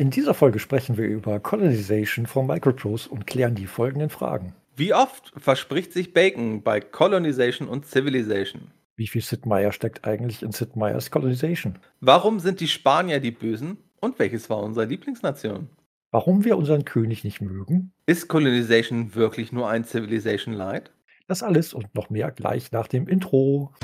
In 0.00 0.10
dieser 0.10 0.32
Folge 0.32 0.60
sprechen 0.60 0.96
wir 0.96 1.08
über 1.08 1.40
Colonization 1.40 2.26
von 2.26 2.46
Microprose 2.46 3.08
und 3.08 3.26
klären 3.26 3.56
die 3.56 3.66
folgenden 3.66 4.10
Fragen. 4.10 4.54
Wie 4.76 4.94
oft 4.94 5.32
verspricht 5.36 5.92
sich 5.92 6.12
Bacon 6.14 6.62
bei 6.62 6.80
Colonization 6.80 7.66
und 7.66 7.84
Civilization? 7.84 8.70
Wie 8.94 9.08
viel 9.08 9.22
Sid 9.22 9.44
Meier 9.44 9.72
steckt 9.72 10.06
eigentlich 10.06 10.44
in 10.44 10.52
Sid 10.52 10.76
Meier's 10.76 11.10
Colonization? 11.10 11.80
Warum 12.00 12.38
sind 12.38 12.60
die 12.60 12.68
Spanier 12.68 13.18
die 13.18 13.32
Bösen? 13.32 13.78
Und 14.00 14.20
welches 14.20 14.48
war 14.48 14.62
unsere 14.62 14.86
Lieblingsnation? 14.86 15.68
Warum 16.12 16.44
wir 16.44 16.58
unseren 16.58 16.84
König 16.84 17.24
nicht 17.24 17.40
mögen? 17.40 17.90
Ist 18.06 18.28
Colonization 18.28 19.16
wirklich 19.16 19.50
nur 19.50 19.68
ein 19.68 19.82
Civilization 19.82 20.54
Light? 20.54 20.92
Das 21.26 21.42
alles 21.42 21.74
und 21.74 21.92
noch 21.96 22.08
mehr 22.08 22.30
gleich 22.30 22.70
nach 22.70 22.86
dem 22.86 23.08
Intro. 23.08 23.74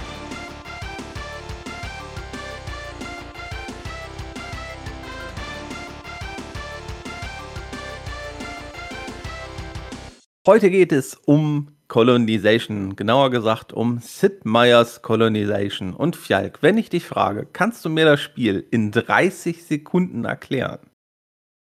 Heute 10.46 10.68
geht 10.68 10.92
es 10.92 11.14
um 11.14 11.74
Colonization, 11.88 12.96
genauer 12.96 13.30
gesagt 13.30 13.72
um 13.72 13.98
Sid 14.00 14.44
Meier's 14.44 15.00
Colonization. 15.00 15.94
Und 15.94 16.16
Fjalk, 16.16 16.62
wenn 16.62 16.76
ich 16.76 16.90
dich 16.90 17.06
frage, 17.06 17.46
kannst 17.50 17.82
du 17.82 17.88
mir 17.88 18.04
das 18.04 18.20
Spiel 18.20 18.62
in 18.70 18.90
30 18.90 19.64
Sekunden 19.64 20.26
erklären? 20.26 20.80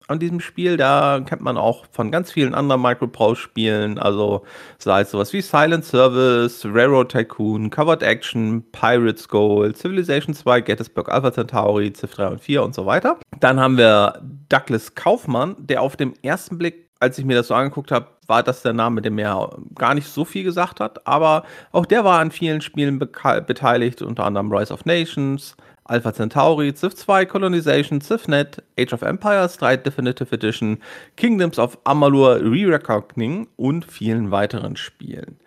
an 0.08 0.20
diesem 0.20 0.40
Spiel. 0.40 0.78
Da 0.78 1.22
kennt 1.26 1.42
man 1.42 1.58
auch 1.58 1.86
von 1.92 2.12
ganz 2.12 2.32
vielen 2.32 2.54
anderen 2.54 2.82
Microprose-Spielen, 2.82 4.00
also 4.00 4.44
sei 4.78 5.02
es 5.02 5.12
sowas 5.12 5.34
wie 5.34 5.42
Silent 5.42 5.86
Service, 5.86 6.66
Railroad 6.66 7.10
Tycoon, 7.10 7.70
Covered 7.70 8.04
Action, 8.04 8.64
Pirates 8.72 9.28
Gold, 9.28 9.78
Civilization 9.78 10.34
2, 10.34 10.62
Gettysburg 10.62 11.10
Alpha 11.10 11.32
Centauri, 11.32 11.94
Civ 11.94 12.14
3 12.16 12.28
und 12.28 12.42
4 12.42 12.64
und 12.64 12.76
so 12.76 12.86
weiter. 12.86 13.18
Dann 13.40 13.60
haben 13.60 13.78
wir 13.78 14.22
Douglas 14.50 14.96
Kaufmann, 14.96 15.56
der 15.58 15.82
auf 15.82 15.96
dem 15.96 16.14
ersten 16.22 16.58
Blick, 16.58 16.90
als 17.00 17.18
ich 17.18 17.26
mir 17.26 17.36
das 17.36 17.48
so 17.48 17.54
angeguckt 17.54 17.92
habe, 17.92 18.08
war 18.28 18.44
das 18.44 18.62
der 18.62 18.72
Name, 18.72 19.02
der 19.02 19.12
mir 19.12 19.50
gar 19.76 19.94
nicht 19.94 20.08
so 20.08 20.24
viel 20.24 20.44
gesagt 20.44 20.80
hat, 20.80 21.06
aber 21.06 21.44
auch 21.74 21.86
der 21.86 22.06
war 22.06 22.20
an 22.20 22.32
vielen 22.32 22.62
Spielen 22.62 22.98
beteiligt, 22.98 24.02
unter 24.02 24.24
anderem 24.26 24.50
Rise 24.50 24.74
of 24.74 24.86
Nations, 24.86 25.58
Alpha 25.86 26.14
Centauri, 26.14 26.74
Civ 26.74 26.96
2, 26.96 27.26
Colonization, 27.26 28.00
CivNet, 28.00 28.64
Age 28.80 28.94
of 28.94 29.02
Empires 29.02 29.58
3 29.58 29.78
Definitive 29.78 30.34
Edition, 30.34 30.78
Kingdoms 31.18 31.60
of 31.60 31.78
Amalur 31.84 32.40
Re-Reckoning 32.42 33.48
und 33.58 33.86
vielen 33.86 34.32
weiteren 34.32 34.78
Spielen. 34.78 35.38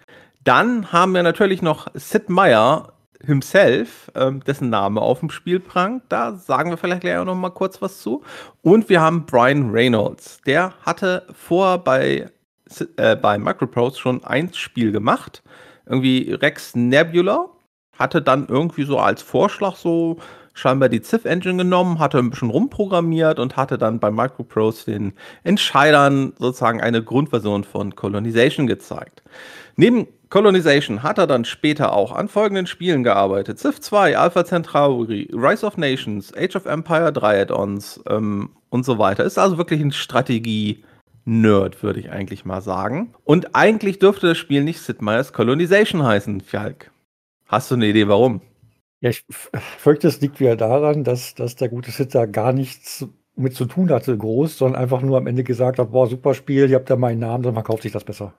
Dann 0.45 0.93
haben 0.93 1.15
wir 1.15 1.23
natürlich 1.23 1.63
noch 1.63 1.89
Sid 1.95 2.29
Meier 2.29 2.93
himself, 3.25 4.11
äh, 4.15 4.31
dessen 4.47 4.71
Name 4.71 5.01
auf 5.01 5.21
dem 5.21 5.31
Spiel 5.31 5.59
prangt. 5.59 6.05
Da 6.09 6.37
sagen 6.37 6.71
wir 6.71 6.77
vielleicht 6.77 7.01
gleich 7.01 7.25
noch 7.25 7.35
mal 7.35 7.51
kurz 7.51 7.81
was 7.81 8.01
zu. 8.01 8.23
Und 8.63 8.89
wir 8.89 9.01
haben 9.01 9.27
Brian 9.27 9.71
Reynolds. 9.71 10.41
Der 10.47 10.75
hatte 10.83 11.27
vor 11.33 11.79
bei, 11.79 12.31
äh, 12.97 13.17
bei 13.17 13.39
Microprose 13.39 13.99
schon 13.99 14.25
ein 14.25 14.53
Spiel 14.53 14.93
gemacht. 14.93 15.43
Irgendwie 15.87 16.33
Rex 16.33 16.75
Nebula 16.77 17.49
hatte 17.99 18.23
dann 18.23 18.47
irgendwie 18.49 18.85
so 18.85 18.99
als 18.99 19.23
Vorschlag 19.23 19.77
so 19.77 20.19
scheinbar 20.57 20.89
die 20.89 21.03
Civ-Engine 21.03 21.59
genommen, 21.59 21.99
hatte 21.99 22.19
ein 22.19 22.31
bisschen 22.31 22.51
rumprogrammiert 22.51 23.39
und 23.39 23.57
hatte 23.57 23.79
dann 23.79 24.01
bei 24.01 24.11
Microprose 24.11 24.87
den 24.87 25.13
Entscheidern 25.45 26.33
sozusagen 26.39 26.81
eine 26.81 27.03
Grundversion 27.03 27.63
von 27.63 27.95
Colonization 27.95 28.67
gezeigt. 28.67 29.23
Neben 29.77 30.09
Colonization 30.31 31.03
hat 31.03 31.19
er 31.19 31.27
dann 31.27 31.45
später 31.45 31.93
auch 31.93 32.13
an 32.13 32.29
folgenden 32.29 32.67
Spielen 32.67 33.05
gearbeitet: 33.05 33.59
Civ 33.59 33.81
2, 33.81 34.19
Alpha 34.19 34.45
Centauri, 34.45 35.29
Rise 35.33 35.65
of 35.65 35.77
Nations, 35.77 36.33
Age 36.37 36.57
of 36.57 36.67
Empire 36.67 37.13
3 37.13 37.43
Add-ons 37.43 38.01
ähm, 38.09 38.51
und 38.71 38.85
so 38.85 38.99
weiter. 38.99 39.25
Ist 39.25 39.39
also 39.39 39.59
wirklich 39.59 39.81
ein 39.81 39.93
Strategie-Nerd, 39.93 41.83
würde 41.83 42.01
ich 42.01 42.11
eigentlich 42.11 42.45
mal 42.45 42.63
sagen. 42.63 43.15
Und 43.25 43.55
eigentlich 43.55 43.99
dürfte 43.99 44.29
das 44.29 44.39
Spiel 44.39 44.65
nicht 44.65 44.81
Sid 44.81 45.03
Meier's 45.03 45.33
Colonization 45.33 46.03
heißen, 46.03 46.41
Fjalk. 46.41 46.91
Hast 47.47 47.71
du 47.71 47.77
eine 47.77 47.87
Idee, 47.87 48.09
warum? 48.09 48.41
Ja, 49.01 49.11
ich 49.11 49.25
fürchte, 49.79 50.09
es 50.09 50.21
liegt 50.21 50.41
wieder 50.41 50.57
daran, 50.57 51.05
dass, 51.05 51.35
dass 51.35 51.55
der 51.55 51.69
gute 51.69 51.91
Sitter 51.91 52.27
gar 52.27 52.53
nichts 52.53 53.07
mit 53.37 53.55
zu 53.55 53.67
tun 53.67 53.91
hatte, 53.91 54.17
groß, 54.17 54.59
sondern 54.59 54.81
einfach 54.81 55.03
nur 55.03 55.19
am 55.19 55.27
Ende 55.27 55.45
gesagt 55.45 55.79
hat, 55.79 55.93
boah, 55.93 56.07
super 56.07 56.35
Spiel, 56.35 56.71
ihr 56.71 56.77
habt 56.77 56.89
ja 56.91 56.97
meinen 56.97 57.21
Namen, 57.21 57.45
dann 57.45 57.55
verkauft 57.55 57.83
sich 57.83 57.93
das 57.93 58.05
besser. 58.05 58.33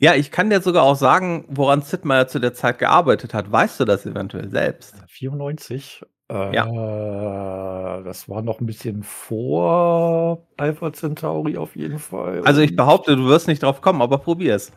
Ja, 0.00 0.14
ich 0.14 0.32
kann 0.32 0.50
dir 0.50 0.60
sogar 0.60 0.82
auch 0.82 0.96
sagen, 0.96 1.44
woran 1.48 1.82
Sid 1.82 2.04
Meier 2.04 2.26
zu 2.26 2.40
der 2.40 2.54
Zeit 2.54 2.78
gearbeitet 2.78 3.34
hat. 3.34 3.52
Weißt 3.52 3.78
du 3.78 3.84
das 3.84 4.04
eventuell 4.04 4.48
selbst? 4.48 4.96
94. 5.06 6.02
Äh, 6.28 6.56
ja. 6.56 8.00
Das 8.02 8.28
war 8.28 8.42
noch 8.42 8.60
ein 8.60 8.66
bisschen 8.66 9.04
vor 9.04 10.44
Alpha 10.56 10.92
Centauri 10.92 11.56
auf 11.56 11.76
jeden 11.76 11.98
Fall. 11.98 12.42
Also 12.44 12.62
ich 12.62 12.74
behaupte, 12.74 13.14
du 13.14 13.26
wirst 13.26 13.46
nicht 13.46 13.62
drauf 13.62 13.80
kommen, 13.80 14.02
aber 14.02 14.18
probier 14.18 14.56
es. 14.56 14.72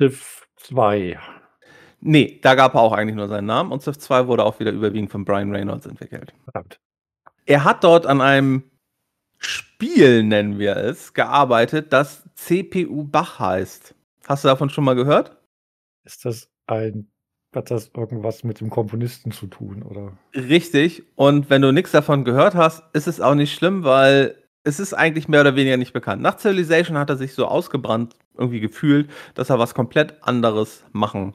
Civ 0.00 0.46
2. 0.56 1.18
Nee, 2.00 2.38
da 2.42 2.54
gab 2.54 2.74
er 2.74 2.80
auch 2.80 2.92
eigentlich 2.92 3.16
nur 3.16 3.28
seinen 3.28 3.46
Namen 3.46 3.72
und 3.72 3.82
Civ 3.82 3.98
2 3.98 4.28
wurde 4.28 4.44
auch 4.44 4.60
wieder 4.60 4.70
überwiegend 4.70 5.10
von 5.10 5.24
Brian 5.24 5.54
Reynolds 5.54 5.86
entwickelt. 5.86 6.32
Verdammt. 6.44 6.78
Er 7.46 7.64
hat 7.64 7.82
dort 7.82 8.06
an 8.06 8.20
einem 8.20 8.64
Spiel, 9.38 10.22
nennen 10.22 10.58
wir 10.58 10.76
es, 10.76 11.12
gearbeitet, 11.14 11.92
das 11.92 12.24
CPU 12.34 13.04
Bach 13.04 13.38
heißt. 13.38 13.94
Hast 14.26 14.44
du 14.44 14.48
davon 14.48 14.70
schon 14.70 14.84
mal 14.84 14.94
gehört? 14.94 15.36
Ist 16.04 16.24
das 16.24 16.48
ein, 16.66 17.10
hat 17.54 17.70
das 17.70 17.90
irgendwas 17.96 18.44
mit 18.44 18.60
dem 18.60 18.70
Komponisten 18.70 19.32
zu 19.32 19.46
tun, 19.46 19.82
oder? 19.82 20.12
Richtig. 20.34 21.02
Und 21.16 21.50
wenn 21.50 21.62
du 21.62 21.72
nichts 21.72 21.92
davon 21.92 22.24
gehört 22.24 22.54
hast, 22.54 22.82
ist 22.92 23.08
es 23.08 23.20
auch 23.20 23.34
nicht 23.34 23.54
schlimm, 23.54 23.82
weil 23.84 24.36
es 24.62 24.78
ist 24.78 24.94
eigentlich 24.94 25.28
mehr 25.28 25.40
oder 25.40 25.56
weniger 25.56 25.76
nicht 25.76 25.92
bekannt. 25.92 26.22
Nach 26.22 26.38
Civilization 26.38 26.98
hat 26.98 27.10
er 27.10 27.16
sich 27.16 27.34
so 27.34 27.46
ausgebrannt 27.46 28.14
irgendwie 28.36 28.60
gefühlt, 28.60 29.10
dass 29.34 29.50
er 29.50 29.58
was 29.58 29.74
komplett 29.74 30.22
anderes 30.22 30.84
machen 30.92 31.34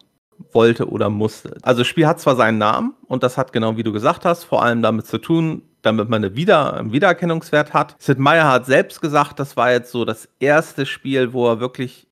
wollte 0.51 0.89
oder 0.89 1.09
musste. 1.09 1.57
Also 1.61 1.81
das 1.81 1.87
Spiel 1.87 2.07
hat 2.07 2.19
zwar 2.19 2.35
seinen 2.35 2.57
Namen 2.57 2.93
und 3.07 3.23
das 3.23 3.37
hat 3.37 3.53
genau 3.53 3.77
wie 3.77 3.83
du 3.83 3.91
gesagt 3.91 4.25
hast, 4.25 4.43
vor 4.43 4.63
allem 4.63 4.81
damit 4.81 5.07
zu 5.07 5.17
tun, 5.17 5.63
damit 5.81 6.09
man 6.09 6.23
eine 6.23 6.35
Wieder 6.35 6.73
einen 6.73 6.91
Wiedererkennungswert 6.91 7.73
hat. 7.73 7.95
Sid 7.99 8.19
Meier 8.19 8.49
hat 8.49 8.65
selbst 8.65 9.01
gesagt, 9.01 9.39
das 9.39 9.57
war 9.57 9.71
jetzt 9.71 9.91
so 9.91 10.05
das 10.05 10.29
erste 10.39 10.85
Spiel, 10.85 11.33
wo 11.33 11.47
er 11.47 11.59
wirklich 11.59 12.07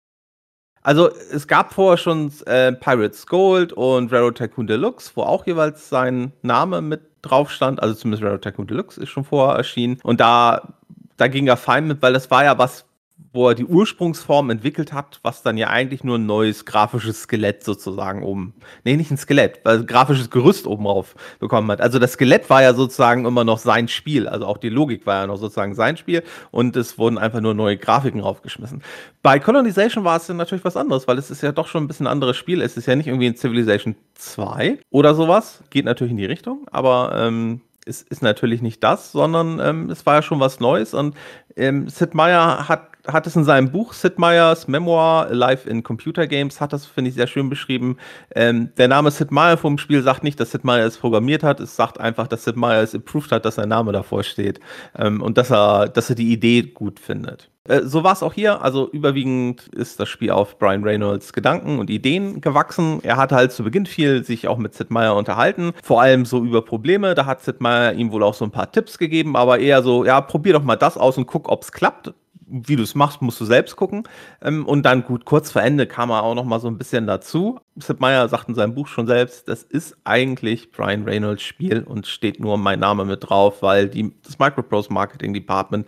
also 0.83 1.09
es 1.31 1.47
gab 1.47 1.73
vorher 1.73 1.97
schon 1.97 2.31
äh, 2.47 2.71
Pirates 2.71 3.27
Gold 3.27 3.71
und 3.73 4.11
Railroad 4.11 4.37
Tycoon 4.37 4.65
Deluxe, 4.67 5.11
wo 5.15 5.21
auch 5.21 5.45
jeweils 5.45 5.89
sein 5.89 6.33
Name 6.41 6.81
mit 6.81 7.01
drauf 7.21 7.51
stand. 7.51 7.81
Also 7.81 7.93
zumindest 7.93 8.23
Railroad 8.23 8.41
Tycoon 8.41 8.67
Deluxe 8.67 8.99
ist 8.99 9.09
schon 9.09 9.23
vorher 9.23 9.57
erschienen. 9.57 9.99
Und 10.03 10.19
da, 10.19 10.73
da 11.17 11.27
ging 11.27 11.47
er 11.47 11.57
fein 11.57 11.87
mit, 11.87 12.01
weil 12.01 12.13
das 12.13 12.31
war 12.31 12.43
ja 12.43 12.57
was, 12.57 12.85
wo 13.33 13.49
er 13.49 13.55
die 13.55 13.65
Ursprungsform 13.65 14.49
entwickelt 14.49 14.93
hat, 14.93 15.19
was 15.23 15.41
dann 15.41 15.57
ja 15.57 15.69
eigentlich 15.69 16.03
nur 16.03 16.17
ein 16.17 16.25
neues 16.25 16.65
grafisches 16.65 17.23
Skelett 17.23 17.63
sozusagen 17.63 18.23
oben, 18.23 18.53
nee, 18.83 18.97
nicht 18.97 19.11
ein 19.11 19.17
Skelett, 19.17 19.61
weil 19.63 19.79
ein 19.79 19.85
grafisches 19.85 20.29
Gerüst 20.29 20.67
oben 20.67 20.83
drauf 20.83 21.15
bekommen 21.39 21.71
hat. 21.71 21.81
Also 21.81 21.99
das 21.99 22.13
Skelett 22.13 22.49
war 22.49 22.61
ja 22.61 22.73
sozusagen 22.73 23.25
immer 23.25 23.43
noch 23.43 23.59
sein 23.59 23.87
Spiel, 23.87 24.27
also 24.27 24.45
auch 24.45 24.57
die 24.57 24.69
Logik 24.69 25.05
war 25.05 25.21
ja 25.21 25.27
noch 25.27 25.37
sozusagen 25.37 25.75
sein 25.75 25.97
Spiel 25.97 26.23
und 26.51 26.75
es 26.75 26.97
wurden 26.97 27.17
einfach 27.17 27.41
nur 27.41 27.53
neue 27.53 27.77
Grafiken 27.77 28.21
draufgeschmissen. 28.21 28.83
Bei 29.21 29.39
Colonization 29.39 30.03
war 30.03 30.17
es 30.17 30.27
dann 30.27 30.37
natürlich 30.37 30.65
was 30.65 30.77
anderes, 30.77 31.07
weil 31.07 31.17
es 31.17 31.31
ist 31.31 31.41
ja 31.41 31.51
doch 31.51 31.67
schon 31.67 31.83
ein 31.83 31.87
bisschen 31.87 32.07
ein 32.07 32.11
anderes 32.11 32.37
Spiel. 32.37 32.61
Es 32.61 32.75
ist 32.75 32.87
ja 32.87 32.95
nicht 32.95 33.07
irgendwie 33.07 33.27
ein 33.27 33.35
Civilization 33.35 33.95
2 34.15 34.79
oder 34.89 35.15
sowas, 35.15 35.63
geht 35.69 35.85
natürlich 35.85 36.11
in 36.11 36.17
die 36.17 36.25
Richtung, 36.25 36.67
aber 36.71 37.13
ähm, 37.15 37.61
es 37.85 38.01
ist 38.01 38.21
natürlich 38.21 38.61
nicht 38.61 38.83
das, 38.83 39.11
sondern 39.11 39.59
ähm, 39.59 39.89
es 39.89 40.05
war 40.05 40.15
ja 40.15 40.21
schon 40.21 40.39
was 40.39 40.59
Neues 40.59 40.93
und 40.93 41.15
ähm, 41.55 41.89
Sid 41.89 42.13
Meier 42.13 42.67
hat 42.67 42.90
hat 43.07 43.27
es 43.27 43.35
in 43.35 43.43
seinem 43.43 43.71
Buch 43.71 43.93
Sid 43.93 44.19
Meier's 44.19 44.67
Memoir 44.67 45.27
Live 45.31 45.65
in 45.65 45.83
Computer 45.83 46.27
Games, 46.27 46.61
hat 46.61 46.73
das, 46.73 46.85
finde 46.85 47.09
ich, 47.09 47.15
sehr 47.15 47.27
schön 47.27 47.49
beschrieben. 47.49 47.97
Ähm, 48.35 48.71
der 48.77 48.87
Name 48.87 49.11
Sid 49.11 49.31
Meier 49.31 49.57
vom 49.57 49.77
Spiel 49.77 50.01
sagt 50.03 50.23
nicht, 50.23 50.39
dass 50.39 50.51
Sid 50.51 50.63
Meier 50.63 50.85
es 50.85 50.97
programmiert 50.97 51.43
hat, 51.43 51.59
es 51.59 51.75
sagt 51.75 51.99
einfach, 51.99 52.27
dass 52.27 52.43
Sid 52.43 52.55
Meier 52.55 52.83
es 52.83 52.95
approved 52.95 53.31
hat, 53.31 53.45
dass 53.45 53.55
sein 53.55 53.69
Name 53.69 53.91
davor 53.91 54.23
steht 54.23 54.59
ähm, 54.97 55.21
und 55.21 55.37
dass 55.37 55.51
er, 55.51 55.87
dass 55.89 56.09
er 56.09 56.15
die 56.15 56.31
Idee 56.31 56.63
gut 56.63 56.99
findet. 56.99 57.49
Äh, 57.67 57.81
so 57.83 58.03
war 58.03 58.13
es 58.13 58.23
auch 58.23 58.33
hier. 58.33 58.61
Also 58.61 58.89
überwiegend 58.91 59.67
ist 59.69 59.99
das 59.99 60.09
Spiel 60.09 60.31
auf 60.31 60.57
Brian 60.57 60.83
Reynolds 60.83 61.33
Gedanken 61.33 61.79
und 61.79 61.89
Ideen 61.89 62.41
gewachsen. 62.41 62.99
Er 63.03 63.17
hat 63.17 63.31
halt 63.31 63.51
zu 63.51 63.63
Beginn 63.63 63.85
viel 63.85 64.23
sich 64.23 64.47
auch 64.47 64.57
mit 64.57 64.73
Sid 64.73 64.91
Meier 64.91 65.15
unterhalten, 65.15 65.73
vor 65.83 66.01
allem 66.01 66.25
so 66.25 66.43
über 66.43 66.63
Probleme. 66.63 67.15
Da 67.15 67.25
hat 67.25 67.41
Sid 67.41 67.61
Meier 67.61 67.93
ihm 67.93 68.11
wohl 68.11 68.23
auch 68.23 68.33
so 68.33 68.45
ein 68.45 68.51
paar 68.51 68.71
Tipps 68.71 68.97
gegeben, 68.97 69.35
aber 69.35 69.59
eher 69.59 69.83
so, 69.83 70.05
ja, 70.05 70.21
probier 70.21 70.53
doch 70.53 70.63
mal 70.63 70.75
das 70.75 70.97
aus 70.97 71.17
und 71.17 71.27
guck, 71.27 71.49
ob 71.49 71.63
es 71.63 71.71
klappt 71.71 72.13
wie 72.51 72.75
du 72.75 72.83
es 72.83 72.95
machst, 72.95 73.21
musst 73.21 73.39
du 73.39 73.45
selbst 73.45 73.75
gucken. 73.75 74.03
Ähm, 74.41 74.65
und 74.65 74.83
dann 74.83 75.03
gut, 75.03 75.25
kurz 75.25 75.51
vor 75.51 75.61
Ende 75.61 75.87
kam 75.87 76.09
er 76.09 76.23
auch 76.23 76.35
noch 76.35 76.43
mal 76.43 76.59
so 76.59 76.67
ein 76.67 76.77
bisschen 76.77 77.07
dazu. 77.07 77.59
Sepp 77.77 78.01
Meyer 78.01 78.27
sagt 78.27 78.49
in 78.49 78.55
seinem 78.55 78.75
Buch 78.75 78.87
schon 78.87 79.07
selbst, 79.07 79.47
das 79.47 79.63
ist 79.63 79.97
eigentlich 80.03 80.71
Brian 80.71 81.03
Reynolds 81.03 81.43
Spiel 81.43 81.83
und 81.83 82.05
steht 82.05 82.39
nur 82.39 82.57
mein 82.57 82.79
Name 82.79 83.05
mit 83.05 83.29
drauf, 83.29 83.61
weil 83.61 83.87
die, 83.87 84.13
das 84.23 84.37
Microprose 84.37 84.91
Marketing 84.91 85.33
Department 85.33 85.87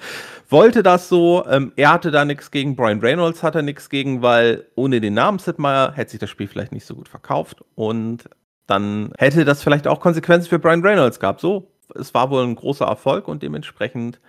wollte 0.50 0.82
das 0.82 1.10
so. 1.10 1.46
Ähm, 1.48 1.74
er 1.76 1.92
hatte 1.92 2.12
da 2.12 2.24
nichts 2.24 2.50
gegen, 2.50 2.76
Brian 2.76 3.02
Reynolds 3.02 3.44
hatte 3.44 3.62
nichts 3.62 3.90
gegen, 3.90 4.22
weil 4.22 4.66
ohne 4.76 5.02
den 5.02 5.14
Namen 5.14 5.40
Sid 5.40 5.60
Meier 5.60 5.92
hätte 5.94 6.12
sich 6.12 6.20
das 6.20 6.30
Spiel 6.30 6.48
vielleicht 6.48 6.72
nicht 6.72 6.86
so 6.86 6.96
gut 6.96 7.10
verkauft 7.10 7.64
und 7.76 8.30
dann 8.66 9.12
hätte 9.18 9.44
das 9.44 9.62
vielleicht 9.62 9.88
auch 9.88 10.00
Konsequenzen 10.00 10.48
für 10.48 10.60
Brian 10.60 10.82
Reynolds 10.82 11.20
gehabt. 11.20 11.42
So, 11.42 11.74
es 11.96 12.14
war 12.14 12.30
wohl 12.30 12.44
ein 12.44 12.56
großer 12.56 12.86
Erfolg 12.86 13.28
und 13.28 13.44
dementsprechend 13.44 14.22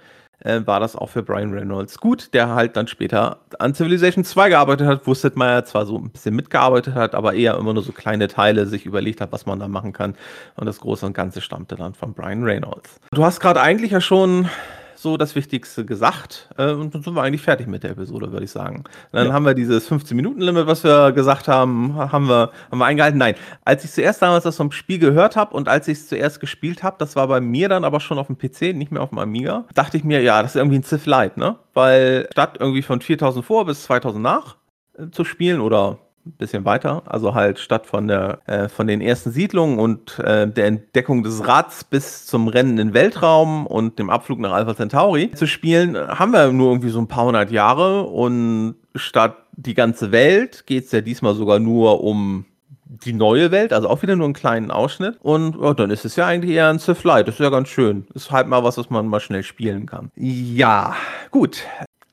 äh, 0.45 0.61
war 0.67 0.79
das 0.79 0.95
auch 0.95 1.09
für 1.09 1.23
Brian 1.23 1.53
Reynolds 1.53 1.99
gut, 1.99 2.33
der 2.33 2.55
halt 2.55 2.77
dann 2.77 2.87
später 2.87 3.39
an 3.59 3.75
Civilization 3.75 4.25
2 4.25 4.51
gearbeitet 4.51 4.87
hat, 4.87 5.07
wo 5.07 5.15
Sid 5.15 5.37
Meier 5.37 5.65
zwar 5.65 5.87
so 5.87 5.99
ein 5.99 6.11
bisschen 6.11 6.37
mitgearbeitet 6.37 6.95
hat, 6.95 7.15
aber 7.15 7.35
eher 7.35 7.57
immer 7.57 7.75
nur 7.75 7.83
so 7.83 7.93
kleine 7.93 8.29
Teile 8.29 8.67
sich 8.67 8.87
überlegt 8.87 9.21
hat, 9.21 9.33
was 9.33 9.47
man 9.47 9.59
da 9.59 9.67
machen 9.67 9.93
kann. 9.93 10.15
Und 10.57 10.67
das 10.67 10.81
Große 10.81 11.05
und 11.05 11.15
Ganze 11.15 11.41
stammte 11.41 11.77
dann 11.77 11.95
von 11.95 12.13
Brian 12.15 12.45
Reynolds. 12.45 13.01
Du 13.11 13.25
hast 13.25 13.41
gerade 13.41 13.61
eigentlich 13.61 13.91
ja 13.91 14.01
schon 14.01 14.49
so 14.97 15.17
das 15.17 15.35
Wichtigste 15.35 15.85
gesagt. 15.85 16.49
Äh, 16.57 16.73
und 16.73 16.95
dann 16.95 17.03
sind 17.03 17.15
wir 17.15 17.23
eigentlich 17.23 17.43
fertig 17.43 17.67
mit 17.67 17.83
der 17.83 17.91
Episode, 17.91 18.33
würde 18.33 18.45
ich 18.45 18.51
sagen. 18.51 18.85
Dann 19.13 19.29
ja. 19.29 19.33
haben 19.33 19.45
wir 19.45 19.55
dieses 19.55 19.91
15-Minuten-Limit, 19.91 20.67
was 20.67 20.85
wir 20.85 21.13
gesagt 21.13 21.49
haben, 21.49 21.97
haben 21.97 22.29
wir, 22.29 22.51
haben 22.71 22.79
wir 22.79 22.85
eingehalten. 22.87 23.19
Nein, 23.19 23.35
als 23.65 23.85
ich 23.85 23.93
zuerst 23.93 24.23
damals 24.23 24.45
das 24.45 24.57
vom 24.57 24.73
Spiel 24.73 24.99
gehört 24.99 25.37
habe 25.37 25.55
und 25.55 25.69
als 25.69 25.89
ich 25.89 25.99
es 25.99 26.09
zuerst 26.09 26.41
gespielt 26.41 26.83
habe, 26.83 26.97
das 26.99 27.17
war 27.17 27.29
bei 27.29 27.41
mir 27.41 27.69
dann 27.69 27.85
aber 27.85 28.01
schon 28.01 28.19
auf 28.19 28.27
dem 28.27 28.39
PC, 28.39 28.75
nicht 28.75 28.93
mehr 28.93 29.03
auf 29.03 29.11
dem 29.11 29.19
Amiga, 29.19 29.65
dachte 29.75 29.97
ich 29.97 30.05
mir, 30.05 30.23
ja, 30.23 30.43
das 30.43 30.53
ist 30.53 30.57
irgendwie 30.57 30.79
ein 30.79 30.85
Civ 30.85 31.07
Lite, 31.07 31.39
ne? 31.39 31.57
Weil 31.75 32.29
statt 32.33 32.57
irgendwie 32.61 32.83
von 32.83 33.01
4000 33.01 33.45
vor 33.45 33.67
bis 33.67 33.85
2000 33.85 34.23
nach 34.23 34.57
äh, 34.99 35.11
zu 35.11 35.25
spielen 35.25 35.61
oder 35.61 35.99
ein 36.27 36.33
bisschen 36.33 36.65
weiter, 36.65 37.03
also 37.07 37.35
halt 37.35 37.59
statt 37.59 37.87
von 37.87 38.09
der 38.09 38.39
äh, 38.47 38.69
von 38.69 38.87
den 38.87 39.01
ersten 39.01 39.31
Siedlungen 39.31 39.79
und 39.79 40.19
äh, 40.19 40.49
der 40.49 40.67
Entdeckung 40.67 41.23
des 41.23 41.47
Rads 41.47 41.85
bis 41.85 42.27
zum 42.27 42.49
Rennen 42.49 42.79
in 42.79 42.95
Weltraum 42.95 43.67
und 43.67 43.99
dem 43.99 44.11
Abflug 44.11 44.39
nach 44.39 44.53
Alpha 44.53 44.75
Centauri 44.75 45.31
zu 45.33 45.47
spielen, 45.47 45.97
haben 45.97 46.33
wir 46.33 46.51
nur 46.53 46.71
irgendwie 46.71 46.91
so 46.91 47.01
ein 47.01 47.09
paar 47.09 47.27
hundert 47.27 47.51
Jahre 47.51 48.05
und 48.05 48.77
statt 48.95 49.37
die 49.57 49.75
ganze 49.75 50.13
Welt 50.13 50.67
geht 50.67 50.87
es 50.87 50.93
ja 50.93 51.01
diesmal 51.01 51.35
sogar 51.35 51.59
nur 51.59 52.03
um 52.03 52.47
die 52.87 53.13
neue 53.13 53.51
Welt, 53.51 53.73
also 53.73 53.89
auch 53.89 54.03
wieder 54.03 54.17
nur 54.17 54.27
einen 54.27 54.35
kleinen 54.35 54.71
Ausschnitt. 54.71 55.17
Und 55.21 55.57
oh, 55.57 55.73
dann 55.73 55.91
ist 55.91 56.05
es 56.05 56.17
ja 56.17 56.27
eigentlich 56.27 56.55
eher 56.55 56.69
ein 56.69 56.79
Civ 56.79 57.03
Light. 57.05 57.29
Das 57.29 57.37
ist 57.37 57.41
ja 57.41 57.51
ganz 57.51 57.69
schön. 57.69 58.07
Ist 58.15 58.31
halt 58.31 58.47
mal 58.47 58.63
was, 58.63 58.79
was 58.79 58.91
man 58.91 59.07
mal 59.07 59.21
schnell 59.21 59.43
spielen 59.43 59.87
kann. 59.87 60.11
Ja, 60.17 60.95
gut. 61.31 61.63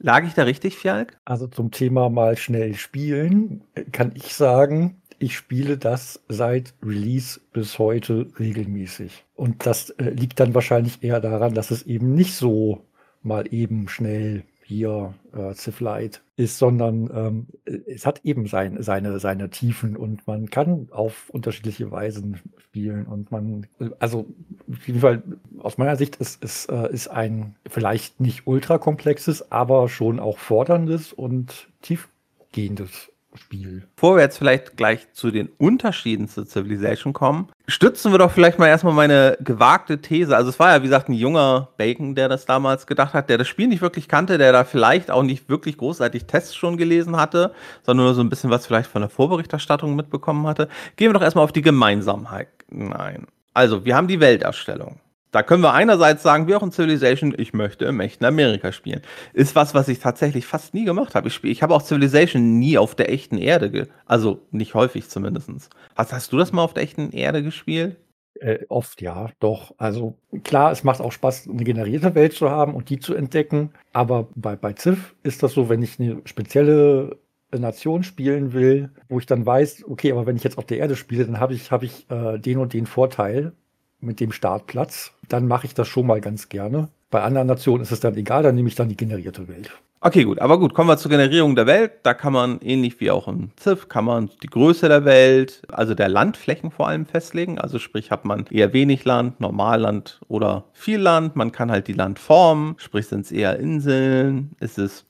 Lag 0.03 0.25
ich 0.25 0.33
da 0.33 0.44
richtig, 0.44 0.77
Fjalk? 0.77 1.19
Also 1.25 1.45
zum 1.45 1.69
Thema 1.69 2.09
mal 2.09 2.36
schnell 2.36 2.74
spielen, 2.74 3.63
kann 3.92 4.13
ich 4.15 4.33
sagen, 4.33 5.00
ich 5.19 5.38
spiele 5.38 5.77
das 5.77 6.19
seit 6.27 6.74
Release 6.81 7.39
bis 7.53 7.77
heute 7.77 8.31
regelmäßig. 8.39 9.25
Und 9.36 9.68
das 9.68 9.92
äh, 9.92 10.09
liegt 10.09 10.39
dann 10.39 10.56
wahrscheinlich 10.56 11.03
eher 11.03 11.19
daran, 11.19 11.53
dass 11.53 11.69
es 11.69 11.83
eben 11.83 12.15
nicht 12.15 12.33
so 12.33 12.83
mal 13.21 13.53
eben 13.53 13.88
schnell 13.88 14.44
hier 14.71 15.13
äh, 15.33 15.83
Light 15.83 16.21
ist, 16.38 16.57
sondern 16.57 17.09
ähm, 17.13 17.47
es 17.88 18.06
hat 18.06 18.21
eben 18.23 18.47
sein, 18.47 18.81
seine, 18.81 19.19
seine 19.19 19.50
Tiefen 19.50 19.97
und 19.97 20.25
man 20.27 20.50
kann 20.50 20.88
auf 20.91 21.29
unterschiedliche 21.29 21.91
Weisen 21.91 22.39
spielen 22.57 23.06
und 23.06 23.31
man, 23.31 23.68
also 24.00 24.27
auf 24.71 24.88
jeden 24.88 25.01
Fall 25.01 25.23
aus 25.57 25.77
meiner 25.77 25.97
Sicht 25.97 26.15
ist 26.15 26.41
es 26.41 26.68
äh, 26.68 26.91
ist 26.94 27.09
ein 27.09 27.56
vielleicht 27.68 28.21
nicht 28.21 28.47
ultra 28.47 28.77
komplexes, 28.77 29.51
aber 29.51 29.89
schon 29.89 30.19
auch 30.21 30.38
forderndes 30.38 31.12
und 31.12 31.67
tiefgehendes 31.81 33.10
Spiel. 33.33 33.87
Bevor 33.95 34.17
wir 34.17 34.23
jetzt 34.23 34.37
vielleicht 34.37 34.75
gleich 34.75 35.11
zu 35.13 35.31
den 35.31 35.49
Unterschieden 35.57 36.27
zu 36.27 36.45
Civilization 36.45 37.13
kommen, 37.13 37.47
stützen 37.67 38.11
wir 38.11 38.19
doch 38.19 38.31
vielleicht 38.31 38.59
mal 38.59 38.67
erstmal 38.67 38.93
meine 38.93 39.37
gewagte 39.39 40.01
These. 40.01 40.35
Also 40.35 40.49
es 40.49 40.59
war 40.59 40.73
ja, 40.73 40.81
wie 40.81 40.87
gesagt, 40.87 41.09
ein 41.09 41.13
junger 41.13 41.69
Bacon, 41.77 42.15
der 42.15 42.29
das 42.29 42.45
damals 42.45 42.87
gedacht 42.87 43.13
hat, 43.13 43.29
der 43.29 43.37
das 43.37 43.47
Spiel 43.47 43.67
nicht 43.67 43.81
wirklich 43.81 44.07
kannte, 44.07 44.37
der 44.37 44.51
da 44.51 44.63
vielleicht 44.63 45.11
auch 45.11 45.23
nicht 45.23 45.49
wirklich 45.49 45.77
großartig 45.77 46.25
Tests 46.25 46.55
schon 46.55 46.77
gelesen 46.77 47.17
hatte, 47.17 47.53
sondern 47.83 48.05
nur 48.07 48.15
so 48.15 48.21
ein 48.21 48.29
bisschen 48.29 48.50
was 48.50 48.65
vielleicht 48.65 48.89
von 48.89 49.01
der 49.01 49.09
Vorberichterstattung 49.09 49.95
mitbekommen 49.95 50.45
hatte. 50.47 50.67
Gehen 50.95 51.09
wir 51.09 51.13
doch 51.13 51.23
erstmal 51.23 51.45
auf 51.45 51.53
die 51.53 51.61
Gemeinsamkeit. 51.61 52.50
Nein. 52.69 53.27
Also, 53.53 53.83
wir 53.83 53.95
haben 53.95 54.07
die 54.07 54.21
Welterstellung. 54.21 55.00
Da 55.31 55.43
können 55.43 55.63
wir 55.63 55.73
einerseits 55.73 56.23
sagen, 56.23 56.47
wie 56.47 56.55
auch 56.55 56.63
in 56.63 56.71
Civilization, 56.71 57.33
ich 57.38 57.53
möchte 57.53 57.85
im 57.85 58.01
echten 58.01 58.25
Amerika 58.25 58.73
spielen. 58.73 59.01
Ist 59.31 59.55
was, 59.55 59.73
was 59.73 59.88
ich 59.88 60.00
tatsächlich 60.00 60.45
fast 60.45 60.73
nie 60.73 60.83
gemacht 60.83 61.15
habe. 61.15 61.29
Ich, 61.29 61.41
ich 61.43 61.63
habe 61.63 61.73
auch 61.73 61.81
Civilization 61.81 62.59
nie 62.59 62.77
auf 62.77 62.95
der 62.95 63.09
echten 63.09 63.38
Erde, 63.38 63.88
also 64.05 64.41
nicht 64.51 64.73
häufig 64.73 65.07
zumindest. 65.07 65.69
Hast, 65.95 66.11
hast 66.11 66.33
du 66.33 66.38
das 66.38 66.51
mal 66.51 66.63
auf 66.63 66.73
der 66.73 66.83
echten 66.83 67.11
Erde 67.11 67.43
gespielt? 67.43 67.95
Äh, 68.41 68.65
oft 68.69 69.01
ja, 69.01 69.29
doch. 69.39 69.73
Also 69.77 70.17
klar, 70.43 70.71
es 70.71 70.83
macht 70.83 71.00
auch 71.00 71.11
Spaß, 71.11 71.47
eine 71.47 71.63
generierte 71.63 72.13
Welt 72.15 72.33
zu 72.33 72.50
haben 72.50 72.73
und 72.73 72.89
die 72.89 73.00
zu 73.00 73.13
entdecken. 73.13 73.71
Aber 73.93 74.27
bei, 74.35 74.55
bei 74.55 74.73
Civ 74.73 75.15
ist 75.23 75.43
das 75.43 75.53
so, 75.53 75.69
wenn 75.69 75.81
ich 75.81 76.00
eine 76.00 76.21
spezielle 76.25 77.17
Nation 77.53 78.03
spielen 78.03 78.53
will, 78.53 78.89
wo 79.09 79.19
ich 79.19 79.25
dann 79.25 79.45
weiß, 79.45 79.85
okay, 79.88 80.11
aber 80.11 80.25
wenn 80.25 80.35
ich 80.38 80.43
jetzt 80.43 80.57
auf 80.57 80.65
der 80.65 80.79
Erde 80.79 80.95
spiele, 80.95 81.25
dann 81.25 81.39
habe 81.39 81.53
ich, 81.53 81.71
hab 81.71 81.83
ich 81.83 82.09
äh, 82.09 82.38
den 82.39 82.57
und 82.57 82.73
den 82.73 82.85
Vorteil 82.85 83.53
mit 84.01 84.20
dem 84.20 84.31
Startplatz, 84.31 85.12
dann 85.29 85.48
mache 85.48 85.67
ich 85.67 85.74
das 85.74 85.88
schon 85.88 86.08
mal 86.08 86.22
ganz 86.22 86.50
gerne. 86.50 86.89
Bei 87.10 87.24
anderen 87.24 87.48
Nationen 87.48 87.84
ist 87.84 87.91
es 87.91 88.00
dann 88.00 88.15
egal, 88.15 88.43
dann 88.43 88.55
nehme 88.55 88.67
ich 88.67 88.75
dann 88.75 88.89
die 88.89 88.98
generierte 88.98 89.48
Welt. 89.48 89.72
Okay, 90.03 90.24
gut, 90.24 90.39
aber 90.39 90.58
gut, 90.58 90.74
kommen 90.74 90.89
wir 90.89 90.98
zur 90.98 91.12
Generierung 91.12 91.55
der 91.55 91.67
Welt. 91.67 91.91
Da 92.01 92.15
kann 92.15 92.34
man, 92.34 92.60
ähnlich 92.62 93.00
wie 93.00 93.12
auch 93.12 93.27
in 93.27 93.51
Civ, 93.60 93.88
kann 93.88 94.05
man 94.05 94.31
die 94.41 94.48
Größe 94.48 94.88
der 94.88 95.05
Welt, 95.05 95.62
also 95.72 95.93
der 95.93 96.10
Landflächen 96.10 96.72
vor 96.72 96.88
allem 96.88 97.05
festlegen. 97.05 97.60
Also 97.60 97.77
sprich, 97.77 98.10
hat 98.10 98.25
man 98.25 98.48
eher 98.50 98.74
wenig 98.74 99.05
Land, 99.05 99.39
Normalland 99.39 100.20
oder 100.27 100.63
viel 100.74 101.00
Land. 101.00 101.36
Man 101.36 101.51
kann 101.51 101.70
halt 101.70 101.88
die 101.88 101.93
Landformen, 101.93 102.74
sprich 102.77 103.10
sind 103.10 103.25
es 103.25 103.31
eher 103.31 103.60
Inseln, 103.60 104.55
ist 104.60 104.79
es 104.79 105.05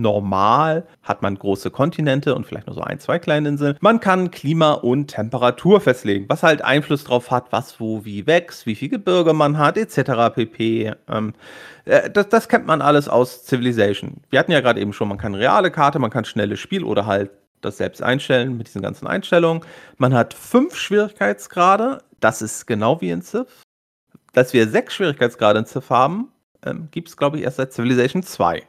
normal 0.00 0.86
hat 1.02 1.22
man 1.22 1.36
große 1.36 1.70
Kontinente 1.70 2.34
und 2.34 2.46
vielleicht 2.46 2.66
nur 2.66 2.74
so 2.74 2.82
ein, 2.82 2.98
zwei 2.98 3.18
kleine 3.18 3.48
Inseln. 3.48 3.76
Man 3.80 4.00
kann 4.00 4.30
Klima 4.30 4.72
und 4.72 5.08
Temperatur 5.08 5.80
festlegen, 5.80 6.26
was 6.28 6.42
halt 6.42 6.62
Einfluss 6.62 7.04
darauf 7.04 7.30
hat, 7.30 7.46
was 7.50 7.80
wo 7.80 8.04
wie 8.04 8.26
wächst, 8.26 8.66
wie 8.66 8.74
viel 8.74 8.88
Gebirge 8.88 9.32
man 9.32 9.58
hat, 9.58 9.76
etc. 9.76 10.34
pp. 10.34 10.92
Ähm, 11.08 11.34
äh, 11.84 12.10
das, 12.10 12.28
das 12.28 12.48
kennt 12.48 12.66
man 12.66 12.82
alles 12.82 13.08
aus 13.08 13.44
Civilization. 13.44 14.22
Wir 14.30 14.38
hatten 14.38 14.52
ja 14.52 14.60
gerade 14.60 14.80
eben 14.80 14.92
schon, 14.92 15.08
man 15.08 15.18
kann 15.18 15.34
reale 15.34 15.70
Karte, 15.70 15.98
man 15.98 16.10
kann 16.10 16.24
schnelles 16.24 16.60
Spiel 16.60 16.84
oder 16.84 17.06
halt 17.06 17.30
das 17.60 17.78
selbst 17.78 18.02
einstellen 18.02 18.56
mit 18.56 18.68
diesen 18.68 18.82
ganzen 18.82 19.06
Einstellungen. 19.06 19.62
Man 19.96 20.14
hat 20.14 20.34
fünf 20.34 20.76
Schwierigkeitsgrade. 20.76 22.02
Das 22.20 22.42
ist 22.42 22.66
genau 22.66 23.00
wie 23.00 23.10
in 23.10 23.22
Civ 23.22 23.46
dass 24.32 24.52
wir 24.52 24.68
sechs 24.68 24.94
Schwierigkeitsgrade 24.94 25.58
in 25.58 25.66
Civ 25.66 25.90
haben, 25.90 26.28
ähm, 26.64 26.88
gibt 26.90 27.08
es, 27.08 27.16
glaube 27.16 27.38
ich, 27.38 27.44
erst 27.44 27.56
seit 27.56 27.72
Civilization 27.72 28.22
2. 28.22 28.62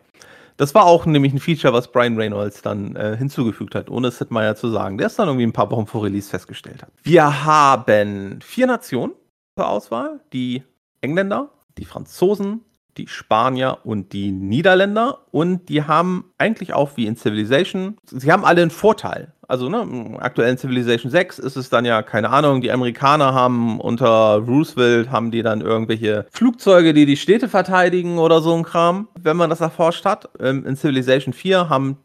Das 0.60 0.75
war 0.75 0.84
auch 0.84 1.06
nämlich 1.06 1.32
ein 1.32 1.39
Feature, 1.39 1.72
was 1.72 1.89
Brian 1.89 2.18
Reynolds 2.18 2.62
dann 2.62 2.94
äh, 2.98 3.16
hinzugefügt 3.16 3.75
hat, 3.75 3.89
ohne 3.89 4.10
es 4.10 4.30
mal 4.30 4.44
ja 4.44 4.56
zu 4.56 4.68
sagen. 4.68 4.98
Der 4.98 5.08
ist 5.08 5.18
dann 5.18 5.30
irgendwie 5.30 5.46
ein 5.48 5.54
paar 5.54 5.72
Wochen 5.72 5.88
vor 5.88 6.04
Release 6.04 6.30
festgestellt 6.30 6.82
hat. 6.82 6.92
Wir 7.01 7.46
haben 7.46 8.42
vier 8.44 8.68
Nationen 8.68 9.13
zur 9.56 9.70
Auswahl: 9.70 10.20
die 10.34 10.63
Engländer, 11.00 11.50
die 11.78 11.86
Franzosen, 11.86 12.66
die 12.98 13.08
Spanier 13.08 13.78
und 13.86 14.12
die 14.12 14.34
Niederländer. 14.34 15.20
Und 15.32 15.70
die 15.70 15.84
haben 15.84 16.25
eigentlich 16.38 16.74
auch 16.74 16.98
wie 16.98 17.08
in 17.08 17.16
Civilization, 17.16 17.96
sie 18.06 18.30
haben 18.30 18.44
alle 18.44 18.62
einen 18.62 18.72
Vorteil. 18.72 19.32
Also 19.50 19.68
ne, 19.68 20.15
aktuellen 20.20 20.60
Civilization 20.60 21.10
6 21.10 21.39
ist 21.39 21.56
es 21.56 21.70
dann 21.70 21.84
ja, 21.84 22.03
keine 22.03 22.29
Ahnung, 22.29 22.62
die 22.62 22.72
Amerikaner 22.72 23.34
haben 23.34 23.82
unter 23.82 24.36
Roosevelt, 24.36 25.10
haben 25.10 25.32
die 25.32 25.41
dann 25.41 25.62
irgendwelche 25.62 26.27
Flugzeuge, 26.29 26.94
die 26.94 27.08
die 27.08 27.18
Städte 27.18 27.50
verteidigen 27.50 28.20
oder 28.20 28.41
so 28.41 28.56
ein 28.56 28.62
Kram, 28.62 29.08
wenn 29.20 29.38
man 29.38 29.50
das 29.50 29.60
erforscht 29.60 30.06
hat. 30.06 30.29
Ähm, 30.39 30.68
in 30.68 30.75
Civilization 30.75 31.34
4 31.34 31.68
haben 31.68 31.98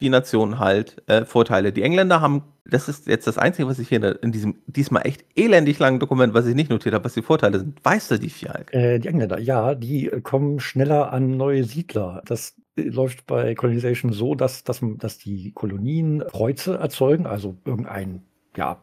die 0.00 0.08
Nationen 0.08 0.58
halt 0.58 1.02
äh, 1.06 1.26
Vorteile. 1.26 1.70
Die 1.72 1.82
Engländer 1.82 2.22
haben, 2.22 2.44
das 2.64 2.88
ist 2.88 3.06
jetzt 3.06 3.26
das 3.26 3.36
Einzige, 3.36 3.68
was 3.68 3.78
ich 3.78 3.90
hier 3.90 4.22
in 4.22 4.32
diesem 4.32 4.62
diesmal 4.66 5.06
echt 5.06 5.26
elendig 5.36 5.78
langen 5.78 6.00
Dokument, 6.00 6.32
was 6.32 6.46
ich 6.46 6.54
nicht 6.54 6.70
notiert 6.70 6.94
habe, 6.94 7.04
was 7.04 7.12
die 7.12 7.20
Vorteile 7.20 7.58
sind. 7.58 7.84
Weißt 7.84 8.10
du 8.10 8.18
die 8.18 8.30
vier 8.30 8.54
halt? 8.54 8.72
Äh, 8.72 8.98
die 9.00 9.08
Engländer, 9.08 9.38
ja, 9.38 9.74
die 9.74 10.10
kommen 10.22 10.60
schneller 10.60 11.12
an 11.12 11.36
neue 11.36 11.64
Siedler. 11.64 12.22
Das 12.24 12.54
läuft 12.88 13.26
bei 13.26 13.54
Colonization 13.54 14.12
so, 14.12 14.34
dass, 14.34 14.64
dass, 14.64 14.80
dass 14.98 15.18
die 15.18 15.52
Kolonien 15.52 16.24
Kreuze 16.26 16.76
erzeugen, 16.76 17.26
also 17.26 17.56
irgendein, 17.64 18.22
ja, 18.56 18.82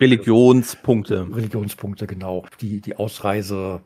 Religionspunkte. 0.00 1.28
Religionspunkte, 1.32 2.06
genau. 2.06 2.44
Die, 2.60 2.80
die 2.80 2.96
Ausreise 2.96 3.80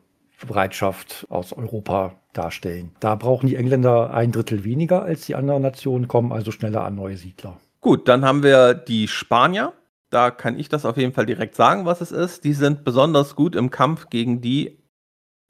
Bereitschaft 0.45 1.25
aus 1.29 1.53
Europa 1.53 2.15
darstellen. 2.33 2.91
Da 2.99 3.15
brauchen 3.15 3.47
die 3.47 3.55
Engländer 3.55 4.13
ein 4.13 4.31
Drittel 4.31 4.63
weniger 4.63 5.03
als 5.03 5.25
die 5.25 5.35
anderen 5.35 5.61
Nationen, 5.61 6.07
kommen 6.07 6.31
also 6.31 6.51
schneller 6.51 6.83
an 6.83 6.95
neue 6.95 7.17
Siedler. 7.17 7.59
Gut, 7.81 8.07
dann 8.07 8.25
haben 8.25 8.43
wir 8.43 8.73
die 8.73 9.07
Spanier. 9.07 9.73
Da 10.09 10.31
kann 10.31 10.59
ich 10.59 10.69
das 10.69 10.85
auf 10.85 10.97
jeden 10.97 11.13
Fall 11.13 11.25
direkt 11.25 11.55
sagen, 11.55 11.85
was 11.85 12.01
es 12.01 12.11
ist. 12.11 12.43
Die 12.43 12.53
sind 12.53 12.83
besonders 12.83 13.35
gut 13.35 13.55
im 13.55 13.71
Kampf 13.71 14.09
gegen 14.09 14.41
die 14.41 14.77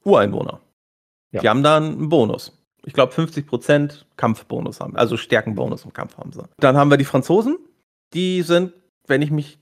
Ureinwohner. 0.03 0.62
Ja. 1.31 1.41
Die 1.41 1.50
haben 1.50 1.63
da 1.63 1.77
einen 1.77 2.09
Bonus. 2.09 2.62
Ich 2.85 2.93
glaube 2.93 3.13
50% 3.13 4.03
Kampfbonus 4.17 4.79
haben, 4.79 4.95
also 4.95 5.17
Stärkenbonus 5.17 5.85
im 5.85 5.93
Kampf 5.93 6.17
haben 6.17 6.31
sie. 6.31 6.43
Dann 6.59 6.75
haben 6.75 6.89
wir 6.89 6.97
die 6.97 7.05
Franzosen. 7.05 7.57
Die 8.13 8.41
sind, 8.41 8.73
wenn 9.07 9.21
ich 9.21 9.31
mich 9.31 9.57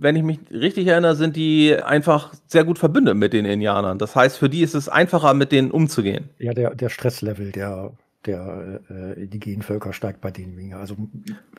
wenn 0.00 0.16
ich 0.16 0.22
mich 0.22 0.38
richtig 0.50 0.86
erinnere, 0.86 1.16
sind 1.16 1.36
die 1.36 1.76
einfach 1.76 2.32
sehr 2.46 2.64
gut 2.64 2.78
verbündet 2.78 3.16
mit 3.16 3.32
den 3.32 3.44
Indianern. 3.44 3.98
Das 3.98 4.14
heißt, 4.14 4.38
für 4.38 4.48
die 4.48 4.62
ist 4.62 4.74
es 4.74 4.88
einfacher, 4.88 5.34
mit 5.34 5.52
denen 5.52 5.70
umzugehen. 5.70 6.30
Ja, 6.38 6.54
der, 6.54 6.74
der 6.74 6.88
Stresslevel 6.88 7.50
der, 7.50 7.92
der 8.24 8.80
äh, 8.90 9.22
indigenen 9.24 9.62
Völker 9.62 9.92
steigt 9.92 10.20
bei 10.20 10.30
denen 10.30 10.56
weniger. 10.56 10.78
Also 10.78 10.96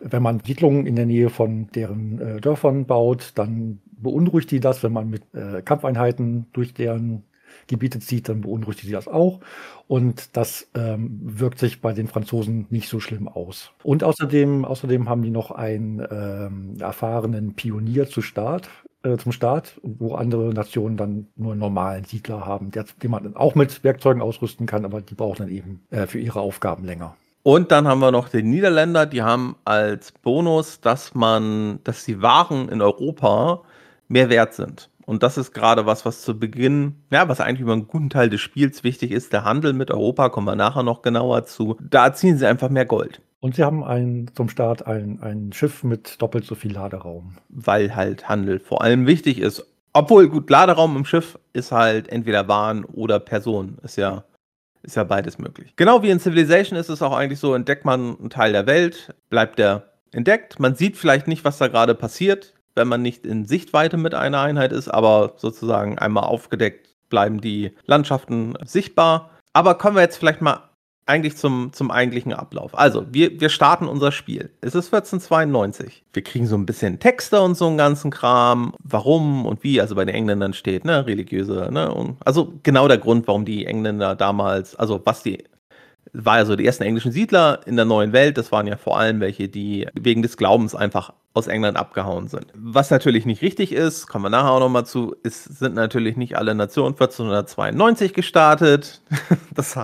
wenn 0.02 0.24
man 0.24 0.40
Siedlungen 0.40 0.86
in 0.86 0.96
der 0.96 1.06
Nähe 1.06 1.30
von 1.30 1.68
deren 1.76 2.22
äh, 2.22 2.42
Dörfern 2.42 2.86
baut, 2.86 3.34
dann 3.36 3.80
beunruhigt 3.92 4.52
die 4.52 4.62
das. 4.62 4.84
Wenn 4.84 4.94
man 4.94 5.10
mit 5.10 5.24
äh, 5.34 5.62
Kampfeinheiten 5.62 6.48
durch 6.54 6.74
deren 6.74 7.24
Gebiete 7.70 8.00
zieht, 8.00 8.28
dann 8.28 8.42
beunruhigt 8.42 8.82
sie 8.82 8.92
das 8.92 9.08
auch. 9.08 9.40
Und 9.88 10.36
das 10.36 10.68
ähm, 10.76 11.20
wirkt 11.22 11.60
sich 11.60 11.82
bei 11.82 11.94
den 11.94 12.08
Franzosen 12.08 12.68
nicht 12.70 12.90
so 12.90 13.00
schlimm 13.00 13.30
aus. 13.30 13.72
Und 13.84 14.04
außerdem, 14.04 14.66
außerdem 14.66 15.08
haben 15.08 15.22
die 15.22 15.30
noch 15.30 15.52
einen 15.52 16.06
ähm, 16.12 16.76
erfahrenen 16.80 17.54
Pionier 17.54 18.10
zu 18.10 18.22
Start, 18.22 18.70
äh, 19.04 19.16
zum 19.18 19.32
Start, 19.32 19.80
wo 19.84 20.16
andere 20.16 20.54
Nationen 20.54 20.98
dann 20.98 21.28
nur 21.38 21.56
normalen 21.56 22.04
Siedler 22.04 22.46
haben, 22.46 22.72
der, 22.72 22.86
den 23.02 23.12
man 23.12 23.24
dann 23.24 23.38
auch 23.38 23.56
mit 23.56 23.84
Werkzeugen 23.84 24.22
ausrüsten 24.22 24.66
kann, 24.66 24.84
aber 24.84 25.02
die 25.02 25.16
brauchen 25.16 25.38
dann 25.38 25.50
eben 25.50 25.82
äh, 25.90 26.06
für 26.06 26.20
ihre 26.20 26.42
Aufgaben 26.42 26.84
länger. 26.84 27.16
Und 27.42 27.72
dann 27.72 27.88
haben 27.88 28.00
wir 28.00 28.12
noch 28.12 28.28
den 28.28 28.50
Niederländer, 28.50 29.06
die 29.06 29.22
haben 29.22 29.56
als 29.64 30.12
Bonus, 30.12 30.82
dass 30.82 31.16
man, 31.16 31.80
dass 31.86 32.04
die 32.04 32.22
Waren 32.22 32.68
in 32.68 32.82
Europa 32.82 33.62
mehr 34.10 34.30
wert 34.30 34.54
sind. 34.54 34.90
Und 35.10 35.24
das 35.24 35.40
ist 35.40 35.54
gerade 35.54 35.88
was, 35.88 36.06
was 36.06 36.22
zu 36.22 36.38
Beginn, 36.38 36.94
ja, 37.10 37.28
was 37.28 37.42
eigentlich 37.42 37.62
über 37.62 37.74
einen 37.74 37.88
guten 37.88 38.12
Teil 38.12 38.30
des 38.30 38.42
Spiels 38.42 38.84
wichtig 38.84 39.10
ist. 39.10 39.34
Der 39.34 39.44
Handel 39.44 39.74
mit 39.74 39.90
Europa, 39.90 40.30
kommen 40.30 40.46
wir 40.46 40.56
nachher 40.56 40.84
noch 40.84 41.02
genauer 41.02 41.46
zu. 41.46 41.78
Da 41.82 42.14
ziehen 42.14 42.38
sie 42.38 42.46
einfach 42.46 42.70
mehr 42.70 42.86
Gold. 42.86 43.20
Und 43.40 43.56
sie 43.56 43.64
haben 43.64 43.84
ein, 43.84 44.30
zum 44.36 44.50
Start 44.50 44.86
ein, 44.86 45.20
ein 45.24 45.52
Schiff 45.52 45.84
mit 45.84 46.22
doppelt 46.22 46.46
so 46.46 46.54
viel 46.54 46.74
Laderaum. 46.74 47.38
Weil 47.50 47.96
halt 47.96 48.30
Handel 48.30 48.60
vor 48.60 48.84
allem 48.84 49.08
wichtig 49.08 49.40
ist. 49.40 49.66
Obwohl, 49.94 50.30
gut, 50.30 50.48
Laderaum 50.48 50.96
im 50.96 51.06
Schiff 51.06 51.40
ist 51.54 51.72
halt 51.72 52.08
entweder 52.10 52.48
Waren 52.48 52.86
oder 52.86 53.20
Personen. 53.20 53.80
Ist 53.82 53.98
ja, 53.98 54.26
ist 54.84 54.96
ja 54.96 55.06
beides 55.06 55.40
möglich. 55.40 55.74
Genau 55.76 56.04
wie 56.04 56.12
in 56.12 56.20
Civilization 56.20 56.78
ist 56.78 56.90
es 56.90 57.02
auch 57.02 57.18
eigentlich 57.18 57.40
so, 57.40 57.56
entdeckt 57.56 57.84
man 57.84 58.16
einen 58.20 58.30
Teil 58.30 58.52
der 58.52 58.68
Welt, 58.68 59.16
bleibt 59.32 59.58
der 59.58 59.90
entdeckt. 60.12 60.60
Man 60.60 60.76
sieht 60.76 60.98
vielleicht 60.98 61.28
nicht, 61.28 61.44
was 61.44 61.58
da 61.58 61.68
gerade 61.68 61.96
passiert 61.96 62.54
wenn 62.76 62.88
man 62.88 63.02
nicht 63.02 63.26
in 63.26 63.46
Sichtweite 63.46 63.98
mit 63.98 64.14
einer 64.14 64.42
Einheit 64.42 64.72
ist, 64.72 64.88
aber 64.88 65.34
sozusagen 65.38 65.98
einmal 65.98 66.24
aufgedeckt 66.24 66.90
bleiben 67.10 67.42
die 67.42 67.72
Landschaften 67.86 68.54
sichtbar. 68.64 69.32
Aber 69.54 69.76
kommen 69.76 69.96
wir 69.96 70.04
jetzt 70.04 70.18
vielleicht 70.18 70.42
mal 70.42 70.70
eigentlich 71.10 71.36
zum, 71.36 71.74
zum 71.74 71.90
eigentlichen 71.90 72.34
Ablauf. 72.34 72.78
Also, 72.78 73.06
wir, 73.10 73.42
wir 73.42 73.50
starten 73.50 73.88
unser 73.88 74.12
Spiel. 74.12 74.52
Es 74.62 74.76
ist 74.76 74.94
1492. 74.94 76.04
Wir 76.14 76.24
kriegen 76.24 76.46
so 76.46 76.56
ein 76.56 76.68
bisschen 76.68 77.00
Texte 77.00 77.42
und 77.42 77.56
so 77.56 77.68
einen 77.68 77.80
ganzen 77.80 78.12
Kram. 78.12 78.76
Warum 78.84 79.46
und 79.48 79.64
wie, 79.64 79.82
also 79.82 79.96
bei 79.96 80.06
den 80.06 80.14
Engländern 80.14 80.54
steht, 80.54 80.86
ne, 80.86 81.08
religiöse, 81.08 81.70
ne, 81.72 81.92
und 81.92 82.18
also 82.24 82.54
genau 82.62 82.88
der 82.88 83.00
Grund, 83.00 83.28
warum 83.28 83.44
die 83.44 83.66
Engländer 83.66 84.16
damals, 84.16 84.76
also 84.76 85.02
was 85.04 85.24
die 85.24 85.44
war 86.14 86.38
ja 86.38 86.46
so 86.46 86.56
die 86.56 86.66
ersten 86.66 86.84
englischen 86.84 87.12
Siedler 87.12 87.62
in 87.66 87.76
der 87.76 87.86
neuen 87.86 88.14
Welt. 88.14 88.38
Das 88.38 88.52
waren 88.52 88.68
ja 88.68 88.78
vor 88.78 89.00
allem 89.00 89.20
welche, 89.20 89.48
die 89.48 89.88
wegen 89.94 90.22
des 90.22 90.38
Glaubens 90.38 90.76
einfach 90.76 91.14
aus 91.34 91.48
England 91.48 91.78
abgehauen 91.78 92.28
sind. 92.28 92.48
Was 92.56 92.90
natürlich 92.90 93.26
nicht 93.26 93.42
richtig 93.42 93.72
ist, 93.72 94.08
kommen 94.08 94.26
wir 94.26 94.30
nachher 94.30 94.52
auch 94.52 94.60
nochmal 94.60 94.86
zu, 94.86 95.16
ist, 95.24 95.44
sind 95.60 95.76
natürlich 95.76 96.18
nicht 96.18 96.38
alle 96.38 96.56
Nationen 96.56 96.96
1492 96.96 98.14
gestartet. 98.14 99.02
das 99.56 99.78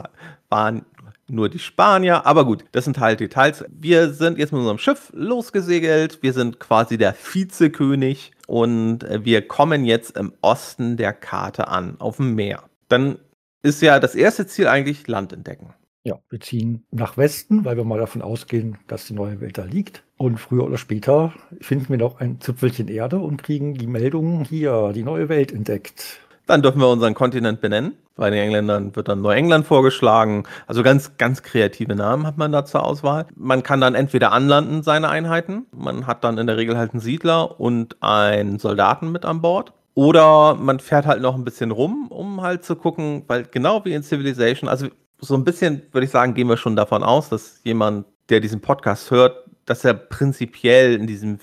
waren 0.49 0.85
nur 1.27 1.49
die 1.49 1.59
Spanier, 1.59 2.25
aber 2.25 2.45
gut, 2.45 2.65
das 2.71 2.85
sind 2.85 2.99
halt 2.99 3.19
Details. 3.19 3.65
Wir 3.69 4.11
sind 4.11 4.37
jetzt 4.37 4.51
mit 4.51 4.59
unserem 4.59 4.77
Schiff 4.77 5.11
losgesegelt, 5.13 6.21
wir 6.21 6.33
sind 6.33 6.59
quasi 6.59 6.97
der 6.97 7.15
Vizekönig 7.15 8.31
und 8.47 8.99
wir 9.09 9.47
kommen 9.47 9.85
jetzt 9.85 10.17
im 10.17 10.33
Osten 10.41 10.97
der 10.97 11.13
Karte 11.13 11.67
an, 11.67 11.95
auf 11.99 12.17
dem 12.17 12.35
Meer. 12.35 12.63
Dann 12.89 13.17
ist 13.63 13.81
ja 13.81 13.99
das 13.99 14.13
erste 14.13 14.45
Ziel 14.45 14.67
eigentlich 14.67 15.07
Land 15.07 15.33
entdecken. 15.33 15.73
Ja, 16.05 16.19
wir 16.29 16.39
ziehen 16.39 16.85
nach 16.91 17.17
Westen, 17.17 17.65
weil 17.65 17.77
wir 17.77 17.83
mal 17.83 17.97
davon 17.97 18.21
ausgehen, 18.21 18.77
dass 18.85 19.07
die 19.07 19.15
neue 19.15 19.41
Welt 19.41 19.57
da 19.57 19.63
liegt. 19.63 20.03
Und 20.17 20.39
früher 20.39 20.63
oder 20.63 20.77
später 20.77 21.33
finden 21.61 21.89
wir 21.89 21.97
noch 21.97 22.19
ein 22.19 22.39
Zipfelchen 22.39 22.89
Erde 22.89 23.17
und 23.17 23.41
kriegen 23.41 23.73
die 23.73 23.87
Meldung 23.87 24.45
hier, 24.45 24.91
die 24.93 25.01
neue 25.01 25.29
Welt 25.29 25.51
entdeckt. 25.51 26.19
Dann 26.45 26.61
dürfen 26.61 26.79
wir 26.79 26.89
unseren 26.89 27.15
Kontinent 27.15 27.59
benennen. 27.59 27.93
Bei 28.15 28.29
den 28.29 28.39
Engländern 28.39 28.95
wird 28.95 29.07
dann 29.07 29.21
Neuengland 29.21 29.65
vorgeschlagen. 29.65 30.43
Also 30.67 30.83
ganz, 30.83 31.17
ganz 31.17 31.41
kreative 31.41 31.95
Namen 31.95 32.27
hat 32.27 32.37
man 32.37 32.51
da 32.51 32.65
zur 32.65 32.85
Auswahl. 32.85 33.25
Man 33.35 33.63
kann 33.63 33.81
dann 33.81 33.95
entweder 33.95 34.31
anlanden, 34.31 34.83
seine 34.83 35.09
Einheiten. 35.09 35.65
Man 35.71 36.05
hat 36.05 36.23
dann 36.23 36.37
in 36.37 36.45
der 36.45 36.57
Regel 36.57 36.77
halt 36.77 36.93
einen 36.93 37.01
Siedler 37.01 37.59
und 37.59 37.97
einen 38.03 38.59
Soldaten 38.59 39.11
mit 39.11 39.25
an 39.25 39.41
Bord. 39.41 39.73
Oder 39.95 40.53
man 40.53 40.79
fährt 40.79 41.07
halt 41.07 41.23
noch 41.23 41.33
ein 41.33 41.45
bisschen 41.45 41.71
rum, 41.71 42.09
um 42.09 42.43
halt 42.43 42.63
zu 42.63 42.75
gucken, 42.75 43.23
weil 43.25 43.45
genau 43.49 43.83
wie 43.85 43.93
in 43.93 44.03
Civilization, 44.03 44.69
also 44.69 44.87
so 45.19 45.35
ein 45.35 45.43
bisschen, 45.43 45.81
würde 45.91 46.05
ich 46.05 46.11
sagen, 46.11 46.33
gehen 46.33 46.47
wir 46.47 46.57
schon 46.57 46.75
davon 46.75 47.03
aus, 47.03 47.29
dass 47.29 47.61
jemand, 47.63 48.05
der 48.29 48.39
diesen 48.39 48.61
Podcast 48.61 49.11
hört, 49.11 49.45
dass 49.65 49.83
er 49.83 49.93
prinzipiell 49.93 50.93
in 50.95 51.07
diesem 51.07 51.39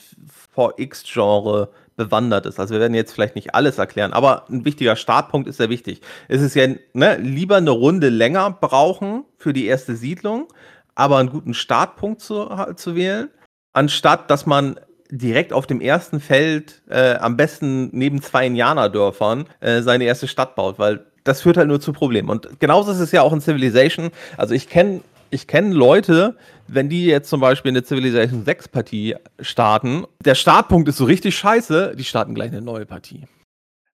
VX-Genre 0.55 1.71
bewandert 1.97 2.47
ist. 2.47 2.59
Also 2.59 2.75
wir 2.75 2.81
werden 2.81 2.95
jetzt 2.95 3.13
vielleicht 3.13 3.35
nicht 3.35 3.55
alles 3.55 3.79
erklären, 3.79 4.13
aber 4.13 4.49
ein 4.49 4.65
wichtiger 4.65 4.97
Startpunkt 4.97 5.49
ist 5.49 5.59
sehr 5.59 5.69
wichtig. 5.69 6.01
Es 6.29 6.41
ist 6.41 6.55
ja 6.55 6.69
ne, 6.95 7.17
lieber 7.17 7.57
eine 7.57 7.71
Runde 7.71 8.09
länger 8.09 8.51
brauchen 8.51 9.25
für 9.37 9.53
die 9.53 9.67
erste 9.67 9.97
Siedlung, 9.97 10.49
aber 10.95 11.19
einen 11.19 11.31
guten 11.31 11.55
Startpunkt 11.55 12.21
zu, 12.21 12.49
zu 12.77 12.95
wählen, 12.95 13.29
anstatt 13.73 14.31
dass 14.31 14.47
man 14.47 14.79
direkt 15.11 15.53
auf 15.53 15.67
dem 15.67 15.81
ersten 15.83 16.21
Feld 16.21 16.83
äh, 16.89 17.17
am 17.17 17.37
besten 17.37 17.91
neben 17.93 18.23
zwei 18.23 18.47
Indianerdörfern 18.47 19.45
äh, 19.61 19.83
seine 19.83 20.05
erste 20.05 20.27
Stadt 20.27 20.55
baut, 20.55 20.79
weil 20.79 21.05
das 21.25 21.43
führt 21.43 21.57
halt 21.57 21.69
nur 21.69 21.81
zu 21.81 21.93
Problemen. 21.93 22.29
Und 22.29 22.61
genauso 22.61 22.93
ist 22.93 22.99
es 22.99 23.13
ja 23.13 23.23
auch 23.23 23.33
in 23.33 23.41
Civilization. 23.41 24.11
Also 24.37 24.55
ich 24.55 24.69
kenne 24.69 25.03
ich 25.33 25.47
kenne 25.47 25.73
Leute, 25.73 26.37
wenn 26.69 26.91
die 26.91 27.07
jetzt 27.07 27.31
zum 27.31 27.41
Beispiel 27.41 27.71
eine 27.71 27.83
Civilization 27.83 28.45
6 28.45 28.69
Partie 28.69 29.17
starten, 29.41 30.05
der 30.25 30.35
Startpunkt 30.35 30.89
ist 30.89 30.99
so 30.99 31.07
richtig 31.07 31.37
scheiße, 31.37 31.97
die 31.97 32.05
starten 32.05 32.35
gleich 32.35 32.51
eine 32.51 32.61
neue 32.61 32.85
Partie. 32.85 33.27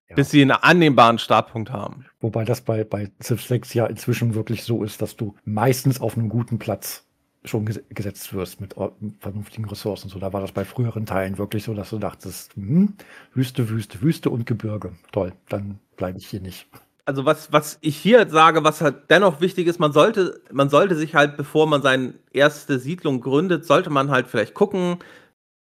Ja. 0.09 0.15
Bis 0.15 0.31
sie 0.31 0.41
einen 0.41 0.51
annehmbaren 0.51 1.17
Startpunkt 1.17 1.71
haben. 1.71 2.05
Wobei 2.19 2.43
das 2.43 2.61
bei, 2.61 2.83
bei 2.83 3.09
Civ 3.23 3.41
6 3.41 3.73
ja 3.73 3.85
inzwischen 3.85 4.35
wirklich 4.35 4.63
so 4.63 4.83
ist, 4.83 5.01
dass 5.01 5.15
du 5.15 5.35
meistens 5.45 6.01
auf 6.01 6.17
einem 6.17 6.29
guten 6.29 6.59
Platz 6.59 7.05
schon 7.45 7.63
gesetzt 7.63 8.33
wirst 8.33 8.59
mit 8.59 8.75
vernünftigen 9.19 9.65
Ressourcen. 9.65 10.09
So, 10.09 10.19
da 10.19 10.33
war 10.33 10.41
das 10.41 10.51
bei 10.51 10.65
früheren 10.65 11.05
Teilen 11.05 11.37
wirklich 11.37 11.63
so, 11.63 11.73
dass 11.73 11.91
du 11.91 11.99
dachtest, 11.99 12.53
hm, 12.55 12.95
Wüste, 13.33 13.69
Wüste, 13.69 14.01
Wüste 14.01 14.29
und 14.29 14.45
Gebirge. 14.45 14.93
Toll, 15.13 15.31
dann 15.47 15.79
bleibe 15.95 16.17
ich 16.17 16.27
hier 16.27 16.41
nicht. 16.41 16.67
Also 17.09 17.25
was, 17.25 17.51
was 17.51 17.79
ich 17.81 17.97
hier 17.97 18.29
sage, 18.29 18.63
was 18.63 18.81
halt 18.81 19.09
dennoch 19.09 19.41
wichtig 19.41 19.65
ist, 19.65 19.79
man 19.79 19.91
sollte, 19.91 20.43
man 20.51 20.69
sollte 20.69 20.95
sich 20.95 21.15
halt, 21.15 21.37
bevor 21.37 21.65
man 21.65 21.81
seine 21.81 22.13
erste 22.33 22.77
Siedlung 22.77 23.19
gründet, 23.19 23.65
sollte 23.65 23.89
man 23.89 24.11
halt 24.11 24.27
vielleicht 24.27 24.53
gucken, 24.53 24.99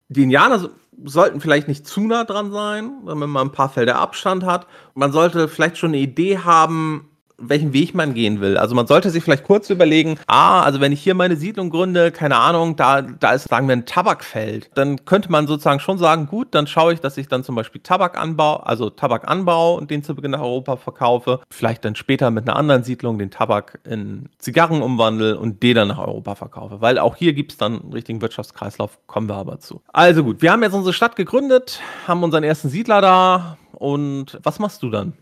die 0.07 0.23
Indianer 0.23 0.69
sollten 1.03 1.41
vielleicht 1.41 1.67
nicht 1.67 1.85
zu 1.85 1.99
nah 2.07 2.23
dran 2.23 2.53
sein, 2.53 2.93
wenn 3.03 3.17
man 3.17 3.47
ein 3.47 3.51
paar 3.51 3.67
Felder 3.67 3.97
Abstand 3.97 4.45
hat. 4.45 4.67
Man 4.93 5.11
sollte 5.11 5.49
vielleicht 5.49 5.77
schon 5.77 5.89
eine 5.89 5.97
Idee 5.97 6.37
haben, 6.37 7.09
welchen 7.49 7.73
Weg 7.73 7.93
man 7.93 8.13
gehen 8.13 8.41
will. 8.41 8.57
Also 8.57 8.75
man 8.75 8.87
sollte 8.87 9.09
sich 9.09 9.23
vielleicht 9.23 9.43
kurz 9.43 9.69
überlegen, 9.69 10.17
ah, 10.27 10.61
also 10.61 10.79
wenn 10.81 10.91
ich 10.91 11.01
hier 11.01 11.15
meine 11.15 11.35
Siedlung 11.35 11.69
gründe, 11.69 12.11
keine 12.11 12.37
Ahnung, 12.37 12.75
da, 12.75 13.01
da 13.01 13.33
ist, 13.33 13.49
sagen 13.49 13.67
wir, 13.67 13.75
ein 13.75 13.85
Tabakfeld, 13.85 14.69
dann 14.75 15.05
könnte 15.05 15.31
man 15.31 15.47
sozusagen 15.47 15.79
schon 15.79 15.97
sagen, 15.97 16.27
gut, 16.27 16.49
dann 16.51 16.67
schaue 16.67 16.93
ich, 16.93 16.99
dass 16.99 17.17
ich 17.17 17.27
dann 17.27 17.43
zum 17.43 17.55
Beispiel 17.55 17.81
Tabak 17.81 18.17
anbaue, 18.17 18.65
also 18.65 18.89
Tabak 18.89 19.27
anbaue 19.27 19.77
und 19.77 19.91
den 19.91 20.03
zu 20.03 20.15
Beginn 20.15 20.31
nach 20.31 20.41
Europa 20.41 20.77
verkaufe. 20.77 21.39
Vielleicht 21.49 21.85
dann 21.85 21.95
später 21.95 22.31
mit 22.31 22.47
einer 22.47 22.57
anderen 22.57 22.83
Siedlung 22.83 23.17
den 23.17 23.31
Tabak 23.31 23.79
in 23.83 24.29
Zigarren 24.37 24.81
umwandle 24.81 25.37
und 25.37 25.63
den 25.63 25.75
dann 25.75 25.87
nach 25.89 25.99
Europa 25.99 26.35
verkaufe. 26.35 26.81
Weil 26.81 26.99
auch 26.99 27.15
hier 27.15 27.33
gibt 27.33 27.53
es 27.53 27.57
dann 27.57 27.81
einen 27.81 27.93
richtigen 27.93 28.21
Wirtschaftskreislauf, 28.21 28.99
kommen 29.07 29.29
wir 29.29 29.35
aber 29.35 29.59
zu. 29.59 29.81
Also 29.91 30.23
gut, 30.23 30.41
wir 30.41 30.51
haben 30.51 30.63
jetzt 30.63 30.73
unsere 30.73 30.93
Stadt 30.93 31.15
gegründet, 31.15 31.79
haben 32.07 32.23
unseren 32.23 32.43
ersten 32.43 32.69
Siedler 32.69 33.01
da 33.01 33.57
und 33.73 34.39
was 34.43 34.59
machst 34.59 34.83
du 34.83 34.89
dann? 34.89 35.13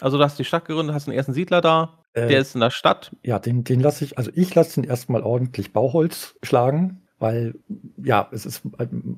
Also 0.00 0.18
du 0.18 0.24
hast 0.24 0.38
die 0.38 0.44
Stadt 0.44 0.64
gegründet, 0.64 0.94
hast 0.94 1.08
einen 1.08 1.16
ersten 1.16 1.32
Siedler 1.32 1.60
da, 1.60 1.98
äh, 2.14 2.28
der 2.28 2.40
ist 2.40 2.54
in 2.54 2.60
der 2.60 2.70
Stadt. 2.70 3.14
Ja, 3.22 3.38
den, 3.38 3.64
den 3.64 3.80
lasse 3.80 4.04
ich, 4.04 4.18
also 4.18 4.30
ich 4.34 4.54
lasse 4.54 4.80
den 4.80 4.88
erstmal 4.88 5.22
ordentlich 5.22 5.72
Bauholz 5.72 6.36
schlagen, 6.42 7.02
weil 7.18 7.54
ja, 8.02 8.28
es 8.30 8.46
ist 8.46 8.62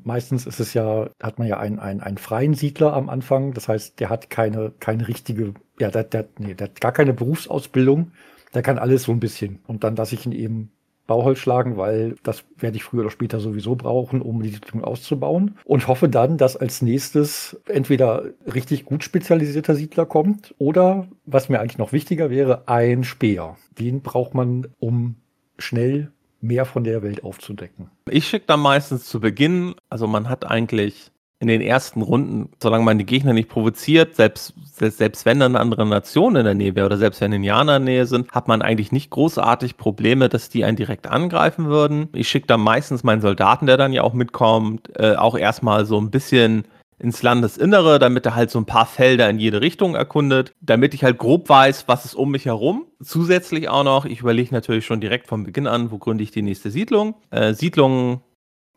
meistens 0.05 0.47
ist 0.47 0.61
es 0.61 0.75
ja, 0.75 1.11
hat 1.23 1.39
man 1.39 1.49
ja 1.49 1.59
einen, 1.59 1.79
einen, 1.79 2.01
einen 2.01 2.19
freien 2.19 2.55
Siedler 2.55 2.95
am 2.95 3.09
Anfang. 3.09 3.53
Das 3.53 3.69
heißt, 3.69 4.01
der 4.01 4.09
hat 4.09 4.31
keine, 4.31 4.73
keine 4.81 5.07
richtige, 5.07 5.55
ja, 5.79 5.91
der, 5.91 6.05
der, 6.05 6.29
nee, 6.39 6.55
der 6.55 6.69
hat 6.69 6.81
gar 6.81 6.93
keine 6.93 7.13
Berufsausbildung. 7.13 8.13
Der 8.55 8.63
kann 8.63 8.79
alles 8.79 9.05
so 9.05 9.13
ein 9.13 9.21
bisschen. 9.21 9.61
Und 9.67 9.85
dann 9.85 9.97
lasse 9.97 10.15
ich 10.15 10.27
ihn 10.27 10.33
eben 10.33 10.73
Bauholz 11.11 11.41
schlagen, 11.41 11.77
weil 11.77 12.15
das 12.23 12.45
werde 12.57 12.77
ich 12.77 12.85
früher 12.85 13.01
oder 13.01 13.11
später 13.11 13.41
sowieso 13.41 13.75
brauchen, 13.75 14.23
um 14.23 14.41
die 14.45 14.51
Siedlung 14.51 14.85
auszubauen. 14.85 15.59
Und 15.65 15.89
hoffe 15.89 16.09
dann, 16.09 16.39
dass 16.39 16.57
als 16.57 16.83
nächstes 16.83 17.61
entweder 17.67 18.27
richtig 18.47 18.85
gut 18.85 19.03
spezialisierter 19.03 19.75
Siedler 19.75 20.07
kommt 20.07 20.55
oder, 20.59 21.09
was 21.27 21.49
mir 21.49 21.59
eigentlich 21.59 21.79
noch 21.79 21.93
wichtiger 21.93 22.31
wäre, 22.31 22.69
ein 22.69 23.03
Speer. 23.03 23.57
Den 23.77 24.03
braucht 24.03 24.35
man, 24.35 24.69
um 24.79 25.17
schnell 25.59 26.13
mehr 26.41 26.65
von 26.65 26.85
der 26.85 27.03
Welt 27.03 27.25
aufzudecken. 27.25 27.91
Ich 28.09 28.29
schicke 28.29 28.47
dann 28.47 28.61
meistens 28.61 29.07
zu 29.07 29.19
Beginn, 29.19 29.75
also 29.89 30.07
man 30.07 30.29
hat 30.29 30.47
eigentlich 30.47 31.11
in 31.41 31.49
den 31.49 31.63
ersten 31.63 32.03
Runden, 32.03 32.51
solange 32.63 32.85
man 32.85 32.99
die 32.99 33.07
Gegner 33.07 33.33
nicht 33.33 33.49
provoziert, 33.49 34.15
selbst, 34.15 34.53
selbst 34.75 35.25
wenn 35.25 35.41
dann 35.41 35.57
eine 35.57 35.61
andere 35.61 35.87
Nation 35.87 36.37
in 36.37 36.45
der 36.45 36.55
Nähe 36.55 36.77
wäre 36.77 36.85
oder 36.85 36.99
selbst 36.99 37.23
wenn 37.23 37.33
Indianer 37.33 37.77
in 37.77 37.87
der 37.87 37.95
Nähe 37.95 38.07
sind, 38.07 38.31
hat 38.31 38.47
man 38.47 38.61
eigentlich 38.61 38.93
nicht 38.93 39.09
großartig 39.09 39.79
Probleme, 39.79 40.29
dass 40.29 40.51
die 40.51 40.65
einen 40.65 40.77
direkt 40.77 41.07
angreifen 41.07 41.67
würden. 41.67 42.11
Ich 42.13 42.29
schicke 42.29 42.47
dann 42.47 42.61
meistens 42.61 43.05
meinen 43.05 43.23
Soldaten, 43.23 43.65
der 43.65 43.79
dann 43.79 43.95
ja 43.95 44.03
auch 44.03 44.13
mitkommt, 44.13 44.91
äh, 44.99 45.15
auch 45.17 45.37
erstmal 45.37 45.87
so 45.87 45.99
ein 45.99 46.11
bisschen 46.11 46.65
ins 46.99 47.23
Landesinnere, 47.23 47.99
damit 47.99 48.27
er 48.27 48.35
halt 48.35 48.51
so 48.51 48.59
ein 48.59 48.67
paar 48.67 48.85
Felder 48.85 49.31
in 49.31 49.39
jede 49.39 49.63
Richtung 49.63 49.95
erkundet, 49.95 50.53
damit 50.61 50.93
ich 50.93 51.03
halt 51.03 51.17
grob 51.17 51.49
weiß, 51.49 51.89
was 51.89 52.05
ist 52.05 52.15
um 52.15 52.31
mich 52.31 52.45
herum. 52.45 52.85
Zusätzlich 53.03 53.71
auch 53.71 53.85
noch, 53.85 54.05
ich 54.05 54.21
überlege 54.21 54.55
natürlich 54.55 54.85
schon 54.85 55.01
direkt 55.01 55.27
von 55.27 55.45
Beginn 55.45 55.67
an, 55.67 55.91
wo 55.91 55.97
gründe 55.97 56.23
ich 56.23 56.31
die 56.33 56.43
nächste 56.43 56.71
Siedlung. 56.71 57.15
Äh, 57.31 57.55
Siedlungen 57.55 58.21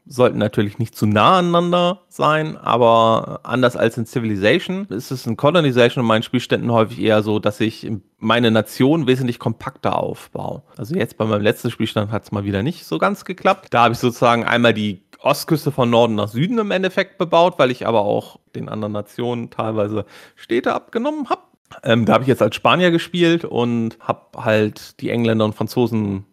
sollten 0.06 0.38
natürlich 0.38 0.80
nicht 0.80 0.96
zu 0.96 1.06
nah 1.06 1.40
aneinander 1.40 2.02
sein, 2.10 2.58
aber 2.58 3.40
anders 3.44 3.78
als 3.78 3.98
in 3.98 4.06
Civilization 4.06 4.86
ist 4.90 5.12
es 5.12 5.26
in 5.26 5.38
Colonization 5.38 6.04
in 6.04 6.08
meinen 6.08 6.24
Spielständen 6.24 6.72
häufig 6.72 7.00
eher 7.00 7.24
so, 7.24 7.40
dass 7.40 7.60
ich 7.60 7.90
meine 8.20 8.52
Nation 8.52 9.08
wesentlich 9.08 9.40
kompakter 9.40 9.98
aufbaue. 9.98 10.64
Also 10.78 10.96
jetzt 10.96 11.18
bei 11.18 11.26
meinem 11.26 11.42
letzten 11.42 11.72
Spielstand 11.72 12.12
hat 12.12 12.24
es 12.24 12.32
mal 12.32 12.44
wieder 12.44 12.64
nicht 12.64 12.86
so 12.86 12.98
ganz 12.98 13.24
geklappt. 13.26 13.68
Da 13.72 13.84
habe 13.84 13.94
ich 13.94 14.00
sozusagen 14.00 14.44
einmal 14.44 14.74
die 14.74 15.04
Ostküste 15.22 15.72
von 15.72 15.90
Norden 15.90 16.16
nach 16.16 16.28
Süden 16.28 16.58
im 16.58 16.72
Endeffekt 16.72 17.18
bebaut, 17.18 17.58
weil 17.58 17.72
ich 17.72 17.88
aber 17.88 18.02
auch 18.02 18.40
den 18.56 18.68
anderen 18.68 18.92
Nationen 18.92 19.50
teilweise 19.50 20.06
Städte 20.36 20.74
abgenommen 20.74 21.30
habe. 21.30 21.42
Ähm, 21.84 22.06
da 22.06 22.14
habe 22.14 22.24
ich 22.24 22.28
jetzt 22.28 22.42
als 22.42 22.56
Spanier 22.56 22.92
gespielt 22.92 23.46
und 23.46 23.98
habe 24.00 24.44
halt 24.44 25.00
die 25.00 25.10
Engländer 25.10 25.46
und 25.46 25.56
Franzosen 25.56 26.26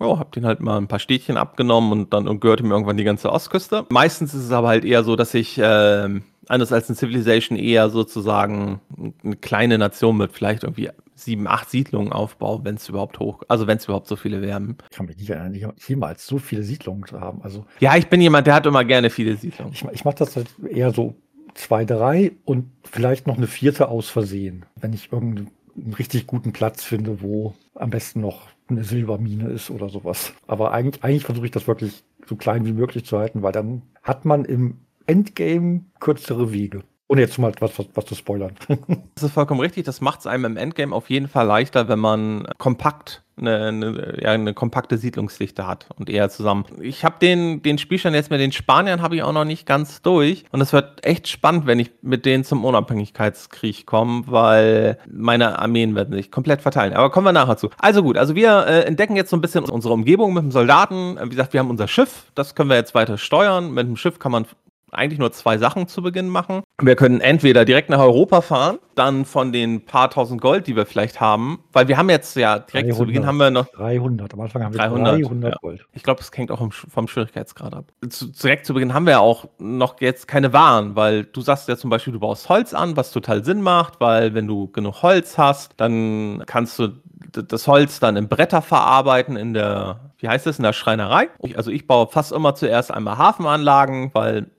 ja, 0.00 0.18
hab 0.18 0.32
den 0.32 0.46
halt 0.46 0.60
mal 0.60 0.78
ein 0.78 0.88
paar 0.88 0.98
Städtchen 0.98 1.36
abgenommen 1.36 1.92
und 1.92 2.12
dann 2.12 2.26
und 2.26 2.40
gehörte 2.40 2.64
mir 2.64 2.74
irgendwann 2.74 2.96
die 2.96 3.04
ganze 3.04 3.30
Ostküste. 3.30 3.86
Meistens 3.90 4.34
ist 4.34 4.44
es 4.44 4.52
aber 4.52 4.68
halt 4.68 4.84
eher 4.84 5.04
so, 5.04 5.16
dass 5.16 5.34
ich 5.34 5.58
äh, 5.58 6.20
anders 6.48 6.72
als 6.72 6.88
in 6.88 6.96
Civilization 6.96 7.58
eher 7.58 7.90
sozusagen 7.90 8.80
eine 9.22 9.36
kleine 9.36 9.78
Nation 9.78 10.16
mit 10.16 10.32
vielleicht 10.32 10.64
irgendwie 10.64 10.90
sieben, 11.14 11.46
acht 11.46 11.70
Siedlungen 11.70 12.12
aufbaue, 12.12 12.64
wenn 12.64 12.76
es 12.76 12.88
überhaupt 12.88 13.18
hoch, 13.20 13.42
also 13.48 13.66
wenn 13.66 13.76
es 13.76 13.84
überhaupt 13.84 14.08
so 14.08 14.16
viele 14.16 14.40
werden. 14.40 14.78
Ich 14.90 14.96
kann 14.96 15.06
mich 15.06 15.18
nicht 15.18 15.30
erinnern, 15.30 15.74
jemals 15.86 16.26
so 16.26 16.38
viele 16.38 16.62
Siedlungen 16.62 17.06
zu 17.06 17.20
haben. 17.20 17.42
Also 17.42 17.66
ja, 17.78 17.96
ich 17.96 18.08
bin 18.08 18.20
jemand, 18.20 18.46
der 18.46 18.54
hat 18.54 18.66
immer 18.66 18.84
gerne 18.84 19.10
viele 19.10 19.36
Siedlungen. 19.36 19.72
Ich, 19.72 19.84
ich 19.92 20.04
mache 20.04 20.16
das 20.16 20.36
halt 20.36 20.48
eher 20.66 20.92
so 20.92 21.14
zwei, 21.54 21.84
drei 21.84 22.32
und 22.44 22.70
vielleicht 22.84 23.26
noch 23.26 23.36
eine 23.36 23.46
vierte 23.46 23.88
aus 23.88 24.08
Versehen, 24.08 24.64
wenn 24.76 24.92
ich 24.92 25.12
irgendeinen 25.12 25.50
richtig 25.98 26.26
guten 26.26 26.52
Platz 26.52 26.82
finde, 26.82 27.20
wo 27.22 27.54
am 27.74 27.90
besten 27.90 28.20
noch 28.20 28.48
eine 28.70 28.84
Silbermine 28.84 29.50
ist 29.50 29.70
oder 29.70 29.88
sowas. 29.88 30.32
Aber 30.46 30.72
eigentlich, 30.72 31.02
eigentlich 31.04 31.24
versuche 31.24 31.46
ich 31.46 31.52
das 31.52 31.66
wirklich 31.66 32.04
so 32.26 32.36
klein 32.36 32.66
wie 32.66 32.72
möglich 32.72 33.04
zu 33.04 33.18
halten, 33.18 33.42
weil 33.42 33.52
dann 33.52 33.82
hat 34.02 34.24
man 34.24 34.44
im 34.44 34.78
Endgame 35.06 35.84
kürzere 35.98 36.52
Wege. 36.52 36.82
Ohne 37.10 37.22
jetzt 37.22 37.38
mal 37.38 37.52
was, 37.58 37.76
was, 37.76 37.86
was 37.92 38.04
zu 38.04 38.14
spoilern. 38.14 38.52
das 39.16 39.24
ist 39.24 39.32
vollkommen 39.32 39.58
richtig. 39.58 39.84
Das 39.84 40.00
macht 40.00 40.20
es 40.20 40.28
einem 40.28 40.44
im 40.44 40.56
Endgame 40.56 40.94
auf 40.94 41.10
jeden 41.10 41.26
Fall 41.26 41.44
leichter, 41.44 41.88
wenn 41.88 41.98
man 41.98 42.46
kompakt 42.56 43.24
eine, 43.36 43.66
eine, 43.66 44.18
ja, 44.22 44.30
eine 44.30 44.54
kompakte 44.54 44.96
Siedlungsdichte 44.96 45.66
hat 45.66 45.86
und 45.96 46.08
eher 46.08 46.30
zusammen. 46.30 46.66
Ich 46.80 47.04
habe 47.04 47.16
den, 47.20 47.62
den 47.62 47.78
Spielstand 47.78 48.14
jetzt 48.14 48.30
mit 48.30 48.38
den 48.38 48.52
Spaniern 48.52 49.02
habe 49.02 49.16
ich 49.16 49.24
auch 49.24 49.32
noch 49.32 49.44
nicht 49.44 49.66
ganz 49.66 50.02
durch. 50.02 50.44
Und 50.52 50.60
es 50.60 50.72
wird 50.72 51.04
echt 51.04 51.26
spannend, 51.26 51.66
wenn 51.66 51.80
ich 51.80 51.90
mit 52.00 52.26
denen 52.26 52.44
zum 52.44 52.64
Unabhängigkeitskrieg 52.64 53.86
komme, 53.86 54.22
weil 54.26 54.96
meine 55.10 55.58
Armeen 55.58 55.96
werden 55.96 56.14
sich 56.14 56.30
komplett 56.30 56.62
verteilen. 56.62 56.92
Aber 56.92 57.10
kommen 57.10 57.26
wir 57.26 57.32
nachher 57.32 57.56
zu. 57.56 57.70
Also 57.78 58.04
gut, 58.04 58.18
also 58.18 58.36
wir 58.36 58.68
äh, 58.68 58.82
entdecken 58.82 59.16
jetzt 59.16 59.30
so 59.30 59.36
ein 59.36 59.40
bisschen 59.40 59.64
unsere 59.64 59.94
Umgebung 59.94 60.32
mit 60.32 60.44
dem 60.44 60.52
Soldaten. 60.52 61.18
Wie 61.24 61.30
gesagt, 61.30 61.54
wir 61.54 61.58
haben 61.58 61.70
unser 61.70 61.88
Schiff, 61.88 62.26
das 62.36 62.54
können 62.54 62.70
wir 62.70 62.76
jetzt 62.76 62.94
weiter 62.94 63.18
steuern. 63.18 63.72
Mit 63.72 63.88
dem 63.88 63.96
Schiff 63.96 64.20
kann 64.20 64.30
man 64.30 64.46
eigentlich 64.92 65.18
nur 65.18 65.32
zwei 65.32 65.58
Sachen 65.58 65.88
zu 65.88 66.02
Beginn 66.02 66.28
machen. 66.28 66.62
Wir 66.80 66.96
können 66.96 67.20
entweder 67.20 67.64
direkt 67.64 67.90
nach 67.90 67.98
Europa 67.98 68.40
fahren, 68.40 68.78
dann 68.94 69.24
von 69.24 69.52
den 69.52 69.84
paar 69.84 70.10
tausend 70.10 70.40
Gold, 70.40 70.66
die 70.66 70.76
wir 70.76 70.86
vielleicht 70.86 71.20
haben, 71.20 71.60
weil 71.72 71.88
wir 71.88 71.96
haben 71.96 72.10
jetzt 72.10 72.36
ja 72.36 72.58
direkt 72.58 72.88
300, 72.88 72.96
zu 72.96 73.06
Beginn 73.06 73.26
haben 73.26 73.36
wir 73.36 73.50
noch 73.50 73.66
300. 73.68 74.34
Am 74.34 74.40
Anfang 74.40 74.64
haben 74.64 74.74
wir 74.74 74.78
300, 74.78 75.22
300 75.22 75.52
ja. 75.52 75.58
Gold. 75.60 75.86
Ich 75.92 76.02
glaube, 76.02 76.20
es 76.20 76.30
hängt 76.34 76.50
auch 76.50 76.66
vom 76.72 77.08
Schwierigkeitsgrad 77.08 77.74
ab. 77.74 77.84
Zu, 78.08 78.26
direkt 78.26 78.66
zu 78.66 78.74
Beginn 78.74 78.94
haben 78.94 79.06
wir 79.06 79.12
ja 79.12 79.20
auch 79.20 79.48
noch 79.58 80.00
jetzt 80.00 80.28
keine 80.28 80.52
Waren, 80.52 80.96
weil 80.96 81.24
du 81.24 81.40
sagst 81.40 81.68
ja 81.68 81.76
zum 81.76 81.90
Beispiel, 81.90 82.12
du 82.12 82.20
baust 82.20 82.48
Holz 82.48 82.74
an, 82.74 82.96
was 82.96 83.12
total 83.12 83.44
Sinn 83.44 83.62
macht, 83.62 84.00
weil 84.00 84.34
wenn 84.34 84.46
du 84.46 84.68
genug 84.68 85.02
Holz 85.02 85.38
hast, 85.38 85.72
dann 85.76 86.42
kannst 86.46 86.78
du 86.78 86.88
das 87.32 87.66
Holz 87.66 88.00
dann 88.00 88.16
in 88.16 88.28
Bretter 88.28 88.62
verarbeiten 88.62 89.36
in 89.36 89.54
der, 89.54 90.12
wie 90.18 90.28
heißt 90.28 90.46
das, 90.46 90.58
in 90.58 90.64
der 90.64 90.72
Schreinerei. 90.72 91.28
Also 91.54 91.70
ich 91.70 91.86
baue 91.86 92.08
fast 92.08 92.32
immer 92.32 92.54
zuerst 92.54 92.90
einmal 92.90 93.18
Hafenanlagen, 93.18 94.10
weil 94.14 94.50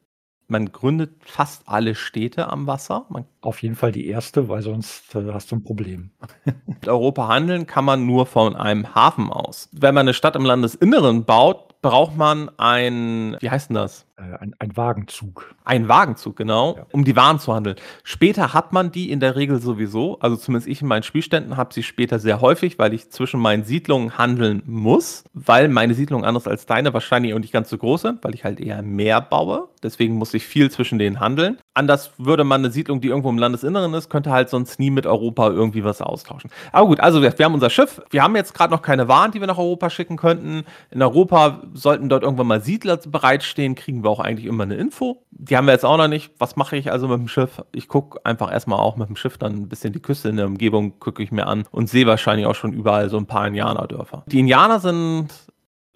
man 0.51 0.71
gründet 0.71 1.13
fast 1.21 1.63
alle 1.67 1.95
Städte 1.95 2.49
am 2.49 2.67
Wasser. 2.67 3.05
Man 3.09 3.25
Auf 3.41 3.63
jeden 3.63 3.75
Fall 3.75 3.91
die 3.91 4.07
erste, 4.07 4.49
weil 4.49 4.61
sonst 4.61 5.15
äh, 5.15 5.31
hast 5.31 5.51
du 5.51 5.55
ein 5.55 5.63
Problem. 5.63 6.11
Mit 6.67 6.87
Europa 6.87 7.27
handeln 7.27 7.65
kann 7.65 7.85
man 7.85 8.05
nur 8.05 8.25
von 8.25 8.55
einem 8.55 8.93
Hafen 8.93 9.31
aus. 9.31 9.69
Wenn 9.71 9.95
man 9.95 10.01
eine 10.01 10.13
Stadt 10.13 10.35
im 10.35 10.45
Landesinneren 10.45 11.25
baut, 11.25 11.81
braucht 11.81 12.15
man 12.15 12.51
ein, 12.57 13.37
wie 13.39 13.49
heißt 13.49 13.69
denn 13.69 13.75
das? 13.75 14.05
Äh, 14.21 14.37
ein, 14.39 14.55
ein, 14.59 14.77
Wagenzug. 14.77 15.55
Ein 15.63 15.87
Wagenzug, 15.87 16.35
genau, 16.35 16.75
ja. 16.77 16.85
um 16.91 17.03
die 17.03 17.15
Waren 17.15 17.39
zu 17.39 17.53
handeln. 17.53 17.75
Später 18.03 18.53
hat 18.53 18.73
man 18.73 18.91
die 18.91 19.11
in 19.11 19.19
der 19.19 19.35
Regel 19.35 19.59
sowieso. 19.59 20.19
Also 20.19 20.35
zumindest 20.35 20.67
ich 20.67 20.81
in 20.81 20.87
meinen 20.87 21.03
Spielständen 21.03 21.57
habe 21.57 21.73
sie 21.73 21.83
später 21.83 22.19
sehr 22.19 22.41
häufig, 22.41 22.77
weil 22.77 22.93
ich 22.93 23.09
zwischen 23.09 23.39
meinen 23.39 23.63
Siedlungen 23.63 24.17
handeln 24.17 24.61
muss, 24.65 25.23
weil 25.33 25.69
meine 25.69 25.93
Siedlungen 25.93 26.25
anders 26.25 26.47
als 26.47 26.65
deine 26.65 26.93
wahrscheinlich 26.93 27.33
auch 27.33 27.39
nicht 27.39 27.53
ganz 27.53 27.69
so 27.69 27.77
groß 27.77 28.01
sind, 28.01 28.23
weil 28.23 28.35
ich 28.35 28.43
halt 28.43 28.59
eher 28.59 28.81
mehr 28.81 29.21
baue. 29.21 29.69
Deswegen 29.83 30.15
muss 30.15 30.33
ich 30.33 30.45
viel 30.45 30.69
zwischen 30.69 30.99
denen 30.99 31.19
handeln. 31.19 31.57
Anders 31.73 32.11
würde 32.17 32.43
man 32.43 32.61
eine 32.61 32.71
Siedlung, 32.71 33.01
die 33.01 33.07
irgendwo 33.07 33.29
im 33.29 33.39
Landesinneren 33.39 33.93
ist, 33.93 34.09
könnte 34.09 34.31
halt 34.31 34.49
sonst 34.49 34.79
nie 34.79 34.91
mit 34.91 35.07
Europa 35.07 35.49
irgendwie 35.49 35.83
was 35.83 36.01
austauschen. 36.01 36.51
Aber 36.71 36.87
gut, 36.87 36.99
also 36.99 37.21
wir, 37.21 37.37
wir 37.37 37.45
haben 37.45 37.53
unser 37.53 37.69
Schiff. 37.69 38.01
Wir 38.11 38.21
haben 38.21 38.35
jetzt 38.35 38.53
gerade 38.53 38.71
noch 38.71 38.83
keine 38.83 39.07
Waren, 39.07 39.31
die 39.31 39.39
wir 39.39 39.47
nach 39.47 39.57
Europa 39.57 39.89
schicken 39.89 40.17
könnten. 40.17 40.63
In 40.91 41.01
Europa 41.01 41.61
sollten 41.73 42.09
dort 42.09 42.23
irgendwann 42.23 42.47
mal 42.47 42.61
Siedler 42.61 42.97
bereitstehen, 42.97 43.73
kriegen 43.73 44.03
wir 44.03 44.10
auch 44.11 44.19
eigentlich 44.19 44.45
immer 44.45 44.63
eine 44.63 44.75
Info. 44.75 45.23
Die 45.31 45.57
haben 45.57 45.65
wir 45.65 45.73
jetzt 45.73 45.85
auch 45.85 45.97
noch 45.97 46.07
nicht. 46.07 46.31
Was 46.37 46.55
mache 46.55 46.77
ich 46.77 46.91
also 46.91 47.07
mit 47.07 47.19
dem 47.19 47.27
Schiff? 47.27 47.63
Ich 47.71 47.87
gucke 47.87 48.23
einfach 48.25 48.51
erstmal 48.51 48.79
auch 48.79 48.97
mit 48.97 49.09
dem 49.09 49.15
Schiff 49.15 49.37
dann 49.37 49.53
ein 49.53 49.69
bisschen 49.69 49.93
die 49.93 50.01
Küste 50.01 50.29
in 50.29 50.37
der 50.37 50.45
Umgebung, 50.45 50.99
gucke 50.99 51.23
ich 51.23 51.31
mir 51.31 51.47
an 51.47 51.65
und 51.71 51.89
sehe 51.89 52.05
wahrscheinlich 52.05 52.45
auch 52.45 52.55
schon 52.55 52.73
überall 52.73 53.09
so 53.09 53.17
ein 53.17 53.25
paar 53.25 53.47
Indianerdörfer. 53.47 54.23
Die 54.27 54.39
Indianer 54.39 54.79
sind 54.79 55.29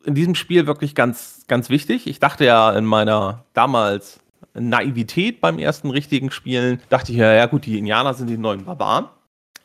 in 0.06 0.16
diesem 0.16 0.36
Spiel 0.36 0.68
wirklich 0.68 0.96
ganz, 0.96 1.46
ganz 1.48 1.70
wichtig. 1.70 2.08
Ich 2.08 2.20
dachte 2.20 2.46
ja 2.46 2.72
in 2.72 2.86
meiner 2.86 3.44
damals 3.54 4.20
Naivität 4.54 5.42
beim 5.42 5.60
ersten 5.60 5.90
richtigen 5.90 6.32
Spielen, 6.32 6.82
dachte 6.90 7.12
ich 7.12 7.18
ja, 7.18 7.34
ja 7.34 7.46
gut, 7.46 7.66
die 7.66 7.78
Indianer 7.78 8.14
sind 8.14 8.30
die 8.30 8.38
neuen 8.38 8.66
Barbaren. 8.66 9.06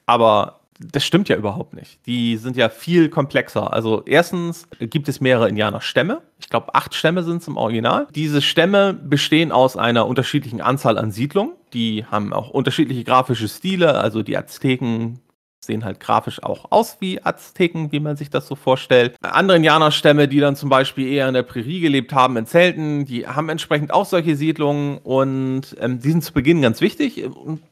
Aber 0.07 0.60
das 0.81 1.05
stimmt 1.05 1.29
ja 1.29 1.37
überhaupt 1.37 1.75
nicht. 1.75 1.99
Die 2.07 2.37
sind 2.37 2.57
ja 2.57 2.69
viel 2.71 3.11
komplexer. 3.11 3.73
Also 3.73 4.03
erstens 4.07 4.67
gibt 4.79 5.09
es 5.09 5.21
mehrere 5.21 5.49
Indianerstämme. 5.49 6.23
Ich 6.39 6.49
glaube, 6.49 6.75
acht 6.75 6.95
Stämme 6.95 7.23
sind 7.23 7.43
es 7.43 7.49
im 7.49 7.57
Original. 7.57 8.07
Diese 8.15 8.41
Stämme 8.41 8.95
bestehen 8.95 9.53
aus 9.53 9.77
einer 9.77 10.07
unterschiedlichen 10.07 10.61
Anzahl 10.61 10.97
an 10.97 11.11
Siedlungen. 11.11 11.53
Die 11.75 12.07
haben 12.07 12.33
auch 12.33 12.51
unterschiedliche 12.51 13.05
grafische 13.05 13.49
Stile. 13.49 13.99
Also 13.99 14.23
die 14.23 14.37
Azteken 14.37 15.21
sehen 15.65 15.85
halt 15.85 16.01
grafisch 16.01 16.43
auch 16.43 16.71
aus 16.71 16.97
wie 17.01 17.23
Azteken, 17.23 17.93
wie 17.93 18.01
man 18.01 18.17
sich 18.17 18.31
das 18.31 18.47
so 18.47 18.55
vorstellt. 18.55 19.17
Andere 19.23 19.57
Indianerstämme, 19.57 20.27
die 20.27 20.41
dann 20.41 20.57
zum 20.57 20.71
Beispiel 20.71 21.07
eher 21.07 21.29
in 21.29 21.35
der 21.35 21.43
Prärie 21.43 21.81
gelebt 21.81 22.13
haben, 22.13 22.37
in 22.37 22.47
Zelten, 22.47 23.05
die 23.05 23.27
haben 23.27 23.49
entsprechend 23.49 23.93
auch 23.93 24.07
solche 24.07 24.37
Siedlungen 24.37 24.99
und 24.99 25.77
ähm, 25.81 26.01
die 26.01 26.11
sind 26.11 26.25
zu 26.25 26.33
Beginn 26.33 26.63
ganz 26.63 26.81
wichtig. 26.81 27.29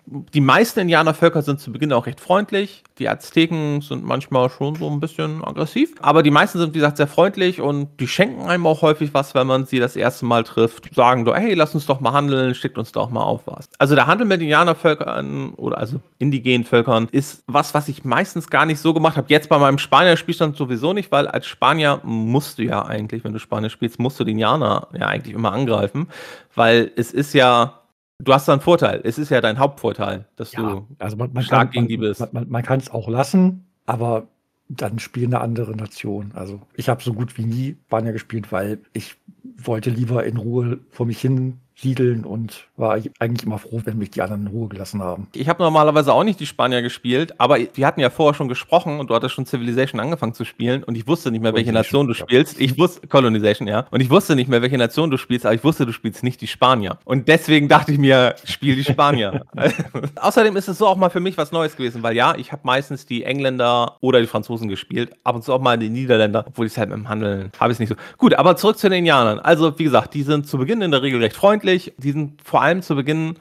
Die 0.06 0.40
meisten 0.40 0.80
Indianervölker 0.80 1.42
sind 1.42 1.60
zu 1.60 1.72
Beginn 1.72 1.92
auch 1.92 2.06
recht 2.06 2.20
freundlich. 2.20 2.82
Die 2.98 3.08
Azteken 3.08 3.80
sind 3.80 4.04
manchmal 4.04 4.50
schon 4.50 4.74
so 4.74 4.90
ein 4.90 5.00
bisschen 5.00 5.44
aggressiv, 5.44 5.94
aber 6.00 6.22
die 6.22 6.30
meisten 6.30 6.58
sind, 6.58 6.74
wie 6.74 6.78
gesagt, 6.78 6.96
sehr 6.96 7.06
freundlich 7.06 7.60
und 7.60 7.88
die 8.00 8.08
schenken 8.08 8.42
einem 8.42 8.66
auch 8.66 8.82
häufig 8.82 9.14
was, 9.14 9.34
wenn 9.34 9.46
man 9.46 9.66
sie 9.66 9.78
das 9.78 9.96
erste 9.96 10.24
Mal 10.26 10.44
trifft. 10.44 10.94
Sagen 10.94 11.24
so, 11.24 11.34
hey, 11.34 11.54
lass 11.54 11.74
uns 11.74 11.86
doch 11.86 12.00
mal 12.00 12.12
handeln, 12.12 12.54
schickt 12.54 12.76
uns 12.76 12.92
doch 12.92 13.10
mal 13.10 13.22
auf 13.22 13.42
was. 13.46 13.68
Also 13.78 13.94
der 13.94 14.06
Handel 14.06 14.26
mit 14.26 14.40
Indianervölkern 14.40 15.54
oder 15.54 15.78
also 15.78 16.00
indigenen 16.18 16.64
Völkern 16.64 17.08
ist 17.12 17.44
was, 17.46 17.74
was 17.74 17.77
ich 17.86 18.04
meistens 18.04 18.50
gar 18.50 18.66
nicht 18.66 18.80
so 18.80 18.92
gemacht 18.92 19.16
habe. 19.16 19.28
Jetzt 19.28 19.48
bei 19.48 19.58
meinem 19.58 19.78
Spanier-Spielstand 19.78 20.56
sowieso 20.56 20.92
nicht, 20.92 21.12
weil 21.12 21.28
als 21.28 21.46
Spanier 21.46 22.00
musst 22.02 22.58
du 22.58 22.64
ja 22.64 22.84
eigentlich, 22.84 23.22
wenn 23.22 23.32
du 23.32 23.38
Spanier 23.38 23.70
spielst, 23.70 24.00
musst 24.00 24.18
du 24.18 24.24
den 24.24 24.32
Indianer 24.32 24.88
ja 24.98 25.06
eigentlich 25.06 25.34
immer 25.34 25.52
angreifen, 25.52 26.08
weil 26.54 26.90
es 26.96 27.12
ist 27.12 27.34
ja 27.34 27.74
Du 28.20 28.34
hast 28.34 28.48
da 28.48 28.52
einen 28.52 28.60
Vorteil. 28.60 29.00
Es 29.04 29.16
ist 29.16 29.30
ja 29.30 29.40
dein 29.40 29.60
Hauptvorteil, 29.60 30.26
dass 30.34 30.50
ja, 30.52 30.60
du 30.60 30.88
also 30.98 31.16
man, 31.16 31.32
man 31.32 31.44
stark 31.44 31.72
kann, 31.72 31.86
gegen 31.86 31.86
die 31.86 31.98
bist. 31.98 32.18
Man, 32.18 32.30
man, 32.32 32.48
man 32.48 32.62
kann 32.64 32.80
es 32.80 32.90
auch 32.90 33.08
lassen, 33.08 33.68
aber 33.86 34.26
dann 34.68 34.98
spielen 34.98 35.32
eine 35.32 35.40
andere 35.40 35.76
Nation. 35.76 36.32
Also 36.34 36.60
ich 36.74 36.88
habe 36.88 37.02
so 37.02 37.12
gut 37.12 37.38
wie 37.38 37.44
nie 37.44 37.76
Spanier 37.86 38.12
gespielt, 38.12 38.50
weil 38.50 38.80
ich 38.92 39.16
wollte 39.56 39.90
lieber 39.90 40.24
in 40.24 40.36
Ruhe 40.36 40.80
vor 40.90 41.06
mich 41.06 41.20
hin 41.20 41.60
siedeln 41.80 42.24
und 42.24 42.66
war 42.76 42.98
eigentlich 43.18 43.44
immer 43.44 43.58
froh, 43.58 43.80
wenn 43.84 43.98
mich 43.98 44.10
die 44.10 44.20
anderen 44.20 44.46
in 44.46 44.48
Ruhe 44.48 44.68
gelassen 44.68 45.00
haben. 45.00 45.28
Ich 45.32 45.48
habe 45.48 45.62
normalerweise 45.62 46.12
auch 46.12 46.24
nicht 46.24 46.40
die 46.40 46.46
Spanier 46.46 46.82
gespielt, 46.82 47.34
aber 47.38 47.58
wir 47.74 47.86
hatten 47.86 48.00
ja 48.00 48.10
vorher 48.10 48.34
schon 48.34 48.48
gesprochen 48.48 48.98
und 48.98 49.10
du 49.10 49.14
hattest 49.14 49.34
schon 49.34 49.46
Civilization 49.46 50.00
angefangen 50.00 50.34
zu 50.34 50.44
spielen 50.44 50.82
und 50.82 50.96
ich 50.96 51.06
wusste 51.06 51.30
nicht 51.30 51.40
mehr, 51.40 51.54
welche 51.54 51.72
Nation 51.72 52.08
du 52.08 52.14
spielst. 52.14 52.60
Ich 52.60 52.78
wusste, 52.78 53.06
Colonization, 53.06 53.68
ja. 53.68 53.86
Und 53.90 54.00
ich 54.00 54.10
wusste 54.10 54.34
nicht 54.34 54.48
mehr, 54.48 54.60
welche 54.60 54.76
Nation 54.76 55.10
du 55.10 55.16
spielst, 55.16 55.46
aber 55.46 55.54
ich 55.54 55.62
wusste, 55.62 55.86
du 55.86 55.92
spielst 55.92 56.24
nicht 56.24 56.40
die 56.40 56.48
Spanier. 56.48 56.98
Und 57.04 57.28
deswegen 57.28 57.68
dachte 57.68 57.92
ich 57.92 57.98
mir, 57.98 58.34
spiel 58.44 58.74
die 58.74 58.84
Spanier. 58.84 59.44
Außerdem 60.20 60.56
ist 60.56 60.68
es 60.68 60.78
so 60.78 60.86
auch 60.86 60.96
mal 60.96 61.10
für 61.10 61.20
mich 61.20 61.38
was 61.38 61.52
Neues 61.52 61.76
gewesen, 61.76 62.02
weil 62.02 62.16
ja, 62.16 62.34
ich 62.34 62.50
habe 62.50 62.62
meistens 62.64 63.06
die 63.06 63.22
Engländer 63.22 63.96
oder 64.00 64.20
die 64.20 64.26
Franzosen 64.26 64.68
gespielt, 64.68 65.12
ab 65.22 65.36
und 65.36 65.44
zu 65.44 65.52
auch 65.52 65.60
mal 65.60 65.78
die 65.78 65.90
Niederländer, 65.90 66.44
obwohl 66.48 66.66
ich 66.66 66.72
es 66.72 66.78
halt 66.78 66.90
im 66.90 67.08
Handeln 67.08 67.52
habe 67.60 67.72
ich 67.72 67.76
es 67.76 67.80
nicht 67.80 67.88
so. 67.88 67.94
Gut, 68.16 68.34
aber 68.34 68.56
zurück 68.56 68.78
zu 68.78 68.88
den 68.88 68.98
Indianern. 68.98 69.38
Also, 69.38 69.78
wie 69.78 69.84
gesagt, 69.84 70.14
die 70.14 70.22
sind 70.22 70.48
zu 70.48 70.58
Beginn 70.58 70.82
in 70.82 70.90
der 70.90 71.02
Regel 71.02 71.20
recht 71.20 71.36
freundlich 71.36 71.67
wirklich, 71.68 71.94
die 71.98 72.12
sind 72.12 72.42
vor 72.42 72.62
allem 72.62 72.82
zu 72.82 72.94
Beginn, 72.94 73.38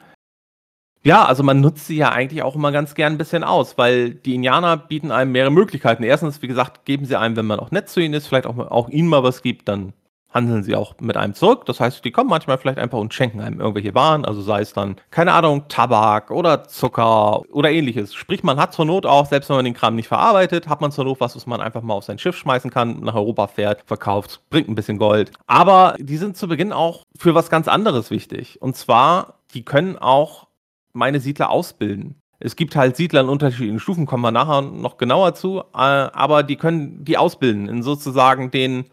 ja, 1.02 1.24
also 1.24 1.42
man 1.42 1.60
nutzt 1.60 1.86
sie 1.86 1.96
ja 1.96 2.10
eigentlich 2.10 2.42
auch 2.42 2.56
immer 2.56 2.72
ganz 2.72 2.94
gern 2.94 3.14
ein 3.14 3.18
bisschen 3.18 3.44
aus, 3.44 3.78
weil 3.78 4.10
die 4.10 4.34
Indianer 4.34 4.76
bieten 4.76 5.10
einem 5.10 5.32
mehrere 5.32 5.52
Möglichkeiten. 5.52 6.02
Erstens, 6.02 6.42
wie 6.42 6.48
gesagt, 6.48 6.84
geben 6.84 7.04
sie 7.06 7.18
einem, 7.18 7.36
wenn 7.36 7.46
man 7.46 7.60
auch 7.60 7.70
nett 7.70 7.88
zu 7.88 8.00
ihnen 8.00 8.14
ist, 8.14 8.26
vielleicht 8.26 8.46
auch, 8.46 8.58
auch 8.58 8.88
ihnen 8.88 9.08
mal 9.08 9.22
was 9.22 9.42
gibt, 9.42 9.68
dann 9.68 9.92
handeln 10.30 10.62
sie 10.62 10.74
auch 10.74 10.94
mit 11.00 11.16
einem 11.16 11.34
zurück. 11.34 11.64
Das 11.66 11.80
heißt, 11.80 12.04
die 12.04 12.10
kommen 12.10 12.28
manchmal 12.28 12.58
vielleicht 12.58 12.78
einfach 12.78 12.98
und 12.98 13.14
schenken 13.14 13.40
einem 13.40 13.60
irgendwelche 13.60 13.94
Waren, 13.94 14.24
also 14.24 14.42
sei 14.42 14.60
es 14.60 14.72
dann, 14.72 14.96
keine 15.10 15.32
Ahnung, 15.32 15.68
Tabak 15.68 16.30
oder 16.30 16.64
Zucker 16.64 17.42
oder 17.50 17.70
ähnliches. 17.70 18.14
Sprich, 18.14 18.42
man 18.42 18.58
hat 18.58 18.72
zur 18.74 18.84
Not 18.84 19.06
auch, 19.06 19.26
selbst 19.26 19.48
wenn 19.48 19.56
man 19.56 19.64
den 19.64 19.74
Kram 19.74 19.94
nicht 19.96 20.08
verarbeitet, 20.08 20.68
hat 20.68 20.80
man 20.80 20.92
zur 20.92 21.04
Not 21.04 21.20
was, 21.20 21.34
was 21.36 21.46
man 21.46 21.60
einfach 21.60 21.82
mal 21.82 21.94
auf 21.94 22.04
sein 22.04 22.18
Schiff 22.18 22.36
schmeißen 22.36 22.70
kann, 22.70 23.00
nach 23.00 23.14
Europa 23.14 23.46
fährt, 23.46 23.82
verkauft, 23.86 24.42
bringt 24.50 24.68
ein 24.68 24.74
bisschen 24.74 24.98
Gold. 24.98 25.32
Aber 25.46 25.96
die 25.98 26.16
sind 26.18 26.36
zu 26.36 26.46
Beginn 26.48 26.72
auch 26.72 27.04
für 27.16 27.34
was 27.34 27.50
ganz 27.50 27.68
anderes 27.68 28.10
wichtig. 28.10 28.60
Und 28.60 28.76
zwar, 28.76 29.38
die 29.54 29.64
können 29.64 29.96
auch 29.96 30.48
meine 30.92 31.20
Siedler 31.20 31.50
ausbilden. 31.50 32.20
Es 32.40 32.54
gibt 32.54 32.76
halt 32.76 32.96
Siedler 32.96 33.22
in 33.22 33.28
unterschiedlichen 33.28 33.80
Stufen, 33.80 34.06
kommen 34.06 34.22
wir 34.22 34.30
nachher 34.30 34.62
noch 34.62 34.96
genauer 34.96 35.34
zu, 35.34 35.60
äh, 35.74 35.78
aber 35.78 36.44
die 36.44 36.56
können 36.56 37.04
die 37.04 37.18
ausbilden 37.18 37.68
in 37.68 37.82
sozusagen 37.82 38.50
den 38.50 38.84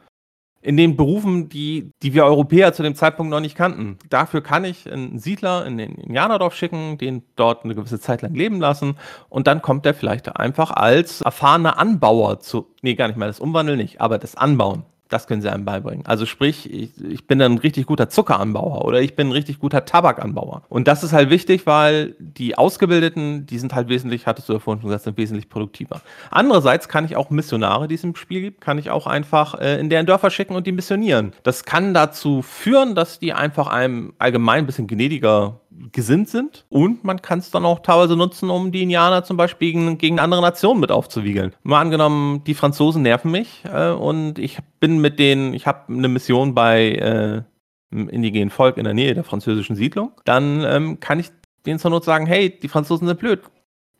in 0.65 0.77
den 0.77 0.97
Berufen, 0.97 1.47
die, 1.47 1.91
die 2.01 2.15
wir 2.15 2.25
Europäer 2.25 2.73
zu 2.73 2.81
dem 2.81 2.95
Zeitpunkt 2.95 3.29
noch 3.29 3.39
nicht 3.39 3.55
kannten. 3.55 3.99
Dafür 4.09 4.41
kann 4.41 4.65
ich 4.65 4.91
einen 4.91 5.19
Siedler 5.19 5.65
in 5.65 5.77
den 5.77 5.93
Indianerdorf 5.95 6.55
schicken, 6.55 6.97
den 6.97 7.21
dort 7.35 7.63
eine 7.63 7.75
gewisse 7.75 7.99
Zeit 7.99 8.23
lang 8.23 8.33
leben 8.33 8.59
lassen 8.59 8.97
und 9.29 9.45
dann 9.45 9.61
kommt 9.61 9.85
er 9.85 9.93
vielleicht 9.93 10.35
einfach 10.35 10.71
als 10.71 11.21
erfahrener 11.21 11.77
Anbauer 11.77 12.39
zu, 12.39 12.73
nee, 12.81 12.95
gar 12.95 13.07
nicht 13.07 13.17
mal 13.17 13.27
das 13.27 13.39
Umwandeln 13.39 13.77
nicht, 13.77 14.01
aber 14.01 14.17
das 14.17 14.35
Anbauen 14.35 14.85
das 15.15 15.27
können 15.27 15.41
sie 15.41 15.49
einem 15.49 15.65
beibringen. 15.65 16.05
Also 16.05 16.25
sprich, 16.25 16.71
ich, 16.71 16.91
ich 17.03 17.25
bin 17.25 17.41
ein 17.41 17.57
richtig 17.57 17.85
guter 17.85 18.09
Zuckeranbauer 18.09 18.83
oder 18.83 19.01
ich 19.01 19.15
bin 19.15 19.29
ein 19.29 19.31
richtig 19.31 19.59
guter 19.59 19.85
Tabakanbauer. 19.85 20.63
Und 20.67 20.87
das 20.89 21.03
ist 21.03 21.13
halt 21.13 21.29
wichtig, 21.29 21.65
weil 21.65 22.15
die 22.19 22.57
Ausgebildeten, 22.57 23.45
die 23.45 23.57
sind 23.57 23.73
halt 23.73 23.87
wesentlich, 23.87 24.27
hattest 24.27 24.49
du 24.49 24.53
ja 24.53 24.59
vorhin 24.59 24.81
schon 24.81 24.89
gesagt, 24.89 25.05
sind 25.05 25.17
wesentlich 25.17 25.47
produktiver. 25.47 26.01
Andererseits 26.31 26.89
kann 26.89 27.05
ich 27.05 27.15
auch 27.15 27.29
Missionare, 27.29 27.87
die 27.87 27.95
es 27.95 28.03
im 28.03 28.15
Spiel 28.15 28.41
gibt, 28.41 28.59
kann 28.59 28.77
ich 28.77 28.89
auch 28.89 29.07
einfach 29.07 29.59
äh, 29.59 29.79
in 29.79 29.89
deren 29.89 30.05
Dörfer 30.05 30.29
schicken 30.29 30.55
und 30.55 30.67
die 30.67 30.73
missionieren. 30.73 31.31
Das 31.43 31.63
kann 31.63 31.93
dazu 31.93 32.41
führen, 32.41 32.93
dass 32.93 33.19
die 33.19 33.31
einfach 33.31 33.67
einem 33.67 34.13
allgemein 34.19 34.59
ein 34.59 34.65
bisschen 34.65 34.87
gnädiger 34.87 35.61
gesinnt 35.91 36.29
sind. 36.29 36.65
Und 36.69 37.03
man 37.03 37.21
kann 37.21 37.39
es 37.39 37.51
dann 37.51 37.65
auch 37.65 37.79
teilweise 37.79 38.15
nutzen, 38.15 38.49
um 38.49 38.71
die 38.71 38.83
Indianer 38.83 39.23
zum 39.23 39.37
Beispiel 39.37 39.71
gegen, 39.71 39.97
gegen 39.97 40.19
andere 40.19 40.41
Nationen 40.41 40.79
mit 40.79 40.91
aufzuwiegeln. 40.91 41.53
Mal 41.63 41.81
angenommen, 41.81 42.43
die 42.45 42.53
Franzosen 42.53 43.01
nerven 43.01 43.31
mich 43.31 43.63
äh, 43.65 43.91
und 43.91 44.39
ich 44.39 44.59
bin 44.79 44.99
mit 44.99 45.19
denen, 45.19 45.53
ich 45.53 45.67
habe 45.67 45.93
eine 45.93 46.07
Mission 46.07 46.53
bei 46.53 46.93
äh, 46.93 47.43
einem 47.91 48.09
indigenen 48.09 48.49
Volk 48.49 48.77
in 48.77 48.83
der 48.83 48.93
Nähe 48.93 49.13
der 49.13 49.23
französischen 49.23 49.75
Siedlung. 49.75 50.11
Dann 50.25 50.63
ähm, 50.63 50.99
kann 50.99 51.19
ich 51.19 51.29
denen 51.65 51.79
zur 51.79 51.91
Not 51.91 52.03
sagen, 52.03 52.25
hey, 52.25 52.49
die 52.59 52.67
Franzosen 52.67 53.07
sind 53.07 53.19
blöd, 53.19 53.41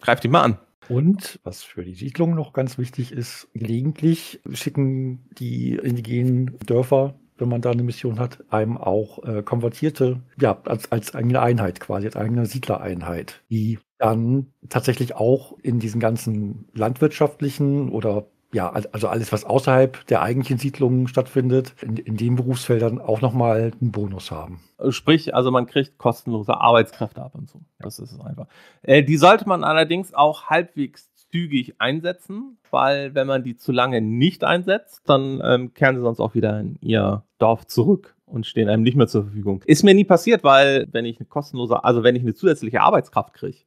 greif 0.01 0.19
die 0.19 0.27
mal 0.27 0.41
an. 0.41 0.57
Und 0.87 1.39
was 1.43 1.63
für 1.63 1.83
die 1.83 1.95
Siedlung 1.95 2.35
noch 2.35 2.53
ganz 2.53 2.77
wichtig 2.77 3.11
ist, 3.11 3.47
gelegentlich 3.53 4.39
schicken 4.53 5.27
die 5.31 5.75
indigenen 5.75 6.57
Dörfer 6.65 7.15
wenn 7.37 7.49
man 7.49 7.61
da 7.61 7.71
eine 7.71 7.83
Mission 7.83 8.19
hat, 8.19 8.43
einem 8.49 8.77
auch 8.77 9.23
äh, 9.23 9.43
konvertierte, 9.43 10.21
ja, 10.39 10.57
als, 10.65 10.91
als 10.91 11.15
eigene 11.15 11.41
Einheit 11.41 11.79
quasi, 11.79 12.07
als 12.07 12.15
eigene 12.15 12.45
Siedlereinheit, 12.45 13.41
die 13.49 13.79
dann 13.97 14.47
tatsächlich 14.69 15.15
auch 15.15 15.57
in 15.61 15.79
diesen 15.79 15.99
ganzen 15.99 16.67
landwirtschaftlichen 16.73 17.89
oder 17.89 18.27
ja, 18.53 18.71
also 18.71 19.09
alles, 19.09 19.33
was 19.33 19.43
außerhalb 19.43 20.07
der 20.07 20.21
eigentlichen 20.21 20.57
Siedlungen 20.57 21.09
stattfindet, 21.09 21.75
in, 21.81 21.97
in 21.97 22.15
den 22.15 22.37
Berufsfeldern 22.37 23.01
auch 23.01 23.19
nochmal 23.19 23.73
einen 23.81 23.91
Bonus 23.91 24.31
haben. 24.31 24.61
Sprich, 24.89 25.35
also 25.35 25.51
man 25.51 25.65
kriegt 25.65 25.97
kostenlose 25.97 26.55
Arbeitskräfte 26.55 27.21
ab 27.21 27.35
und 27.35 27.49
zu. 27.49 27.65
Das 27.79 27.99
ist 27.99 28.13
es 28.13 28.19
einfach. 28.21 28.47
Äh, 28.81 29.03
die 29.03 29.17
sollte 29.17 29.45
man 29.47 29.65
allerdings 29.65 30.13
auch 30.13 30.45
halbwegs 30.45 31.13
zügig 31.35 31.75
einsetzen, 31.79 32.57
weil 32.71 33.13
wenn 33.13 33.27
man 33.27 33.43
die 33.43 33.57
zu 33.57 33.73
lange 33.73 33.99
nicht 33.99 34.45
einsetzt, 34.45 35.01
dann 35.05 35.41
ähm, 35.43 35.73
kehren 35.73 35.97
sie 35.97 36.01
sonst 36.01 36.21
auch 36.21 36.33
wieder 36.33 36.57
in 36.61 36.77
ihr 36.79 37.23
Dorf 37.39 37.67
zurück 37.67 38.15
und 38.25 38.45
stehen 38.45 38.69
einem 38.69 38.83
nicht 38.83 38.95
mehr 38.95 39.07
zur 39.07 39.23
Verfügung. 39.23 39.61
Ist 39.65 39.83
mir 39.83 39.93
nie 39.93 40.05
passiert, 40.05 40.45
weil 40.45 40.87
wenn 40.91 41.03
ich 41.03 41.19
eine 41.19 41.27
kostenlose, 41.27 41.83
also 41.83 42.03
wenn 42.03 42.15
ich 42.15 42.21
eine 42.21 42.33
zusätzliche 42.33 42.79
Arbeitskraft 42.79 43.33
kriege, 43.33 43.57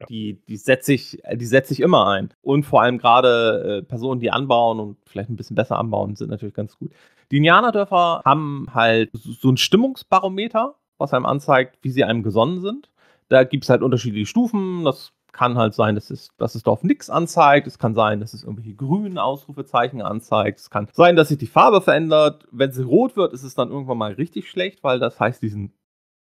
ja. 0.00 0.06
die, 0.06 0.40
die 0.48 0.56
setze 0.56 0.94
ich, 0.94 1.20
die 1.34 1.44
setze 1.44 1.74
ich 1.74 1.80
immer 1.80 2.06
ein. 2.08 2.32
Und 2.40 2.62
vor 2.62 2.80
allem 2.80 2.96
gerade 2.96 3.80
äh, 3.80 3.82
Personen, 3.82 4.20
die 4.20 4.30
anbauen 4.30 4.80
und 4.80 4.96
vielleicht 5.04 5.28
ein 5.28 5.36
bisschen 5.36 5.56
besser 5.56 5.78
anbauen, 5.78 6.16
sind 6.16 6.30
natürlich 6.30 6.54
ganz 6.54 6.78
gut. 6.78 6.92
Die 7.30 7.36
Indianerdörfer 7.36 8.22
haben 8.24 8.68
halt 8.72 9.10
so 9.12 9.50
ein 9.50 9.58
Stimmungsbarometer, 9.58 10.76
was 10.96 11.12
einem 11.12 11.26
anzeigt, 11.26 11.76
wie 11.82 11.90
sie 11.90 12.04
einem 12.04 12.22
gesonnen 12.22 12.62
sind. 12.62 12.90
Da 13.28 13.44
gibt 13.44 13.64
es 13.64 13.70
halt 13.70 13.82
unterschiedliche 13.82 14.24
Stufen. 14.24 14.84
Das 14.84 15.12
kann 15.38 15.56
halt 15.56 15.72
sein, 15.72 15.94
dass 15.94 16.10
es, 16.10 16.30
dass 16.36 16.56
es 16.56 16.64
Dorf 16.64 16.82
nichts 16.82 17.08
anzeigt. 17.08 17.68
Es 17.68 17.78
kann 17.78 17.94
sein, 17.94 18.18
dass 18.18 18.34
es 18.34 18.42
irgendwelche 18.42 18.74
grünen 18.74 19.18
Ausrufezeichen 19.18 20.02
anzeigt. 20.02 20.58
Es 20.58 20.68
kann 20.68 20.88
sein, 20.92 21.14
dass 21.14 21.28
sich 21.28 21.38
die 21.38 21.46
Farbe 21.46 21.80
verändert. 21.80 22.48
Wenn 22.50 22.72
sie 22.72 22.82
rot 22.82 23.16
wird, 23.16 23.32
ist 23.32 23.44
es 23.44 23.54
dann 23.54 23.70
irgendwann 23.70 23.98
mal 23.98 24.12
richtig 24.14 24.50
schlecht, 24.50 24.82
weil 24.82 24.98
das 24.98 25.20
heißt, 25.20 25.40
die 25.40 25.48
sind 25.48 25.70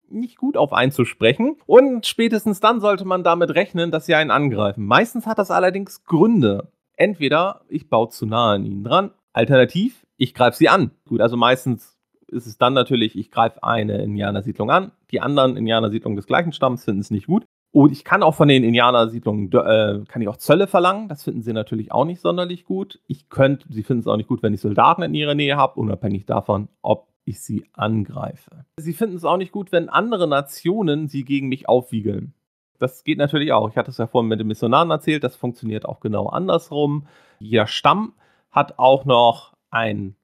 nicht 0.09 0.37
gut 0.37 0.57
auf 0.57 0.73
einzusprechen. 0.73 1.55
Und 1.65 2.05
spätestens 2.05 2.59
dann 2.59 2.81
sollte 2.81 3.05
man 3.05 3.23
damit 3.23 3.55
rechnen, 3.55 3.89
dass 3.89 4.05
sie 4.05 4.15
einen 4.15 4.31
angreifen. 4.31 4.85
Meistens 4.85 5.25
hat 5.25 5.39
das 5.39 5.49
allerdings 5.49 6.03
Gründe. 6.03 6.67
Entweder 6.97 7.61
ich 7.69 7.89
baue 7.89 8.09
zu 8.09 8.25
nah 8.25 8.53
an 8.53 8.65
ihnen 8.65 8.83
dran, 8.83 9.11
alternativ 9.31 10.05
ich 10.17 10.33
greife 10.33 10.57
sie 10.57 10.69
an. 10.69 10.91
Gut, 11.07 11.21
also 11.21 11.37
meistens 11.37 11.97
ist 12.27 12.47
es 12.47 12.57
dann 12.57 12.73
natürlich, 12.73 13.17
ich 13.17 13.31
greife 13.31 13.63
eine 13.63 14.01
Indianersiedlung 14.01 14.71
an. 14.71 14.91
Die 15.11 15.21
anderen 15.21 15.57
Indianersiedlungen 15.57 16.15
des 16.15 16.27
gleichen 16.27 16.51
Stamms 16.51 16.83
finden 16.83 17.01
es 17.01 17.11
nicht 17.11 17.27
gut. 17.27 17.45
Und 17.75 17.91
ich 17.91 18.05
kann 18.05 18.23
auch 18.23 18.35
von 18.35 18.47
den 18.47 18.63
Indianersiedlungen, 18.63 19.51
äh, 19.51 20.05
kann 20.07 20.21
ich 20.21 20.29
auch 20.29 20.37
Zölle 20.37 20.65
verlangen. 20.65 21.09
Das 21.09 21.23
finden 21.23 21.41
sie 21.41 21.51
natürlich 21.51 21.91
auch 21.91 22.05
nicht 22.05 22.21
sonderlich 22.21 22.63
gut. 22.63 23.01
Ich 23.05 23.27
könnte, 23.27 23.67
sie 23.69 23.83
finden 23.83 23.99
es 23.99 24.07
auch 24.07 24.15
nicht 24.15 24.29
gut, 24.29 24.41
wenn 24.43 24.53
ich 24.53 24.61
Soldaten 24.61 25.01
in 25.01 25.13
ihrer 25.13 25.35
Nähe 25.35 25.57
habe, 25.57 25.77
unabhängig 25.77 26.25
davon, 26.25 26.69
ob 26.81 27.09
ich 27.25 27.41
sie 27.41 27.65
angreife. 27.73 28.63
Sie 28.77 28.93
finden 28.93 29.17
es 29.17 29.25
auch 29.25 29.35
nicht 29.35 29.51
gut, 29.51 29.73
wenn 29.73 29.89
andere 29.89 30.25
Nationen 30.25 31.09
sie 31.09 31.25
gegen 31.25 31.49
mich 31.49 31.67
aufwiegeln. 31.67 32.33
Das 32.79 33.03
geht 33.03 33.17
natürlich 33.17 33.51
auch. 33.51 33.69
Ich 33.69 33.75
hatte 33.75 33.91
es 33.91 33.97
ja 33.97 34.07
vorhin 34.07 34.29
mit 34.29 34.39
den 34.39 34.47
Missionaren 34.47 34.89
erzählt, 34.89 35.25
das 35.25 35.35
funktioniert 35.35 35.83
auch 35.83 35.99
genau 35.99 36.27
andersrum. 36.27 37.07
Jeder 37.39 37.67
Stamm 37.67 38.13
hat 38.51 38.79
auch 38.79 39.03
noch 39.03 39.51
ein 39.69 40.15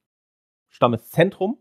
Stammeszentrum 0.69 1.57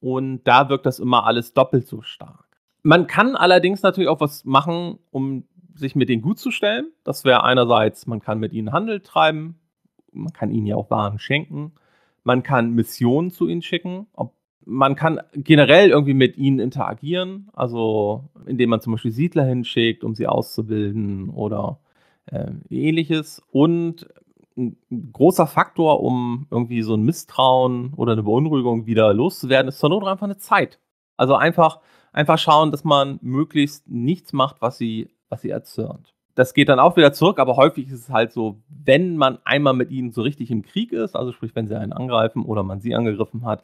und 0.00 0.44
da 0.44 0.70
wirkt 0.70 0.86
das 0.86 0.98
immer 0.98 1.26
alles 1.26 1.52
doppelt 1.52 1.86
so 1.86 2.00
stark. 2.00 2.49
Man 2.82 3.06
kann 3.06 3.36
allerdings 3.36 3.82
natürlich 3.82 4.08
auch 4.08 4.20
was 4.20 4.44
machen, 4.44 4.98
um 5.10 5.44
sich 5.74 5.94
mit 5.94 6.08
denen 6.08 6.22
gut 6.22 6.38
zu 6.38 6.50
stellen. 6.50 6.92
Das 7.04 7.24
wäre 7.24 7.44
einerseits, 7.44 8.06
man 8.06 8.20
kann 8.20 8.38
mit 8.38 8.52
ihnen 8.52 8.72
Handel 8.72 9.00
treiben, 9.00 9.58
man 10.12 10.32
kann 10.32 10.50
ihnen 10.50 10.66
ja 10.66 10.76
auch 10.76 10.90
Waren 10.90 11.18
schenken, 11.18 11.72
man 12.24 12.42
kann 12.42 12.72
Missionen 12.72 13.30
zu 13.30 13.48
ihnen 13.48 13.62
schicken, 13.62 14.06
man 14.64 14.94
kann 14.94 15.20
generell 15.34 15.90
irgendwie 15.90 16.14
mit 16.14 16.36
ihnen 16.36 16.58
interagieren, 16.58 17.48
also 17.52 18.24
indem 18.46 18.70
man 18.70 18.80
zum 18.80 18.92
Beispiel 18.92 19.10
Siedler 19.10 19.44
hinschickt, 19.44 20.04
um 20.04 20.14
sie 20.14 20.26
auszubilden 20.26 21.30
oder 21.30 21.80
äh, 22.26 22.52
ähnliches. 22.68 23.42
Und 23.50 24.06
ein 24.56 24.76
großer 25.12 25.46
Faktor, 25.46 26.02
um 26.02 26.46
irgendwie 26.50 26.82
so 26.82 26.94
ein 26.94 27.02
Misstrauen 27.02 27.94
oder 27.94 28.12
eine 28.12 28.22
Beunruhigung 28.22 28.86
wieder 28.86 29.14
loszuwerden, 29.14 29.68
ist 29.68 29.78
zur 29.78 29.88
Not 29.90 30.04
einfach 30.04 30.24
eine 30.24 30.38
Zeit. 30.38 30.78
Also 31.16 31.34
einfach, 31.34 31.80
einfach 32.12 32.38
schauen, 32.38 32.70
dass 32.70 32.84
man 32.84 33.18
möglichst 33.22 33.88
nichts 33.88 34.32
macht, 34.32 34.60
was 34.60 34.78
sie, 34.78 35.10
was 35.28 35.42
sie 35.42 35.50
erzürnt. 35.50 36.14
Das 36.34 36.54
geht 36.54 36.68
dann 36.68 36.80
auch 36.80 36.96
wieder 36.96 37.12
zurück, 37.12 37.38
aber 37.38 37.56
häufig 37.56 37.88
ist 37.88 38.00
es 38.00 38.10
halt 38.10 38.32
so, 38.32 38.60
wenn 38.68 39.16
man 39.16 39.38
einmal 39.44 39.74
mit 39.74 39.90
ihnen 39.90 40.12
so 40.12 40.22
richtig 40.22 40.50
im 40.50 40.62
Krieg 40.62 40.92
ist, 40.92 41.16
also 41.16 41.32
sprich, 41.32 41.54
wenn 41.54 41.68
sie 41.68 41.78
einen 41.78 41.92
angreifen 41.92 42.44
oder 42.44 42.62
man 42.62 42.80
sie 42.80 42.94
angegriffen 42.94 43.44
hat, 43.44 43.62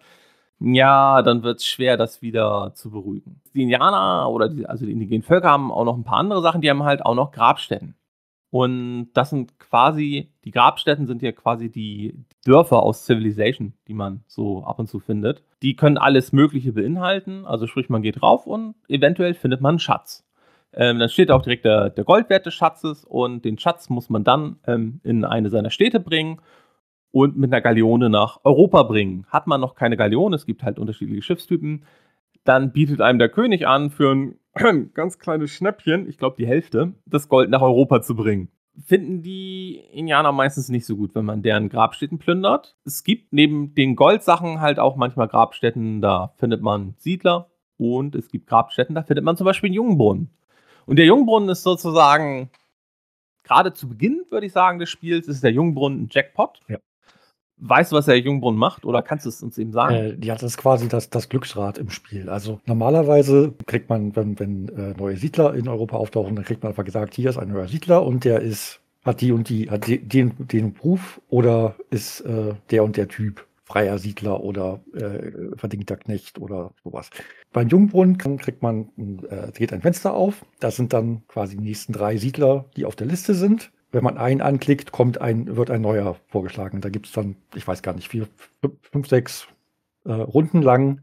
ja, 0.58 1.22
dann 1.22 1.42
wird 1.42 1.58
es 1.60 1.66
schwer, 1.66 1.96
das 1.96 2.22
wieder 2.22 2.72
zu 2.74 2.90
beruhigen. 2.90 3.40
Die 3.54 3.62
Indianer 3.62 4.28
oder 4.30 4.48
die, 4.48 4.66
also 4.66 4.86
die 4.86 4.92
indigenen 4.92 5.22
Völker 5.22 5.50
haben 5.50 5.70
auch 5.70 5.84
noch 5.84 5.96
ein 5.96 6.04
paar 6.04 6.18
andere 6.18 6.42
Sachen, 6.42 6.60
die 6.60 6.70
haben 6.70 6.82
halt 6.82 7.04
auch 7.04 7.14
noch 7.14 7.30
Grabstätten. 7.30 7.94
Und 8.56 9.10
das 9.12 9.28
sind 9.28 9.58
quasi, 9.58 10.30
die 10.46 10.50
Grabstätten 10.50 11.06
sind 11.06 11.20
ja 11.20 11.32
quasi 11.32 11.70
die 11.70 12.14
Dörfer 12.46 12.82
aus 12.82 13.04
Civilization, 13.04 13.74
die 13.86 13.92
man 13.92 14.24
so 14.28 14.64
ab 14.64 14.78
und 14.78 14.86
zu 14.86 14.98
findet. 14.98 15.42
Die 15.60 15.76
können 15.76 15.98
alles 15.98 16.32
Mögliche 16.32 16.72
beinhalten. 16.72 17.44
Also 17.44 17.66
sprich, 17.66 17.90
man 17.90 18.00
geht 18.00 18.22
rauf 18.22 18.46
und 18.46 18.74
eventuell 18.88 19.34
findet 19.34 19.60
man 19.60 19.72
einen 19.72 19.78
Schatz. 19.78 20.26
Ähm, 20.72 20.98
dann 20.98 21.10
steht 21.10 21.30
auch 21.30 21.42
direkt 21.42 21.66
der, 21.66 21.90
der, 21.90 22.04
Goldwert 22.04 22.46
des 22.46 22.54
Schatzes 22.54 23.04
und 23.04 23.44
den 23.44 23.58
Schatz 23.58 23.90
muss 23.90 24.08
man 24.08 24.24
dann 24.24 24.56
ähm, 24.66 25.00
in 25.04 25.26
eine 25.26 25.50
seiner 25.50 25.68
Städte 25.68 26.00
bringen 26.00 26.40
und 27.10 27.36
mit 27.36 27.52
einer 27.52 27.60
Galeone 27.60 28.08
nach 28.08 28.40
Europa 28.42 28.84
bringen. 28.84 29.26
Hat 29.28 29.46
man 29.46 29.60
noch 29.60 29.74
keine 29.74 29.98
Galeone, 29.98 30.34
es 30.34 30.46
gibt 30.46 30.62
halt 30.62 30.78
unterschiedliche 30.78 31.20
Schiffstypen, 31.20 31.84
dann 32.44 32.72
bietet 32.72 33.02
einem 33.02 33.18
der 33.18 33.28
König 33.28 33.66
an, 33.66 33.90
für 33.90 34.14
ein 34.14 34.38
ganz 34.94 35.18
kleines 35.18 35.50
Schnäppchen, 35.50 36.08
ich 36.08 36.18
glaube 36.18 36.36
die 36.38 36.46
Hälfte, 36.46 36.94
das 37.06 37.28
Gold 37.28 37.50
nach 37.50 37.62
Europa 37.62 38.02
zu 38.02 38.14
bringen. 38.16 38.48
Finden 38.84 39.22
die 39.22 39.76
Indianer 39.92 40.32
meistens 40.32 40.68
nicht 40.68 40.84
so 40.84 40.96
gut, 40.96 41.14
wenn 41.14 41.24
man 41.24 41.42
deren 41.42 41.68
Grabstätten 41.68 42.18
plündert. 42.18 42.76
Es 42.84 43.04
gibt 43.04 43.32
neben 43.32 43.74
den 43.74 43.96
Goldsachen 43.96 44.60
halt 44.60 44.78
auch 44.78 44.96
manchmal 44.96 45.28
Grabstätten, 45.28 46.02
da 46.02 46.34
findet 46.36 46.60
man 46.60 46.94
Siedler 46.98 47.50
und 47.78 48.14
es 48.14 48.28
gibt 48.28 48.46
Grabstätten, 48.46 48.94
da 48.94 49.02
findet 49.02 49.24
man 49.24 49.36
zum 49.36 49.46
Beispiel 49.46 49.68
einen 49.68 49.74
Jungbrunnen. 49.74 50.30
Und 50.84 50.96
der 50.96 51.06
Jungbrunnen 51.06 51.48
ist 51.48 51.62
sozusagen, 51.62 52.50
gerade 53.44 53.72
zu 53.72 53.88
Beginn, 53.88 54.24
würde 54.30 54.46
ich 54.46 54.52
sagen, 54.52 54.78
des 54.78 54.90
Spiels, 54.90 55.26
ist 55.26 55.42
der 55.42 55.52
Jungbrunnen 55.52 56.04
ein 56.04 56.08
Jackpot. 56.10 56.60
Ja. 56.68 56.78
Weißt 57.58 57.90
du, 57.90 57.96
was 57.96 58.04
der 58.04 58.18
Jungbrunnen 58.18 58.58
macht 58.58 58.84
oder 58.84 59.00
kannst 59.00 59.24
du 59.24 59.30
es 59.30 59.42
uns 59.42 59.56
eben 59.56 59.72
sagen? 59.72 59.94
Äh, 59.94 60.16
ja, 60.22 60.34
das 60.34 60.42
ist 60.42 60.56
quasi 60.58 60.88
das, 60.88 61.08
das 61.08 61.28
Glücksrad 61.30 61.78
im 61.78 61.88
Spiel. 61.88 62.28
Also 62.28 62.60
normalerweise 62.66 63.54
kriegt 63.66 63.88
man, 63.88 64.14
wenn, 64.14 64.38
wenn 64.38 64.68
äh, 64.68 64.94
neue 64.98 65.16
Siedler 65.16 65.54
in 65.54 65.66
Europa 65.66 65.96
auftauchen, 65.96 66.36
dann 66.36 66.44
kriegt 66.44 66.62
man 66.62 66.70
einfach 66.72 66.84
gesagt, 66.84 67.14
hier 67.14 67.30
ist 67.30 67.38
ein 67.38 67.48
neuer 67.48 67.68
Siedler 67.68 68.04
und 68.04 68.24
der 68.24 68.40
ist, 68.40 68.80
hat 69.04 69.22
die 69.22 69.32
und 69.32 69.48
die, 69.48 69.70
hat 69.70 69.86
die, 69.86 69.98
den, 69.98 70.34
den 70.38 70.74
Beruf 70.74 71.20
oder 71.30 71.76
ist 71.90 72.20
äh, 72.20 72.54
der 72.70 72.84
und 72.84 72.98
der 72.98 73.08
Typ 73.08 73.46
freier 73.64 73.98
Siedler 73.98 74.44
oder 74.44 74.80
äh, 74.94 75.56
verdingter 75.56 75.96
Knecht 75.96 76.38
oder 76.38 76.72
sowas. 76.84 77.10
Beim 77.52 77.68
Jungbrunnen 77.68 78.16
kriegt 78.16 78.62
man, 78.62 78.90
äh, 79.28 79.50
dreht 79.50 79.72
ein 79.72 79.80
Fenster 79.80 80.14
auf. 80.14 80.44
Das 80.60 80.76
sind 80.76 80.92
dann 80.92 81.26
quasi 81.26 81.56
die 81.56 81.64
nächsten 81.64 81.92
drei 81.92 82.16
Siedler, 82.16 82.66
die 82.76 82.84
auf 82.84 82.94
der 82.94 83.08
Liste 83.08 83.34
sind 83.34 83.72
wenn 83.96 84.04
man 84.04 84.18
einen 84.18 84.42
anklickt, 84.42 84.92
kommt 84.92 85.22
ein, 85.22 85.56
wird 85.56 85.70
ein 85.70 85.80
neuer 85.80 86.16
vorgeschlagen. 86.28 86.82
Da 86.82 86.90
gibt 86.90 87.06
es 87.06 87.12
dann, 87.12 87.34
ich 87.54 87.66
weiß 87.66 87.80
gar 87.80 87.94
nicht, 87.94 88.08
vier, 88.08 88.28
fünf, 88.92 89.08
sechs 89.08 89.48
äh, 90.04 90.12
Runden 90.12 90.60
lang 90.60 91.00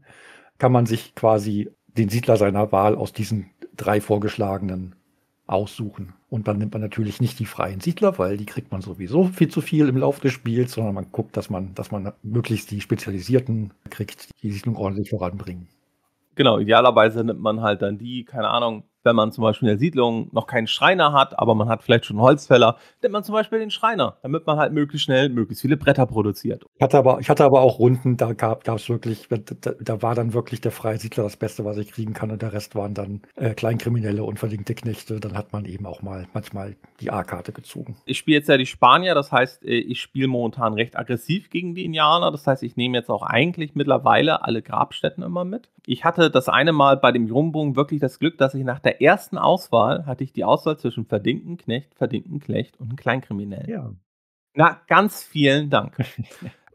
kann 0.58 0.70
man 0.70 0.86
sich 0.86 1.16
quasi 1.16 1.72
den 1.88 2.08
Siedler 2.08 2.36
seiner 2.36 2.70
Wahl 2.70 2.94
aus 2.94 3.12
diesen 3.12 3.50
drei 3.76 4.00
vorgeschlagenen 4.00 4.94
aussuchen. 5.48 6.12
Und 6.30 6.46
dann 6.46 6.58
nimmt 6.58 6.72
man 6.72 6.82
natürlich 6.82 7.20
nicht 7.20 7.40
die 7.40 7.46
freien 7.46 7.80
Siedler, 7.80 8.16
weil 8.20 8.36
die 8.36 8.46
kriegt 8.46 8.70
man 8.70 8.80
sowieso 8.80 9.24
viel 9.24 9.48
zu 9.48 9.60
viel 9.60 9.88
im 9.88 9.96
Laufe 9.96 10.20
des 10.20 10.32
Spiels, 10.32 10.74
sondern 10.74 10.94
man 10.94 11.10
guckt, 11.10 11.36
dass 11.36 11.50
man, 11.50 11.74
dass 11.74 11.90
man 11.90 12.12
möglichst 12.22 12.70
die 12.70 12.80
Spezialisierten 12.80 13.72
kriegt, 13.90 14.28
die 14.40 14.52
sich 14.52 14.66
nun 14.66 14.76
ordentlich 14.76 15.10
voranbringen. 15.10 15.66
Genau, 16.36 16.60
idealerweise 16.60 17.24
nimmt 17.24 17.40
man 17.40 17.60
halt 17.60 17.82
dann 17.82 17.98
die, 17.98 18.24
keine 18.24 18.50
Ahnung, 18.50 18.84
wenn 19.04 19.16
man 19.16 19.32
zum 19.32 19.42
Beispiel 19.42 19.68
in 19.68 19.74
der 19.74 19.78
Siedlung 19.78 20.28
noch 20.32 20.46
keinen 20.46 20.66
Schreiner 20.66 21.12
hat, 21.12 21.38
aber 21.38 21.54
man 21.54 21.68
hat 21.68 21.82
vielleicht 21.82 22.06
schon 22.06 22.16
einen 22.16 22.24
Holzfäller, 22.24 22.76
nimmt 23.02 23.12
man 23.12 23.24
zum 23.24 23.34
Beispiel 23.34 23.58
den 23.58 23.70
Schreiner, 23.70 24.16
damit 24.22 24.46
man 24.46 24.58
halt 24.58 24.72
möglichst 24.72 25.04
schnell 25.04 25.28
möglichst 25.28 25.62
viele 25.62 25.76
Bretter 25.76 26.06
produziert. 26.06 26.64
Ich 26.76 26.82
hatte 26.82 26.98
aber, 26.98 27.20
ich 27.20 27.28
hatte 27.28 27.44
aber 27.44 27.60
auch 27.60 27.78
Runden, 27.78 28.16
da 28.16 28.32
gab 28.32 28.66
es 28.68 28.88
wirklich, 28.88 29.28
da, 29.28 29.72
da, 29.80 30.02
war 30.02 30.14
dann 30.14 30.32
wirklich 30.34 30.60
der 30.60 30.72
freie 30.72 30.98
Siedler 30.98 31.24
das 31.24 31.36
Beste, 31.36 31.64
was 31.64 31.76
ich 31.76 31.92
kriegen 31.92 32.14
kann 32.14 32.30
und 32.30 32.42
der 32.42 32.52
Rest 32.52 32.74
waren 32.74 32.94
dann 32.94 33.22
äh, 33.36 33.54
Kleinkriminelle 33.54 34.24
und 34.24 34.38
verlinkte 34.38 34.74
Knechte. 34.74 35.20
Dann 35.20 35.34
hat 35.34 35.52
man 35.52 35.64
eben 35.64 35.86
auch 35.86 36.02
mal 36.02 36.26
manchmal 36.32 36.76
die 37.00 37.10
A-Karte 37.10 37.52
gezogen. 37.52 37.96
Ich 38.06 38.18
spiele 38.18 38.38
jetzt 38.38 38.48
ja 38.48 38.56
die 38.56 38.66
Spanier, 38.66 39.14
das 39.14 39.32
heißt, 39.32 39.64
äh, 39.64 39.74
ich 39.76 40.00
spiele 40.00 40.28
momentan 40.28 40.74
recht 40.74 40.98
aggressiv 40.98 41.50
gegen 41.50 41.74
die 41.74 41.84
Indianer. 41.84 42.30
Das 42.30 42.46
heißt, 42.46 42.62
ich 42.62 42.76
nehme 42.76 42.98
jetzt 42.98 43.10
auch 43.10 43.22
eigentlich 43.22 43.74
mittlerweile 43.74 44.44
alle 44.44 44.62
Grabstätten 44.62 45.22
immer 45.22 45.44
mit. 45.44 45.68
Ich 45.86 46.04
hatte 46.04 46.30
das 46.30 46.48
eine 46.48 46.72
Mal 46.72 46.96
bei 46.96 47.12
dem 47.12 47.26
Jumbogen 47.26 47.76
wirklich 47.76 48.00
das 48.00 48.18
Glück, 48.18 48.38
dass 48.38 48.54
ich 48.54 48.64
nach 48.64 48.80
der 48.80 49.02
ersten 49.02 49.38
Auswahl 49.38 50.06
hatte 50.06 50.24
ich 50.24 50.32
die 50.32 50.44
Auswahl 50.44 50.78
zwischen 50.78 51.04
verdingten 51.04 51.56
Knecht, 51.56 51.94
verdingten 51.94 52.40
Knecht 52.40 52.80
und 52.80 52.88
einem 52.88 52.96
Kleinkriminellen. 52.96 53.68
Ja. 53.68 53.92
Na, 54.54 54.80
ganz 54.86 55.22
vielen 55.22 55.70
Dank. 55.70 55.96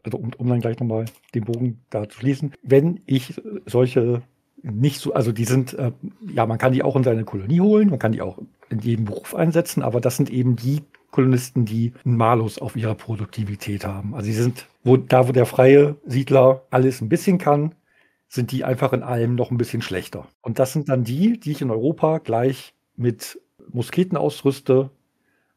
Also 0.02 0.16
um, 0.16 0.30
um 0.38 0.48
dann 0.48 0.60
gleich 0.60 0.80
nochmal 0.80 1.04
den 1.34 1.44
Bogen 1.44 1.84
da 1.90 2.08
zu 2.08 2.20
schließen. 2.20 2.54
Wenn 2.62 3.02
ich 3.04 3.38
solche 3.66 4.22
nicht 4.62 4.98
so, 4.98 5.12
also 5.12 5.30
die 5.30 5.44
sind, 5.44 5.74
äh, 5.74 5.92
ja, 6.34 6.46
man 6.46 6.56
kann 6.56 6.72
die 6.72 6.82
auch 6.82 6.96
in 6.96 7.04
seine 7.04 7.24
Kolonie 7.24 7.60
holen, 7.60 7.90
man 7.90 7.98
kann 7.98 8.12
die 8.12 8.22
auch 8.22 8.38
in 8.70 8.78
jedem 8.78 9.04
Beruf 9.04 9.34
einsetzen, 9.34 9.82
aber 9.82 10.00
das 10.00 10.16
sind 10.16 10.30
eben 10.30 10.56
die 10.56 10.80
Kolonisten, 11.10 11.64
die 11.64 11.92
einen 12.04 12.16
Malus 12.16 12.58
auf 12.58 12.76
ihrer 12.76 12.94
Produktivität 12.94 13.84
haben. 13.84 14.14
Also 14.14 14.26
sie 14.26 14.32
sind, 14.32 14.66
wo, 14.84 14.96
da 14.96 15.28
wo 15.28 15.32
der 15.32 15.46
freie 15.46 15.96
Siedler 16.06 16.62
alles 16.70 17.00
ein 17.00 17.08
bisschen 17.08 17.38
kann, 17.38 17.74
sind 18.30 18.52
die 18.52 18.64
einfach 18.64 18.92
in 18.92 19.02
allem 19.02 19.34
noch 19.34 19.50
ein 19.50 19.58
bisschen 19.58 19.82
schlechter. 19.82 20.26
Und 20.40 20.60
das 20.60 20.72
sind 20.72 20.88
dann 20.88 21.02
die, 21.02 21.38
die 21.38 21.50
ich 21.50 21.62
in 21.62 21.70
Europa 21.70 22.18
gleich 22.18 22.74
mit 22.96 23.40
Musketen 23.72 24.16
ausrüste, 24.16 24.90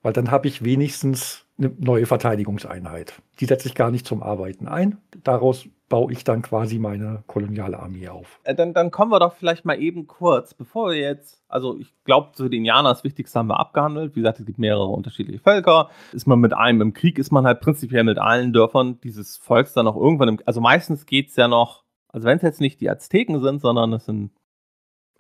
weil 0.01 0.11
dann 0.11 0.31
habe 0.31 0.47
ich 0.47 0.63
wenigstens 0.63 1.45
eine 1.59 1.71
neue 1.77 2.07
Verteidigungseinheit. 2.07 3.13
Die 3.39 3.45
setze 3.45 3.67
ich 3.67 3.75
gar 3.75 3.91
nicht 3.91 4.07
zum 4.07 4.23
Arbeiten 4.23 4.67
ein. 4.67 4.97
Daraus 5.23 5.67
baue 5.87 6.11
ich 6.11 6.23
dann 6.23 6.41
quasi 6.41 6.79
meine 6.79 7.23
koloniale 7.27 7.79
Armee 7.79 8.09
auf. 8.09 8.39
Äh, 8.43 8.55
dann, 8.55 8.73
dann 8.73 8.89
kommen 8.89 9.11
wir 9.11 9.19
doch 9.19 9.35
vielleicht 9.35 9.65
mal 9.65 9.79
eben 9.79 10.07
kurz, 10.07 10.55
bevor 10.55 10.89
wir 10.89 10.97
jetzt, 10.97 11.43
also 11.47 11.77
ich 11.77 11.93
glaube, 12.05 12.31
zu 12.33 12.49
den 12.49 12.53
Indianern 12.53 12.85
das 12.85 13.03
Wichtigste 13.03 13.37
haben 13.37 13.49
wir 13.49 13.59
abgehandelt. 13.59 14.15
Wie 14.15 14.21
gesagt, 14.21 14.39
es 14.39 14.47
gibt 14.47 14.57
mehrere 14.57 14.87
unterschiedliche 14.87 15.39
Völker. 15.39 15.91
Ist 16.11 16.25
man 16.25 16.39
mit 16.39 16.53
einem 16.53 16.81
im 16.81 16.93
Krieg, 16.93 17.19
ist 17.19 17.31
man 17.31 17.45
halt 17.45 17.61
prinzipiell 17.61 18.03
mit 18.03 18.17
allen 18.17 18.51
Dörfern 18.51 18.99
dieses 19.01 19.37
Volks 19.37 19.73
dann 19.73 19.87
auch 19.87 19.95
irgendwann 19.95 20.29
im, 20.29 20.39
also 20.47 20.59
meistens 20.59 21.05
geht 21.05 21.29
es 21.29 21.35
ja 21.35 21.47
noch 21.47 21.82
also 22.13 22.27
wenn 22.27 22.37
es 22.37 22.43
jetzt 22.43 22.61
nicht 22.61 22.79
die 22.79 22.89
Azteken 22.89 23.41
sind, 23.41 23.59
sondern 23.59 23.91
es 23.91 24.05
sind 24.05 24.31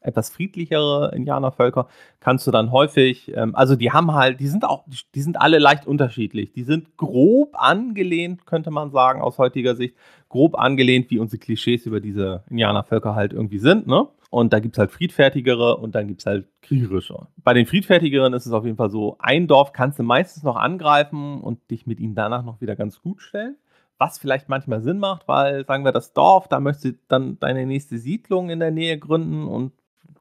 etwas 0.03 0.29
friedlichere 0.29 1.11
Indianervölker, 1.15 1.87
kannst 2.19 2.45
du 2.45 2.51
dann 2.51 2.71
häufig, 2.71 3.31
ähm, 3.35 3.55
also 3.55 3.75
die 3.75 3.91
haben 3.91 4.13
halt, 4.13 4.39
die 4.39 4.47
sind 4.47 4.65
auch, 4.65 4.85
die 5.15 5.21
sind 5.21 5.41
alle 5.41 5.59
leicht 5.59 5.87
unterschiedlich. 5.87 6.51
Die 6.51 6.63
sind 6.63 6.97
grob 6.97 7.51
angelehnt, 7.53 8.45
könnte 8.45 8.69
man 8.69 8.91
sagen, 8.91 9.21
aus 9.21 9.37
heutiger 9.37 9.75
Sicht, 9.75 9.95
grob 10.29 10.55
angelehnt, 10.55 11.09
wie 11.09 11.19
unsere 11.19 11.39
Klischees 11.39 11.85
über 11.85 11.99
diese 11.99 12.43
Indianervölker 12.49 13.15
halt 13.15 13.33
irgendwie 13.33 13.59
sind, 13.59 13.87
ne? 13.87 14.07
Und 14.29 14.51
da 14.51 14.59
gibt 14.59 14.75
es 14.75 14.79
halt 14.79 14.89
friedfertigere 14.89 15.77
und 15.77 15.93
dann 15.93 16.07
gibt 16.07 16.21
es 16.21 16.25
halt 16.25 16.47
kriegerische. 16.63 17.27
Bei 17.43 17.53
den 17.53 17.67
friedfertigeren 17.67 18.33
ist 18.33 18.47
es 18.47 18.51
auf 18.51 18.65
jeden 18.65 18.77
Fall 18.77 18.89
so, 18.89 19.15
ein 19.19 19.45
Dorf 19.45 19.73
kannst 19.73 19.99
du 19.99 20.03
meistens 20.03 20.41
noch 20.41 20.55
angreifen 20.55 21.39
und 21.39 21.69
dich 21.69 21.85
mit 21.85 21.99
ihnen 21.99 22.15
danach 22.15 22.43
noch 22.43 22.59
wieder 22.59 22.75
ganz 22.75 22.99
gut 22.99 23.21
stellen 23.21 23.57
was 23.97 24.17
vielleicht 24.17 24.49
manchmal 24.49 24.81
Sinn 24.81 24.99
macht, 24.99 25.27
weil, 25.27 25.65
sagen 25.65 25.85
wir, 25.85 25.91
das 25.91 26.13
Dorf, 26.13 26.47
da 26.47 26.59
möchtest 26.59 26.85
du 26.85 26.99
dann 27.07 27.39
deine 27.39 27.65
nächste 27.65 27.97
Siedlung 27.97 28.49
in 28.49 28.59
der 28.59 28.71
Nähe 28.71 28.97
gründen 28.97 29.47
und 29.47 29.71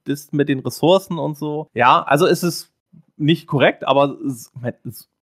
das 0.04 0.32
mit 0.32 0.48
den 0.48 0.61
Ressourcen 0.61 1.18
und 1.18 1.37
so. 1.37 1.68
Ja, 1.74 2.02
also 2.02 2.26
ist 2.26 2.42
es 2.42 2.72
nicht 3.16 3.46
korrekt, 3.46 3.87
aber 3.87 4.16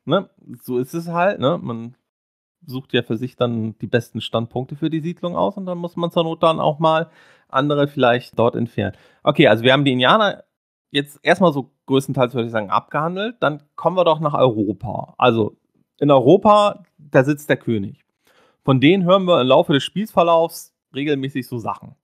ne, 0.05 0.29
so 0.61 0.77
ist 0.79 0.93
es 0.93 1.07
halt. 1.07 1.39
Ne? 1.39 1.59
Man 1.61 1.95
sucht 2.65 2.93
ja 2.93 3.03
für 3.03 3.17
sich 3.17 3.35
dann 3.35 3.77
die 3.79 3.87
besten 3.87 4.21
Standpunkte 4.21 4.75
für 4.75 4.89
die 4.89 5.01
Siedlung 5.01 5.35
aus 5.35 5.57
und 5.57 5.65
dann 5.65 5.77
muss 5.77 5.95
man 5.95 6.11
zur 6.11 6.23
Not 6.23 6.43
dann 6.43 6.59
auch 6.59 6.79
mal 6.79 7.09
andere 7.49 7.87
vielleicht 7.87 8.37
dort 8.39 8.55
entfernen. 8.55 8.95
Okay, 9.21 9.47
also 9.47 9.63
wir 9.63 9.73
haben 9.73 9.85
die 9.85 9.91
Indianer 9.91 10.43
jetzt 10.91 11.19
erstmal 11.23 11.53
so 11.53 11.71
größtenteils, 11.85 12.33
würde 12.33 12.45
ich 12.45 12.51
sagen, 12.51 12.69
abgehandelt. 12.69 13.37
Dann 13.39 13.63
kommen 13.75 13.97
wir 13.97 14.05
doch 14.05 14.19
nach 14.19 14.33
Europa. 14.33 15.13
Also 15.17 15.57
in 15.99 16.11
Europa, 16.11 16.83
da 16.97 17.23
sitzt 17.23 17.49
der 17.49 17.57
König. 17.57 18.02
Von 18.63 18.79
denen 18.79 19.03
hören 19.03 19.25
wir 19.25 19.41
im 19.41 19.47
Laufe 19.47 19.73
des 19.73 19.83
Spielsverlaufs 19.83 20.73
regelmäßig 20.95 21.47
so 21.47 21.57
Sachen. 21.57 21.95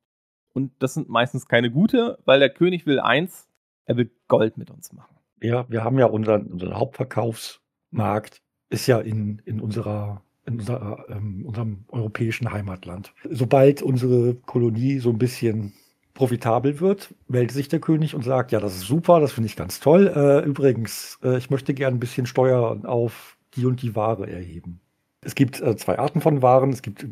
Und 0.53 0.71
das 0.79 0.93
sind 0.93 1.09
meistens 1.09 1.47
keine 1.47 1.71
gute, 1.71 2.19
weil 2.25 2.39
der 2.39 2.49
König 2.49 2.85
will 2.85 2.99
eins, 2.99 3.47
er 3.85 3.97
will 3.97 4.11
Gold 4.27 4.57
mit 4.57 4.69
uns 4.69 4.91
machen. 4.91 5.15
Ja, 5.41 5.65
wir 5.69 5.83
haben 5.83 5.97
ja 5.99 6.07
unseren, 6.07 6.47
unseren 6.47 6.75
Hauptverkaufsmarkt, 6.75 8.41
ist 8.69 8.87
ja 8.87 8.99
in, 8.99 9.41
in 9.45 9.61
unserer 9.61 10.21
in 10.45 10.59
unserer, 10.59 11.05
ähm, 11.09 11.45
unserem 11.45 11.85
europäischen 11.89 12.51
Heimatland. 12.51 13.13
Sobald 13.29 13.81
unsere 13.81 14.33
Kolonie 14.33 14.99
so 14.99 15.11
ein 15.11 15.19
bisschen 15.19 15.73
profitabel 16.15 16.79
wird, 16.79 17.13
meldet 17.27 17.51
sich 17.51 17.67
der 17.67 17.79
König 17.79 18.15
und 18.15 18.23
sagt, 18.23 18.51
ja, 18.51 18.59
das 18.59 18.75
ist 18.75 18.87
super, 18.87 19.19
das 19.19 19.31
finde 19.31 19.47
ich 19.47 19.55
ganz 19.55 19.79
toll. 19.79 20.07
Äh, 20.07 20.45
übrigens, 20.45 21.19
äh, 21.23 21.37
ich 21.37 21.49
möchte 21.49 21.73
gerne 21.73 21.97
ein 21.97 21.99
bisschen 21.99 22.25
Steuern 22.25 22.85
auf 22.85 23.37
die 23.55 23.65
und 23.65 23.81
die 23.81 23.95
Ware 23.95 24.29
erheben. 24.29 24.81
Es 25.21 25.35
gibt 25.35 25.61
äh, 25.61 25.75
zwei 25.75 25.99
Arten 25.99 26.21
von 26.21 26.41
Waren. 26.41 26.71
Es 26.71 26.81
gibt 26.81 27.05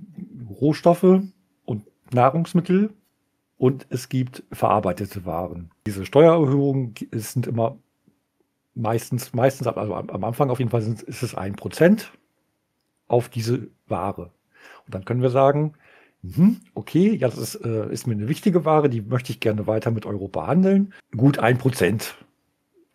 Rohstoffe 0.49 1.21
und 1.65 1.83
Nahrungsmittel 2.13 2.93
und 3.57 3.85
es 3.89 4.09
gibt 4.09 4.43
verarbeitete 4.51 5.25
Waren. 5.25 5.71
Diese 5.85 6.05
Steuererhöhungen 6.05 6.93
sind 7.11 7.47
immer 7.47 7.77
meistens, 8.75 9.33
meistens, 9.33 9.67
also 9.67 9.95
am 9.95 10.23
Anfang 10.23 10.49
auf 10.49 10.59
jeden 10.59 10.71
Fall 10.71 10.81
sind, 10.81 11.01
ist 11.01 11.23
es 11.23 11.35
ein 11.35 11.55
Prozent 11.55 12.11
auf 13.07 13.29
diese 13.29 13.69
Ware. 13.87 14.31
Und 14.85 14.95
dann 14.95 15.05
können 15.05 15.21
wir 15.21 15.29
sagen, 15.29 15.73
mhm, 16.21 16.61
okay, 16.75 17.15
ja, 17.15 17.27
das 17.27 17.37
ist, 17.37 17.55
äh, 17.55 17.91
ist 17.91 18.07
mir 18.07 18.13
eine 18.13 18.27
wichtige 18.27 18.65
Ware, 18.65 18.89
die 18.89 19.01
möchte 19.01 19.31
ich 19.31 19.39
gerne 19.39 19.67
weiter 19.67 19.91
mit 19.91 20.05
Europa 20.05 20.47
handeln. 20.47 20.93
Gut, 21.15 21.39
ein 21.39 21.57
Prozent. 21.57 22.15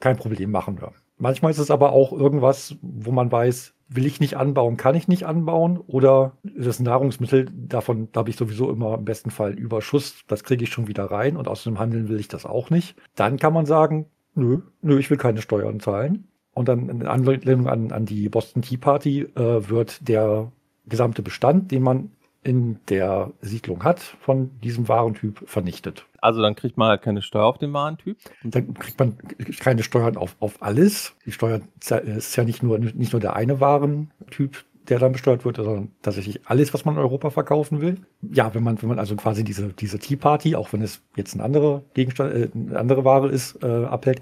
Kein 0.00 0.16
Problem, 0.16 0.50
machen 0.50 0.80
wir. 0.80 0.92
Manchmal 1.18 1.50
ist 1.50 1.58
es 1.58 1.70
aber 1.70 1.92
auch 1.92 2.12
irgendwas, 2.12 2.76
wo 2.82 3.12
man 3.12 3.30
weiß, 3.30 3.74
will 3.94 4.06
ich 4.06 4.20
nicht 4.20 4.36
anbauen, 4.36 4.76
kann 4.76 4.94
ich 4.94 5.08
nicht 5.08 5.24
anbauen 5.24 5.78
oder 5.78 6.36
das 6.42 6.80
Nahrungsmittel, 6.80 7.46
davon 7.52 8.08
da 8.12 8.20
habe 8.20 8.30
ich 8.30 8.36
sowieso 8.36 8.70
immer 8.70 8.94
im 8.94 9.04
besten 9.04 9.30
Fall 9.30 9.52
Überschuss, 9.52 10.24
das 10.26 10.44
kriege 10.44 10.64
ich 10.64 10.70
schon 10.70 10.88
wieder 10.88 11.04
rein 11.04 11.36
und 11.36 11.48
aus 11.48 11.64
dem 11.64 11.78
Handeln 11.78 12.08
will 12.08 12.20
ich 12.20 12.28
das 12.28 12.46
auch 12.46 12.70
nicht. 12.70 12.96
Dann 13.14 13.38
kann 13.38 13.52
man 13.52 13.66
sagen, 13.66 14.06
nö, 14.34 14.60
nö, 14.80 14.98
ich 14.98 15.10
will 15.10 15.18
keine 15.18 15.42
Steuern 15.42 15.80
zahlen. 15.80 16.28
Und 16.54 16.68
dann 16.68 16.88
in 16.88 17.06
Anlehnung 17.06 17.66
an, 17.66 17.92
an 17.92 18.04
die 18.04 18.28
Boston 18.28 18.62
Tea 18.62 18.76
Party 18.76 19.22
äh, 19.22 19.68
wird 19.68 20.06
der 20.06 20.52
gesamte 20.86 21.22
Bestand, 21.22 21.70
den 21.70 21.82
man 21.82 22.10
in 22.42 22.78
der 22.88 23.32
Siedlung 23.40 23.84
hat, 23.84 24.00
von 24.00 24.50
diesem 24.62 24.88
Warentyp 24.88 25.42
vernichtet. 25.46 26.06
Also 26.22 26.40
dann 26.40 26.54
kriegt 26.54 26.78
man 26.78 26.88
halt 26.88 27.02
keine 27.02 27.20
Steuer 27.20 27.44
auf 27.44 27.58
den 27.58 27.72
Warentyp? 27.72 28.16
Und 28.44 28.54
dann 28.54 28.72
kriegt 28.74 28.98
man 28.98 29.18
keine 29.58 29.82
Steuern 29.82 30.16
auf, 30.16 30.36
auf 30.38 30.62
alles. 30.62 31.14
Die 31.26 31.32
Steuer 31.32 31.60
ist 31.80 32.36
ja 32.36 32.44
nicht 32.44 32.62
nur, 32.62 32.78
nicht 32.78 33.12
nur 33.12 33.20
der 33.20 33.34
eine 33.34 33.60
Warentyp, 33.60 34.64
der 34.88 35.00
dann 35.00 35.12
besteuert 35.12 35.44
wird, 35.44 35.56
sondern 35.56 35.90
tatsächlich 36.00 36.40
alles, 36.46 36.72
was 36.72 36.84
man 36.84 36.94
in 36.94 37.00
Europa 37.00 37.30
verkaufen 37.30 37.80
will. 37.80 37.98
Ja, 38.20 38.54
wenn 38.54 38.62
man, 38.62 38.80
wenn 38.80 38.88
man 38.88 39.00
also 39.00 39.16
quasi 39.16 39.42
diese, 39.42 39.68
diese 39.72 39.98
Tea 39.98 40.16
Party, 40.16 40.54
auch 40.54 40.72
wenn 40.72 40.80
es 40.82 41.02
jetzt 41.16 41.34
ein 41.34 41.40
anderer 41.40 41.82
Gegenstand, 41.94 42.34
äh, 42.34 42.48
eine 42.54 42.78
andere 42.78 43.04
Ware 43.04 43.28
ist, 43.28 43.62
äh, 43.64 43.66
abhält, 43.66 44.20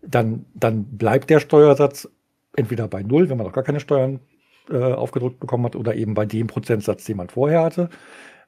dann, 0.00 0.46
dann 0.54 0.84
bleibt 0.84 1.28
der 1.28 1.40
Steuersatz 1.40 2.08
entweder 2.54 2.88
bei 2.88 3.02
Null, 3.02 3.28
wenn 3.28 3.36
man 3.36 3.46
noch 3.46 3.52
gar 3.52 3.64
keine 3.64 3.80
Steuern 3.80 4.20
äh, 4.70 4.92
aufgedrückt 4.92 5.38
bekommen 5.38 5.66
hat, 5.66 5.76
oder 5.76 5.94
eben 5.94 6.14
bei 6.14 6.24
dem 6.24 6.46
Prozentsatz, 6.46 7.04
den 7.04 7.18
man 7.18 7.28
vorher 7.28 7.62
hatte. 7.62 7.90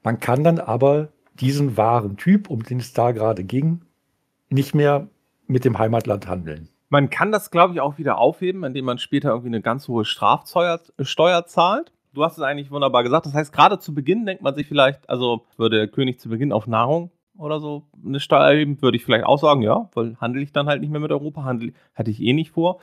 Man 0.02 0.20
kann 0.20 0.42
dann 0.42 0.58
aber 0.58 1.08
diesen 1.40 1.76
wahren 1.76 2.16
Typ, 2.16 2.50
um 2.50 2.62
den 2.62 2.78
es 2.78 2.92
da 2.92 3.12
gerade 3.12 3.44
ging, 3.44 3.82
nicht 4.50 4.74
mehr 4.74 5.08
mit 5.46 5.64
dem 5.64 5.78
Heimatland 5.78 6.28
handeln. 6.28 6.68
Man 6.90 7.10
kann 7.10 7.32
das, 7.32 7.50
glaube 7.50 7.74
ich, 7.74 7.80
auch 7.80 7.98
wieder 7.98 8.18
aufheben, 8.18 8.64
indem 8.64 8.86
man 8.86 8.98
später 8.98 9.30
irgendwie 9.30 9.48
eine 9.48 9.60
ganz 9.60 9.88
hohe 9.88 10.04
Strafsteuer 10.04 11.46
zahlt. 11.46 11.92
Du 12.14 12.24
hast 12.24 12.38
es 12.38 12.42
eigentlich 12.42 12.70
wunderbar 12.70 13.02
gesagt. 13.02 13.26
Das 13.26 13.34
heißt, 13.34 13.52
gerade 13.52 13.78
zu 13.78 13.94
Beginn 13.94 14.24
denkt 14.24 14.42
man 14.42 14.54
sich 14.54 14.66
vielleicht, 14.66 15.08
also 15.08 15.44
würde 15.56 15.76
der 15.76 15.88
König 15.88 16.18
zu 16.18 16.30
Beginn 16.30 16.52
auf 16.52 16.66
Nahrung 16.66 17.10
oder 17.36 17.60
so 17.60 17.84
eine 18.04 18.20
Steuer 18.20 18.46
erheben, 18.46 18.80
würde 18.80 18.96
ich 18.96 19.04
vielleicht 19.04 19.24
auch 19.24 19.38
sagen, 19.38 19.62
ja, 19.62 19.88
weil 19.94 20.16
handle 20.20 20.42
ich 20.42 20.52
dann 20.52 20.66
halt 20.66 20.80
nicht 20.80 20.90
mehr 20.90 21.00
mit 21.00 21.12
Europa, 21.12 21.44
handle, 21.44 21.72
hatte 21.94 22.10
ich 22.10 22.20
eh 22.20 22.32
nicht 22.32 22.52
vor. 22.52 22.80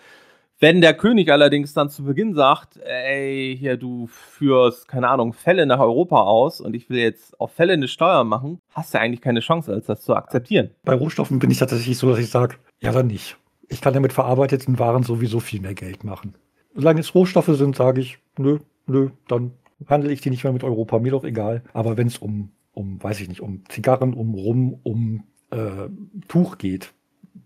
Wenn 0.60 0.80
der 0.80 0.94
König 0.94 1.30
allerdings 1.30 1.74
dann 1.74 1.89
zu 1.89 2.06
Beginn 2.06 2.34
sagt, 2.34 2.78
ey, 2.78 3.58
hier, 3.60 3.76
du 3.76 4.08
führst, 4.08 4.88
keine 4.88 5.10
Ahnung, 5.10 5.34
Fälle 5.34 5.65
nach 5.65 5.80
Europa 5.80 6.22
aus 6.22 6.62
und 6.62 6.74
ich 6.74 6.89
will 6.89 7.00
jetzt 7.00 7.38
auf 7.41 7.52
Fälle 7.52 7.74
eine 7.74 7.89
Steuer 7.89 8.24
machen, 8.24 8.62
hast 8.70 8.94
du 8.94 9.00
eigentlich 9.00 9.20
keine 9.20 9.41
Chance, 9.41 9.74
als 9.74 9.88
das 9.88 10.02
zu 10.02 10.15
akzeptieren. 10.15 10.70
Bei 10.86 10.94
Rohstoffen 10.94 11.39
bin 11.39 11.52
ich 11.52 11.58
tatsächlich 11.58 11.98
so, 11.98 12.10
dass 12.10 12.20
ich 12.20 12.30
sage, 12.30 12.56
ja, 12.80 12.94
dann 12.94 13.08
nicht. 13.08 13.36
Ich 13.68 13.82
kann 13.82 13.94
ja 13.94 14.00
mit 14.00 14.13
verarbeiteten 14.13 14.80
Waren 14.80 15.04
sowieso 15.04 15.41
viel 15.41 15.60
mehr 15.60 15.74
Geld 15.74 16.06
machen. 16.06 16.36
Solange 16.74 17.02
es 17.02 17.13
Rohstoffe 17.13 17.52
sind, 17.52 17.76
sage 17.76 18.00
ich, 18.00 18.20
nö, 18.38 18.60
nö, 18.88 19.10
dann 19.28 19.52
handle 19.88 20.13
ich 20.13 20.22
die 20.22 20.30
nicht 20.30 20.46
mehr 20.46 20.54
mit 20.54 20.63
Europa, 20.63 21.00
mir 21.00 21.12
doch 21.12 21.26
egal. 21.26 21.63
Aber 21.74 21.98
wenn 21.98 22.08
es 22.08 22.18
um, 22.18 22.52
um, 22.74 23.04
weiß 23.04 23.20
ich 23.20 23.28
nicht, 23.28 23.41
um 23.41 23.63
Zigarren, 23.68 24.13
um 24.13 24.34
Rum, 24.34 24.80
um 24.84 25.24
äh, 25.52 25.89
Tuch 26.30 26.58
geht, 26.58 26.94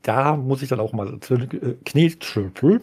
da 0.02 0.36
muss 0.36 0.62
ich 0.62 0.70
dann 0.70 0.80
auch 0.80 0.94
mal 0.94 1.20
äh, 1.30 2.80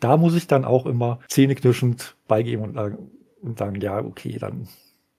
da 0.00 0.16
muss 0.16 0.34
ich 0.34 0.46
dann 0.46 0.64
auch 0.64 0.86
immer 0.86 1.18
zähneknirschend 1.28 2.16
beigeben 2.28 2.64
und, 2.64 2.74
sagen, 2.74 3.10
und 3.42 3.58
sagen, 3.58 3.80
ja, 3.80 3.98
okay, 3.98 4.38
dann 4.38 4.68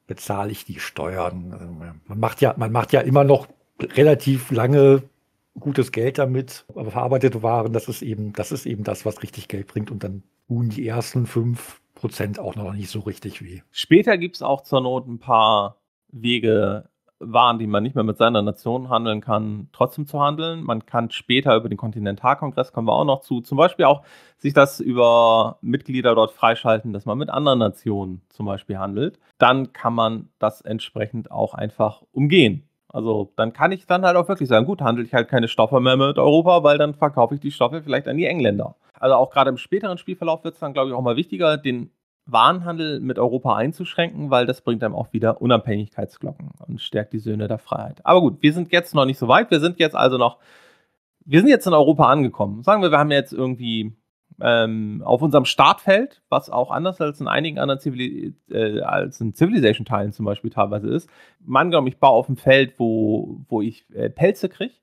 bezahle 0.08 0.52
ich 0.52 0.66
die 0.66 0.80
Steuern. 0.80 1.54
Also 1.54 1.66
man 2.08 2.20
macht 2.20 2.42
ja, 2.42 2.54
man 2.58 2.72
macht 2.72 2.94
ja 2.94 3.02
immer 3.02 3.24
noch 3.24 3.48
relativ 3.82 4.52
lange 4.52 5.04
gutes 5.60 5.92
Geld 5.92 6.18
damit, 6.18 6.66
aber 6.76 6.92
verarbeitete 6.92 7.44
Waren, 7.44 7.74
das 7.74 7.88
ist 7.88 8.02
eben, 8.02 8.34
das 8.34 8.52
ist 8.52 8.66
eben 8.66 8.84
das, 8.84 9.06
was 9.06 9.22
richtig 9.22 9.48
Geld 9.48 9.68
bringt 9.68 9.92
und 9.92 10.04
dann 10.04 10.24
tun 10.48 10.70
die 10.70 10.88
ersten 10.88 11.26
fünf 11.26 11.82
Prozent 11.96 12.40
auch 12.40 12.56
noch 12.56 12.74
nicht 12.74 12.90
so 12.90 13.02
richtig 13.02 13.44
weh. 13.44 13.62
Später 13.72 14.18
gibt 14.18 14.36
es 14.36 14.42
auch 14.42 14.62
zur 14.62 14.82
Not 14.82 15.08
ein 15.08 15.20
paar 15.20 15.78
Wege, 16.12 16.90
waren, 17.26 17.60
die 17.60 17.68
man 17.68 17.84
nicht 17.84 17.96
mehr 17.96 18.04
mit 18.04 18.18
seiner 18.18 18.42
Nation 18.42 18.90
handeln 18.90 19.22
kann, 19.22 19.70
trotzdem 19.72 20.06
zu 20.06 20.22
handeln. 20.22 20.64
Man 20.64 20.86
kann 20.86 21.12
später 21.12 21.56
über 21.56 21.70
den 21.70 21.78
Kontinentalkongress, 21.78 22.74
kommen 22.74 22.88
wir 22.88 22.94
auch 22.94 23.06
noch 23.06 23.22
zu, 23.22 23.42
zum 23.42 23.58
Beispiel 23.58 23.86
auch 23.86 24.04
sich 24.38 24.54
das 24.54 24.80
über 24.80 25.58
Mitglieder 25.62 26.16
dort 26.16 26.32
freischalten, 26.32 26.94
dass 26.94 27.06
man 27.06 27.18
mit 27.18 27.30
anderen 27.30 27.60
Nationen 27.60 28.22
zum 28.30 28.46
Beispiel 28.46 28.78
handelt. 28.78 29.20
Dann 29.38 29.74
kann 29.74 29.94
man 29.94 30.30
das 30.40 30.62
entsprechend 30.62 31.32
auch 31.32 31.54
einfach 31.54 32.04
umgehen. 32.12 32.68
Also 32.90 33.32
dann 33.36 33.54
kann 33.54 33.72
ich 33.72 33.88
dann 33.88 34.06
halt 34.06 34.16
auch 34.16 34.28
wirklich 34.28 34.48
sagen, 34.48 34.68
gut, 34.68 34.82
handle 34.82 35.04
ich 35.04 35.14
halt 35.14 35.28
keine 35.28 35.48
Stoffe 35.48 35.80
mehr 35.80 35.98
mit 35.98 36.20
Europa, 36.20 36.64
weil 36.64 36.78
dann 36.78 36.94
verkaufe 36.94 37.34
ich 37.34 37.42
die 37.42 37.52
Stoffe 37.52 37.82
vielleicht 37.82 38.08
an 38.08 38.18
die 38.18 38.26
Engländer. 38.26 38.76
Also 39.00 39.16
auch 39.16 39.32
gerade 39.32 39.50
im 39.50 39.58
späteren 39.58 39.98
Spielverlauf 39.98 40.44
wird 40.44 40.54
es 40.54 40.60
dann, 40.60 40.74
glaube 40.74 40.90
ich, 40.90 40.96
auch 40.96 41.02
mal 41.02 41.16
wichtiger, 41.16 41.58
den 41.58 41.90
Warenhandel 42.26 43.00
mit 43.00 43.20
Europa 43.20 43.56
einzuschränken, 43.56 44.30
weil 44.30 44.46
das 44.46 44.62
bringt 44.62 44.84
einem 44.84 44.96
auch 44.96 45.12
wieder 45.12 45.42
Unabhängigkeitsglocken 45.42 46.52
und 46.66 46.82
stärkt 46.82 47.14
die 47.14 47.20
Söhne 47.20 47.48
der 47.48 47.58
Freiheit. 47.58 48.06
Aber 48.06 48.22
gut, 48.22 48.38
wir 48.42 48.54
sind 48.54 48.72
jetzt 48.72 48.96
noch 48.96 49.06
nicht 49.06 49.18
so 49.18 49.28
weit. 49.28 49.52
Wir 49.52 49.60
sind 49.60 49.80
jetzt 49.80 49.96
also 49.96 50.18
noch, 50.18 50.40
wir 51.26 51.40
sind 51.40 51.50
jetzt 51.50 51.68
in 51.68 51.74
Europa 51.74 52.10
angekommen. 52.10 52.64
Sagen 52.64 52.82
wir, 52.82 52.92
wir 52.92 53.00
haben 53.00 53.12
jetzt 53.12 53.34
irgendwie 53.34 53.94
ähm, 54.42 55.02
auf 55.06 55.22
unserem 55.22 55.46
Startfeld, 55.46 56.22
was 56.30 56.50
auch 56.50 56.72
anders 56.72 57.02
als 57.02 57.20
in 57.20 57.28
einigen 57.28 57.60
anderen 57.60 57.80
Zivili 57.80 58.34
äh, 58.50 58.80
als 58.82 59.20
in 59.20 59.34
Civilization-Teilen 59.34 60.14
zum 60.14 60.26
Beispiel 60.26 60.50
teilweise 60.50 60.90
ist. 60.90 61.10
Man 61.40 61.70
glaubt, 61.70 61.88
ich 61.88 61.98
baue 61.98 62.18
auf 62.18 62.28
dem 62.28 62.38
Feld, 62.38 62.76
wo, 62.78 63.42
wo 63.50 63.62
ich 63.62 63.86
äh, 63.94 64.10
Pelze 64.10 64.50
kriege, 64.50 64.74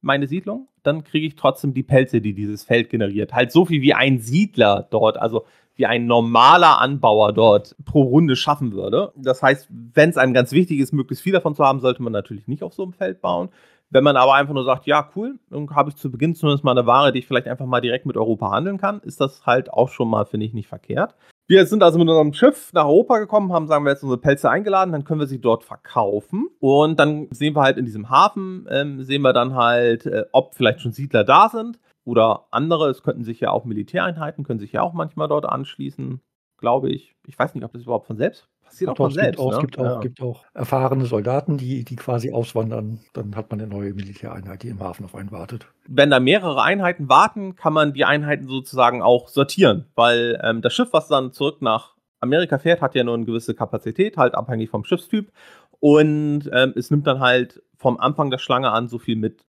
meine 0.00 0.26
Siedlung, 0.26 0.68
dann 0.82 1.04
kriege 1.04 1.26
ich 1.26 1.36
trotzdem 1.36 1.74
die 1.74 1.82
Pelze, 1.82 2.20
die 2.20 2.34
dieses 2.34 2.64
Feld 2.64 2.90
generiert. 2.90 3.34
Halt 3.34 3.52
so 3.52 3.64
viel 3.66 3.82
wie 3.82 3.94
ein 3.94 4.18
Siedler 4.18 4.86
dort. 4.90 5.18
Also 5.18 5.44
wie 5.76 5.86
ein 5.86 6.06
normaler 6.06 6.80
Anbauer 6.80 7.32
dort 7.32 7.76
pro 7.84 8.02
Runde 8.02 8.34
schaffen 8.34 8.72
würde. 8.72 9.12
Das 9.16 9.42
heißt, 9.42 9.68
wenn 9.70 10.10
es 10.10 10.16
einem 10.16 10.34
ganz 10.34 10.52
wichtig 10.52 10.80
ist, 10.80 10.92
möglichst 10.92 11.22
viel 11.22 11.32
davon 11.32 11.54
zu 11.54 11.64
haben, 11.64 11.80
sollte 11.80 12.02
man 12.02 12.12
natürlich 12.12 12.48
nicht 12.48 12.62
auf 12.62 12.74
so 12.74 12.82
einem 12.82 12.92
Feld 12.92 13.20
bauen. 13.20 13.50
Wenn 13.90 14.02
man 14.02 14.16
aber 14.16 14.34
einfach 14.34 14.54
nur 14.54 14.64
sagt, 14.64 14.86
ja, 14.86 15.08
cool, 15.14 15.38
dann 15.48 15.70
habe 15.70 15.90
ich 15.90 15.96
zu 15.96 16.10
Beginn 16.10 16.34
zumindest 16.34 16.64
mal 16.64 16.72
eine 16.72 16.86
Ware, 16.86 17.12
die 17.12 17.20
ich 17.20 17.26
vielleicht 17.26 17.46
einfach 17.46 17.66
mal 17.66 17.80
direkt 17.80 18.04
mit 18.04 18.16
Europa 18.16 18.50
handeln 18.50 18.78
kann, 18.78 19.00
ist 19.00 19.20
das 19.20 19.46
halt 19.46 19.72
auch 19.72 19.90
schon 19.90 20.08
mal, 20.08 20.24
finde 20.24 20.46
ich, 20.46 20.54
nicht 20.54 20.68
verkehrt. 20.68 21.14
Wir 21.46 21.64
sind 21.66 21.84
also 21.84 21.96
mit 21.96 22.08
unserem 22.08 22.32
Schiff 22.32 22.72
nach 22.72 22.86
Europa 22.86 23.18
gekommen, 23.18 23.52
haben, 23.52 23.68
sagen 23.68 23.84
wir 23.84 23.92
jetzt, 23.92 24.02
unsere 24.02 24.20
Pelze 24.20 24.50
eingeladen, 24.50 24.90
dann 24.90 25.04
können 25.04 25.20
wir 25.20 25.28
sie 25.28 25.40
dort 25.40 25.62
verkaufen. 25.62 26.48
Und 26.58 26.98
dann 26.98 27.28
sehen 27.30 27.54
wir 27.54 27.62
halt 27.62 27.76
in 27.76 27.84
diesem 27.84 28.10
Hafen, 28.10 28.66
ähm, 28.68 29.04
sehen 29.04 29.22
wir 29.22 29.32
dann 29.32 29.54
halt, 29.54 30.06
äh, 30.06 30.24
ob 30.32 30.56
vielleicht 30.56 30.80
schon 30.80 30.90
Siedler 30.90 31.22
da 31.22 31.48
sind. 31.48 31.78
Oder 32.06 32.46
andere, 32.52 32.88
es 32.88 33.02
könnten 33.02 33.24
sich 33.24 33.40
ja 33.40 33.50
auch 33.50 33.64
Militäreinheiten, 33.64 34.44
können 34.44 34.60
sich 34.60 34.70
ja 34.70 34.82
auch 34.82 34.92
manchmal 34.92 35.26
dort 35.26 35.44
anschließen, 35.44 36.20
glaube 36.56 36.88
ich. 36.88 37.16
Ich 37.26 37.36
weiß 37.36 37.54
nicht, 37.54 37.64
ob 37.64 37.72
das 37.72 37.82
überhaupt 37.82 38.06
von 38.06 38.16
selbst 38.16 38.48
passiert. 38.64 38.90
Auch 38.92 38.96
von 38.96 39.08
es 39.08 39.14
selbst. 39.14 39.38
Gibt 39.38 39.40
auch, 39.40 39.50
ne? 39.50 39.56
Es 39.56 39.60
gibt, 39.60 39.78
auch, 39.78 39.84
ja. 39.84 40.00
gibt 40.00 40.22
auch 40.22 40.44
erfahrene 40.54 41.06
Soldaten, 41.06 41.58
die, 41.58 41.84
die 41.84 41.96
quasi 41.96 42.32
auswandern. 42.32 43.00
Dann 43.12 43.34
hat 43.34 43.50
man 43.50 43.60
eine 43.60 43.68
neue 43.68 43.92
Militäreinheit, 43.92 44.62
die 44.62 44.68
im 44.68 44.78
Hafen 44.78 45.04
auf 45.04 45.16
einen 45.16 45.32
wartet. 45.32 45.66
Wenn 45.88 46.10
da 46.10 46.20
mehrere 46.20 46.62
Einheiten 46.62 47.08
warten, 47.08 47.56
kann 47.56 47.72
man 47.72 47.92
die 47.92 48.04
Einheiten 48.04 48.46
sozusagen 48.46 49.02
auch 49.02 49.26
sortieren, 49.26 49.86
weil 49.96 50.40
ähm, 50.44 50.62
das 50.62 50.74
Schiff, 50.74 50.92
was 50.92 51.08
dann 51.08 51.32
zurück 51.32 51.60
nach 51.60 51.96
Amerika 52.20 52.58
fährt, 52.58 52.82
hat 52.82 52.94
ja 52.94 53.02
nur 53.02 53.14
eine 53.14 53.24
gewisse 53.24 53.56
Kapazität, 53.56 54.16
halt 54.16 54.36
abhängig 54.36 54.70
vom 54.70 54.84
Schiffstyp. 54.84 55.32
Und 55.80 56.48
ähm, 56.52 56.72
es 56.76 56.92
nimmt 56.92 57.08
dann 57.08 57.18
halt 57.18 57.64
vom 57.76 57.98
Anfang 57.98 58.30
der 58.30 58.38
Schlange 58.38 58.70
an 58.70 58.86
so 58.86 59.00
viel 59.00 59.16
mit, 59.16 59.44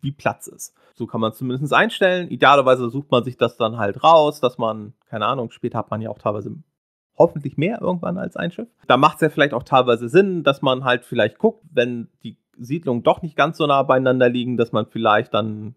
wie 0.00 0.12
Platz 0.12 0.46
ist. 0.46 0.74
So 0.96 1.06
kann 1.06 1.20
man 1.20 1.32
es 1.32 1.38
zumindest 1.38 1.74
einstellen. 1.74 2.28
Idealerweise 2.28 2.88
sucht 2.88 3.10
man 3.10 3.22
sich 3.22 3.36
das 3.36 3.56
dann 3.56 3.76
halt 3.76 4.02
raus, 4.02 4.40
dass 4.40 4.56
man, 4.56 4.94
keine 5.08 5.26
Ahnung, 5.26 5.50
später 5.50 5.78
hat 5.78 5.90
man 5.90 6.00
ja 6.00 6.10
auch 6.10 6.18
teilweise 6.18 6.56
hoffentlich 7.18 7.56
mehr 7.56 7.80
irgendwann 7.80 8.18
als 8.18 8.36
ein 8.36 8.50
Schiff. 8.50 8.68
Da 8.86 8.96
macht 8.96 9.16
es 9.16 9.20
ja 9.22 9.28
vielleicht 9.28 9.54
auch 9.54 9.62
teilweise 9.62 10.08
Sinn, 10.08 10.42
dass 10.42 10.62
man 10.62 10.84
halt 10.84 11.04
vielleicht 11.04 11.38
guckt, 11.38 11.64
wenn 11.70 12.08
die 12.22 12.38
Siedlungen 12.58 13.02
doch 13.02 13.22
nicht 13.22 13.36
ganz 13.36 13.58
so 13.58 13.66
nah 13.66 13.82
beieinander 13.82 14.28
liegen, 14.28 14.56
dass 14.56 14.72
man 14.72 14.86
vielleicht 14.86 15.34
dann 15.34 15.74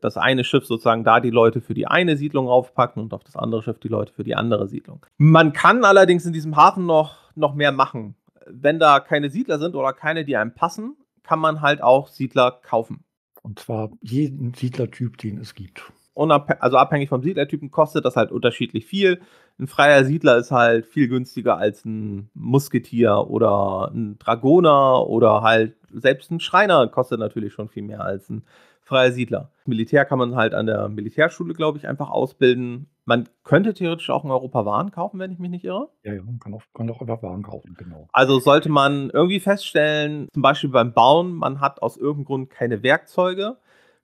das 0.00 0.16
eine 0.16 0.44
Schiff 0.44 0.66
sozusagen 0.66 1.04
da 1.04 1.20
die 1.20 1.30
Leute 1.30 1.60
für 1.60 1.74
die 1.74 1.86
eine 1.86 2.16
Siedlung 2.16 2.48
aufpacken 2.48 3.02
und 3.02 3.12
auf 3.12 3.24
das 3.24 3.36
andere 3.36 3.62
Schiff 3.62 3.78
die 3.78 3.88
Leute 3.88 4.12
für 4.12 4.24
die 4.24 4.34
andere 4.34 4.68
Siedlung. 4.68 5.04
Man 5.18 5.52
kann 5.52 5.84
allerdings 5.84 6.24
in 6.26 6.32
diesem 6.32 6.56
Hafen 6.56 6.86
noch, 6.86 7.16
noch 7.34 7.54
mehr 7.54 7.72
machen. 7.72 8.14
Wenn 8.46 8.78
da 8.78 9.00
keine 9.00 9.30
Siedler 9.30 9.58
sind 9.58 9.74
oder 9.74 9.92
keine, 9.92 10.24
die 10.24 10.36
einem 10.36 10.54
passen, 10.54 10.96
kann 11.22 11.38
man 11.38 11.60
halt 11.60 11.82
auch 11.82 12.08
Siedler 12.08 12.50
kaufen. 12.62 13.04
Und 13.42 13.58
zwar 13.58 13.90
jeden 14.02 14.54
Siedlertyp, 14.54 15.18
den 15.18 15.38
es 15.38 15.54
gibt. 15.54 15.92
Unabhäng 16.14 16.58
also 16.60 16.76
abhängig 16.76 17.08
vom 17.08 17.22
Siedlertypen 17.22 17.70
kostet 17.70 18.04
das 18.04 18.16
halt 18.16 18.32
unterschiedlich 18.32 18.84
viel. 18.84 19.20
Ein 19.58 19.68
freier 19.68 20.04
Siedler 20.04 20.36
ist 20.36 20.50
halt 20.50 20.86
viel 20.86 21.08
günstiger 21.08 21.56
als 21.56 21.84
ein 21.84 22.30
Musketier 22.34 23.26
oder 23.28 23.90
ein 23.94 24.18
Dragoner 24.18 25.06
oder 25.06 25.42
halt 25.42 25.76
selbst 25.92 26.30
ein 26.30 26.40
Schreiner 26.40 26.88
kostet 26.88 27.20
natürlich 27.20 27.52
schon 27.52 27.68
viel 27.68 27.82
mehr 27.82 28.02
als 28.02 28.28
ein 28.28 28.42
freier 28.82 29.12
Siedler. 29.12 29.50
Militär 29.66 30.04
kann 30.04 30.18
man 30.18 30.34
halt 30.34 30.52
an 30.52 30.66
der 30.66 30.88
Militärschule, 30.88 31.54
glaube 31.54 31.78
ich, 31.78 31.86
einfach 31.86 32.10
ausbilden. 32.10 32.88
Man 33.10 33.28
könnte 33.42 33.74
theoretisch 33.74 34.08
auch 34.08 34.22
in 34.24 34.30
Europa 34.30 34.64
Waren 34.64 34.92
kaufen, 34.92 35.18
wenn 35.18 35.32
ich 35.32 35.40
mich 35.40 35.50
nicht 35.50 35.64
irre. 35.64 35.88
Ja, 36.04 36.14
ja, 36.14 36.22
man 36.22 36.38
kann 36.38 36.54
auch, 36.54 36.62
kann 36.72 36.88
auch 36.88 37.00
einfach 37.00 37.24
Waren 37.24 37.42
kaufen, 37.42 37.74
genau. 37.76 38.06
Also 38.12 38.38
sollte 38.38 38.68
man 38.68 39.10
irgendwie 39.10 39.40
feststellen, 39.40 40.28
zum 40.32 40.42
Beispiel 40.42 40.70
beim 40.70 40.92
Bauen, 40.92 41.32
man 41.32 41.60
hat 41.60 41.82
aus 41.82 41.96
irgendeinem 41.96 42.26
Grund 42.26 42.50
keine 42.50 42.84
Werkzeuge, 42.84 43.56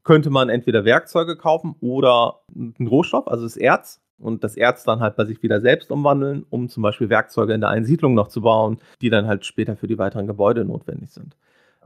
könnte 0.02 0.30
man 0.30 0.48
entweder 0.48 0.84
Werkzeuge 0.84 1.36
kaufen 1.36 1.76
oder 1.80 2.40
einen 2.52 2.88
Rohstoff, 2.88 3.28
also 3.28 3.44
das 3.44 3.56
Erz, 3.56 4.00
und 4.18 4.42
das 4.42 4.56
Erz 4.56 4.82
dann 4.82 4.98
halt 4.98 5.14
bei 5.14 5.24
sich 5.24 5.40
wieder 5.40 5.60
selbst 5.60 5.92
umwandeln, 5.92 6.44
um 6.50 6.68
zum 6.68 6.82
Beispiel 6.82 7.08
Werkzeuge 7.08 7.54
in 7.54 7.60
der 7.60 7.70
einen 7.70 7.84
Siedlung 7.84 8.14
noch 8.14 8.26
zu 8.26 8.40
bauen, 8.40 8.78
die 9.00 9.10
dann 9.10 9.28
halt 9.28 9.46
später 9.46 9.76
für 9.76 9.86
die 9.86 9.98
weiteren 9.98 10.26
Gebäude 10.26 10.64
notwendig 10.64 11.12
sind. 11.12 11.36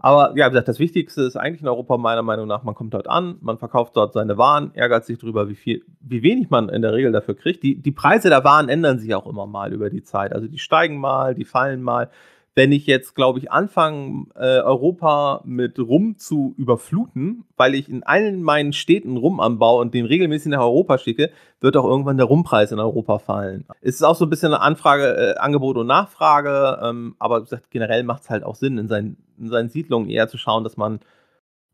Aber 0.03 0.33
ja, 0.37 0.47
wie 0.47 0.51
gesagt, 0.51 0.69
das 0.69 0.79
Wichtigste 0.79 1.23
ist 1.23 1.37
eigentlich 1.37 1.61
in 1.61 1.69
Europa 1.69 1.99
meiner 1.99 2.23
Meinung 2.23 2.47
nach, 2.47 2.63
man 2.63 2.75
kommt 2.75 2.95
dort 2.95 3.09
an, 3.09 3.37
man 3.43 3.59
verkauft 3.59 3.97
dort 3.97 4.15
seine 4.15 4.39
Waren, 4.39 4.75
ärgert 4.75 5.05
sich 5.05 5.19
darüber, 5.19 5.49
wie 5.49 5.55
viel, 5.55 5.85
wie 6.01 6.23
wenig 6.23 6.49
man 6.49 6.71
in 6.71 6.81
der 6.81 6.95
Regel 6.95 7.13
dafür 7.13 7.37
kriegt. 7.37 7.63
Die, 7.63 7.77
die 7.77 7.93
Preise 7.93 8.31
der 8.31 8.43
Waren 8.43 8.69
ändern 8.69 8.99
sich 8.99 9.15
auch 9.15 9.27
immer 9.27 9.47
mal 9.47 9.73
über 9.73 9.91
die 9.91 10.03
Zeit. 10.03 10.33
Also 10.33 10.49
die 10.49 10.59
steigen 10.59 10.99
mal, 10.99 11.35
die 11.35 11.45
fallen 11.45 11.83
mal 11.83 12.11
wenn 12.55 12.73
ich 12.73 12.87
jetzt, 12.87 13.15
glaube 13.15 13.39
ich, 13.39 13.53
anfange, 13.53 14.27
äh, 14.35 14.61
Europa 14.61 15.43
mit 15.45 15.79
Rum 15.79 16.17
zu 16.19 16.55
überfluten, 16.57 17.45
weil 17.57 17.75
ich 17.75 17.89
in 17.89 18.03
allen 18.03 18.43
meinen 18.43 18.73
Städten 18.73 19.17
Rum 19.17 19.41
anbaue 19.41 19.81
und 19.81 19.95
den 19.95 20.05
regelmäßig 20.05 20.51
nach 20.51 20.61
Europa 20.61 20.99
schicke, 20.99 21.31
wird 21.61 21.77
auch 21.77 21.85
irgendwann 21.85 22.17
der 22.17 22.27
Rumpreis 22.27 22.73
in 22.73 22.81
Europa 22.81 23.19
fallen. 23.21 23.67
Es 23.81 23.97
ist 23.97 24.03
auch 24.03 24.17
so 24.17 24.27
ein 24.27 24.31
bisschen 24.31 24.53
eine 24.53 24.63
Anfrage, 24.63 25.17
äh, 25.17 25.39
Angebot 25.39 25.77
und 25.77 25.87
Nachfrage, 25.87 26.81
ähm, 26.83 27.15
aber 27.19 27.41
gesagt, 27.41 27.71
generell 27.71 28.03
macht 28.03 28.25
es 28.25 28.31
halt 28.31 28.43
auch 28.43 28.57
Sinn, 28.57 28.79
in 28.79 28.89
seinen, 28.89 29.17
in 29.39 29.49
seinen 29.49 29.69
Siedlungen 29.69 30.11
eher 30.11 30.29
zu 30.29 30.37
schauen, 30.37 30.65
dass 30.65 30.77
man 30.77 31.01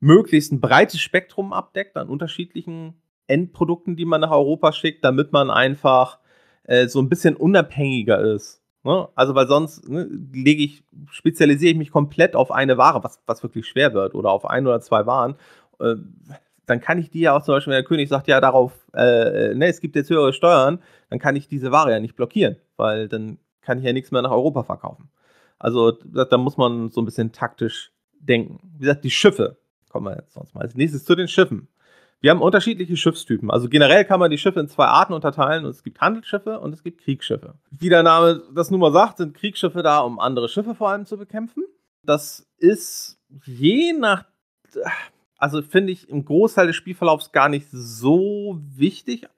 möglichst 0.00 0.52
ein 0.52 0.60
breites 0.60 1.00
Spektrum 1.00 1.54
abdeckt 1.54 1.96
an 1.96 2.08
unterschiedlichen 2.08 3.00
Endprodukten, 3.28 3.96
die 3.96 4.04
man 4.04 4.20
nach 4.20 4.30
Europa 4.30 4.72
schickt, 4.72 5.04
damit 5.04 5.32
man 5.32 5.50
einfach 5.50 6.18
äh, 6.64 6.86
so 6.86 7.00
ein 7.00 7.08
bisschen 7.08 7.34
unabhängiger 7.34 8.20
ist 8.20 8.62
Ne? 8.86 9.08
Also, 9.16 9.34
weil 9.34 9.48
sonst 9.48 9.88
ne, 9.88 10.08
lege 10.32 10.62
ich, 10.62 10.84
spezialisiere 11.10 11.72
ich 11.72 11.76
mich 11.76 11.90
komplett 11.90 12.36
auf 12.36 12.52
eine 12.52 12.78
Ware, 12.78 13.02
was, 13.02 13.20
was 13.26 13.42
wirklich 13.42 13.66
schwer 13.66 13.94
wird, 13.94 14.14
oder 14.14 14.30
auf 14.30 14.46
ein 14.46 14.64
oder 14.64 14.80
zwei 14.80 15.06
Waren. 15.06 15.34
Äh, 15.80 15.96
dann 16.66 16.80
kann 16.80 16.98
ich 16.98 17.10
die 17.10 17.20
ja 17.20 17.36
auch 17.36 17.42
zum 17.42 17.54
Beispiel, 17.54 17.72
wenn 17.72 17.78
der 17.78 17.88
König 17.88 18.08
sagt, 18.08 18.28
ja, 18.28 18.40
darauf, 18.40 18.72
äh, 18.94 19.54
ne, 19.54 19.66
es 19.66 19.80
gibt 19.80 19.96
jetzt 19.96 20.08
höhere 20.08 20.32
Steuern, 20.32 20.78
dann 21.10 21.18
kann 21.18 21.34
ich 21.34 21.48
diese 21.48 21.72
Ware 21.72 21.90
ja 21.90 21.98
nicht 21.98 22.14
blockieren, 22.14 22.58
weil 22.76 23.08
dann 23.08 23.38
kann 23.60 23.78
ich 23.78 23.84
ja 23.84 23.92
nichts 23.92 24.12
mehr 24.12 24.22
nach 24.22 24.30
Europa 24.30 24.62
verkaufen. 24.62 25.10
Also, 25.58 25.90
da 25.90 26.38
muss 26.38 26.56
man 26.56 26.90
so 26.90 27.00
ein 27.00 27.06
bisschen 27.06 27.32
taktisch 27.32 27.90
denken. 28.20 28.60
Wie 28.76 28.84
gesagt, 28.84 29.02
die 29.02 29.10
Schiffe, 29.10 29.56
kommen 29.88 30.06
wir 30.06 30.14
jetzt 30.14 30.34
sonst 30.34 30.54
mal 30.54 30.60
als 30.60 30.76
nächstes 30.76 31.04
zu 31.04 31.16
den 31.16 31.26
Schiffen. 31.26 31.66
Wir 32.20 32.30
haben 32.30 32.42
unterschiedliche 32.42 32.96
Schiffstypen. 32.96 33.50
Also 33.50 33.68
generell 33.68 34.04
kann 34.04 34.20
man 34.20 34.30
die 34.30 34.38
Schiffe 34.38 34.60
in 34.60 34.68
zwei 34.68 34.86
Arten 34.86 35.12
unterteilen. 35.12 35.64
es 35.66 35.82
gibt 35.82 36.00
Handelsschiffe 36.00 36.60
und 36.60 36.72
es 36.72 36.82
gibt 36.82 37.02
Kriegsschiffe. 37.02 37.54
Wie 37.70 37.88
der 37.88 38.02
Name 38.02 38.42
das 38.54 38.70
nun 38.70 38.80
mal 38.80 38.92
sagt, 38.92 39.18
sind 39.18 39.34
Kriegsschiffe 39.36 39.82
da, 39.82 40.00
um 40.00 40.18
andere 40.18 40.48
Schiffe 40.48 40.74
vor 40.74 40.88
allem 40.88 41.06
zu 41.06 41.18
bekämpfen. 41.18 41.64
Das 42.02 42.48
ist 42.56 43.18
je 43.44 43.92
nach, 43.92 44.24
also 45.36 45.60
finde 45.62 45.92
ich 45.92 46.08
im 46.08 46.24
Großteil 46.24 46.68
des 46.68 46.76
Spielverlaufs 46.76 47.32
gar 47.32 47.48
nicht 47.48 47.66
so 47.70 48.58
wichtig, 48.60 49.28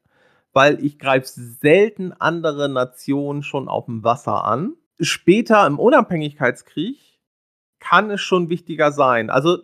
weil 0.52 0.84
ich 0.84 0.98
greife 0.98 1.26
selten 1.26 2.12
andere 2.12 2.68
Nationen 2.68 3.42
schon 3.42 3.68
auf 3.68 3.86
dem 3.86 4.04
Wasser 4.04 4.44
an. 4.44 4.74
Später 5.00 5.66
im 5.66 5.78
Unabhängigkeitskrieg 5.78 6.98
kann 7.80 8.10
es 8.10 8.20
schon 8.20 8.48
wichtiger 8.48 8.92
sein. 8.92 9.30
Also 9.30 9.58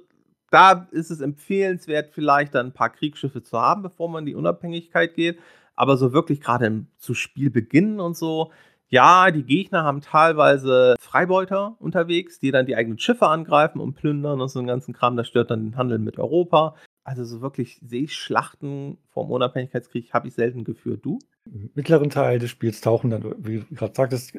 da 0.55 0.87
ist 0.93 1.11
es 1.11 1.21
empfehlenswert, 1.21 2.11
vielleicht 2.13 2.55
dann 2.55 2.67
ein 2.67 2.73
paar 2.73 2.91
Kriegsschiffe 2.91 3.43
zu 3.43 3.61
haben, 3.61 3.83
bevor 3.83 4.09
man 4.09 4.23
in 4.23 4.27
die 4.27 4.35
Unabhängigkeit 4.37 5.15
geht. 5.15 5.39
Aber 5.75 5.97
so 5.97 6.13
wirklich 6.13 6.41
gerade 6.41 6.87
zu 6.97 7.15
Spielbeginn 7.15 7.99
und 7.99 8.17
so, 8.17 8.53
ja, 8.89 9.33
die 9.33 9.43
Gegner 9.43 9.83
haben 9.83 10.01
teilweise 10.01 10.95
Freibeuter 11.01 11.75
unterwegs, 11.81 12.39
die 12.39 12.53
dann 12.53 12.67
die 12.67 12.77
eigenen 12.77 13.01
Schiffe 13.01 13.27
angreifen 13.27 13.81
und 13.81 13.95
plündern 13.95 14.41
und 14.41 14.49
so 14.49 14.61
einen 14.61 14.69
ganzen 14.69 14.95
Kram. 14.95 15.17
Das 15.17 15.27
stört 15.27 15.51
dann 15.51 15.65
den 15.65 15.77
Handel 15.77 15.99
mit 15.99 16.21
Europa. 16.21 16.77
Also 17.03 17.25
so 17.25 17.41
wirklich 17.41 17.81
Seeschlachten 17.85 18.99
vom 19.09 19.33
Unabhängigkeitskrieg 19.33 20.15
habe 20.15 20.29
ich 20.29 20.35
selten 20.35 20.63
geführt. 20.63 21.05
Du? 21.05 21.19
Im 21.47 21.71
mittleren 21.75 22.11
Teil 22.11 22.39
des 22.39 22.51
Spiels 22.51 22.81
tauchen 22.81 23.11
dann, 23.11 23.35
wie 23.39 23.59
du 23.59 23.75
gerade 23.75 23.95
sagtest, 23.95 24.39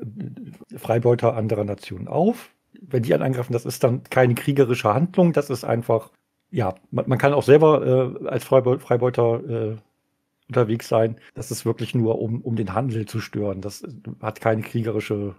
Freibeuter 0.78 1.36
anderer 1.36 1.66
Nationen 1.66 2.08
auf 2.08 2.52
wenn 2.82 3.04
die 3.04 3.14
einen 3.14 3.24
angreifen, 3.24 3.54
das 3.54 3.66
ist 3.66 3.84
dann 3.84 4.04
keine 4.04 4.36
kriegerische 4.36 4.94
Handlung, 4.94 5.34
das 5.34 5.50
ist 5.50 5.64
einfach, 5.64 6.12
ja, 6.52 6.76
man, 6.92 7.08
man 7.08 7.18
kann 7.18 7.34
auch 7.34 7.44
selber 7.44 8.22
äh, 8.22 8.28
als 8.28 8.44
Freibeu 8.44 8.78
Freibeuter 8.80 9.44
äh, 9.50 9.78
unterwegs 10.48 10.88
sein. 10.88 11.18
Das 11.34 11.52
ist 11.52 11.66
wirklich 11.66 11.96
nur, 11.96 12.20
um, 12.20 12.42
um 12.42 12.56
den 12.56 12.74
Handel 12.74 13.06
zu 13.06 13.20
stören. 13.20 13.62
Das 13.62 13.84
hat 14.22 14.42
keine 14.42 14.62
kriegerische 14.62 15.36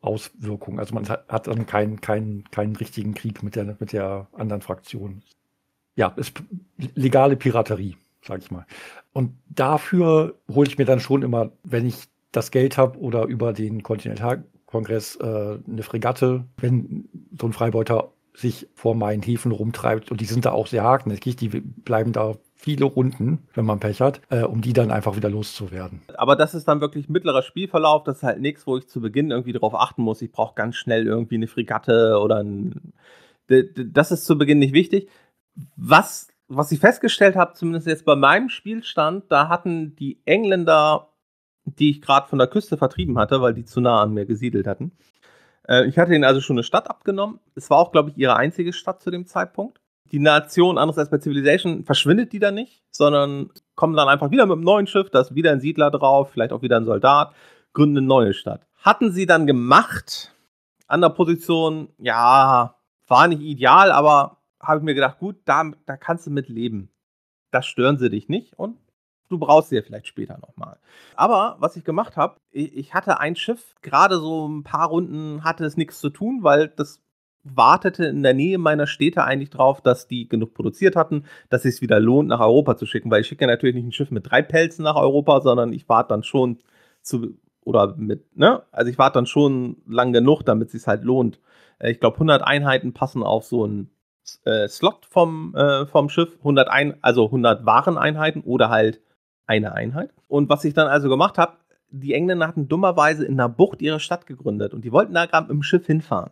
Auswirkung. 0.00 0.78
Also 0.78 0.94
man 0.94 1.08
hat 1.08 1.46
dann 1.46 1.66
keinen 1.66 2.00
keinen 2.00 2.44
keinen 2.50 2.76
richtigen 2.76 3.14
Krieg 3.14 3.42
mit 3.42 3.56
der, 3.56 3.76
mit 3.78 3.92
der 3.92 4.28
anderen 4.32 4.62
Fraktion. 4.62 5.22
Ja, 5.96 6.08
ist 6.16 6.42
legale 6.94 7.36
Piraterie, 7.36 7.96
sag 8.22 8.40
ich 8.40 8.50
mal. 8.50 8.66
Und 9.12 9.32
dafür 9.48 10.36
hole 10.48 10.68
ich 10.68 10.78
mir 10.78 10.84
dann 10.84 11.00
schon 11.00 11.22
immer, 11.22 11.52
wenn 11.64 11.86
ich 11.86 12.08
das 12.32 12.50
Geld 12.50 12.78
habe 12.78 12.98
oder 12.98 13.24
über 13.24 13.52
den 13.52 13.82
Kontinental 13.82 14.44
Kongress 14.70 15.16
äh, 15.16 15.58
eine 15.66 15.82
Fregatte, 15.82 16.44
wenn 16.58 17.08
so 17.38 17.46
ein 17.46 17.52
Freibeuter 17.52 18.12
sich 18.34 18.68
vor 18.74 18.94
meinen 18.94 19.22
Häfen 19.22 19.52
rumtreibt 19.52 20.10
und 20.10 20.20
die 20.20 20.24
sind 20.24 20.44
da 20.44 20.52
auch 20.52 20.66
sehr 20.66 20.84
hartnäckig, 20.84 21.36
die 21.36 21.48
bleiben 21.48 22.12
da 22.12 22.36
viele 22.54 22.84
Runden, 22.84 23.46
wenn 23.54 23.64
man 23.64 23.80
Pech 23.80 24.00
hat, 24.00 24.20
äh, 24.30 24.42
um 24.42 24.60
die 24.60 24.72
dann 24.72 24.90
einfach 24.90 25.16
wieder 25.16 25.28
loszuwerden. 25.28 26.02
Aber 26.16 26.36
das 26.36 26.54
ist 26.54 26.68
dann 26.68 26.80
wirklich 26.80 27.08
mittlerer 27.08 27.42
Spielverlauf, 27.42 28.04
das 28.04 28.18
ist 28.18 28.22
halt 28.22 28.40
nichts, 28.40 28.66
wo 28.66 28.76
ich 28.76 28.86
zu 28.86 29.00
Beginn 29.00 29.30
irgendwie 29.30 29.52
darauf 29.52 29.74
achten 29.74 30.02
muss, 30.02 30.22
ich 30.22 30.30
brauche 30.30 30.54
ganz 30.54 30.76
schnell 30.76 31.06
irgendwie 31.06 31.36
eine 31.36 31.48
Fregatte 31.48 32.18
oder 32.22 32.42
ein... 32.42 32.92
Das 33.48 34.12
ist 34.12 34.26
zu 34.26 34.38
Beginn 34.38 34.60
nicht 34.60 34.74
wichtig. 34.74 35.08
Was, 35.76 36.28
was 36.46 36.70
ich 36.70 36.78
festgestellt 36.78 37.34
habe, 37.34 37.54
zumindest 37.54 37.88
jetzt 37.88 38.04
bei 38.04 38.14
meinem 38.14 38.48
Spielstand, 38.48 39.24
da 39.28 39.48
hatten 39.48 39.96
die 39.96 40.20
Engländer 40.24 41.09
die 41.64 41.90
ich 41.90 42.02
gerade 42.02 42.28
von 42.28 42.38
der 42.38 42.48
Küste 42.48 42.76
vertrieben 42.76 43.18
hatte, 43.18 43.40
weil 43.40 43.54
die 43.54 43.64
zu 43.64 43.80
nah 43.80 44.02
an 44.02 44.12
mir 44.12 44.26
gesiedelt 44.26 44.66
hatten. 44.66 44.92
Äh, 45.68 45.86
ich 45.86 45.98
hatte 45.98 46.14
ihnen 46.14 46.24
also 46.24 46.40
schon 46.40 46.54
eine 46.54 46.64
Stadt 46.64 46.88
abgenommen. 46.90 47.40
Es 47.54 47.70
war 47.70 47.78
auch, 47.78 47.92
glaube 47.92 48.10
ich, 48.10 48.18
ihre 48.18 48.36
einzige 48.36 48.72
Stadt 48.72 49.02
zu 49.02 49.10
dem 49.10 49.26
Zeitpunkt. 49.26 49.80
Die 50.12 50.18
Nation, 50.18 50.78
anders 50.78 50.98
als 50.98 51.10
bei 51.10 51.18
Civilization, 51.18 51.84
verschwindet 51.84 52.32
die 52.32 52.40
dann 52.40 52.54
nicht, 52.54 52.82
sondern 52.90 53.50
kommen 53.76 53.94
dann 53.94 54.08
einfach 54.08 54.32
wieder 54.32 54.46
mit 54.46 54.54
einem 54.54 54.64
neuen 54.64 54.88
Schiff, 54.88 55.08
da 55.10 55.20
ist 55.20 55.36
wieder 55.36 55.52
ein 55.52 55.60
Siedler 55.60 55.90
drauf, 55.90 56.30
vielleicht 56.32 56.52
auch 56.52 56.62
wieder 56.62 56.76
ein 56.76 56.84
Soldat, 56.84 57.32
gründen 57.72 57.98
eine 57.98 58.06
neue 58.06 58.34
Stadt. 58.34 58.66
Hatten 58.82 59.12
sie 59.12 59.26
dann 59.26 59.46
gemacht, 59.46 60.34
an 60.88 61.00
der 61.00 61.10
Position, 61.10 61.88
ja, 61.98 62.74
war 63.06 63.28
nicht 63.28 63.42
ideal, 63.42 63.92
aber 63.92 64.38
habe 64.60 64.78
ich 64.78 64.84
mir 64.84 64.94
gedacht, 64.94 65.18
gut, 65.18 65.36
da, 65.44 65.70
da 65.86 65.96
kannst 65.96 66.26
du 66.26 66.30
mit 66.30 66.48
leben. 66.48 66.90
Das 67.52 67.66
stören 67.66 67.96
sie 67.96 68.10
dich 68.10 68.28
nicht 68.28 68.58
und 68.58 68.76
du 69.30 69.38
brauchst 69.38 69.70
sie 69.70 69.76
ja 69.76 69.82
vielleicht 69.82 70.06
später 70.06 70.38
nochmal. 70.38 70.76
Aber 71.14 71.56
was 71.60 71.76
ich 71.76 71.84
gemacht 71.84 72.16
habe, 72.16 72.36
ich 72.50 72.92
hatte 72.92 73.20
ein 73.20 73.36
Schiff, 73.36 73.74
gerade 73.80 74.18
so 74.18 74.46
ein 74.46 74.64
paar 74.64 74.88
Runden 74.88 75.44
hatte 75.44 75.64
es 75.64 75.76
nichts 75.76 76.00
zu 76.00 76.10
tun, 76.10 76.40
weil 76.42 76.68
das 76.68 77.00
wartete 77.42 78.04
in 78.04 78.22
der 78.22 78.34
Nähe 78.34 78.58
meiner 78.58 78.86
Städte 78.86 79.24
eigentlich 79.24 79.50
drauf, 79.50 79.80
dass 79.80 80.08
die 80.08 80.28
genug 80.28 80.52
produziert 80.52 80.96
hatten, 80.96 81.24
dass 81.48 81.64
es 81.64 81.76
sich 81.76 81.82
wieder 81.82 82.00
lohnt, 82.00 82.28
nach 82.28 82.40
Europa 82.40 82.76
zu 82.76 82.84
schicken, 82.84 83.10
weil 83.10 83.22
ich 83.22 83.28
schicke 83.28 83.44
ja 83.44 83.50
natürlich 83.50 83.76
nicht 83.76 83.86
ein 83.86 83.92
Schiff 83.92 84.10
mit 84.10 84.30
drei 84.30 84.42
Pelzen 84.42 84.82
nach 84.82 84.96
Europa, 84.96 85.40
sondern 85.40 85.72
ich 85.72 85.88
warte 85.88 86.08
dann 86.10 86.22
schon 86.22 86.58
zu, 87.00 87.38
oder 87.64 87.94
mit, 87.96 88.36
ne? 88.36 88.62
Also 88.72 88.90
ich 88.90 88.98
warte 88.98 89.14
dann 89.14 89.26
schon 89.26 89.78
lang 89.86 90.12
genug, 90.12 90.42
damit 90.42 90.66
es 90.66 90.72
sich 90.72 90.86
halt 90.86 91.04
lohnt. 91.04 91.40
Äh, 91.78 91.92
ich 91.92 92.00
glaube, 92.00 92.16
100 92.16 92.42
Einheiten 92.42 92.92
passen 92.92 93.22
auf 93.22 93.46
so 93.46 93.66
ein 93.66 93.90
äh, 94.44 94.68
Slot 94.68 95.06
vom, 95.06 95.54
äh, 95.54 95.86
vom 95.86 96.08
Schiff, 96.08 96.36
100 96.40 96.68
ein, 96.68 97.02
also 97.02 97.26
100 97.26 97.64
Wareneinheiten 97.64 98.42
oder 98.42 98.68
halt 98.68 99.00
eine 99.50 99.74
Einheit. 99.74 100.10
Und 100.28 100.48
was 100.48 100.64
ich 100.64 100.74
dann 100.74 100.86
also 100.86 101.08
gemacht 101.08 101.36
habe, 101.36 101.54
die 101.90 102.14
Engländer 102.14 102.46
hatten 102.46 102.68
dummerweise 102.68 103.26
in 103.26 103.32
einer 103.32 103.48
Bucht 103.48 103.82
ihre 103.82 103.98
Stadt 103.98 104.26
gegründet 104.26 104.72
und 104.72 104.84
die 104.84 104.92
wollten 104.92 105.14
da 105.14 105.26
gerade 105.26 105.48
mit 105.48 105.56
dem 105.56 105.62
Schiff 105.64 105.86
hinfahren. 105.86 106.30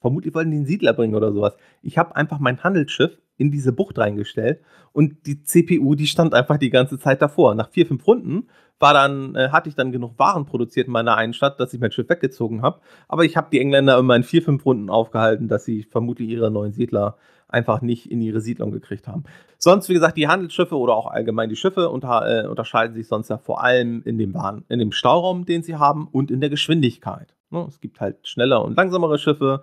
Vermutlich 0.00 0.34
wollten 0.34 0.50
die 0.50 0.56
einen 0.56 0.66
Siedler 0.66 0.94
bringen 0.94 1.14
oder 1.14 1.32
sowas. 1.32 1.56
Ich 1.82 1.98
habe 1.98 2.16
einfach 2.16 2.38
mein 2.38 2.64
Handelsschiff 2.64 3.18
in 3.36 3.50
diese 3.50 3.72
Bucht 3.72 3.98
reingestellt 3.98 4.60
und 4.92 5.26
die 5.26 5.42
CPU, 5.42 5.94
die 5.94 6.06
stand 6.06 6.34
einfach 6.34 6.56
die 6.56 6.70
ganze 6.70 6.98
Zeit 6.98 7.20
davor. 7.20 7.54
Nach 7.54 7.68
vier, 7.70 7.86
fünf 7.86 8.06
Runden 8.06 8.48
war 8.78 8.94
dann, 8.94 9.34
äh, 9.34 9.48
hatte 9.50 9.68
ich 9.68 9.74
dann 9.74 9.92
genug 9.92 10.18
Waren 10.18 10.46
produziert 10.46 10.86
in 10.86 10.92
meiner 10.92 11.16
einen 11.16 11.32
Stadt, 11.32 11.58
dass 11.60 11.72
ich 11.74 11.80
mein 11.80 11.92
Schiff 11.92 12.08
weggezogen 12.08 12.62
habe. 12.62 12.80
Aber 13.08 13.24
ich 13.24 13.36
habe 13.36 13.48
die 13.50 13.60
Engländer 13.60 13.98
immer 13.98 14.16
in 14.16 14.24
vier, 14.24 14.42
fünf 14.42 14.64
Runden 14.64 14.90
aufgehalten, 14.90 15.48
dass 15.48 15.64
sie 15.64 15.84
vermutlich 15.84 16.28
ihre 16.28 16.50
neuen 16.50 16.72
Siedler 16.72 17.16
einfach 17.48 17.82
nicht 17.82 18.10
in 18.10 18.20
ihre 18.20 18.40
Siedlung 18.40 18.72
gekriegt 18.72 19.06
haben. 19.06 19.24
Sonst, 19.58 19.88
wie 19.88 19.94
gesagt, 19.94 20.16
die 20.16 20.28
Handelsschiffe 20.28 20.76
oder 20.76 20.94
auch 20.94 21.06
allgemein 21.06 21.48
die 21.48 21.56
Schiffe 21.56 21.88
unter, 21.88 22.44
äh, 22.44 22.46
unterscheiden 22.46 22.94
sich 22.94 23.06
sonst 23.06 23.28
ja 23.28 23.38
vor 23.38 23.62
allem 23.62 24.02
in 24.04 24.18
dem, 24.18 24.34
Waren, 24.34 24.64
in 24.68 24.78
dem 24.78 24.92
Stauraum, 24.92 25.46
den 25.46 25.62
sie 25.62 25.76
haben 25.76 26.08
und 26.10 26.30
in 26.30 26.40
der 26.40 26.50
Geschwindigkeit. 26.50 27.34
Ne? 27.50 27.64
Es 27.68 27.80
gibt 27.80 28.00
halt 28.00 28.26
schnellere 28.26 28.60
und 28.60 28.76
langsamere 28.76 29.18
Schiffe. 29.18 29.62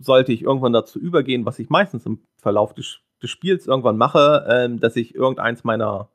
Sollte 0.00 0.32
ich 0.32 0.42
irgendwann 0.42 0.72
dazu 0.72 0.98
übergehen, 0.98 1.46
was 1.46 1.58
ich 1.58 1.70
meistens 1.70 2.06
im 2.06 2.20
Verlauf 2.38 2.74
des, 2.74 3.00
des 3.22 3.30
Spiels 3.30 3.66
irgendwann 3.66 3.96
mache, 3.96 4.44
äh, 4.48 4.76
dass 4.78 4.96
ich 4.96 5.14
irgendeins 5.14 5.64
meiner 5.64 6.08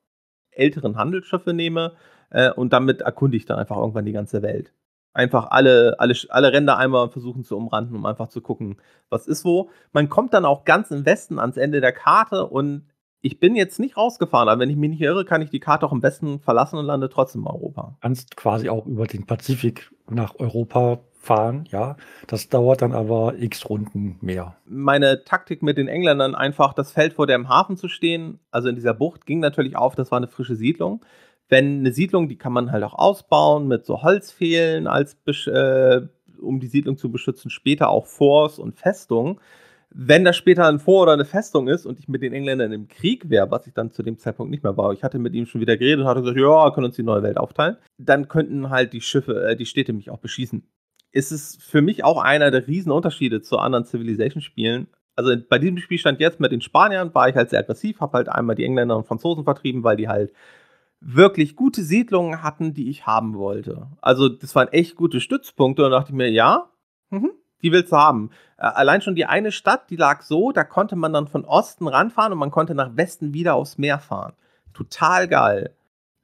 älteren 0.52 0.98
Handelsschiffe 0.98 1.54
nehme 1.54 1.94
äh, 2.30 2.52
und 2.52 2.74
damit 2.74 3.02
erkunde 3.02 3.38
ich 3.38 3.46
dann 3.46 3.60
einfach 3.60 3.78
irgendwann 3.78 4.06
die 4.06 4.12
ganze 4.12 4.42
Welt 4.42 4.74
einfach 5.18 5.48
alle, 5.50 5.96
alle, 5.98 6.14
alle 6.30 6.54
Ränder 6.54 6.78
einmal 6.78 7.10
versuchen 7.10 7.44
zu 7.44 7.58
umranden, 7.58 7.96
um 7.96 8.06
einfach 8.06 8.30
zu 8.30 8.40
gucken, 8.40 8.78
was 9.10 9.28
ist 9.28 9.44
wo. 9.44 9.72
Man 9.92 10.10
kommt 10.10 10.34
dann 10.34 10.46
auch 10.46 10.64
ganz 10.64 10.92
im 10.92 11.06
Westen 11.06 11.40
ans 11.40 11.58
Ende 11.58 11.82
der 11.82 11.92
Karte 11.92 12.46
und 12.46 12.86
ich 13.22 13.40
bin 13.40 13.56
jetzt 13.56 13.80
nicht 13.80 13.98
rausgefahren, 13.98 14.48
aber 14.48 14.62
wenn 14.62 14.70
ich 14.70 14.76
mich 14.76 14.92
nicht 14.92 15.02
irre, 15.02 15.26
kann 15.26 15.42
ich 15.42 15.50
die 15.50 15.60
Karte 15.60 15.88
auch 15.88 15.92
im 15.92 16.04
Westen 16.04 16.40
verlassen 16.40 16.78
und 16.78 16.86
lande 16.86 17.10
trotzdem 17.10 17.42
in 17.42 17.48
Europa. 17.48 17.98
Kannst 18.02 18.38
quasi 18.38 18.70
auch 18.70 18.86
über 18.86 19.08
den 19.08 19.26
Pazifik 19.26 19.92
nach 20.08 20.36
Europa 20.38 21.00
fahren, 21.28 21.66
ja. 21.72 21.96
Das 22.26 22.50
dauert 22.50 22.82
dann 22.82 22.94
aber 22.94 23.36
x 23.38 23.70
Runden 23.70 24.18
mehr. 24.22 24.58
Meine 24.66 25.24
Taktik 25.24 25.62
mit 25.62 25.78
den 25.78 25.88
Engländern, 25.88 26.34
einfach 26.34 26.74
das 26.74 26.92
Feld 26.92 27.14
vor 27.14 27.28
dem 27.28 27.50
Hafen 27.50 27.78
zu 27.78 27.88
stehen, 27.88 28.40
also 28.50 28.70
in 28.70 28.76
dieser 28.76 28.94
Bucht, 28.94 29.26
ging 29.26 29.40
natürlich 29.40 29.78
auf, 29.78 29.96
das 29.96 30.10
war 30.12 30.18
eine 30.18 30.28
frische 30.28 30.56
Siedlung 30.56 31.02
wenn 31.50 31.80
eine 31.80 31.92
Siedlung, 31.94 32.28
die 32.28 32.38
kann 32.38 32.54
man 32.54 32.72
halt 32.72 32.84
auch 32.84 32.94
ausbauen 32.94 33.68
mit 33.68 33.86
so 33.86 34.02
Holzfehlen, 34.02 34.88
als 34.88 35.18
äh, 35.48 36.02
um 36.40 36.60
die 36.60 36.68
Siedlung 36.68 36.98
zu 36.98 37.12
beschützen, 37.12 37.50
später 37.50 37.90
auch 37.90 38.06
Forts 38.06 38.60
und 38.60 38.76
Festungen. 38.76 39.40
Wenn 39.90 40.26
das 40.26 40.36
später 40.36 40.68
ein 40.68 40.80
Vor- 40.80 41.04
oder 41.04 41.14
eine 41.14 41.26
Festung 41.26 41.70
ist 41.70 41.86
und 41.86 41.98
ich 42.00 42.10
mit 42.10 42.22
den 42.22 42.34
Engländern 42.34 42.74
im 42.74 42.90
Krieg 42.90 43.30
wäre, 43.30 43.50
was 43.50 43.66
ich 43.68 43.74
dann 43.74 43.92
zu 43.92 44.04
dem 44.04 44.18
Zeitpunkt 44.18 44.52
nicht 44.52 44.64
mehr 44.64 44.76
war, 44.76 44.92
ich 44.92 45.04
hatte 45.04 45.18
mit 45.18 45.34
ihm 45.34 45.46
schon 45.46 45.62
wieder 45.62 45.78
geredet 45.78 46.02
und 46.02 46.08
hatte 46.08 46.22
gesagt, 46.22 46.38
ja, 46.38 46.70
können 46.72 46.88
uns 46.88 46.98
die 46.98 47.04
neue 47.04 47.24
Welt 47.24 47.38
aufteilen, 47.38 47.78
dann 47.98 48.28
könnten 48.28 48.70
halt 48.70 48.92
die 48.92 49.02
Schiffe, 49.02 49.48
äh, 49.48 49.56
die 49.56 49.66
Städte 49.66 49.94
mich 49.94 50.10
auch 50.10 50.20
beschießen. 50.20 50.68
Ist 51.12 51.32
es 51.32 51.58
für 51.62 51.82
mich 51.82 52.04
auch 52.04 52.22
einer 52.22 52.52
der 52.52 52.68
Riesenunterschiede 52.68 53.42
zu 53.42 53.58
anderen 53.58 53.86
Civilization-Spielen. 53.86 54.88
Also 55.16 55.36
bei 55.50 55.58
diesem 55.58 55.78
Spielstand 55.78 56.20
jetzt 56.20 56.40
mit 56.40 56.52
den 56.52 56.62
Spaniern 56.62 57.14
war 57.16 57.28
ich 57.28 57.36
halt 57.36 57.50
sehr 57.50 57.60
aggressiv, 57.60 58.02
habe 58.02 58.18
halt 58.18 58.30
einmal 58.30 58.56
die 58.56 58.66
Engländer 58.66 58.98
und 58.98 59.08
Franzosen 59.08 59.46
vertrieben, 59.46 59.84
weil 59.84 59.98
die 59.98 60.08
halt 60.08 60.32
wirklich 61.00 61.56
gute 61.56 61.84
Siedlungen 61.84 62.44
hatten, 62.44 62.74
die 62.74 62.90
ich 62.90 63.06
haben 63.06 63.36
wollte. 63.36 63.88
Also 64.02 64.30
das 64.30 64.56
waren 64.56 64.68
echt 64.70 64.96
gute 64.96 65.22
Stützpunkte 65.22 65.86
und 65.86 65.92
da 65.92 66.00
dachte 66.00 66.12
ich 66.12 66.18
mir, 66.18 66.30
ja, 66.30 66.70
mhm, 67.10 67.32
die 67.62 67.72
willst 67.72 67.92
du 67.92 67.98
haben. 67.98 68.32
Äh, 68.58 68.66
allein 68.66 69.02
schon 69.02 69.16
die 69.16 69.26
eine 69.26 69.52
Stadt, 69.52 69.90
die 69.90 69.96
lag 69.96 70.22
so, 70.22 70.52
da 70.52 70.64
konnte 70.64 70.96
man 70.96 71.14
dann 71.14 71.28
von 71.28 71.46
Osten 71.46 71.88
ranfahren 71.88 72.34
und 72.34 72.40
man 72.40 72.52
konnte 72.52 72.76
nach 72.76 72.96
Westen 72.96 73.34
wieder 73.34 73.56
aufs 73.56 73.78
Meer 73.78 74.00
fahren. 74.00 74.34
Total 74.74 75.28
geil. 75.28 75.74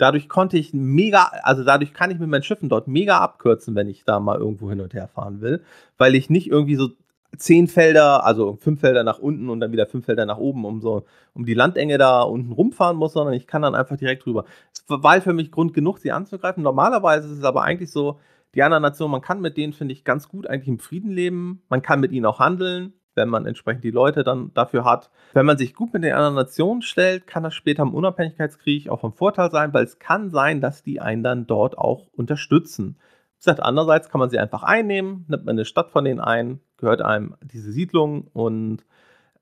Dadurch 0.03 0.27
konnte 0.27 0.57
ich 0.57 0.73
mega, 0.73 1.31
also 1.43 1.63
dadurch 1.63 1.93
kann 1.93 2.11
ich 2.11 2.19
mit 2.19 2.27
meinen 2.27 2.43
Schiffen 2.43 2.67
dort 2.67 2.89
mega 2.89 3.19
abkürzen, 3.19 3.73
wenn 3.73 3.87
ich 3.87 4.03
da 4.03 4.19
mal 4.19 4.37
irgendwo 4.37 4.69
hin 4.69 4.81
und 4.81 4.93
her 4.93 5.07
fahren 5.07 5.39
will, 5.39 5.63
weil 5.97 6.13
ich 6.13 6.29
nicht 6.29 6.47
irgendwie 6.47 6.75
so 6.75 6.89
zehn 7.37 7.69
Felder, 7.69 8.25
also 8.25 8.57
fünf 8.57 8.81
Felder 8.81 9.05
nach 9.05 9.19
unten 9.19 9.49
und 9.49 9.61
dann 9.61 9.71
wieder 9.71 9.87
fünf 9.87 10.03
Felder 10.03 10.25
nach 10.25 10.39
oben, 10.39 10.65
um 10.65 10.81
so, 10.81 11.05
um 11.33 11.45
die 11.45 11.53
Landenge 11.53 11.97
da 11.97 12.21
unten 12.21 12.51
rumfahren 12.51 12.97
muss, 12.97 13.13
sondern 13.13 13.33
ich 13.33 13.47
kann 13.47 13.61
dann 13.61 13.75
einfach 13.75 13.95
direkt 13.95 14.25
rüber. 14.25 14.43
Es 14.73 14.83
war 14.89 15.21
für 15.21 15.31
mich 15.31 15.51
Grund 15.51 15.73
genug, 15.73 15.99
sie 15.99 16.11
anzugreifen. 16.11 16.63
Normalerweise 16.63 17.29
ist 17.29 17.37
es 17.37 17.45
aber 17.45 17.61
eigentlich 17.63 17.89
so, 17.89 18.19
die 18.55 18.61
anderen 18.61 18.81
Nationen, 18.81 19.13
man 19.13 19.21
kann 19.21 19.39
mit 19.39 19.55
denen, 19.55 19.71
finde 19.71 19.93
ich, 19.93 20.03
ganz 20.03 20.27
gut 20.27 20.47
eigentlich 20.47 20.67
im 20.67 20.79
Frieden 20.79 21.11
leben. 21.11 21.61
Man 21.69 21.81
kann 21.81 22.01
mit 22.01 22.11
ihnen 22.11 22.25
auch 22.25 22.39
handeln, 22.39 22.91
wenn 23.15 23.29
man 23.29 23.45
entsprechend 23.45 23.83
die 23.83 23.91
Leute 23.91 24.23
dann 24.23 24.51
dafür 24.53 24.85
hat. 24.85 25.11
Wenn 25.33 25.45
man 25.45 25.57
sich 25.57 25.73
gut 25.73 25.93
mit 25.93 26.03
den 26.03 26.13
anderen 26.13 26.35
Nationen 26.35 26.81
stellt, 26.81 27.27
kann 27.27 27.43
das 27.43 27.53
später 27.53 27.83
im 27.83 27.93
Unabhängigkeitskrieg 27.93 28.89
auch 28.89 28.99
vom 28.99 29.13
Vorteil 29.13 29.51
sein, 29.51 29.73
weil 29.73 29.83
es 29.83 29.99
kann 29.99 30.29
sein, 30.29 30.61
dass 30.61 30.83
die 30.83 31.01
einen 31.01 31.23
dann 31.23 31.47
dort 31.47 31.77
auch 31.77 32.07
unterstützen. 32.13 32.97
Wie 32.97 33.39
gesagt, 33.39 33.61
andererseits 33.61 34.09
kann 34.09 34.19
man 34.19 34.29
sie 34.29 34.39
einfach 34.39 34.63
einnehmen, 34.63 35.25
nimmt 35.27 35.45
man 35.45 35.55
eine 35.55 35.65
Stadt 35.65 35.91
von 35.91 36.05
denen 36.05 36.19
ein, 36.19 36.59
gehört 36.77 37.01
einem 37.01 37.35
diese 37.41 37.71
Siedlung 37.71 38.27
und 38.33 38.85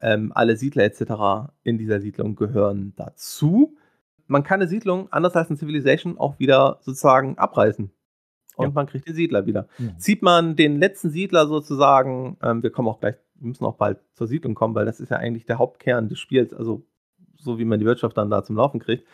ähm, 0.02 0.32
alle 0.34 0.58
Siedler 0.58 0.84
etc. 0.84 1.52
in 1.64 1.78
dieser 1.78 2.02
Siedlung 2.02 2.36
gehören 2.36 2.94
dazu. 2.96 3.78
Man 4.28 4.44
kann 4.44 4.62
eine 4.62 4.70
Siedlung, 4.70 5.12
anders 5.12 5.36
als 5.36 5.50
in 5.50 5.58
Civilization, 5.58 6.18
auch 6.18 6.40
wieder 6.40 6.80
sozusagen 6.82 7.38
abreißen. 7.38 7.92
Und 8.56 8.66
ja. 8.66 8.72
man 8.74 8.88
kriegt 8.88 9.08
den 9.08 9.16
Siedler 9.16 9.46
wieder. 9.46 9.68
Mhm. 9.78 9.98
Zieht 9.98 10.22
man 10.22 10.56
den 10.56 10.78
letzten 10.80 11.10
Siedler 11.10 11.48
sozusagen, 11.48 12.38
ähm, 12.42 12.64
wir 12.64 12.72
kommen 12.72 12.88
auch 12.88 13.00
gleich, 13.00 13.16
wir 13.42 13.48
müssen 13.48 13.66
auch 13.66 13.76
bald 13.76 14.00
zur 14.14 14.28
Siedlung 14.28 14.54
kommen, 14.54 14.76
weil 14.76 14.86
das 14.86 15.00
ist 15.00 15.10
ja 15.10 15.18
eigentlich 15.18 15.46
der 15.46 15.58
Hauptkern 15.58 16.10
des 16.10 16.20
Spiels, 16.20 16.54
also 16.54 16.86
so 17.38 17.58
wie 17.58 17.66
man 17.66 17.80
die 17.80 17.86
Wirtschaft 17.86 18.16
dann 18.18 18.30
da 18.30 18.44
zum 18.44 18.56
Laufen 18.56 18.80
kriegt. 18.80 19.08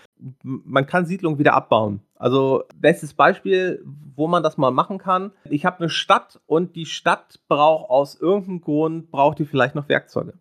Man 0.43 0.85
kann 0.85 1.05
Siedlungen 1.05 1.39
wieder 1.39 1.53
abbauen. 1.53 2.01
Also, 2.15 2.65
bestes 2.75 3.13
Beispiel, 3.13 3.81
wo 3.85 4.27
man 4.27 4.43
das 4.43 4.57
mal 4.57 4.71
machen 4.71 4.97
kann. 4.97 5.31
Ich 5.45 5.65
habe 5.65 5.79
eine 5.79 5.89
Stadt 5.89 6.41
und 6.45 6.75
die 6.75 6.85
Stadt 6.85 7.39
braucht 7.47 7.89
aus 7.89 8.19
irgendeinem 8.19 8.61
Grund, 8.61 9.11
braucht 9.11 9.39
die 9.39 9.45
vielleicht 9.45 9.75
noch 9.75 9.87
Werkzeuge. 9.87 10.33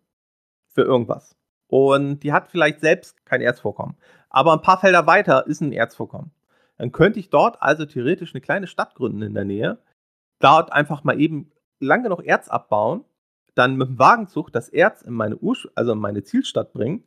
Für 0.73 0.81
irgendwas. 0.81 1.37
Und 1.67 2.19
die 2.19 2.33
hat 2.33 2.49
vielleicht 2.49 2.81
selbst 2.81 3.25
kein 3.25 3.41
Erzvorkommen. 3.41 3.95
Aber 4.29 4.51
ein 4.51 4.61
paar 4.61 4.79
Felder 4.79 5.07
weiter 5.07 5.47
ist 5.47 5.61
ein 5.61 5.71
Erzvorkommen. 5.71 6.31
Dann 6.77 6.91
könnte 6.91 7.19
ich 7.19 7.29
dort 7.29 7.61
also 7.61 7.85
theoretisch 7.85 8.33
eine 8.33 8.41
kleine 8.41 8.67
Stadt 8.67 8.95
gründen 8.95 9.21
in 9.21 9.33
der 9.33 9.45
Nähe. 9.45 9.79
Dort 10.39 10.73
einfach 10.73 11.03
mal 11.03 11.19
eben 11.19 11.51
lang 11.79 12.03
genug 12.03 12.23
Erz 12.25 12.49
abbauen. 12.49 13.03
Dann 13.57 13.75
mit 13.75 13.87
dem 13.87 13.99
Wagenzug 13.99 14.51
das 14.51 14.69
Erz 14.69 15.01
in 15.01 15.13
meine, 15.13 15.37
Ur 15.37 15.55
also 15.75 15.93
in 15.93 15.99
meine 15.99 16.23
Zielstadt 16.23 16.73
bringen 16.73 17.03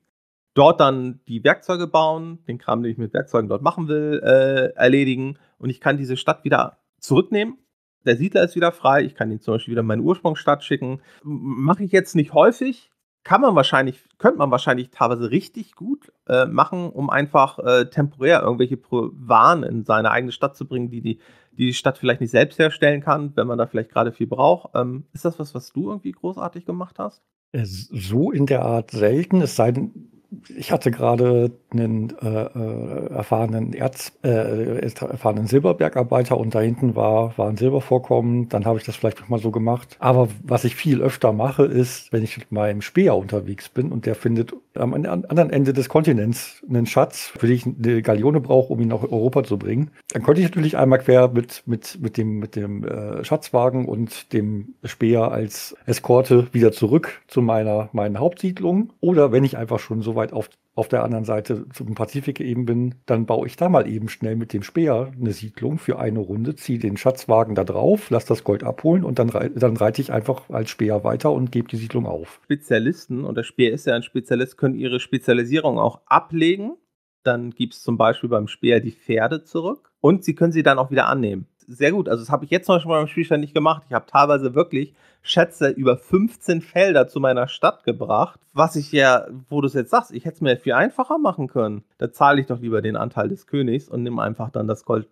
dort 0.55 0.81
dann 0.81 1.21
die 1.29 1.45
Werkzeuge 1.45 1.87
bauen, 1.87 2.39
den 2.47 2.59
Kram, 2.59 2.83
den 2.83 2.93
ich 2.93 2.99
mit 2.99 3.15
Werkzeugen 3.15 3.49
dort 3.49 3.63
machen 3.63 3.89
will, 3.89 4.21
äh, 4.25 4.77
erledigen 4.77 5.39
und 5.59 5.71
ich 5.71 5.81
kann 5.81 5.97
diese 5.97 6.17
Stadt 6.17 6.45
wieder 6.45 6.79
zurücknehmen. 6.99 7.59
Der 8.05 8.17
Siedler 8.17 8.45
ist 8.45 8.57
wieder 8.57 8.73
frei, 8.73 9.03
ich 9.05 9.15
kann 9.15 9.31
ihn 9.31 9.41
zum 9.41 9.55
Beispiel 9.55 9.73
wieder 9.73 9.83
in 9.83 9.87
meine 9.87 10.03
Ursprungsstadt 10.03 10.65
schicken. 10.65 11.03
Mache 11.23 11.85
ich 11.85 11.93
jetzt 11.93 12.17
nicht 12.17 12.33
häufig, 12.33 12.91
kann 13.25 13.43
man 13.43 13.55
wahrscheinlich, 13.55 14.03
könnte 14.19 14.39
man 14.39 14.51
wahrscheinlich 14.51 14.91
teilweise 14.91 15.31
richtig 15.31 15.75
gut 15.75 16.11
äh, 16.27 16.47
machen, 16.47 16.89
um 16.91 17.11
einfach 17.11 17.59
äh, 17.59 17.91
temporär 17.91 18.43
irgendwelche 18.43 18.79
Waren 18.91 19.63
in 19.63 19.85
seine 19.85 20.11
eigene 20.11 20.33
Stadt 20.33 20.57
zu 20.57 20.67
bringen, 20.67 20.91
die 20.91 21.03
die, 21.03 21.21
die 21.53 21.75
Stadt 21.75 21.99
vielleicht 21.99 22.21
nicht 22.21 22.31
selbst 22.31 22.59
herstellen 22.59 23.01
kann, 23.01 23.33
wenn 23.35 23.47
man 23.47 23.59
da 23.59 23.67
vielleicht 23.67 23.91
gerade 23.91 24.13
viel 24.13 24.27
braucht. 24.27 24.71
Ähm, 24.75 25.05
ist 25.13 25.25
das 25.25 25.39
was, 25.39 25.55
was 25.55 25.73
du 25.73 25.91
irgendwie 25.91 26.13
großartig 26.13 26.65
gemacht 26.65 26.99
hast? 26.99 27.23
Äh, 27.53 27.65
so 27.65 28.31
in 28.31 28.47
der 28.47 28.63
Art 28.63 28.91
selten, 28.91 29.41
es 29.41 29.57
sei 29.57 29.73
denn, 29.73 30.11
ich 30.57 30.71
hatte 30.71 30.91
gerade 30.91 31.51
einen 31.73 32.17
äh, 32.23 32.29
äh, 32.29 33.13
erfahrenen 33.13 33.73
Erz, 33.73 34.13
äh, 34.23 34.79
erfahrenen 34.81 35.49
Silberbergarbeiter 35.49 36.39
und 36.39 36.55
da 36.55 36.61
hinten 36.61 36.95
war, 36.95 37.37
war 37.37 37.49
ein 37.49 37.57
Silbervorkommen. 37.57 38.49
Dann 38.49 38.65
habe 38.65 38.79
ich 38.79 38.85
das 38.85 38.95
vielleicht 38.95 39.29
mal 39.29 39.41
so 39.41 39.51
gemacht. 39.51 39.97
Aber 39.99 40.29
was 40.45 40.65
ich 40.65 40.77
viel 40.77 41.03
öfter 41.03 41.33
mache, 41.33 41.65
ist, 41.65 42.13
wenn 42.13 42.23
ich 42.23 42.39
mit 42.39 42.53
meinem 42.53 42.81
Speer 42.81 43.17
unterwegs 43.17 43.69
bin 43.69 43.91
und 43.91 44.07
der 44.07 44.15
findet 44.15 44.55
am 44.75 44.95
anderen 44.95 45.51
Ende 45.51 45.73
des 45.73 45.89
Kontinents 45.89 46.63
einen 46.69 46.87
Schatz, 46.87 47.33
für 47.37 47.47
den 47.47 47.57
ich 47.57 47.67
eine 47.67 48.03
Galeone 48.03 48.41
brauche, 48.41 48.73
um 48.73 48.81
ihn 48.81 48.89
nach 48.89 49.03
Europa 49.03 49.45
zu 49.45 49.59
bringen, 49.59 49.91
dann 50.13 50.23
könnte 50.23 50.41
ich 50.41 50.47
natürlich 50.47 50.77
einmal 50.77 50.99
quer 50.99 51.29
mit, 51.29 51.63
mit, 51.67 51.99
mit 52.01 52.17
dem, 52.17 52.39
mit 52.39 52.57
dem 52.57 52.85
äh, 52.85 53.25
Schatzwagen 53.25 53.87
und 53.87 54.33
dem 54.33 54.75
Speer 54.85 55.33
als 55.33 55.77
Eskorte 55.87 56.49
wieder 56.53 56.73
zurück 56.73 57.21
zu 57.27 57.43
meiner, 57.43 57.89
meinen 57.93 58.19
Hauptsiedlung. 58.19 58.93
Oder 59.01 59.33
wenn 59.33 59.45
ich 59.45 59.57
einfach 59.57 59.79
schon 59.79 60.03
so 60.03 60.15
weit 60.15 60.33
auf, 60.33 60.49
auf 60.75 60.89
der 60.89 61.03
anderen 61.03 61.25
Seite 61.25 61.67
zum 61.73 61.95
Pazifik 61.95 62.41
eben 62.41 62.65
bin, 62.65 62.95
dann 63.07 63.27
baue 63.27 63.47
ich 63.47 63.57
da 63.57 63.69
mal 63.69 63.89
eben 63.89 64.09
schnell 64.09 64.37
mit 64.37 64.53
dem 64.53 64.63
Speer 64.63 65.13
eine 65.19 65.33
Siedlung 65.33 65.79
für 65.79 65.99
eine 65.99 66.21
Runde, 66.21 66.55
ziehe 66.55 66.79
den 66.79 66.97
Schatzwagen 66.97 67.55
da 67.55 67.65
drauf, 67.65 68.11
lass 68.11 68.25
das 68.25 68.45
Gold 68.45 68.63
abholen 68.63 69.05
und 69.05 69.19
dann, 69.19 69.29
dann 69.29 69.77
reite 69.77 70.01
ich 70.01 70.13
einfach 70.13 70.49
als 70.49 70.71
Speer 70.71 71.03
weiter 71.05 71.33
und 71.33 71.53
gebe 71.53 71.69
die 71.69 71.77
Siedlung 71.77 72.07
auf. 72.07 72.41
Spezialisten, 72.45 73.25
und 73.25 73.37
der 73.37 73.43
Speer 73.43 73.73
ist 73.73 73.87
ja 73.87 73.95
ein 73.95 74.03
Spezialist, 74.03 74.57
können 74.57 74.75
ihre 74.75 75.01
Spezialisierung 75.01 75.79
auch 75.79 76.01
ablegen. 76.07 76.77
Dann 77.23 77.51
gibt 77.51 77.75
es 77.75 77.83
zum 77.83 77.99
Beispiel 77.99 78.31
beim 78.31 78.49
Speer 78.49 78.81
die 78.81 78.93
Pferde 78.93 79.45
zurück 79.45 79.93
und 80.01 80.25
sie 80.25 80.35
können 80.35 80.53
sie 80.53 80.63
dann 80.63 80.79
auch 80.79 80.91
wieder 80.91 81.09
annehmen 81.09 81.50
sehr 81.71 81.93
gut. 81.93 82.09
Also 82.09 82.23
das 82.23 82.31
habe 82.31 82.45
ich 82.45 82.51
jetzt 82.51 82.69
noch 82.69 82.81
schon 82.81 82.91
mal 82.91 83.01
im 83.01 83.07
Spielstand 83.07 83.41
nicht 83.41 83.55
gemacht. 83.55 83.85
Ich 83.89 83.95
habe 83.95 84.07
teilweise 84.07 84.55
wirklich 84.55 84.95
Schätze 85.23 85.69
über 85.69 85.97
15 85.97 86.61
Felder 86.63 87.09
zu 87.09 87.21
meiner 87.21 87.49
Stadt 87.49 87.85
gebracht. 87.85 88.41
Was 88.53 88.77
ich 88.77 88.91
ja, 88.93 89.27
wo 89.49 89.61
du 89.61 89.67
es 89.67 89.75
jetzt 89.75 89.91
sagst, 89.91 90.13
ich 90.13 90.25
hätte 90.25 90.37
es 90.37 90.41
mir 90.41 90.57
viel 90.57 90.73
einfacher 90.73 91.19
machen 91.19 91.49
können. 91.49 91.85
Da 91.99 92.13
zahle 92.13 92.41
ich 92.41 92.47
doch 92.47 92.61
lieber 92.61 92.83
den 92.83 92.97
Anteil 92.97 93.29
des 93.29 93.47
Königs 93.47 93.89
und 93.89 94.03
nehme 94.03 94.23
einfach 94.23 94.51
dann 94.51 94.67
das 94.67 94.85
Gold, 94.85 95.09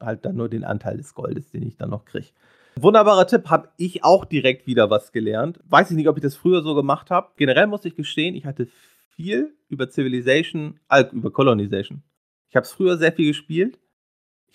halt 0.00 0.24
dann 0.24 0.36
nur 0.36 0.48
den 0.48 0.64
Anteil 0.64 0.96
des 0.96 1.14
Goldes, 1.14 1.50
den 1.50 1.62
ich 1.62 1.76
dann 1.76 1.90
noch 1.90 2.04
kriege. 2.04 2.28
Wunderbarer 2.76 3.26
Tipp, 3.26 3.48
habe 3.50 3.68
ich 3.76 4.04
auch 4.04 4.24
direkt 4.24 4.66
wieder 4.66 4.90
was 4.90 5.12
gelernt. 5.12 5.60
Weiß 5.64 5.90
ich 5.90 5.96
nicht, 5.96 6.08
ob 6.08 6.16
ich 6.16 6.22
das 6.22 6.36
früher 6.36 6.62
so 6.62 6.74
gemacht 6.74 7.10
habe. 7.10 7.30
Generell 7.36 7.66
muss 7.66 7.84
ich 7.84 7.94
gestehen, 7.94 8.34
ich 8.34 8.46
hatte 8.46 8.68
viel 9.10 9.54
über 9.68 9.88
Civilization, 9.88 10.80
äh, 10.88 11.04
über 11.12 11.30
Colonization. 11.30 12.02
Ich 12.50 12.56
habe 12.56 12.64
es 12.64 12.72
früher 12.72 12.96
sehr 12.96 13.12
viel 13.12 13.28
gespielt. 13.28 13.78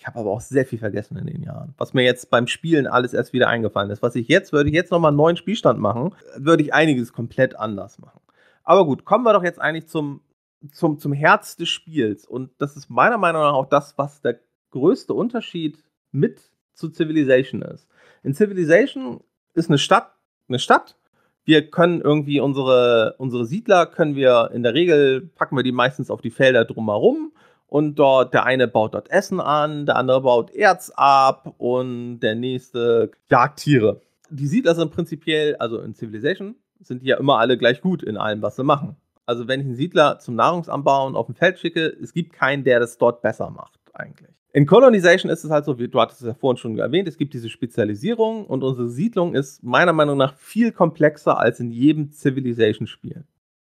Ich 0.00 0.06
habe 0.06 0.18
aber 0.18 0.30
auch 0.30 0.40
sehr 0.40 0.64
viel 0.64 0.78
vergessen 0.78 1.18
in 1.18 1.26
den 1.26 1.42
Jahren. 1.42 1.74
Was 1.76 1.92
mir 1.92 2.02
jetzt 2.02 2.30
beim 2.30 2.46
Spielen 2.46 2.86
alles 2.86 3.12
erst 3.12 3.34
wieder 3.34 3.48
eingefallen 3.48 3.90
ist. 3.90 4.00
Was 4.00 4.16
ich 4.16 4.28
jetzt, 4.28 4.50
würde 4.50 4.70
ich 4.70 4.74
jetzt 4.74 4.90
nochmal 4.90 5.10
einen 5.10 5.18
neuen 5.18 5.36
Spielstand 5.36 5.78
machen, 5.78 6.14
würde 6.36 6.62
ich 6.62 6.72
einiges 6.72 7.12
komplett 7.12 7.54
anders 7.54 7.98
machen. 7.98 8.20
Aber 8.64 8.86
gut, 8.86 9.04
kommen 9.04 9.24
wir 9.24 9.34
doch 9.34 9.44
jetzt 9.44 9.60
eigentlich 9.60 9.88
zum, 9.88 10.22
zum, 10.72 10.98
zum 10.98 11.12
Herz 11.12 11.56
des 11.56 11.68
Spiels. 11.68 12.26
Und 12.26 12.50
das 12.56 12.76
ist 12.76 12.88
meiner 12.88 13.18
Meinung 13.18 13.42
nach 13.42 13.52
auch 13.52 13.68
das, 13.68 13.98
was 13.98 14.22
der 14.22 14.40
größte 14.70 15.12
Unterschied 15.12 15.84
mit 16.12 16.40
zu 16.72 16.90
Civilization 16.90 17.60
ist. 17.60 17.86
In 18.22 18.32
Civilization 18.32 19.22
ist 19.52 19.68
eine 19.68 19.78
Stadt 19.78 20.14
eine 20.50 20.58
Stadt. 20.58 20.96
Wir 21.44 21.70
können 21.70 22.00
irgendwie 22.00 22.40
unsere, 22.40 23.14
unsere 23.18 23.46
Siedler 23.46 23.86
können 23.86 24.14
wir 24.14 24.50
in 24.52 24.62
der 24.62 24.74
Regel 24.74 25.22
packen 25.22 25.56
wir 25.56 25.62
die 25.62 25.72
meistens 25.72 26.10
auf 26.10 26.20
die 26.20 26.30
Felder 26.30 26.64
drumherum 26.64 27.32
und 27.70 27.94
dort 27.94 28.34
der 28.34 28.44
eine 28.44 28.68
baut 28.68 28.94
dort 28.94 29.10
Essen 29.10 29.40
an, 29.40 29.86
der 29.86 29.96
andere 29.96 30.20
baut 30.20 30.50
Erz 30.50 30.92
ab 30.94 31.54
und 31.56 32.20
der 32.20 32.34
nächste 32.34 33.12
jagt 33.30 33.60
Tiere. 33.60 34.02
Die 34.28 34.46
Siedler 34.46 34.74
sind 34.74 34.92
prinzipiell, 34.92 35.56
also 35.56 35.80
in 35.80 35.94
Civilization, 35.94 36.56
sind 36.80 37.02
die 37.02 37.06
ja 37.06 37.16
immer 37.16 37.38
alle 37.38 37.56
gleich 37.56 37.80
gut 37.80 38.02
in 38.02 38.16
allem, 38.16 38.42
was 38.42 38.56
sie 38.56 38.64
machen. 38.64 38.96
Also 39.24 39.46
wenn 39.46 39.60
ich 39.60 39.66
einen 39.66 39.76
Siedler 39.76 40.18
zum 40.18 40.34
Nahrungsanbauen 40.34 41.14
auf 41.14 41.26
dem 41.26 41.36
Feld 41.36 41.58
schicke, 41.58 41.96
es 42.02 42.12
gibt 42.12 42.32
keinen, 42.32 42.64
der 42.64 42.80
das 42.80 42.98
dort 42.98 43.22
besser 43.22 43.50
macht 43.50 43.78
eigentlich. 43.94 44.30
In 44.52 44.66
Colonization 44.66 45.30
ist 45.30 45.44
es 45.44 45.50
halt 45.50 45.64
so, 45.64 45.78
wie 45.78 45.86
du 45.86 46.00
hattest 46.00 46.22
es 46.22 46.26
ja 46.26 46.34
vorhin 46.34 46.56
schon 46.56 46.76
erwähnt, 46.76 47.06
es 47.06 47.16
gibt 47.16 47.34
diese 47.34 47.48
Spezialisierung 47.48 48.46
und 48.46 48.64
unsere 48.64 48.88
Siedlung 48.88 49.34
ist 49.34 49.62
meiner 49.62 49.92
Meinung 49.92 50.18
nach 50.18 50.34
viel 50.34 50.72
komplexer 50.72 51.38
als 51.38 51.60
in 51.60 51.70
jedem 51.70 52.10
Civilization-Spiel. 52.10 53.24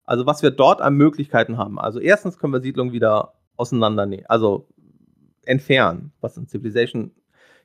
Also 0.05 0.25
was 0.25 0.41
wir 0.41 0.51
dort 0.51 0.81
an 0.81 0.93
Möglichkeiten 0.93 1.57
haben. 1.57 1.77
Also 1.77 1.99
erstens 1.99 2.39
können 2.39 2.53
wir 2.53 2.61
Siedlungen 2.61 2.93
wieder 2.93 3.33
auseinandernehmen, 3.59 4.25
also 4.27 4.67
entfernen, 5.45 6.11
was 6.21 6.37
in 6.37 6.47
Civilization, 6.47 7.11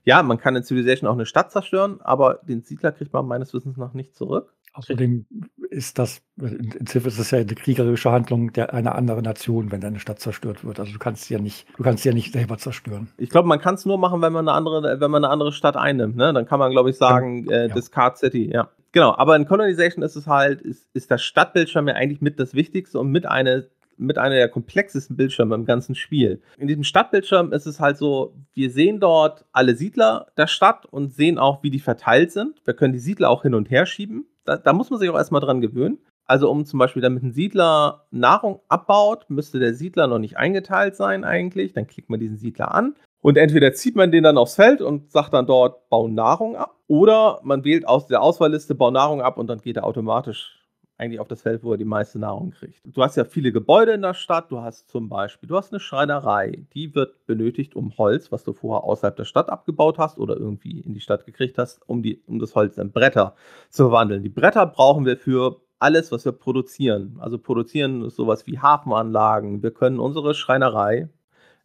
ja, 0.04 0.22
man 0.22 0.38
kann 0.38 0.56
in 0.56 0.64
Civilization 0.64 1.08
auch 1.08 1.14
eine 1.14 1.26
Stadt 1.26 1.52
zerstören, 1.52 2.00
aber 2.02 2.40
den 2.42 2.62
Siedler 2.62 2.92
kriegt 2.92 3.12
man 3.12 3.26
meines 3.26 3.54
Wissens 3.54 3.76
noch 3.76 3.94
nicht 3.94 4.14
zurück. 4.14 4.52
Außerdem 4.74 5.24
ist 5.70 6.00
das, 6.00 6.20
in 6.36 6.86
Civ 6.88 7.06
ist 7.06 7.18
es 7.20 7.30
ja 7.30 7.38
eine 7.38 7.54
kriegerische 7.54 8.10
Handlung 8.10 8.52
der 8.52 8.74
einer 8.74 8.96
anderen 8.96 9.22
Nation, 9.22 9.70
wenn 9.70 9.80
deine 9.80 10.00
Stadt 10.00 10.18
zerstört 10.18 10.64
wird. 10.64 10.80
Also 10.80 10.92
du 10.92 10.98
kannst 10.98 11.30
ja 11.30 11.38
nicht, 11.38 11.66
du 11.76 11.84
kannst 11.84 12.04
ja 12.04 12.12
nicht 12.12 12.32
selber 12.32 12.58
zerstören. 12.58 13.08
Ich 13.16 13.30
glaube, 13.30 13.46
man 13.46 13.60
kann 13.60 13.76
es 13.76 13.86
nur 13.86 13.98
machen, 13.98 14.20
wenn 14.20 14.32
man 14.32 14.48
eine 14.48 14.56
andere, 14.56 15.00
wenn 15.00 15.10
man 15.12 15.24
eine 15.24 15.32
andere 15.32 15.52
Stadt 15.52 15.76
einnimmt. 15.76 16.16
Ne? 16.16 16.32
Dann 16.32 16.44
kann 16.44 16.58
man, 16.58 16.72
glaube 16.72 16.90
ich, 16.90 16.96
sagen, 16.96 17.48
äh, 17.48 17.68
ja. 17.68 17.74
Discard 17.74 18.18
City, 18.18 18.50
ja. 18.52 18.68
Genau, 18.90 19.14
aber 19.16 19.36
in 19.36 19.46
Colonization 19.46 20.02
ist 20.02 20.16
es 20.16 20.26
halt, 20.26 20.60
ist, 20.60 20.88
ist 20.92 21.08
das 21.08 21.22
Stadtbildschirm 21.22 21.86
ja 21.86 21.94
eigentlich 21.94 22.20
mit 22.20 22.40
das 22.40 22.54
Wichtigste 22.54 22.98
und 22.98 23.12
mit 23.12 23.26
eine 23.26 23.68
mit 23.96 24.18
einer 24.18 24.34
der 24.34 24.48
komplexesten 24.48 25.16
Bildschirme 25.16 25.54
im 25.54 25.64
ganzen 25.64 25.94
Spiel. 25.94 26.42
In 26.58 26.68
diesem 26.68 26.84
Stadtbildschirm 26.84 27.52
ist 27.52 27.66
es 27.66 27.80
halt 27.80 27.96
so, 27.96 28.34
wir 28.52 28.70
sehen 28.70 29.00
dort 29.00 29.44
alle 29.52 29.74
Siedler 29.74 30.28
der 30.36 30.46
Stadt 30.46 30.86
und 30.86 31.12
sehen 31.12 31.38
auch, 31.38 31.62
wie 31.62 31.70
die 31.70 31.80
verteilt 31.80 32.32
sind. 32.32 32.60
Wir 32.64 32.74
können 32.74 32.92
die 32.92 32.98
Siedler 32.98 33.30
auch 33.30 33.42
hin 33.42 33.54
und 33.54 33.70
her 33.70 33.86
schieben. 33.86 34.26
Da, 34.44 34.56
da 34.56 34.72
muss 34.72 34.90
man 34.90 34.98
sich 35.00 35.08
auch 35.10 35.16
erstmal 35.16 35.40
dran 35.40 35.60
gewöhnen. 35.60 35.98
Also 36.26 36.50
um 36.50 36.64
zum 36.64 36.78
Beispiel, 36.78 37.02
damit 37.02 37.22
ein 37.22 37.32
Siedler 37.32 38.06
Nahrung 38.10 38.60
abbaut, 38.68 39.26
müsste 39.28 39.58
der 39.58 39.74
Siedler 39.74 40.06
noch 40.06 40.18
nicht 40.18 40.38
eingeteilt 40.38 40.96
sein 40.96 41.24
eigentlich. 41.24 41.74
Dann 41.74 41.86
klickt 41.86 42.08
man 42.08 42.20
diesen 42.20 42.38
Siedler 42.38 42.74
an 42.74 42.94
und 43.20 43.38
entweder 43.38 43.72
zieht 43.72 43.96
man 43.96 44.10
den 44.10 44.24
dann 44.24 44.38
aufs 44.38 44.56
Feld 44.56 44.82
und 44.82 45.10
sagt 45.10 45.32
dann 45.32 45.46
dort, 45.46 45.88
bau 45.88 46.08
Nahrung 46.08 46.56
ab. 46.56 46.76
Oder 46.86 47.40
man 47.42 47.64
wählt 47.64 47.88
aus 47.88 48.06
der 48.06 48.20
Auswahlliste, 48.20 48.74
bau 48.74 48.90
Nahrung 48.90 49.22
ab 49.22 49.38
und 49.38 49.46
dann 49.46 49.60
geht 49.60 49.76
er 49.76 49.84
automatisch 49.84 50.63
eigentlich 50.96 51.20
auf 51.20 51.28
das 51.28 51.42
Feld, 51.42 51.64
wo 51.64 51.72
er 51.72 51.78
die 51.78 51.84
meiste 51.84 52.18
Nahrung 52.18 52.52
kriegt. 52.52 52.80
Du 52.84 53.02
hast 53.02 53.16
ja 53.16 53.24
viele 53.24 53.52
Gebäude 53.52 53.92
in 53.92 54.02
der 54.02 54.14
Stadt. 54.14 54.50
Du 54.50 54.60
hast 54.60 54.88
zum 54.88 55.08
Beispiel, 55.08 55.48
du 55.48 55.56
hast 55.56 55.72
eine 55.72 55.80
Schreinerei. 55.80 56.66
Die 56.74 56.94
wird 56.94 57.26
benötigt, 57.26 57.74
um 57.74 57.96
Holz, 57.98 58.30
was 58.30 58.44
du 58.44 58.52
vorher 58.52 58.84
außerhalb 58.84 59.16
der 59.16 59.24
Stadt 59.24 59.50
abgebaut 59.50 59.98
hast 59.98 60.18
oder 60.18 60.36
irgendwie 60.36 60.80
in 60.80 60.94
die 60.94 61.00
Stadt 61.00 61.26
gekriegt 61.26 61.58
hast, 61.58 61.80
um, 61.88 62.02
die, 62.02 62.22
um 62.26 62.38
das 62.38 62.54
Holz 62.54 62.78
in 62.78 62.92
Bretter 62.92 63.34
zu 63.70 63.84
verwandeln. 63.84 64.22
Die 64.22 64.28
Bretter 64.28 64.66
brauchen 64.66 65.04
wir 65.04 65.16
für 65.16 65.60
alles, 65.80 66.12
was 66.12 66.24
wir 66.24 66.32
produzieren. 66.32 67.16
Also 67.20 67.38
produzieren 67.38 68.02
ist 68.04 68.16
sowas 68.16 68.46
wie 68.46 68.58
Hafenanlagen. 68.58 69.62
Wir 69.62 69.72
können 69.72 69.98
unsere 69.98 70.34
Schreinerei 70.34 71.08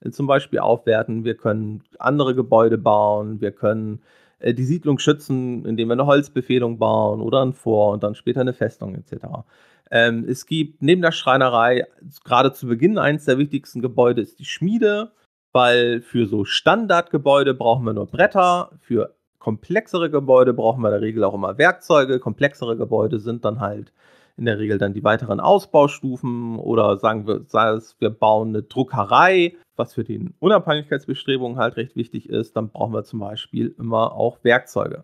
äh, 0.01 0.09
zum 0.09 0.27
Beispiel 0.27 0.59
aufwerten. 0.59 1.23
Wir 1.23 1.38
können 1.38 1.84
andere 1.99 2.34
Gebäude 2.36 2.77
bauen. 2.77 3.41
Wir 3.41 3.51
können 3.51 4.01
äh, 4.40 4.54
die 4.54 4.64
Siedlung 4.64 5.00
schützen, 5.00 5.66
indem 5.66 5.90
wir 5.90 5.94
eine 5.94 6.06
Holzbefehlung 6.06 6.78
bauen 6.80 7.22
oder 7.22 7.42
ein 7.42 7.54
Vor 7.54 7.94
und 7.94 8.04
dann 8.04 8.16
später 8.16 8.42
eine 8.42 8.54
Festung 8.54 8.96
etc. 8.96 9.26
Ähm, 9.92 10.26
es 10.28 10.46
gibt 10.46 10.82
neben 10.82 11.02
der 11.02 11.12
Schreinerei 11.12 11.86
gerade 12.24 12.54
zu 12.54 12.68
Beginn 12.68 12.98
eines 12.98 13.26
der 13.26 13.38
wichtigsten 13.38 13.82
Gebäude 13.82 14.22
ist 14.22 14.40
die 14.40 14.46
Schmiede, 14.46 15.12
weil 15.52 16.02
für 16.02 16.28
so 16.28 16.46
Standardgebäude 16.46 17.54
brauchen 17.54 17.86
wir 17.86 17.94
nur 17.94 18.08
Bretter, 18.08 18.72
für 18.80 19.16
komplexere 19.40 20.10
Gebäude 20.10 20.54
brauchen 20.54 20.82
wir 20.82 20.90
in 20.90 20.94
der 20.94 21.02
Regel 21.02 21.24
auch 21.24 21.34
immer 21.34 21.58
Werkzeuge. 21.58 22.20
Komplexere 22.20 22.78
Gebäude 22.78 23.20
sind 23.20 23.46
dann 23.46 23.60
halt 23.60 23.94
in 24.40 24.46
der 24.46 24.58
Regel 24.58 24.78
dann 24.78 24.94
die 24.94 25.04
weiteren 25.04 25.40
Ausbaustufen 25.40 26.58
oder 26.58 26.98
sagen 26.98 27.28
wir, 27.28 27.44
sei 27.48 27.72
es, 27.72 27.96
wir 28.00 28.10
bauen 28.10 28.50
eine 28.50 28.64
Druckerei, 28.64 29.56
was 29.76 29.94
für 29.94 30.04
die 30.04 30.30
Unabhängigkeitsbestrebungen 30.40 31.58
halt 31.58 31.76
recht 31.78 31.96
wichtig 31.96 32.30
ist, 32.30 32.56
dann 32.56 32.70
brauchen 32.70 32.94
wir 32.94 33.04
zum 33.04 33.20
Beispiel 33.20 33.76
immer 33.78 34.14
auch 34.14 34.44
Werkzeuge. 34.44 35.04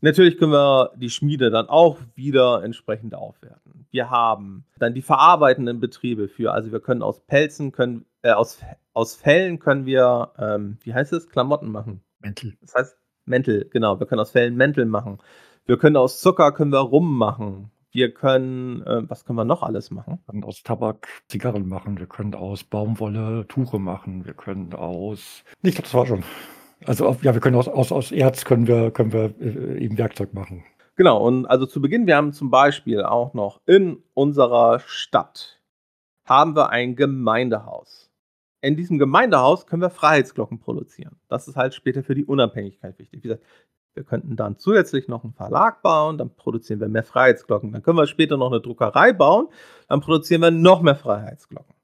Natürlich 0.00 0.38
können 0.38 0.52
wir 0.52 0.92
die 0.96 1.10
Schmiede 1.10 1.50
dann 1.50 1.68
auch 1.68 1.98
wieder 2.14 2.62
entsprechend 2.62 3.16
aufwerten. 3.16 3.86
Wir 3.90 4.10
haben 4.10 4.64
dann 4.78 4.94
die 4.94 5.02
verarbeitenden 5.02 5.80
Betriebe 5.80 6.28
für, 6.28 6.52
also 6.52 6.70
wir 6.70 6.78
können 6.78 7.02
aus 7.02 7.18
Pelzen, 7.26 7.72
können, 7.72 8.06
äh, 8.22 8.30
aus, 8.30 8.60
aus 8.92 9.16
Fellen 9.16 9.58
können 9.58 9.86
wir, 9.86 10.30
ähm, 10.38 10.78
wie 10.82 10.94
heißt 10.94 11.12
es, 11.12 11.28
Klamotten 11.28 11.72
machen. 11.72 12.00
Mäntel. 12.20 12.56
Das 12.60 12.76
heißt 12.76 12.96
Mäntel, 13.24 13.68
genau. 13.72 13.98
Wir 13.98 14.06
können 14.06 14.20
aus 14.20 14.30
Fellen 14.30 14.56
Mäntel 14.56 14.86
machen. 14.86 15.18
Wir 15.66 15.78
können 15.78 15.96
aus 15.96 16.20
Zucker 16.20 16.52
können 16.52 16.72
wir 16.72 16.78
Rum 16.78 17.18
machen. 17.18 17.72
Wir 17.90 18.12
können, 18.12 18.82
äh, 18.82 19.08
was 19.08 19.24
können 19.24 19.38
wir 19.38 19.44
noch 19.44 19.62
alles 19.62 19.90
machen? 19.90 20.18
Wir 20.26 20.32
können 20.32 20.44
aus 20.44 20.62
Tabak 20.62 21.08
Zigarren 21.28 21.66
machen, 21.66 21.98
wir 21.98 22.06
können 22.06 22.34
aus 22.34 22.64
Baumwolle 22.64 23.46
Tuche 23.48 23.78
machen, 23.78 24.26
wir 24.26 24.34
können 24.34 24.74
aus. 24.74 25.42
Ich 25.62 25.74
glaube, 25.74 25.82
das 25.82 25.94
war 25.94 26.06
schon. 26.06 26.24
Also 26.84 27.16
ja, 27.22 27.34
wir 27.34 27.40
können 27.40 27.56
aus, 27.56 27.66
aus, 27.66 27.90
aus 27.90 28.12
Erz 28.12 28.44
können 28.44 28.66
wir, 28.66 28.90
können 28.90 29.12
wir 29.12 29.34
äh, 29.40 29.84
eben 29.84 29.98
Werkzeug 29.98 30.34
machen. 30.34 30.64
Genau, 30.96 31.24
und 31.24 31.46
also 31.46 31.64
zu 31.64 31.80
Beginn, 31.80 32.06
wir 32.06 32.16
haben 32.16 32.32
zum 32.32 32.50
Beispiel 32.50 33.02
auch 33.02 33.32
noch 33.32 33.60
in 33.66 34.02
unserer 34.14 34.80
Stadt 34.80 35.60
haben 36.24 36.56
wir 36.56 36.70
ein 36.70 36.94
Gemeindehaus. 36.94 38.10
In 38.60 38.76
diesem 38.76 38.98
Gemeindehaus 38.98 39.66
können 39.66 39.82
wir 39.82 39.90
Freiheitsglocken 39.90 40.58
produzieren. 40.58 41.20
Das 41.28 41.48
ist 41.48 41.56
halt 41.56 41.74
später 41.74 42.02
für 42.02 42.14
die 42.14 42.24
Unabhängigkeit 42.24 42.98
wichtig. 42.98 43.22
Wie 43.22 43.28
gesagt, 43.28 43.44
wir 43.94 44.04
könnten 44.04 44.36
dann 44.36 44.58
zusätzlich 44.58 45.08
noch 45.08 45.24
einen 45.24 45.32
Verlag 45.32 45.82
bauen, 45.82 46.18
dann 46.18 46.30
produzieren 46.34 46.80
wir 46.80 46.88
mehr 46.88 47.04
Freiheitsglocken. 47.04 47.72
Dann 47.72 47.82
können 47.82 47.98
wir 47.98 48.06
später 48.06 48.36
noch 48.36 48.52
eine 48.52 48.60
Druckerei 48.60 49.12
bauen, 49.12 49.48
dann 49.88 50.00
produzieren 50.00 50.42
wir 50.42 50.50
noch 50.50 50.82
mehr 50.82 50.96
Freiheitsglocken. 50.96 51.74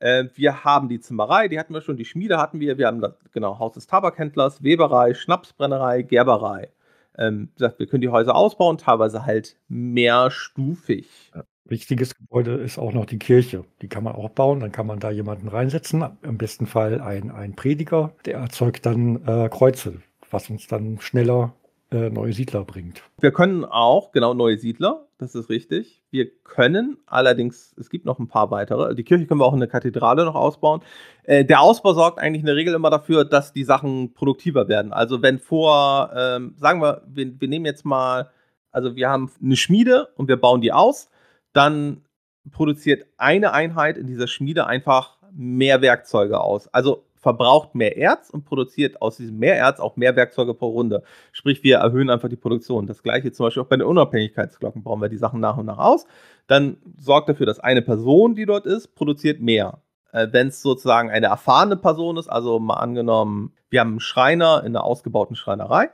Äh, 0.00 0.24
wir 0.34 0.64
haben 0.64 0.88
die 0.88 1.00
Zimmerei, 1.00 1.48
die 1.48 1.58
hatten 1.58 1.72
wir 1.72 1.80
schon, 1.80 1.96
die 1.96 2.04
Schmiede 2.04 2.38
hatten 2.38 2.60
wir, 2.60 2.78
wir 2.78 2.86
haben 2.86 3.00
das, 3.00 3.14
genau, 3.32 3.58
Haus 3.58 3.74
des 3.74 3.86
Tabakhändlers, 3.86 4.62
Weberei, 4.62 5.14
Schnapsbrennerei, 5.14 6.02
Gerberei. 6.02 6.70
Ähm, 7.18 7.48
gesagt, 7.54 7.78
wir 7.78 7.86
können 7.86 8.02
die 8.02 8.10
Häuser 8.10 8.34
ausbauen, 8.34 8.76
teilweise 8.76 9.24
halt 9.24 9.56
mehrstufig. 9.68 11.32
Wichtiges 11.64 12.14
Gebäude 12.14 12.54
ist 12.54 12.78
auch 12.78 12.92
noch 12.92 13.06
die 13.06 13.18
Kirche. 13.18 13.64
Die 13.82 13.88
kann 13.88 14.04
man 14.04 14.14
auch 14.14 14.30
bauen. 14.30 14.60
Dann 14.60 14.70
kann 14.70 14.86
man 14.86 15.00
da 15.00 15.10
jemanden 15.10 15.48
reinsetzen. 15.48 16.04
Im 16.22 16.38
besten 16.38 16.66
Fall 16.66 17.00
ein, 17.00 17.30
ein 17.32 17.56
Prediger. 17.56 18.12
Der 18.24 18.38
erzeugt 18.38 18.86
dann 18.86 19.26
äh, 19.26 19.48
Kreuze 19.48 20.00
was 20.30 20.50
uns 20.50 20.66
dann 20.66 21.00
schneller 21.00 21.54
äh, 21.90 22.10
neue 22.10 22.32
Siedler 22.32 22.64
bringt. 22.64 23.02
Wir 23.20 23.30
können 23.30 23.64
auch, 23.64 24.10
genau, 24.12 24.34
neue 24.34 24.58
Siedler, 24.58 25.06
das 25.18 25.34
ist 25.34 25.48
richtig. 25.48 26.02
Wir 26.10 26.28
können 26.42 26.98
allerdings, 27.06 27.74
es 27.78 27.90
gibt 27.90 28.04
noch 28.04 28.18
ein 28.18 28.28
paar 28.28 28.50
weitere. 28.50 28.94
Die 28.94 29.04
Kirche 29.04 29.26
können 29.26 29.40
wir 29.40 29.46
auch 29.46 29.54
in 29.54 29.60
der 29.60 29.68
Kathedrale 29.68 30.24
noch 30.24 30.34
ausbauen. 30.34 30.82
Äh, 31.22 31.44
der 31.44 31.60
Ausbau 31.60 31.92
sorgt 31.94 32.18
eigentlich 32.18 32.40
in 32.40 32.46
der 32.46 32.56
Regel 32.56 32.74
immer 32.74 32.90
dafür, 32.90 33.24
dass 33.24 33.52
die 33.52 33.64
Sachen 33.64 34.14
produktiver 34.14 34.68
werden. 34.68 34.92
Also 34.92 35.22
wenn 35.22 35.38
vor, 35.38 36.10
ähm, 36.14 36.54
sagen 36.58 36.82
wir, 36.82 37.02
wir, 37.06 37.40
wir 37.40 37.48
nehmen 37.48 37.64
jetzt 37.64 37.84
mal, 37.84 38.30
also 38.72 38.96
wir 38.96 39.08
haben 39.08 39.30
eine 39.42 39.56
Schmiede 39.56 40.08
und 40.16 40.28
wir 40.28 40.36
bauen 40.36 40.60
die 40.60 40.72
aus, 40.72 41.08
dann 41.52 42.02
produziert 42.50 43.06
eine 43.16 43.52
Einheit 43.52 43.96
in 43.96 44.06
dieser 44.06 44.26
Schmiede 44.26 44.66
einfach 44.66 45.18
mehr 45.32 45.82
Werkzeuge 45.82 46.40
aus. 46.40 46.68
Also 46.68 47.04
verbraucht 47.26 47.74
mehr 47.74 47.96
Erz 47.96 48.30
und 48.30 48.44
produziert 48.44 49.02
aus 49.02 49.16
diesem 49.16 49.40
Mehrerz 49.40 49.80
auch 49.80 49.96
mehr 49.96 50.14
Werkzeuge 50.14 50.54
pro 50.54 50.68
Runde. 50.68 51.02
Sprich, 51.32 51.64
wir 51.64 51.78
erhöhen 51.78 52.08
einfach 52.08 52.28
die 52.28 52.36
Produktion. 52.36 52.86
Das 52.86 53.02
gleiche 53.02 53.32
zum 53.32 53.46
Beispiel 53.46 53.64
auch 53.64 53.66
bei 53.66 53.76
den 53.76 53.88
Unabhängigkeitsglocken 53.88 54.84
bauen 54.84 55.00
wir 55.00 55.08
die 55.08 55.16
Sachen 55.16 55.40
nach 55.40 55.56
und 55.56 55.66
nach 55.66 55.78
aus. 55.78 56.06
Dann 56.46 56.76
sorgt 56.96 57.28
dafür, 57.28 57.44
dass 57.44 57.58
eine 57.58 57.82
Person, 57.82 58.36
die 58.36 58.46
dort 58.46 58.64
ist, 58.64 58.94
produziert 58.94 59.40
mehr. 59.40 59.82
Äh, 60.12 60.28
Wenn 60.30 60.46
es 60.46 60.62
sozusagen 60.62 61.10
eine 61.10 61.26
erfahrene 61.26 61.76
Person 61.76 62.16
ist, 62.16 62.28
also 62.28 62.60
mal 62.60 62.74
angenommen, 62.74 63.52
wir 63.70 63.80
haben 63.80 63.90
einen 63.90 64.00
Schreiner 64.00 64.60
in 64.60 64.76
einer 64.76 64.84
ausgebauten 64.84 65.34
Schreinerei, 65.34 65.90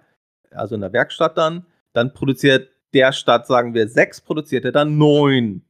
also 0.50 0.74
in 0.74 0.82
der 0.82 0.92
Werkstatt 0.92 1.38
dann, 1.38 1.64
dann 1.94 2.12
produziert 2.12 2.68
der 2.92 3.12
statt, 3.12 3.46
sagen 3.46 3.72
wir, 3.72 3.88
sechs, 3.88 4.20
produziert 4.20 4.66
er 4.66 4.72
dann 4.72 4.98
neun 4.98 5.64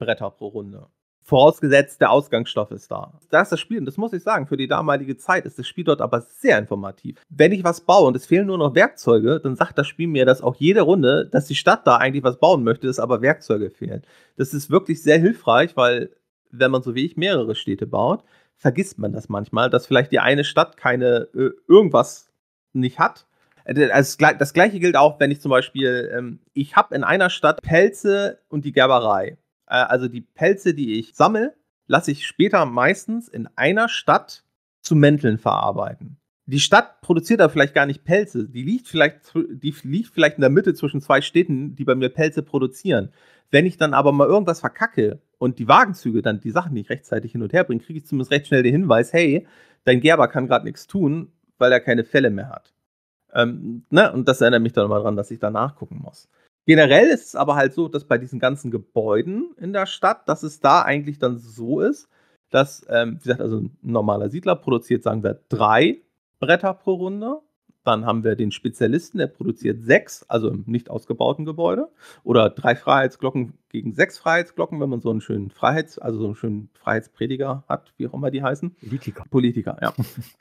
Bretter 0.00 0.30
pro 0.30 0.48
Runde. 0.48 0.88
Vorausgesetzt, 1.28 2.00
der 2.00 2.12
Ausgangsstoff 2.12 2.70
ist 2.70 2.88
da. 2.88 3.12
Da 3.30 3.42
ist 3.42 3.50
das 3.50 3.58
Spiel, 3.58 3.80
und 3.80 3.84
das 3.84 3.96
muss 3.96 4.12
ich 4.12 4.22
sagen, 4.22 4.46
für 4.46 4.56
die 4.56 4.68
damalige 4.68 5.16
Zeit 5.16 5.44
ist 5.44 5.58
das 5.58 5.66
Spiel 5.66 5.82
dort 5.82 6.00
aber 6.00 6.20
sehr 6.20 6.56
informativ. 6.56 7.20
Wenn 7.28 7.50
ich 7.50 7.64
was 7.64 7.80
baue 7.80 8.06
und 8.06 8.14
es 8.14 8.26
fehlen 8.26 8.46
nur 8.46 8.58
noch 8.58 8.76
Werkzeuge, 8.76 9.40
dann 9.40 9.56
sagt 9.56 9.76
das 9.76 9.88
Spiel 9.88 10.06
mir 10.06 10.24
das 10.24 10.40
auch 10.40 10.54
jede 10.54 10.82
Runde, 10.82 11.28
dass 11.28 11.46
die 11.46 11.56
Stadt 11.56 11.84
da 11.84 11.96
eigentlich 11.96 12.22
was 12.22 12.38
bauen 12.38 12.62
möchte, 12.62 12.86
dass 12.86 13.00
aber 13.00 13.22
Werkzeuge 13.22 13.70
fehlen. 13.70 14.02
Das 14.36 14.54
ist 14.54 14.70
wirklich 14.70 15.02
sehr 15.02 15.18
hilfreich, 15.18 15.76
weil 15.76 16.10
wenn 16.52 16.70
man 16.70 16.82
so 16.82 16.94
wie 16.94 17.04
ich 17.04 17.16
mehrere 17.16 17.56
Städte 17.56 17.88
baut, 17.88 18.22
vergisst 18.54 18.98
man 19.00 19.12
das 19.12 19.28
manchmal, 19.28 19.68
dass 19.68 19.86
vielleicht 19.86 20.12
die 20.12 20.20
eine 20.20 20.44
Stadt 20.44 20.76
keine 20.76 21.28
äh, 21.34 21.50
irgendwas 21.66 22.30
nicht 22.72 23.00
hat. 23.00 23.26
Das, 23.64 24.16
das 24.16 24.52
gleiche 24.52 24.78
gilt 24.78 24.96
auch, 24.96 25.18
wenn 25.18 25.32
ich 25.32 25.40
zum 25.40 25.50
Beispiel, 25.50 26.08
ähm, 26.16 26.38
ich 26.52 26.76
habe 26.76 26.94
in 26.94 27.02
einer 27.02 27.30
Stadt 27.30 27.62
Pelze 27.62 28.38
und 28.48 28.64
die 28.64 28.70
Gerberei. 28.70 29.38
Äh, 29.66 29.74
also 29.74 30.08
die 30.08 30.20
Pelze, 30.20 30.74
die 30.74 30.98
ich 30.98 31.14
sammle, 31.14 31.54
lasse 31.86 32.10
ich 32.10 32.26
später 32.26 32.64
meistens 32.66 33.28
in 33.28 33.48
einer 33.56 33.88
Stadt 33.88 34.44
zu 34.80 34.96
Mänteln 34.96 35.38
verarbeiten. 35.38 36.18
Die 36.48 36.60
Stadt 36.60 37.00
produziert 37.00 37.40
da 37.40 37.48
vielleicht 37.48 37.74
gar 37.74 37.86
nicht 37.86 38.04
Pelze. 38.04 38.48
Die 38.48 38.62
liegt 38.62 38.86
vielleicht, 38.86 39.34
die 39.34 39.74
liegt 39.82 40.14
vielleicht 40.14 40.36
in 40.36 40.42
der 40.42 40.50
Mitte 40.50 40.74
zwischen 40.74 41.00
zwei 41.00 41.20
Städten, 41.20 41.74
die 41.74 41.84
bei 41.84 41.96
mir 41.96 42.08
Pelze 42.08 42.42
produzieren. 42.42 43.10
Wenn 43.50 43.66
ich 43.66 43.78
dann 43.78 43.94
aber 43.94 44.12
mal 44.12 44.28
irgendwas 44.28 44.60
verkacke 44.60 45.20
und 45.38 45.58
die 45.58 45.66
Wagenzüge 45.66 46.22
dann 46.22 46.40
die 46.40 46.52
Sachen 46.52 46.74
nicht 46.74 46.90
rechtzeitig 46.90 47.32
hin 47.32 47.42
und 47.42 47.52
her 47.52 47.64
bringen, 47.64 47.80
kriege 47.80 47.98
ich 47.98 48.06
zumindest 48.06 48.30
recht 48.30 48.46
schnell 48.46 48.62
den 48.62 48.72
Hinweis, 48.72 49.12
hey, 49.12 49.46
dein 49.84 50.00
Gerber 50.00 50.28
kann 50.28 50.46
gerade 50.46 50.64
nichts 50.64 50.86
tun, 50.86 51.32
weil 51.58 51.72
er 51.72 51.80
keine 51.80 52.04
Fälle 52.04 52.30
mehr 52.30 52.48
hat. 52.48 52.72
Ähm, 53.34 53.84
ne? 53.90 54.12
Und 54.12 54.28
das 54.28 54.40
erinnert 54.40 54.62
mich 54.62 54.72
dann 54.72 54.86
immer 54.86 54.98
daran, 54.98 55.16
dass 55.16 55.32
ich 55.32 55.40
da 55.40 55.50
nachgucken 55.50 55.98
muss. 56.00 56.28
Generell 56.66 57.06
ist 57.06 57.26
es 57.28 57.36
aber 57.36 57.54
halt 57.54 57.74
so, 57.74 57.88
dass 57.88 58.04
bei 58.04 58.18
diesen 58.18 58.40
ganzen 58.40 58.70
Gebäuden 58.72 59.54
in 59.58 59.72
der 59.72 59.86
Stadt, 59.86 60.28
dass 60.28 60.42
es 60.42 60.60
da 60.60 60.82
eigentlich 60.82 61.18
dann 61.18 61.38
so 61.38 61.80
ist, 61.80 62.08
dass, 62.50 62.84
ähm, 62.90 63.14
wie 63.20 63.24
gesagt, 63.24 63.40
also 63.40 63.58
ein 63.60 63.78
normaler 63.82 64.30
Siedler 64.30 64.56
produziert, 64.56 65.04
sagen 65.04 65.22
wir, 65.22 65.40
drei 65.48 66.02
Bretter 66.40 66.74
pro 66.74 66.94
Runde 66.94 67.40
dann 67.86 68.04
haben 68.04 68.24
wir 68.24 68.36
den 68.36 68.50
Spezialisten, 68.50 69.18
der 69.18 69.28
produziert 69.28 69.82
sechs, 69.82 70.24
also 70.28 70.48
im 70.48 70.64
nicht 70.66 70.90
ausgebauten 70.90 71.44
Gebäude. 71.44 71.88
Oder 72.24 72.50
drei 72.50 72.74
Freiheitsglocken 72.74 73.54
gegen 73.68 73.92
sechs 73.92 74.18
Freiheitsglocken, 74.18 74.80
wenn 74.80 74.88
man 74.88 75.00
so 75.00 75.10
einen 75.10 75.20
schönen 75.20 75.50
Freiheits-, 75.50 75.98
also 75.98 76.18
so 76.18 76.26
einen 76.26 76.34
schönen 76.34 76.70
Freiheitsprediger 76.74 77.64
hat, 77.68 77.92
wie 77.96 78.08
auch 78.08 78.14
immer 78.14 78.30
die 78.30 78.42
heißen. 78.42 78.74
Politiker. 78.76 79.24
Politiker, 79.30 79.76
ja. 79.80 79.92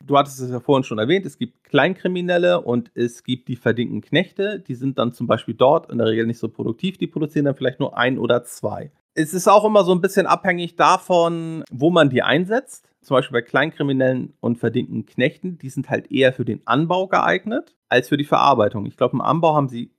du 0.06 0.18
hattest 0.18 0.40
es 0.40 0.50
ja 0.50 0.60
vorhin 0.60 0.84
schon 0.84 1.00
erwähnt, 1.00 1.26
es 1.26 1.38
gibt 1.38 1.64
Kleinkriminelle 1.64 2.62
und 2.62 2.92
es 2.96 3.24
gibt 3.24 3.48
die 3.48 3.56
verdienten 3.56 4.02
Knechte. 4.02 4.60
Die 4.60 4.76
sind 4.76 4.98
dann 4.98 5.14
zum 5.14 5.28
Beispiel 5.28 5.54
dort 5.54 5.92
in 5.92 5.98
der 5.98 6.08
Regel 6.08 6.26
nicht 6.26 6.40
so 6.40 6.50
produktiv, 6.50 6.98
die 6.98 7.08
produzieren 7.08 7.46
dann 7.46 7.56
vielleicht 7.56 7.80
nur 7.80 7.98
ein 7.98 8.18
oder 8.18 8.44
zwei. 8.44 8.92
Es 9.14 9.34
ist 9.34 9.48
auch 9.48 9.64
immer 9.64 9.84
so 9.86 9.94
ein 9.94 10.02
bisschen 10.02 10.28
abhängig 10.28 10.76
davon, 10.76 11.64
wo 11.72 11.90
man 11.90 12.10
die 12.10 12.22
einsetzt 12.22 12.90
zum 13.06 13.16
Beispiel 13.16 13.34
bei 13.34 13.42
Kleinkriminellen 13.42 14.34
und 14.40 14.58
verdienten 14.58 15.06
Knechten, 15.06 15.58
die 15.58 15.70
sind 15.70 15.90
halt 15.90 16.12
eher 16.12 16.34
für 16.34 16.46
den 16.46 16.66
Anbau 16.66 17.08
geeignet 17.08 17.76
als 17.90 18.10
für 18.10 18.18
die 18.18 18.26
Verarbeitung. 18.26 18.86
Ich 18.86 18.98
glaube, 18.98 19.14
im 19.14 19.22
Anbau 19.22 19.56
haben 19.56 19.70
sie, 19.70 19.92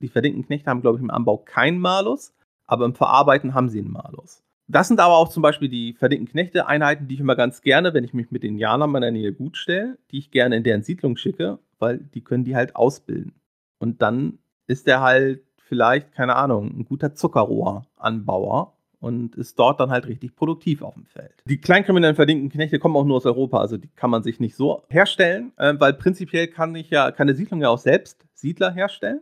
die 0.00 0.08
verdienten 0.08 0.44
Knechte 0.44 0.70
haben, 0.70 0.80
glaube 0.80 0.98
ich, 0.98 1.02
im 1.02 1.10
Anbau 1.10 1.38
keinen 1.38 1.80
Malus, 1.80 2.34
aber 2.66 2.84
im 2.84 2.94
Verarbeiten 2.94 3.54
haben 3.54 3.68
sie 3.68 3.78
einen 3.78 3.92
Malus. 3.92 4.42
Das 4.66 4.86
sind 4.88 5.00
aber 5.00 5.16
auch 5.16 5.28
zum 5.28 5.42
Beispiel 5.42 5.68
die 5.68 5.94
verdienten 5.94 6.28
Knechte-Einheiten, 6.28 7.08
die 7.08 7.14
ich 7.14 7.20
immer 7.20 7.36
ganz 7.36 7.62
gerne, 7.62 7.94
wenn 7.94 8.04
ich 8.04 8.12
mich 8.12 8.30
mit 8.30 8.42
den 8.42 8.52
Indianern 8.52 8.94
in 8.94 9.00
der 9.00 9.10
Nähe 9.12 9.32
gut 9.32 9.56
stelle, 9.56 9.96
die 10.10 10.18
ich 10.18 10.30
gerne 10.30 10.56
in 10.56 10.62
deren 10.62 10.82
Siedlung 10.82 11.16
schicke, 11.16 11.58
weil 11.78 11.98
die 11.98 12.22
können 12.22 12.44
die 12.44 12.54
halt 12.54 12.76
ausbilden. 12.76 13.32
Und 13.78 14.02
dann 14.02 14.38
ist 14.66 14.86
der 14.86 15.00
halt 15.00 15.42
vielleicht, 15.56 16.12
keine 16.12 16.36
Ahnung, 16.36 16.78
ein 16.78 16.84
guter 16.84 17.14
Zuckerrohranbauer 17.14 18.77
und 19.00 19.36
ist 19.36 19.58
dort 19.58 19.80
dann 19.80 19.90
halt 19.90 20.06
richtig 20.06 20.34
produktiv 20.34 20.82
auf 20.82 20.94
dem 20.94 21.06
Feld. 21.06 21.42
Die 21.46 21.60
kleinkriminellen 21.60 22.16
verdienten 22.16 22.50
Knechte 22.50 22.78
kommen 22.78 22.96
auch 22.96 23.04
nur 23.04 23.16
aus 23.16 23.26
Europa, 23.26 23.60
also 23.60 23.76
die 23.76 23.88
kann 23.88 24.10
man 24.10 24.22
sich 24.22 24.40
nicht 24.40 24.56
so 24.56 24.82
herstellen, 24.88 25.52
äh, 25.56 25.74
weil 25.78 25.94
prinzipiell 25.94 26.48
kann 26.48 26.74
ich 26.74 26.90
ja, 26.90 27.10
kann 27.10 27.28
eine 27.28 27.36
Siedlung 27.36 27.60
ja 27.60 27.68
auch 27.68 27.78
selbst 27.78 28.26
Siedler 28.34 28.72
herstellen. 28.72 29.20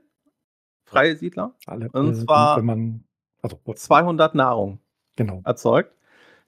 Freie 0.84 1.16
Siedler. 1.16 1.54
Alle, 1.66 1.90
und 1.90 2.10
äh, 2.10 2.14
zwar 2.14 2.58
wenn 2.58 2.64
man, 2.64 3.04
also, 3.42 3.58
200 3.74 4.34
Nahrung 4.34 4.78
genau. 5.16 5.42
erzeugt. 5.44 5.92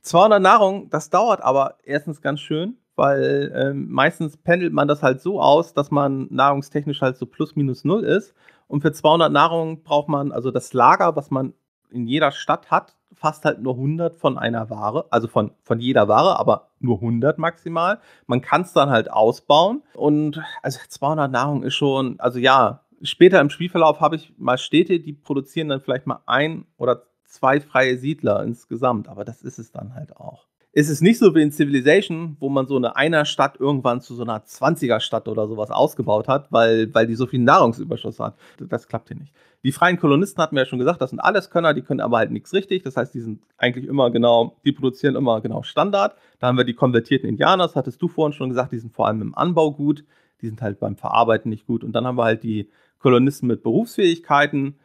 200 0.02 0.40
Nahrung, 0.40 0.90
das 0.90 1.10
dauert 1.10 1.42
aber 1.42 1.76
erstens 1.82 2.22
ganz 2.22 2.40
schön, 2.40 2.78
weil 2.94 3.52
ähm, 3.54 3.90
meistens 3.90 4.36
pendelt 4.36 4.72
man 4.72 4.88
das 4.88 5.02
halt 5.02 5.20
so 5.20 5.40
aus, 5.40 5.74
dass 5.74 5.90
man 5.90 6.28
nahrungstechnisch 6.30 7.02
halt 7.02 7.16
so 7.16 7.26
plus 7.26 7.56
minus 7.56 7.84
null 7.84 8.04
ist. 8.04 8.34
Und 8.68 8.80
für 8.82 8.92
200 8.92 9.32
Nahrung 9.32 9.82
braucht 9.82 10.08
man, 10.08 10.30
also 10.30 10.50
das 10.50 10.72
Lager, 10.72 11.16
was 11.16 11.30
man 11.30 11.52
in 11.90 12.06
jeder 12.06 12.32
Stadt 12.32 12.70
hat, 12.70 12.94
fast 13.14 13.44
halt 13.44 13.60
nur 13.60 13.74
100 13.74 14.16
von 14.16 14.38
einer 14.38 14.70
Ware, 14.70 15.06
also 15.10 15.28
von, 15.28 15.52
von 15.62 15.80
jeder 15.80 16.08
Ware, 16.08 16.38
aber 16.38 16.68
nur 16.80 16.96
100 16.96 17.38
maximal. 17.38 17.98
Man 18.26 18.40
kann 18.40 18.62
es 18.62 18.72
dann 18.72 18.90
halt 18.90 19.10
ausbauen 19.10 19.82
und 19.94 20.42
also 20.62 20.78
200 20.86 21.30
Nahrung 21.30 21.62
ist 21.62 21.74
schon, 21.74 22.20
also 22.20 22.38
ja, 22.38 22.84
später 23.02 23.40
im 23.40 23.50
Spielverlauf 23.50 24.00
habe 24.00 24.16
ich 24.16 24.34
mal 24.38 24.58
Städte, 24.58 25.00
die 25.00 25.12
produzieren 25.12 25.68
dann 25.68 25.80
vielleicht 25.80 26.06
mal 26.06 26.20
ein 26.26 26.66
oder 26.76 27.04
zwei 27.24 27.60
freie 27.60 27.98
Siedler 27.98 28.42
insgesamt, 28.42 29.08
aber 29.08 29.24
das 29.24 29.42
ist 29.42 29.58
es 29.58 29.72
dann 29.72 29.94
halt 29.94 30.16
auch 30.16 30.48
ist 30.78 30.90
es 30.90 31.00
nicht 31.00 31.18
so 31.18 31.34
wie 31.34 31.42
in 31.42 31.50
Civilization, 31.50 32.36
wo 32.38 32.48
man 32.48 32.68
so 32.68 32.76
eine 32.76 32.94
einer 32.94 33.24
Stadt 33.24 33.58
irgendwann 33.58 34.00
zu 34.00 34.14
so 34.14 34.22
einer 34.22 34.44
20er 34.44 35.00
Stadt 35.00 35.26
oder 35.26 35.48
sowas 35.48 35.72
ausgebaut 35.72 36.28
hat, 36.28 36.52
weil, 36.52 36.94
weil 36.94 37.06
die 37.08 37.16
so 37.16 37.26
viel 37.26 37.40
Nahrungsüberschuss 37.40 38.20
hat. 38.20 38.36
Das 38.60 38.86
klappt 38.86 39.08
hier 39.08 39.16
nicht. 39.16 39.32
Die 39.64 39.72
freien 39.72 39.98
Kolonisten 39.98 40.40
hatten 40.40 40.54
wir 40.54 40.62
ja 40.62 40.66
schon 40.66 40.78
gesagt, 40.78 41.02
das 41.02 41.10
sind 41.10 41.18
alles 41.18 41.50
Könner, 41.50 41.74
die 41.74 41.82
können 41.82 42.00
aber 42.00 42.18
halt 42.18 42.30
nichts 42.30 42.52
richtig. 42.52 42.84
Das 42.84 42.96
heißt, 42.96 43.12
die 43.14 43.20
sind 43.20 43.42
eigentlich 43.56 43.86
immer 43.86 44.10
genau, 44.10 44.56
die 44.64 44.72
produzieren 44.72 45.16
immer 45.16 45.40
genau 45.40 45.62
Standard. 45.62 46.16
Da 46.38 46.46
haben 46.46 46.56
wir 46.56 46.64
die 46.64 46.74
konvertierten 46.74 47.28
Indianer, 47.28 47.64
das 47.64 47.74
hattest 47.74 48.00
du 48.00 48.08
vorhin 48.08 48.32
schon 48.32 48.50
gesagt, 48.50 48.72
die 48.72 48.78
sind 48.78 48.94
vor 48.94 49.08
allem 49.08 49.20
im 49.20 49.34
Anbau 49.34 49.72
gut, 49.72 50.04
die 50.40 50.46
sind 50.46 50.62
halt 50.62 50.78
beim 50.78 50.96
Verarbeiten 50.96 51.50
nicht 51.50 51.66
gut. 51.66 51.82
Und 51.82 51.92
dann 51.92 52.06
haben 52.06 52.16
wir 52.16 52.24
halt 52.24 52.44
die 52.44 52.70
Kolonisten 53.00 53.48
mit 53.48 53.62
Berufsfähigkeiten, 53.64 54.76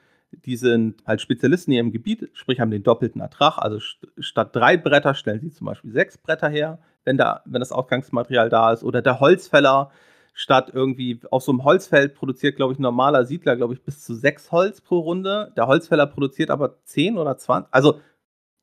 die 0.45 0.55
sind 0.55 1.03
halt 1.05 1.21
Spezialisten 1.21 1.71
in 1.71 1.77
ihrem 1.77 1.91
Gebiet, 1.91 2.29
sprich 2.33 2.59
haben 2.59 2.71
den 2.71 2.81
doppelten 2.81 3.21
Ertrag. 3.21 3.59
Also 3.59 3.79
st 3.79 4.07
statt 4.19 4.55
drei 4.55 4.77
Bretter 4.77 5.13
stellen 5.13 5.39
sie 5.39 5.51
zum 5.51 5.65
Beispiel 5.65 5.91
sechs 5.91 6.17
Bretter 6.17 6.49
her, 6.49 6.79
wenn, 7.03 7.17
da, 7.17 7.41
wenn 7.45 7.59
das 7.59 7.71
Ausgangsmaterial 7.71 8.49
da 8.49 8.73
ist. 8.73 8.83
Oder 8.83 9.03
der 9.03 9.19
Holzfäller 9.19 9.91
statt 10.33 10.71
irgendwie 10.73 11.21
auf 11.29 11.43
so 11.43 11.51
einem 11.51 11.63
Holzfeld 11.63 12.15
produziert, 12.15 12.55
glaube 12.55 12.73
ich, 12.73 12.79
ein 12.79 12.83
normaler 12.83 13.25
Siedler, 13.25 13.55
glaube 13.55 13.75
ich, 13.75 13.83
bis 13.83 14.03
zu 14.03 14.15
sechs 14.15 14.51
Holz 14.51 14.81
pro 14.81 14.99
Runde. 14.99 15.53
Der 15.55 15.67
Holzfäller 15.67 16.07
produziert 16.07 16.49
aber 16.49 16.83
zehn 16.83 17.17
oder 17.17 17.37
zwanzig. 17.37 17.71
Also, 17.71 17.99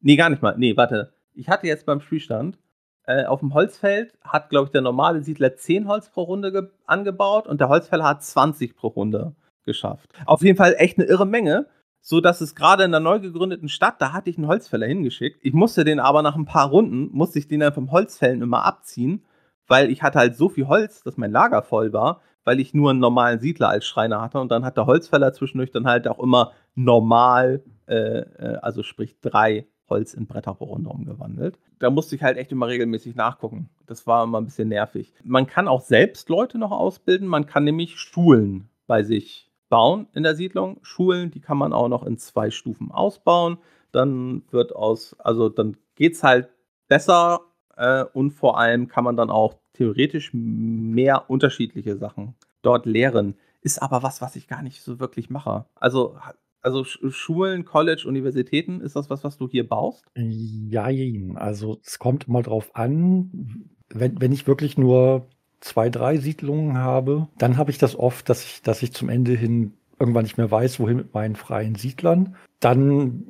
nee, 0.00 0.16
gar 0.16 0.30
nicht 0.30 0.42
mal. 0.42 0.56
Nee, 0.58 0.76
warte. 0.76 1.12
Ich 1.32 1.48
hatte 1.48 1.68
jetzt 1.68 1.86
beim 1.86 2.00
Spielstand, 2.00 2.58
äh, 3.06 3.24
auf 3.24 3.40
dem 3.40 3.54
Holzfeld 3.54 4.18
hat, 4.22 4.50
glaube 4.50 4.66
ich, 4.66 4.72
der 4.72 4.82
normale 4.82 5.22
Siedler 5.22 5.56
zehn 5.56 5.88
Holz 5.88 6.10
pro 6.10 6.22
Runde 6.22 6.72
angebaut 6.86 7.46
und 7.46 7.60
der 7.60 7.68
Holzfäller 7.68 8.04
hat 8.04 8.22
20 8.22 8.76
pro 8.76 8.88
Runde 8.88 9.34
geschafft. 9.64 10.10
Auf 10.26 10.42
jeden 10.42 10.56
Fall 10.56 10.74
echt 10.76 10.98
eine 10.98 11.06
irre 11.06 11.26
Menge, 11.26 11.66
so 12.00 12.20
dass 12.20 12.40
es 12.40 12.54
gerade 12.54 12.84
in 12.84 12.90
der 12.90 13.00
neu 13.00 13.20
gegründeten 13.20 13.68
Stadt, 13.68 14.00
da 14.00 14.12
hatte 14.12 14.30
ich 14.30 14.38
einen 14.38 14.46
Holzfäller 14.46 14.86
hingeschickt. 14.86 15.38
Ich 15.42 15.52
musste 15.52 15.84
den 15.84 16.00
aber 16.00 16.22
nach 16.22 16.36
ein 16.36 16.44
paar 16.44 16.68
Runden, 16.68 17.10
musste 17.12 17.38
ich 17.38 17.48
den 17.48 17.60
dann 17.60 17.72
vom 17.72 17.90
Holzfällen 17.90 18.42
immer 18.42 18.64
abziehen, 18.64 19.24
weil 19.70 19.88
ich 19.88 20.02
hatte 20.02 20.18
halt 20.18 20.36
so 20.36 20.48
viel 20.48 20.66
Holz, 20.66 21.04
dass 21.04 21.16
mein 21.16 21.30
Lager 21.30 21.62
voll 21.62 21.92
war, 21.92 22.20
weil 22.42 22.58
ich 22.58 22.74
nur 22.74 22.90
einen 22.90 22.98
normalen 22.98 23.38
Siedler 23.38 23.68
als 23.68 23.86
Schreiner 23.86 24.20
hatte 24.20 24.40
und 24.40 24.50
dann 24.50 24.64
hat 24.64 24.76
der 24.76 24.86
Holzfäller 24.86 25.32
zwischendurch 25.32 25.70
dann 25.70 25.86
halt 25.86 26.08
auch 26.08 26.18
immer 26.18 26.52
normal, 26.74 27.62
äh, 27.86 28.18
äh 28.18 28.56
also 28.62 28.82
sprich 28.82 29.20
drei 29.20 29.68
Holz 29.88 30.12
in 30.12 30.26
Bretter 30.26 30.54
pro 30.54 30.64
Runde 30.64 30.90
umgewandelt. 30.90 31.56
Da 31.78 31.88
musste 31.88 32.16
ich 32.16 32.22
halt 32.24 32.36
echt 32.36 32.50
immer 32.50 32.66
regelmäßig 32.66 33.14
nachgucken. 33.14 33.70
Das 33.86 34.08
war 34.08 34.24
immer 34.24 34.40
ein 34.40 34.44
bisschen 34.44 34.68
nervig. 34.68 35.14
Man 35.22 35.46
kann 35.46 35.68
auch 35.68 35.82
selbst 35.82 36.28
Leute 36.28 36.58
noch 36.58 36.72
ausbilden, 36.72 37.28
man 37.28 37.46
kann 37.46 37.62
nämlich 37.62 38.00
Schulen 38.00 38.70
bei 38.88 39.04
sich 39.04 39.52
bauen 39.68 40.08
in 40.14 40.24
der 40.24 40.34
Siedlung. 40.34 40.80
Schulen, 40.82 41.30
die 41.30 41.40
kann 41.40 41.58
man 41.58 41.72
auch 41.72 41.88
noch 41.88 42.04
in 42.04 42.18
zwei 42.18 42.50
Stufen 42.50 42.90
ausbauen. 42.90 43.58
Dann 43.92 44.42
wird 44.50 44.74
aus, 44.74 45.14
also 45.20 45.48
dann 45.48 45.76
geht 45.94 46.14
es 46.14 46.24
halt 46.24 46.48
besser 46.88 47.42
äh, 47.80 48.04
und 48.12 48.32
vor 48.32 48.58
allem 48.58 48.88
kann 48.88 49.04
man 49.04 49.16
dann 49.16 49.30
auch 49.30 49.54
theoretisch 49.72 50.30
mehr 50.32 51.30
unterschiedliche 51.30 51.96
Sachen 51.96 52.34
dort 52.62 52.84
lehren. 52.86 53.34
Ist 53.62 53.80
aber 53.82 54.02
was, 54.02 54.20
was 54.20 54.36
ich 54.36 54.46
gar 54.46 54.62
nicht 54.62 54.82
so 54.82 55.00
wirklich 55.00 55.30
mache. 55.30 55.64
Also, 55.74 56.16
also 56.62 56.84
Schulen, 56.84 57.64
College, 57.64 58.04
Universitäten, 58.06 58.80
ist 58.82 58.96
das 58.96 59.08
was, 59.08 59.24
was 59.24 59.38
du 59.38 59.48
hier 59.48 59.66
baust? 59.66 60.04
Ja, 60.14 60.88
also 61.36 61.78
es 61.82 61.98
kommt 61.98 62.28
immer 62.28 62.42
drauf 62.42 62.70
an, 62.76 63.70
wenn, 63.88 64.20
wenn 64.20 64.32
ich 64.32 64.46
wirklich 64.46 64.76
nur 64.76 65.26
zwei, 65.60 65.88
drei 65.88 66.18
Siedlungen 66.18 66.78
habe, 66.78 67.28
dann 67.38 67.56
habe 67.56 67.70
ich 67.70 67.78
das 67.78 67.98
oft, 67.98 68.28
dass 68.28 68.44
ich, 68.44 68.62
dass 68.62 68.82
ich 68.82 68.92
zum 68.92 69.08
Ende 69.08 69.32
hin 69.32 69.72
irgendwann 69.98 70.24
nicht 70.24 70.38
mehr 70.38 70.50
weiß, 70.50 70.80
wohin 70.80 70.96
mit 70.96 71.14
meinen 71.14 71.36
freien 71.36 71.74
Siedlern. 71.74 72.36
Dann 72.60 73.24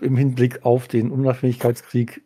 im 0.00 0.16
Hinblick 0.16 0.64
auf 0.64 0.88
den 0.88 1.10
Unabhängigkeitskrieg 1.10 2.22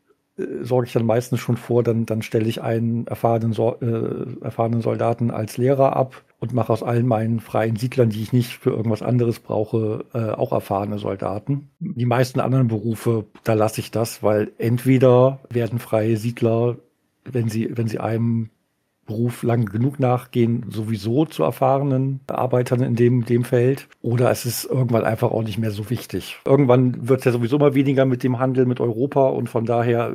sorge 0.63 0.87
ich 0.87 0.93
dann 0.93 1.07
meistens 1.07 1.41
schon 1.41 1.57
vor, 1.57 1.83
dann, 1.83 2.07
dann 2.07 2.23
stelle 2.23 2.49
ich 2.49 2.63
einen 2.63 3.07
erfahrenen, 3.07 3.53
so 3.53 3.77
äh, 3.81 4.45
erfahrenen 4.45 4.81
Soldaten 4.81 5.31
als 5.31 5.57
Lehrer 5.57 5.97
ab 5.97 6.23
und 6.39 6.55
mache 6.55 6.73
aus 6.73 6.83
allen 6.83 7.07
meinen 7.07 7.41
freien 7.41 7.77
Siedlern, 7.77 8.11
die 8.11 8.23
ich 8.23 8.33
nicht 8.33 8.53
für 8.59 8.71
irgendwas 8.71 9.03
anderes 9.03 9.41
brauche, 9.41 10.05
äh, 10.15 10.31
auch 10.31 10.53
erfahrene 10.53 10.99
Soldaten. 10.99 11.71
Die 11.79 12.07
meisten 12.07 12.41
anderen 12.41 12.69
Berufe, 12.69 13.27
da 13.45 13.55
lasse 13.55 13.81
ich 13.81 13.91
das, 13.91 14.23
weil 14.23 14.53
entweder 14.59 15.41
werden 15.51 15.79
freie 15.79 16.17
Siedler, 16.17 16.77
wenn 17.25 17.49
sie, 17.49 17.71
wenn 17.77 17.89
sie 17.89 17.99
einem 17.99 18.51
Beruf 19.11 19.43
lang 19.43 19.65
genug 19.65 19.99
nachgehen, 19.99 20.67
sowieso 20.71 21.25
zu 21.25 21.43
erfahrenen 21.43 22.21
Arbeitern 22.29 22.81
in 22.81 22.95
dem, 22.95 23.25
dem 23.25 23.43
Feld. 23.43 23.89
Oder 24.03 24.31
es 24.31 24.47
ist 24.47 24.67
irgendwann 24.67 25.05
einfach 25.05 25.33
auch 25.33 25.43
nicht 25.43 25.59
mehr 25.59 25.73
so 25.73 25.91
wichtig. 25.91 26.39
Irgendwann 26.45 27.09
wird 27.09 27.19
es 27.19 27.25
ja 27.25 27.33
sowieso 27.33 27.59
mal 27.59 27.75
weniger 27.75 28.07
mit 28.07 28.23
dem 28.23 28.39
Handel 28.39 28.67
mit 28.67 28.79
Europa 28.79 29.27
und 29.27 29.49
von 29.49 29.65
daher 29.65 30.15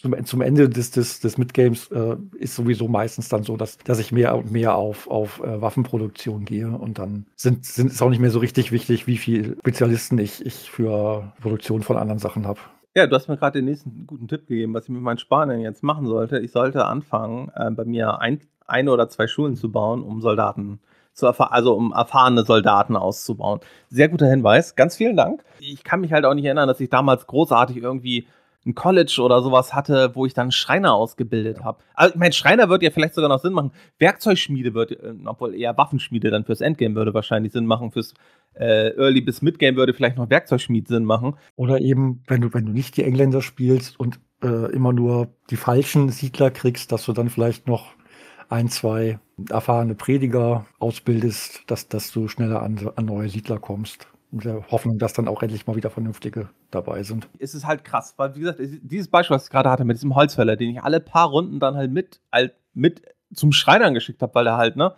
zum, 0.00 0.24
zum 0.24 0.42
Ende 0.42 0.68
des, 0.68 0.90
des, 0.90 1.20
des 1.20 1.38
Midgames 1.38 1.90
äh, 1.90 2.16
ist 2.38 2.56
sowieso 2.56 2.88
meistens 2.88 3.30
dann 3.30 3.42
so, 3.42 3.56
dass, 3.56 3.78
dass 3.78 3.98
ich 3.98 4.12
mehr 4.12 4.36
und 4.36 4.50
mehr 4.50 4.74
auf, 4.74 5.08
auf 5.08 5.40
äh, 5.40 5.60
Waffenproduktion 5.60 6.44
gehe 6.44 6.68
und 6.70 6.98
dann 6.98 7.24
sind, 7.36 7.64
sind 7.64 7.90
es 7.92 8.02
auch 8.02 8.10
nicht 8.10 8.20
mehr 8.20 8.30
so 8.30 8.38
richtig 8.38 8.70
wichtig, 8.70 9.06
wie 9.06 9.16
viele 9.16 9.56
Spezialisten 9.60 10.18
ich, 10.18 10.44
ich 10.44 10.70
für 10.70 11.32
Produktion 11.40 11.82
von 11.82 11.96
anderen 11.96 12.18
Sachen 12.18 12.46
habe. 12.46 12.60
Ja, 12.96 13.06
du 13.06 13.14
hast 13.14 13.28
mir 13.28 13.36
gerade 13.36 13.60
den 13.60 13.66
nächsten 13.66 14.04
guten 14.08 14.26
Tipp 14.26 14.48
gegeben, 14.48 14.74
was 14.74 14.84
ich 14.84 14.90
mit 14.90 15.00
meinen 15.00 15.18
Spanern 15.18 15.60
jetzt 15.60 15.84
machen 15.84 16.06
sollte. 16.06 16.40
Ich 16.40 16.50
sollte 16.50 16.86
anfangen, 16.86 17.50
äh, 17.54 17.70
bei 17.70 17.84
mir 17.84 18.18
ein, 18.18 18.40
eine 18.66 18.90
oder 18.90 19.08
zwei 19.08 19.28
Schulen 19.28 19.54
zu 19.54 19.70
bauen, 19.70 20.02
um 20.02 20.20
Soldaten 20.20 20.80
zu 21.12 21.28
also 21.28 21.74
um 21.74 21.92
erfahrene 21.92 22.44
Soldaten 22.44 22.96
auszubauen. 22.96 23.60
Sehr 23.90 24.08
guter 24.08 24.26
Hinweis, 24.26 24.74
ganz 24.74 24.96
vielen 24.96 25.16
Dank. 25.16 25.44
Ich 25.60 25.84
kann 25.84 26.00
mich 26.00 26.12
halt 26.12 26.24
auch 26.24 26.34
nicht 26.34 26.44
erinnern, 26.44 26.66
dass 26.66 26.80
ich 26.80 26.88
damals 26.88 27.26
großartig 27.26 27.76
irgendwie 27.76 28.26
ein 28.66 28.74
College 28.74 29.20
oder 29.22 29.42
sowas 29.42 29.72
hatte, 29.72 30.14
wo 30.14 30.26
ich 30.26 30.34
dann 30.34 30.52
Schreiner 30.52 30.92
ausgebildet 30.94 31.64
habe. 31.64 31.82
Also, 31.94 32.18
mein 32.18 32.32
Schreiner 32.32 32.68
wird 32.68 32.82
ja 32.82 32.90
vielleicht 32.90 33.14
sogar 33.14 33.30
noch 33.30 33.40
Sinn 33.40 33.54
machen. 33.54 33.72
Werkzeugschmiede 33.98 34.74
wird, 34.74 34.92
äh, 34.92 35.14
obwohl 35.24 35.54
eher 35.54 35.76
Waffenschmiede 35.78 36.30
dann 36.30 36.44
fürs 36.44 36.60
Endgame 36.60 36.94
würde 36.94 37.14
wahrscheinlich 37.14 37.52
Sinn 37.52 37.66
machen. 37.66 37.90
Fürs 37.90 38.12
äh, 38.54 38.90
Early 38.96 39.22
bis 39.22 39.40
Midgame 39.40 39.76
würde 39.76 39.94
vielleicht 39.94 40.18
noch 40.18 40.28
Werkzeugschmied 40.28 40.88
Sinn 40.88 41.04
machen. 41.04 41.36
Oder 41.56 41.80
eben, 41.80 42.22
wenn 42.26 42.42
du, 42.42 42.52
wenn 42.52 42.66
du 42.66 42.72
nicht 42.72 42.96
die 42.96 43.04
Engländer 43.04 43.40
spielst 43.40 43.98
und 43.98 44.20
äh, 44.42 44.70
immer 44.72 44.92
nur 44.92 45.28
die 45.48 45.56
falschen 45.56 46.10
Siedler 46.10 46.50
kriegst, 46.50 46.92
dass 46.92 47.06
du 47.06 47.12
dann 47.12 47.30
vielleicht 47.30 47.66
noch 47.66 47.94
ein, 48.50 48.68
zwei 48.68 49.20
erfahrene 49.48 49.94
Prediger 49.94 50.66
ausbildest, 50.78 51.62
dass, 51.66 51.88
dass 51.88 52.10
du 52.12 52.28
schneller 52.28 52.62
an, 52.62 52.90
an 52.96 53.04
neue 53.06 53.28
Siedler 53.28 53.58
kommst 53.58 54.09
mit 54.32 54.44
der 54.44 54.70
Hoffnung, 54.70 54.98
dass 54.98 55.12
dann 55.12 55.28
auch 55.28 55.42
endlich 55.42 55.66
mal 55.66 55.76
wieder 55.76 55.90
vernünftige 55.90 56.48
dabei 56.70 57.02
sind. 57.02 57.28
Es 57.38 57.54
ist 57.54 57.66
halt 57.66 57.84
krass, 57.84 58.14
weil 58.16 58.34
wie 58.36 58.40
gesagt, 58.40 58.60
dieses 58.60 59.08
Beispiel, 59.08 59.34
was 59.34 59.44
ich 59.44 59.50
gerade 59.50 59.70
hatte 59.70 59.84
mit 59.84 59.96
diesem 59.96 60.14
Holzfäller, 60.14 60.56
den 60.56 60.70
ich 60.70 60.82
alle 60.82 61.00
paar 61.00 61.28
Runden 61.28 61.60
dann 61.60 61.74
halt 61.74 61.90
mit, 61.90 62.20
halt 62.32 62.54
mit 62.74 63.02
zum 63.34 63.52
Schreinern 63.52 63.94
geschickt 63.94 64.22
habe, 64.22 64.34
weil 64.34 64.46
er 64.46 64.56
halt, 64.56 64.76
ne, 64.76 64.94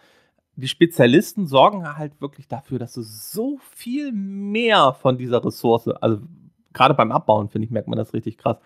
die 0.57 0.68
Spezialisten 0.68 1.47
sorgen 1.47 1.97
halt 1.97 2.20
wirklich 2.20 2.47
dafür, 2.47 2.78
dass 2.78 2.93
du 2.93 3.03
so 3.03 3.59
viel 3.74 4.12
mehr 4.12 4.93
von 4.93 5.16
dieser 5.16 5.45
Ressource, 5.45 5.89
also 5.89 6.20
gerade 6.72 6.95
beim 6.95 7.12
Abbauen, 7.12 7.49
finde 7.49 7.64
ich, 7.66 7.70
merkt 7.70 7.89
man 7.89 7.99
das 7.99 8.12
richtig 8.14 8.39
krass. 8.39 8.59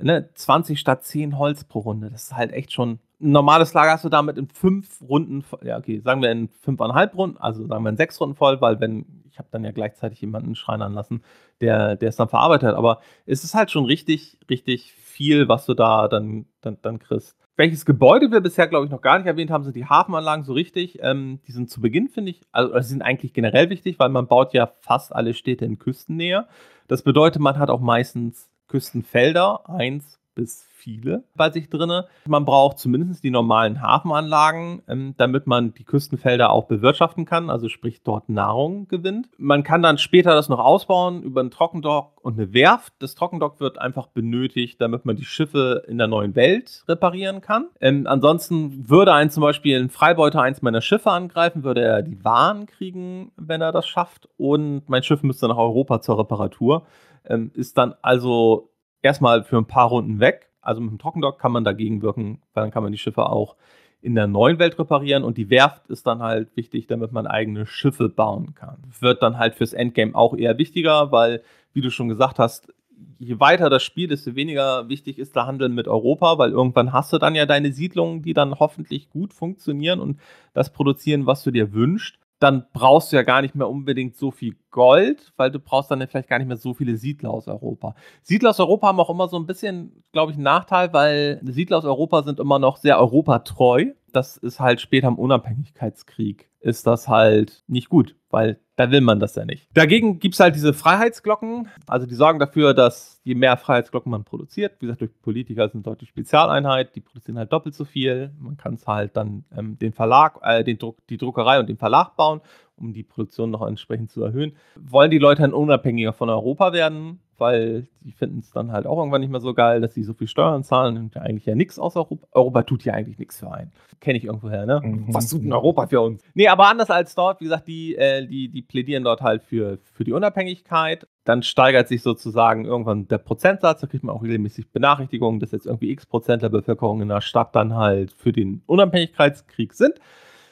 Ne, 0.00 0.28
20 0.34 0.78
statt 0.80 1.04
10 1.04 1.38
Holz 1.38 1.64
pro 1.64 1.80
Runde, 1.80 2.10
das 2.10 2.24
ist 2.24 2.36
halt 2.36 2.52
echt 2.52 2.72
schon. 2.72 2.98
Ein 3.24 3.32
normales 3.32 3.72
Lager 3.72 3.92
hast 3.92 4.04
du 4.04 4.10
damit 4.10 4.36
in 4.36 4.48
fünf 4.48 5.00
Runden, 5.00 5.44
ja, 5.62 5.78
okay, 5.78 6.00
sagen 6.00 6.20
wir 6.20 6.30
in 6.30 6.48
fünfeinhalb 6.48 7.16
Runden, 7.16 7.38
also 7.38 7.66
sagen 7.66 7.82
wir 7.82 7.90
in 7.90 7.96
sechs 7.96 8.20
Runden 8.20 8.36
voll, 8.36 8.60
weil 8.60 8.80
wenn 8.80 9.24
ich 9.34 9.38
habe 9.40 9.48
dann 9.50 9.64
ja 9.64 9.72
gleichzeitig 9.72 10.20
jemanden 10.20 10.54
schreinern 10.54 10.92
lassen, 10.92 11.24
der, 11.60 11.96
der 11.96 12.08
es 12.08 12.16
dann 12.16 12.28
verarbeitet 12.28 12.68
hat. 12.68 12.76
Aber 12.76 13.00
es 13.26 13.42
ist 13.42 13.54
halt 13.54 13.72
schon 13.72 13.84
richtig, 13.84 14.38
richtig 14.48 14.92
viel, 14.92 15.48
was 15.48 15.66
du 15.66 15.74
da 15.74 16.06
dann, 16.06 16.46
dann, 16.60 16.78
dann 16.82 17.00
kriegst. 17.00 17.36
Welches 17.56 17.84
Gebäude 17.84 18.30
wir 18.30 18.40
bisher, 18.40 18.68
glaube 18.68 18.84
ich, 18.84 18.92
noch 18.92 19.00
gar 19.00 19.18
nicht 19.18 19.26
erwähnt 19.26 19.50
haben, 19.50 19.64
sind 19.64 19.74
die 19.74 19.86
Hafenanlagen 19.86 20.44
so 20.44 20.52
richtig. 20.52 20.98
Ähm, 21.02 21.40
die 21.48 21.52
sind 21.52 21.68
zu 21.68 21.80
Beginn, 21.80 22.08
finde 22.08 22.30
ich, 22.30 22.42
also 22.52 22.78
sind 22.80 23.02
eigentlich 23.02 23.32
generell 23.32 23.70
wichtig, 23.70 23.98
weil 23.98 24.08
man 24.08 24.28
baut 24.28 24.52
ja 24.52 24.70
fast 24.80 25.12
alle 25.12 25.34
Städte 25.34 25.64
in 25.64 25.80
Küstennähe. 25.80 26.46
Das 26.86 27.02
bedeutet, 27.02 27.42
man 27.42 27.58
hat 27.58 27.70
auch 27.70 27.80
meistens 27.80 28.48
Küstenfelder, 28.68 29.68
eins 29.68 30.20
bis 30.34 30.66
viele 30.84 31.24
bei 31.34 31.50
sich 31.50 31.70
drin. 31.70 32.02
Man 32.26 32.44
braucht 32.44 32.78
zumindest 32.78 33.24
die 33.24 33.30
normalen 33.30 33.80
Hafenanlagen, 33.80 34.82
ähm, 34.88 35.14
damit 35.16 35.46
man 35.46 35.72
die 35.72 35.84
Küstenfelder 35.84 36.50
auch 36.50 36.64
bewirtschaften 36.64 37.24
kann, 37.24 37.48
also 37.48 37.68
sprich 37.68 38.02
dort 38.02 38.28
Nahrung 38.28 38.86
gewinnt. 38.88 39.28
Man 39.38 39.62
kann 39.62 39.82
dann 39.82 39.96
später 39.98 40.34
das 40.34 40.48
noch 40.48 40.58
ausbauen 40.58 41.22
über 41.22 41.40
einen 41.40 41.50
Trockendock 41.50 42.22
und 42.22 42.38
eine 42.38 42.52
Werft. 42.52 42.92
Das 42.98 43.14
Trockendock 43.14 43.60
wird 43.60 43.80
einfach 43.80 44.08
benötigt, 44.08 44.80
damit 44.80 45.04
man 45.06 45.16
die 45.16 45.24
Schiffe 45.24 45.84
in 45.88 45.98
der 45.98 46.06
neuen 46.06 46.34
Welt 46.34 46.84
reparieren 46.86 47.40
kann. 47.40 47.68
Ähm, 47.80 48.06
ansonsten 48.06 48.88
würde 48.88 49.14
ein 49.14 49.30
zum 49.30 49.42
Beispiel 49.42 49.80
ein 49.80 49.90
Freibeuter 49.90 50.42
eins 50.42 50.60
meiner 50.60 50.82
Schiffe 50.82 51.10
angreifen, 51.10 51.64
würde 51.64 51.82
er 51.82 52.02
die 52.02 52.22
Waren 52.24 52.66
kriegen, 52.66 53.32
wenn 53.36 53.62
er 53.62 53.72
das 53.72 53.86
schafft. 53.86 54.28
Und 54.36 54.88
mein 54.88 55.02
Schiff 55.02 55.22
müsste 55.22 55.48
nach 55.48 55.56
Europa 55.56 56.00
zur 56.02 56.18
Reparatur. 56.18 56.86
Ähm, 57.26 57.50
ist 57.54 57.78
dann 57.78 57.94
also 58.02 58.73
erstmal 59.04 59.44
für 59.44 59.58
ein 59.58 59.66
paar 59.66 59.88
Runden 59.88 60.20
weg. 60.20 60.50
Also 60.60 60.80
mit 60.80 60.90
dem 60.90 60.98
Trockendock 60.98 61.38
kann 61.38 61.52
man 61.52 61.64
dagegen 61.64 62.02
wirken, 62.02 62.40
weil 62.54 62.64
dann 62.64 62.70
kann 62.70 62.82
man 62.82 62.92
die 62.92 62.98
Schiffe 62.98 63.26
auch 63.26 63.56
in 64.00 64.14
der 64.14 64.26
neuen 64.26 64.58
Welt 64.58 64.78
reparieren 64.78 65.24
und 65.24 65.38
die 65.38 65.48
Werft 65.48 65.86
ist 65.88 66.06
dann 66.06 66.20
halt 66.20 66.54
wichtig, 66.56 66.86
damit 66.86 67.12
man 67.12 67.26
eigene 67.26 67.66
Schiffe 67.66 68.10
bauen 68.10 68.54
kann. 68.54 68.76
Wird 69.00 69.22
dann 69.22 69.38
halt 69.38 69.54
fürs 69.54 69.72
Endgame 69.72 70.14
auch 70.14 70.36
eher 70.36 70.58
wichtiger, 70.58 71.10
weil, 71.10 71.42
wie 71.72 71.80
du 71.80 71.90
schon 71.90 72.08
gesagt 72.08 72.38
hast, 72.38 72.72
je 73.18 73.40
weiter 73.40 73.70
das 73.70 73.82
Spiel, 73.82 74.08
desto 74.08 74.34
weniger 74.34 74.88
wichtig 74.88 75.18
ist 75.18 75.36
der 75.36 75.46
Handel 75.46 75.70
mit 75.70 75.88
Europa, 75.88 76.36
weil 76.36 76.50
irgendwann 76.50 76.92
hast 76.92 77.12
du 77.12 77.18
dann 77.18 77.34
ja 77.34 77.46
deine 77.46 77.72
Siedlungen, 77.72 78.22
die 78.22 78.34
dann 78.34 78.58
hoffentlich 78.58 79.08
gut 79.08 79.32
funktionieren 79.32 80.00
und 80.00 80.20
das 80.52 80.70
produzieren, 80.70 81.26
was 81.26 81.42
du 81.42 81.50
dir 81.50 81.72
wünschst 81.72 82.18
dann 82.38 82.66
brauchst 82.72 83.12
du 83.12 83.16
ja 83.16 83.22
gar 83.22 83.42
nicht 83.42 83.54
mehr 83.54 83.68
unbedingt 83.68 84.16
so 84.16 84.30
viel 84.30 84.56
Gold, 84.70 85.32
weil 85.36 85.50
du 85.50 85.58
brauchst 85.58 85.90
dann 85.90 86.06
vielleicht 86.08 86.28
gar 86.28 86.38
nicht 86.38 86.48
mehr 86.48 86.56
so 86.56 86.74
viele 86.74 86.96
Siedler 86.96 87.30
aus 87.30 87.48
Europa. 87.48 87.94
Siedler 88.22 88.50
aus 88.50 88.60
Europa 88.60 88.88
haben 88.88 89.00
auch 89.00 89.10
immer 89.10 89.28
so 89.28 89.38
ein 89.38 89.46
bisschen, 89.46 90.02
glaube 90.12 90.32
ich, 90.32 90.36
einen 90.36 90.44
Nachteil, 90.44 90.92
weil 90.92 91.40
Siedler 91.44 91.78
aus 91.78 91.84
Europa 91.84 92.22
sind 92.22 92.40
immer 92.40 92.58
noch 92.58 92.76
sehr 92.76 92.98
europatreu. 92.98 93.92
Das 94.12 94.36
ist 94.36 94.60
halt 94.60 94.80
später 94.80 95.08
im 95.08 95.18
Unabhängigkeitskrieg, 95.18 96.50
ist 96.60 96.86
das 96.86 97.08
halt 97.08 97.64
nicht 97.66 97.88
gut, 97.88 98.16
weil 98.30 98.60
da 98.76 98.90
will 98.90 99.00
man 99.00 99.20
das 99.20 99.34
ja 99.36 99.44
nicht. 99.44 99.68
Dagegen 99.74 100.18
gibt 100.18 100.34
es 100.34 100.40
halt 100.40 100.54
diese 100.54 100.72
Freiheitsglocken, 100.72 101.68
also 101.86 102.06
die 102.06 102.14
sorgen 102.14 102.38
dafür, 102.38 102.74
dass 102.74 103.13
je 103.24 103.34
mehr 103.34 103.56
Freiheitsglocken 103.56 104.10
man 104.10 104.24
produziert, 104.24 104.76
wie 104.80 104.86
gesagt, 104.86 105.00
durch 105.00 105.20
Politiker 105.22 105.68
sind 105.68 105.86
dort 105.86 106.00
die 106.00 106.06
Spezialeinheit, 106.06 106.94
die 106.94 107.00
produzieren 107.00 107.38
halt 107.38 107.52
doppelt 107.52 107.74
so 107.74 107.84
viel. 107.84 108.30
Man 108.38 108.56
kann 108.56 108.74
es 108.74 108.86
halt 108.86 109.16
dann 109.16 109.44
ähm, 109.56 109.78
den 109.78 109.92
Verlag, 109.92 110.38
äh, 110.42 110.62
den 110.62 110.78
Druck, 110.78 110.98
die 111.08 111.16
Druckerei 111.16 111.58
und 111.58 111.68
den 111.68 111.78
Verlag 111.78 112.16
bauen, 112.16 112.42
um 112.76 112.92
die 112.92 113.02
Produktion 113.02 113.50
noch 113.50 113.66
entsprechend 113.66 114.10
zu 114.10 114.22
erhöhen. 114.22 114.56
Wollen 114.76 115.10
die 115.10 115.18
Leute 115.18 115.40
dann 115.40 115.54
unabhängiger 115.54 116.12
von 116.12 116.28
Europa 116.28 116.74
werden, 116.74 117.20
weil 117.38 117.88
die 118.00 118.12
finden 118.12 118.40
es 118.40 118.50
dann 118.50 118.72
halt 118.72 118.86
auch 118.86 118.98
irgendwann 118.98 119.22
nicht 119.22 119.30
mehr 119.30 119.40
so 119.40 119.54
geil, 119.54 119.80
dass 119.80 119.94
sie 119.94 120.04
so 120.04 120.12
viel 120.12 120.28
Steuern 120.28 120.62
zahlen 120.62 120.98
und 120.98 121.14
ja 121.14 121.22
eigentlich 121.22 121.46
ja 121.46 121.54
nichts 121.54 121.78
aus 121.78 121.96
Europa. 121.96 122.26
Europa 122.32 122.62
tut 122.64 122.84
ja 122.84 122.92
eigentlich 122.92 123.18
nichts 123.18 123.38
für 123.38 123.50
einen. 123.50 123.72
Kenne 124.00 124.18
ich 124.18 124.24
irgendwoher, 124.24 124.66
ne? 124.66 124.82
Mhm. 124.84 125.14
Was 125.14 125.30
tut 125.30 125.42
denn 125.42 125.52
Europa 125.52 125.86
für 125.86 126.02
uns? 126.02 126.22
Nee, 126.34 126.48
aber 126.48 126.68
anders 126.68 126.90
als 126.90 127.14
dort, 127.14 127.40
wie 127.40 127.44
gesagt, 127.44 127.66
die, 127.66 127.96
äh, 127.96 128.26
die, 128.26 128.50
die 128.50 128.62
plädieren 128.62 129.02
dort 129.02 129.22
halt 129.22 129.42
für, 129.42 129.78
für 129.94 130.04
die 130.04 130.12
Unabhängigkeit. 130.12 131.06
Dann 131.24 131.42
steigert 131.42 131.88
sich 131.88 132.02
sozusagen 132.02 132.66
irgendwann 132.66 133.08
der 133.08 133.18
Prozentsatz, 133.18 133.80
da 133.80 133.86
kriegt 133.86 134.04
man 134.04 134.14
auch 134.14 134.22
regelmäßig 134.22 134.70
Benachrichtigungen, 134.70 135.40
dass 135.40 135.52
jetzt 135.52 135.66
irgendwie 135.66 135.90
x 135.90 136.06
Prozent 136.06 136.42
der 136.42 136.50
Bevölkerung 136.50 137.00
in 137.00 137.08
der 137.08 137.22
Stadt 137.22 137.54
dann 137.54 137.74
halt 137.74 138.12
für 138.12 138.32
den 138.32 138.62
Unabhängigkeitskrieg 138.66 139.72
sind. 139.72 139.94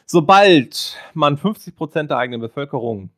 Sobald 0.07 0.97
man 1.15 1.37
50 1.37 1.77
Prozent 1.77 2.11
der 2.11 2.19
eigenen 2.19 2.41
Bevölkerung 2.41 3.11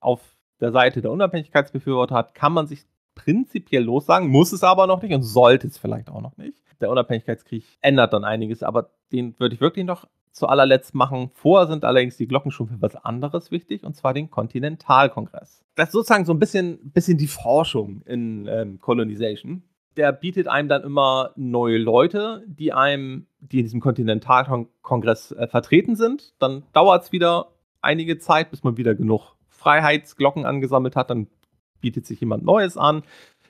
auf 0.00 0.20
der 0.60 0.72
Seite 0.72 1.02
der 1.02 1.10
Unabhängigkeitsbefürworter 1.10 2.14
hat, 2.14 2.34
kann 2.34 2.52
man 2.52 2.66
sich 2.66 2.84
prinzipiell 3.14 3.82
lossagen, 3.82 4.28
muss 4.28 4.52
es 4.52 4.62
aber 4.62 4.86
noch 4.86 5.02
nicht 5.02 5.14
und 5.14 5.22
sollte 5.22 5.66
es 5.66 5.78
vielleicht 5.78 6.08
auch 6.08 6.20
noch 6.20 6.36
nicht. 6.36 6.56
Der 6.80 6.90
Unabhängigkeitskrieg 6.90 7.64
ändert 7.80 8.12
dann 8.12 8.24
einiges, 8.24 8.62
aber 8.62 8.90
den 9.12 9.38
würde 9.38 9.54
ich 9.54 9.60
wirklich 9.60 9.84
noch 9.84 10.06
zu 10.32 10.48
allerletzt 10.48 10.94
machen. 10.94 11.30
Vorher 11.34 11.68
sind 11.68 11.84
allerdings 11.84 12.16
die 12.16 12.26
Glocken 12.26 12.50
schon 12.50 12.68
für 12.68 12.80
was 12.80 12.96
anderes 12.96 13.50
wichtig, 13.50 13.84
und 13.84 13.94
zwar 13.94 14.14
den 14.14 14.30
Kontinentalkongress. 14.30 15.62
Das 15.74 15.88
ist 15.88 15.92
sozusagen 15.92 16.24
so 16.24 16.32
ein 16.32 16.38
bisschen, 16.38 16.90
bisschen 16.90 17.18
die 17.18 17.26
Forschung 17.26 18.02
in 18.06 18.46
ähm, 18.46 18.78
Colonization. 18.80 19.62
Der 19.96 20.10
bietet 20.12 20.48
einem 20.48 20.68
dann 20.68 20.82
immer 20.82 21.32
neue 21.36 21.76
Leute, 21.76 22.44
die 22.46 22.72
einem, 22.72 23.26
die 23.40 23.58
in 23.58 23.64
diesem 23.64 23.80
Kontinentalkongress 23.80 25.32
äh, 25.32 25.46
vertreten 25.46 25.96
sind. 25.96 26.32
Dann 26.38 26.64
dauert 26.72 27.04
es 27.04 27.12
wieder 27.12 27.48
einige 27.82 28.18
Zeit, 28.18 28.50
bis 28.50 28.64
man 28.64 28.78
wieder 28.78 28.94
genug 28.94 29.36
Freiheitsglocken 29.48 30.46
angesammelt 30.46 30.96
hat. 30.96 31.10
Dann 31.10 31.26
bietet 31.80 32.06
sich 32.06 32.20
jemand 32.20 32.42
Neues 32.42 32.78
an. 32.78 33.02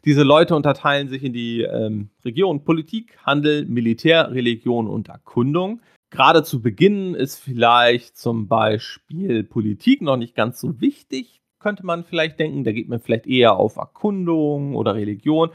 Diese 0.05 0.24
Leute 0.24 0.57
unterteilen 0.57 1.09
sich 1.09 1.22
in 1.22 1.33
die 1.33 1.62
ähm, 1.62 2.11
Region 2.24 2.64
Politik, 2.64 3.18
Handel, 3.24 3.66
Militär, 3.66 4.33
Religion 4.33 4.89
und 4.89 5.09
Erkundung. 5.09 5.80
Gerade 6.13 6.43
zu 6.43 6.61
Beginn 6.61 7.15
ist 7.15 7.39
vielleicht 7.39 8.19
zum 8.19 8.47
Beispiel 8.47 9.45
Politik 9.45 10.03
noch 10.03 10.19
nicht 10.19 10.35
ganz 10.35 10.61
so 10.61 10.79
wichtig, 10.79 11.41
könnte 11.59 11.87
man 11.87 12.05
vielleicht 12.05 12.39
denken. 12.39 12.65
Da 12.65 12.73
geht 12.73 12.91
man 12.91 13.01
vielleicht 13.01 13.27
eher 13.27 13.57
auf 13.57 13.77
Erkundung 13.77 14.75
oder 14.75 14.95
Religion. 14.95 15.49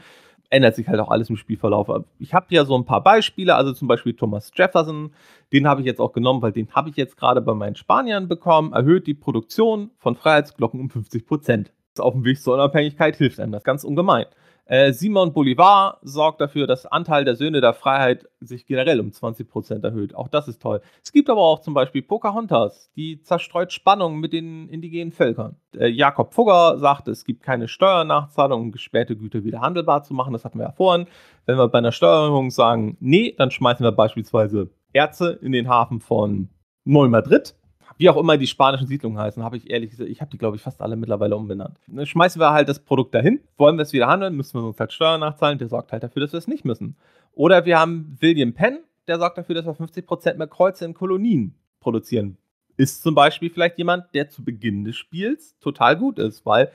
Ändert 0.50 0.74
sich 0.74 0.88
halt 0.88 0.98
auch 0.98 1.10
alles 1.10 1.30
im 1.30 1.36
Spielverlauf. 1.36 1.88
Ich 2.18 2.34
habe 2.34 2.46
ja 2.50 2.64
so 2.64 2.76
ein 2.76 2.86
paar 2.86 3.04
Beispiele, 3.04 3.54
also 3.54 3.72
zum 3.72 3.86
Beispiel 3.86 4.14
Thomas 4.14 4.50
Jefferson, 4.52 5.12
den 5.52 5.68
habe 5.68 5.82
ich 5.82 5.86
jetzt 5.86 6.00
auch 6.00 6.12
genommen, 6.12 6.42
weil 6.42 6.50
den 6.50 6.68
habe 6.72 6.90
ich 6.90 6.96
jetzt 6.96 7.16
gerade 7.16 7.40
bei 7.40 7.54
meinen 7.54 7.76
Spaniern 7.76 8.26
bekommen. 8.26 8.72
Erhöht 8.72 9.06
die 9.06 9.14
Produktion 9.14 9.92
von 9.96 10.16
Freiheitsglocken 10.16 10.80
um 10.80 10.90
50 10.90 11.24
Prozent. 11.24 11.72
Auf 12.00 12.14
dem 12.14 12.24
Weg 12.24 12.42
zur 12.42 12.54
Unabhängigkeit 12.54 13.14
hilft 13.14 13.38
einem 13.38 13.52
das 13.52 13.62
ganz 13.62 13.84
ungemein. 13.84 14.26
Äh, 14.68 14.92
Simon 14.92 15.32
Bolivar 15.32 15.98
sorgt 16.02 16.42
dafür, 16.42 16.66
dass 16.66 16.84
Anteil 16.84 17.24
der 17.24 17.36
Söhne 17.36 17.62
der 17.62 17.72
Freiheit 17.72 18.28
sich 18.40 18.66
generell 18.66 19.00
um 19.00 19.08
20% 19.08 19.82
erhöht. 19.82 20.14
Auch 20.14 20.28
das 20.28 20.46
ist 20.46 20.60
toll. 20.60 20.82
Es 21.02 21.10
gibt 21.10 21.30
aber 21.30 21.40
auch 21.40 21.60
zum 21.60 21.72
Beispiel 21.72 22.02
Pocahontas, 22.02 22.90
die 22.94 23.22
zerstreut 23.22 23.72
Spannungen 23.72 24.20
mit 24.20 24.34
den 24.34 24.68
indigenen 24.68 25.10
Völkern. 25.10 25.56
Äh, 25.74 25.88
Jakob 25.88 26.34
Fugger 26.34 26.78
sagt, 26.78 27.08
es 27.08 27.24
gibt 27.24 27.42
keine 27.42 27.66
Steuernachzahlung, 27.66 28.60
um 28.60 28.72
gesperrte 28.72 29.16
Güter 29.16 29.42
wieder 29.42 29.62
handelbar 29.62 30.02
zu 30.02 30.12
machen. 30.12 30.34
Das 30.34 30.44
hatten 30.44 30.58
wir 30.58 30.66
ja 30.66 30.72
vorhin. 30.72 31.06
Wenn 31.46 31.56
wir 31.56 31.68
bei 31.68 31.78
einer 31.78 31.92
Steuerung 31.92 32.50
sagen, 32.50 32.98
nee, 33.00 33.34
dann 33.38 33.50
schmeißen 33.50 33.82
wir 33.82 33.92
beispielsweise 33.92 34.68
Erze 34.92 35.30
in 35.40 35.52
den 35.52 35.68
Hafen 35.68 36.00
von 36.00 36.50
Neu-Madrid 36.84 37.54
wie 37.98 38.08
auch 38.08 38.16
immer 38.16 38.38
die 38.38 38.46
spanischen 38.46 38.86
Siedlungen 38.86 39.18
heißen, 39.18 39.42
habe 39.42 39.56
ich 39.56 39.68
ehrlich 39.68 39.90
gesagt, 39.90 40.08
ich 40.08 40.20
habe 40.20 40.30
die, 40.30 40.38
glaube 40.38 40.56
ich, 40.56 40.62
fast 40.62 40.80
alle 40.80 40.96
mittlerweile 40.96 41.36
umbenannt. 41.36 41.78
Dann 41.88 42.06
schmeißen 42.06 42.40
wir 42.40 42.52
halt 42.52 42.68
das 42.68 42.78
Produkt 42.78 43.14
dahin, 43.14 43.40
wollen 43.56 43.76
wir 43.76 43.82
es 43.82 43.92
wieder 43.92 44.06
handeln, 44.06 44.36
müssen 44.36 44.60
wir 44.60 44.66
uns 44.66 44.78
halt 44.78 44.92
Steuern 44.92 45.20
nachzahlen, 45.20 45.58
der 45.58 45.68
sorgt 45.68 45.92
halt 45.92 46.04
dafür, 46.04 46.22
dass 46.22 46.32
wir 46.32 46.38
es 46.38 46.46
nicht 46.46 46.64
müssen. 46.64 46.96
Oder 47.32 47.64
wir 47.64 47.78
haben 47.78 48.16
William 48.20 48.54
Penn, 48.54 48.78
der 49.08 49.18
sorgt 49.18 49.36
dafür, 49.36 49.56
dass 49.56 49.66
wir 49.66 49.74
50% 49.74 50.34
mehr 50.34 50.46
Kreuze 50.46 50.84
in 50.84 50.94
Kolonien 50.94 51.54
produzieren. 51.80 52.38
Ist 52.76 53.02
zum 53.02 53.16
Beispiel 53.16 53.50
vielleicht 53.50 53.78
jemand, 53.78 54.14
der 54.14 54.28
zu 54.28 54.44
Beginn 54.44 54.84
des 54.84 54.96
Spiels 54.96 55.58
total 55.58 55.96
gut 55.96 56.20
ist, 56.20 56.46
weil 56.46 56.70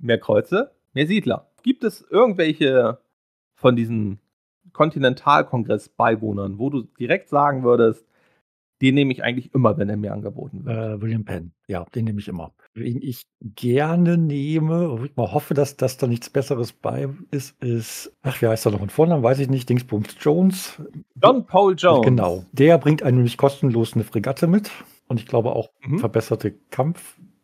mehr 0.00 0.18
Kreuze, 0.18 0.70
mehr 0.92 1.08
Siedler. 1.08 1.50
Gibt 1.64 1.82
es 1.82 2.06
irgendwelche 2.08 2.98
von 3.54 3.74
diesen 3.74 4.20
Kontinentalkongress-Beiwohnern, 4.72 6.58
wo 6.58 6.70
du 6.70 6.82
direkt 6.82 7.28
sagen 7.28 7.64
würdest, 7.64 8.06
den 8.80 8.94
nehme 8.94 9.12
ich 9.12 9.24
eigentlich 9.24 9.52
immer, 9.54 9.76
wenn 9.76 9.88
er 9.88 9.96
mir 9.96 10.12
angeboten 10.12 10.64
wird. 10.64 10.76
Äh, 10.76 11.02
William 11.02 11.24
Penn, 11.24 11.52
ja, 11.66 11.84
den 11.94 12.04
nehme 12.04 12.20
ich 12.20 12.28
immer. 12.28 12.52
Wen 12.74 13.02
ich 13.02 13.26
gerne 13.42 14.16
nehme, 14.16 15.00
wo 15.00 15.04
ich 15.04 15.16
mal 15.16 15.32
hoffe, 15.32 15.54
dass, 15.54 15.76
dass 15.76 15.96
da 15.96 16.06
nichts 16.06 16.30
Besseres 16.30 16.72
bei 16.72 17.08
ist, 17.30 17.60
ist, 17.62 18.12
ach, 18.22 18.40
wie 18.40 18.46
heißt 18.46 18.66
er 18.66 18.72
noch 18.72 18.82
in 18.82 18.90
Vornamen, 18.90 19.22
weiß 19.22 19.40
ich 19.40 19.48
nicht, 19.48 19.68
Dingsbums 19.68 20.16
Jones. 20.20 20.80
John 21.22 21.44
Paul 21.46 21.74
Jones. 21.76 22.04
Genau. 22.04 22.44
Der 22.52 22.78
bringt 22.78 23.02
einem 23.02 23.16
nämlich 23.18 23.36
kostenlos 23.36 23.94
eine 23.94 24.04
Fregatte 24.04 24.46
mit 24.46 24.70
und 25.08 25.18
ich 25.18 25.26
glaube 25.26 25.52
auch 25.52 25.70
Mhm. 25.84 25.98
verbesserte 25.98 26.52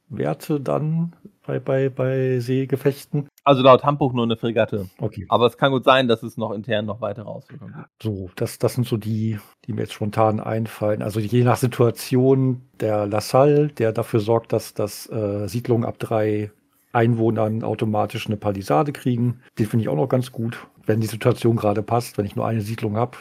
Kampfwerte 0.09 0.61
dann 0.61 1.13
bei, 1.47 1.59
bei, 1.59 1.89
bei 1.89 2.39
Seegefechten. 2.39 3.29
Also 3.43 3.63
laut 3.63 3.85
Handbuch 3.85 4.13
nur 4.13 4.25
eine 4.25 4.37
Fregatte. 4.37 4.89
Okay. 4.99 5.27
Aber 5.29 5.47
es 5.47 5.59
kann 5.59 5.73
gut 5.73 5.85
sein, 5.85 6.09
dass 6.09 6.23
es 6.23 6.37
noch 6.37 6.53
intern 6.53 6.87
noch 6.87 7.03
Auswirkungen 7.03 7.75
gibt. 7.75 8.03
So, 8.03 8.31
das, 8.37 8.59
das 8.59 8.75
sind 8.75 8.87
so 8.87 8.97
die, 8.97 9.39
die 9.67 9.73
mir 9.73 9.83
jetzt 9.83 9.93
spontan 9.93 10.41
einfallen. 10.41 11.03
Also 11.03 11.21
je 11.21 11.45
nach 11.45 11.57
Situation 11.57 12.63
der 12.81 13.07
Lassalle, 13.07 13.69
der 13.69 13.93
dafür 13.93 14.21
sorgt, 14.21 14.53
dass, 14.53 14.75
dass 14.75 15.11
äh, 15.11 15.47
Siedlungen 15.49 15.85
ab 15.85 15.99
drei 15.99 16.51
Einwohnern 16.93 17.63
automatisch 17.63 18.27
eine 18.27 18.37
Palisade 18.37 18.93
kriegen. 18.93 19.41
Den 19.59 19.67
finde 19.67 19.83
ich 19.83 19.89
auch 19.89 19.97
noch 19.97 20.09
ganz 20.09 20.33
gut. 20.33 20.67
Wenn 20.87 21.01
die 21.01 21.07
Situation 21.07 21.57
gerade 21.57 21.83
passt, 21.83 22.17
wenn 22.17 22.25
ich 22.25 22.37
nur 22.37 22.47
eine 22.47 22.61
Siedlung 22.61 22.97
habe, 22.97 23.19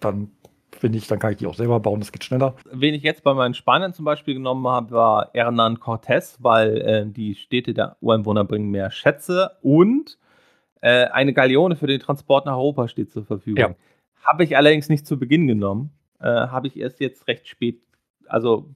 dann 0.00 0.30
finde 0.80 0.98
ich, 0.98 1.06
dann 1.06 1.18
kann 1.18 1.32
ich 1.32 1.38
die 1.38 1.46
auch 1.46 1.54
selber 1.54 1.78
bauen, 1.78 2.00
das 2.00 2.10
geht 2.10 2.24
schneller. 2.24 2.56
Wen 2.72 2.94
ich 2.94 3.02
jetzt 3.02 3.22
bei 3.22 3.34
meinen 3.34 3.54
Spaniern 3.54 3.92
zum 3.92 4.04
Beispiel 4.04 4.34
genommen 4.34 4.66
habe, 4.66 4.90
war 4.92 5.30
Hernán 5.34 5.78
Cortés, 5.78 6.36
weil 6.40 6.80
äh, 6.80 7.06
die 7.06 7.34
Städte 7.34 7.74
der 7.74 7.96
Ureinwohner 8.00 8.44
bringen 8.44 8.70
mehr 8.70 8.90
Schätze 8.90 9.52
und 9.62 10.18
äh, 10.80 11.04
eine 11.06 11.32
Galeone 11.32 11.76
für 11.76 11.86
den 11.86 12.00
Transport 12.00 12.46
nach 12.46 12.56
Europa 12.56 12.88
steht 12.88 13.10
zur 13.10 13.24
Verfügung. 13.24 13.58
Ja. 13.58 13.74
Habe 14.24 14.44
ich 14.44 14.56
allerdings 14.56 14.88
nicht 14.88 15.06
zu 15.06 15.18
Beginn 15.18 15.46
genommen. 15.46 15.90
Äh, 16.20 16.26
habe 16.26 16.66
ich 16.66 16.78
erst 16.78 17.00
jetzt 17.00 17.28
recht 17.28 17.46
spät, 17.46 17.80
also 18.26 18.68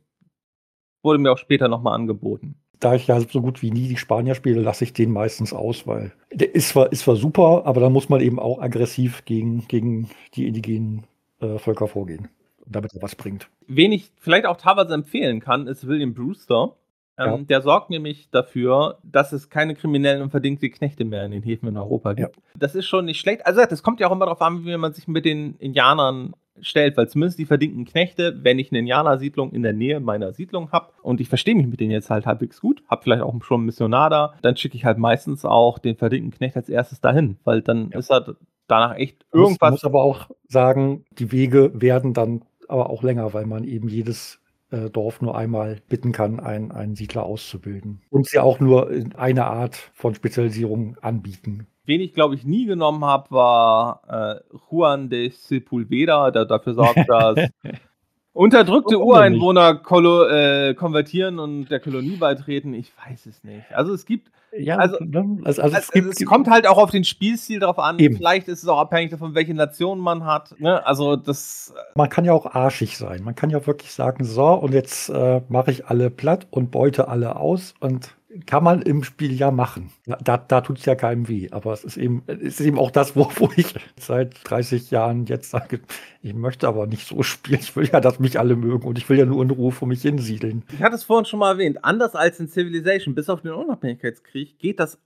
wurde 1.02 1.18
mir 1.18 1.32
auch 1.32 1.38
später 1.38 1.68
nochmal 1.68 1.94
angeboten. 1.94 2.56
Da 2.80 2.94
ich 2.94 3.06
ja 3.06 3.20
so 3.20 3.40
gut 3.40 3.62
wie 3.62 3.70
nie 3.70 3.88
die 3.88 3.96
Spanier 3.96 4.34
spiele, 4.34 4.60
lasse 4.60 4.84
ich 4.84 4.92
den 4.92 5.10
meistens 5.10 5.52
aus, 5.52 5.86
weil 5.86 6.12
der 6.32 6.54
ist 6.54 6.70
zwar, 6.70 6.92
ist 6.92 7.02
zwar 7.02 7.16
super, 7.16 7.62
aber 7.64 7.80
da 7.80 7.88
muss 7.88 8.08
man 8.08 8.20
eben 8.20 8.38
auch 8.38 8.60
aggressiv 8.60 9.24
gegen, 9.24 9.66
gegen 9.68 10.10
die 10.34 10.46
indigenen 10.46 11.04
äh, 11.44 11.58
Völker 11.58 11.86
vorgehen, 11.88 12.28
damit 12.66 12.94
er 12.94 13.02
was 13.02 13.14
bringt. 13.16 13.48
Wen 13.66 13.92
ich 13.92 14.10
vielleicht 14.18 14.46
auch 14.46 14.56
teilweise 14.56 14.94
empfehlen 14.94 15.40
kann, 15.40 15.66
ist 15.66 15.86
William 15.86 16.14
Brewster. 16.14 16.76
Ähm, 17.16 17.26
Ja. 17.26 17.38
Der 17.38 17.62
sorgt 17.62 17.90
nämlich 17.90 18.28
dafür, 18.30 18.98
dass 19.04 19.32
es 19.32 19.48
keine 19.48 19.74
kriminellen 19.76 20.20
und 20.22 20.30
verdingte 20.30 20.68
Knechte 20.70 21.04
mehr 21.04 21.24
in 21.24 21.30
den 21.30 21.42
Häfen 21.44 21.68
in 21.68 21.76
Europa 21.76 22.12
gibt. 22.14 22.36
Das 22.58 22.74
ist 22.74 22.86
schon 22.86 23.04
nicht 23.04 23.20
schlecht. 23.20 23.46
Also 23.46 23.60
das 23.64 23.82
kommt 23.84 24.00
ja 24.00 24.08
auch 24.08 24.12
immer 24.12 24.24
darauf 24.26 24.42
an, 24.42 24.64
wie 24.64 24.76
man 24.76 24.92
sich 24.92 25.06
mit 25.06 25.24
den 25.24 25.54
Indianern 25.58 26.34
stellt, 26.60 26.96
weil 26.96 27.08
zumindest 27.08 27.38
die 27.38 27.46
verdingten 27.46 27.84
Knechte, 27.84 28.38
wenn 28.42 28.58
ich 28.60 28.70
eine 28.70 28.78
Indianersiedlung 28.80 29.52
in 29.52 29.62
der 29.62 29.72
Nähe 29.72 29.98
meiner 30.00 30.32
Siedlung 30.32 30.70
habe 30.72 30.92
und 31.02 31.20
ich 31.20 31.28
verstehe 31.28 31.54
mich 31.56 31.66
mit 31.66 31.80
denen 31.80 31.90
jetzt 31.90 32.10
halt 32.10 32.26
halbwegs 32.26 32.60
gut, 32.60 32.82
habe 32.88 33.02
vielleicht 33.02 33.22
auch 33.22 33.34
schon 33.42 33.58
einen 33.58 33.66
Missionar 33.66 34.08
da, 34.10 34.34
dann 34.42 34.56
schicke 34.56 34.76
ich 34.76 34.84
halt 34.84 34.98
meistens 34.98 35.44
auch 35.44 35.78
den 35.78 35.96
verdingten 35.96 36.30
Knecht 36.32 36.56
als 36.56 36.68
erstes 36.68 37.00
dahin, 37.00 37.38
weil 37.44 37.60
dann 37.62 37.90
Ja. 37.90 37.98
ist 37.98 38.10
er 38.10 38.36
danach 38.66 38.96
echt 38.96 39.24
Man 39.32 39.40
muss, 39.40 39.50
irgendwas 39.50 39.70
muss 39.70 39.84
aber 39.84 40.02
auch 40.02 40.30
sagen, 40.48 41.04
die 41.12 41.32
Wege 41.32 41.70
werden 41.74 42.14
dann 42.14 42.42
aber 42.68 42.90
auch 42.90 43.02
länger, 43.02 43.34
weil 43.34 43.46
man 43.46 43.64
eben 43.64 43.88
jedes 43.88 44.40
äh, 44.70 44.90
Dorf 44.90 45.20
nur 45.20 45.36
einmal 45.36 45.80
bitten 45.88 46.12
kann, 46.12 46.40
einen, 46.40 46.72
einen 46.72 46.96
Siedler 46.96 47.24
auszubilden. 47.24 48.02
Und 48.10 48.26
sie 48.26 48.38
auch 48.38 48.60
nur 48.60 48.90
in 48.90 49.14
eine 49.14 49.46
Art 49.46 49.76
von 49.94 50.14
Spezialisierung 50.14 50.96
anbieten. 51.00 51.66
Wen 51.86 52.00
ich, 52.00 52.14
glaube 52.14 52.34
ich, 52.34 52.44
nie 52.44 52.64
genommen 52.66 53.04
habe, 53.04 53.30
war 53.30 54.00
äh, 54.08 54.56
Juan 54.70 55.10
de 55.10 55.30
Sepulveda, 55.30 56.30
der 56.30 56.46
dafür 56.46 56.74
sorgt, 56.74 57.08
dass 57.08 57.38
unterdrückte? 58.32 58.98
Ureinwohner 58.98 59.82
äh, 60.30 60.74
konvertieren 60.74 61.38
und 61.38 61.68
der 61.68 61.80
Kolonie 61.80 62.16
beitreten. 62.16 62.72
Ich 62.72 62.90
weiß 63.06 63.26
es 63.26 63.44
nicht. 63.44 63.70
Also 63.72 63.92
es 63.92 64.06
gibt, 64.06 64.30
Ja, 64.58 64.76
Also- 64.76 64.96
ne? 65.00 65.38
also, 65.44 65.62
also, 65.62 65.76
also, 65.76 66.08
es 66.10 66.24
kommt 66.24 66.48
halt 66.48 66.66
auch 66.66 66.78
auf 66.78 66.90
den 66.90 67.04
Spielstil 67.04 67.60
drauf 67.60 67.78
an. 67.78 67.98
Eben. 67.98 68.16
Vielleicht 68.16 68.48
ist 68.48 68.62
es 68.62 68.68
auch 68.68 68.78
abhängig 68.78 69.10
davon, 69.10 69.34
welche 69.34 69.54
Nation 69.54 69.98
man 69.98 70.24
hat. 70.24 70.54
Ne? 70.60 70.84
Also 70.86 71.16
das, 71.16 71.74
man 71.94 72.08
kann 72.08 72.24
ja 72.24 72.32
auch 72.32 72.46
arschig 72.46 72.96
sein. 72.96 73.22
Man 73.24 73.34
kann 73.34 73.50
ja 73.50 73.66
wirklich 73.66 73.92
sagen, 73.92 74.24
so, 74.24 74.46
und 74.46 74.72
jetzt 74.72 75.08
äh, 75.08 75.40
mache 75.48 75.70
ich 75.70 75.86
alle 75.86 76.10
platt 76.10 76.46
und 76.50 76.70
beute 76.70 77.08
alle 77.08 77.36
aus 77.36 77.74
und 77.80 78.14
kann 78.46 78.64
man 78.64 78.82
im 78.82 79.04
Spiel 79.04 79.32
ja 79.32 79.50
machen. 79.50 79.90
Da, 80.06 80.38
da 80.38 80.60
tut 80.60 80.78
es 80.78 80.84
ja 80.84 80.94
keinem 80.94 81.28
weh. 81.28 81.48
Aber 81.50 81.72
es 81.72 81.84
ist 81.84 81.96
eben, 81.96 82.22
es 82.26 82.60
ist 82.60 82.60
eben 82.60 82.78
auch 82.78 82.90
das, 82.90 83.16
wo, 83.16 83.30
wo 83.36 83.50
ich 83.56 83.74
seit 83.98 84.36
30 84.44 84.90
Jahren 84.90 85.26
jetzt 85.26 85.50
sage, 85.50 85.80
ich 86.22 86.34
möchte 86.34 86.68
aber 86.68 86.86
nicht 86.86 87.06
so 87.06 87.22
spielen. 87.22 87.60
Ich 87.60 87.74
will 87.76 87.88
ja, 87.90 88.00
dass 88.00 88.18
mich 88.18 88.38
alle 88.38 88.56
mögen 88.56 88.86
und 88.86 88.98
ich 88.98 89.08
will 89.08 89.18
ja 89.18 89.26
nur 89.26 89.42
in 89.42 89.50
Ruhe 89.50 89.72
vor 89.72 89.88
mich 89.88 90.02
hinsiedeln. 90.02 90.64
ich 90.72 90.82
hatte 90.82 90.96
es 90.96 91.04
vorhin 91.04 91.26
schon 91.26 91.40
mal 91.40 91.52
erwähnt, 91.52 91.84
anders 91.84 92.14
als 92.14 92.40
in 92.40 92.48
Civilization, 92.48 93.14
bis 93.14 93.28
auf 93.28 93.42
den 93.42 93.52
Unabhängigkeitskrieg, 93.52 94.58
geht 94.58 94.80
das 94.80 94.98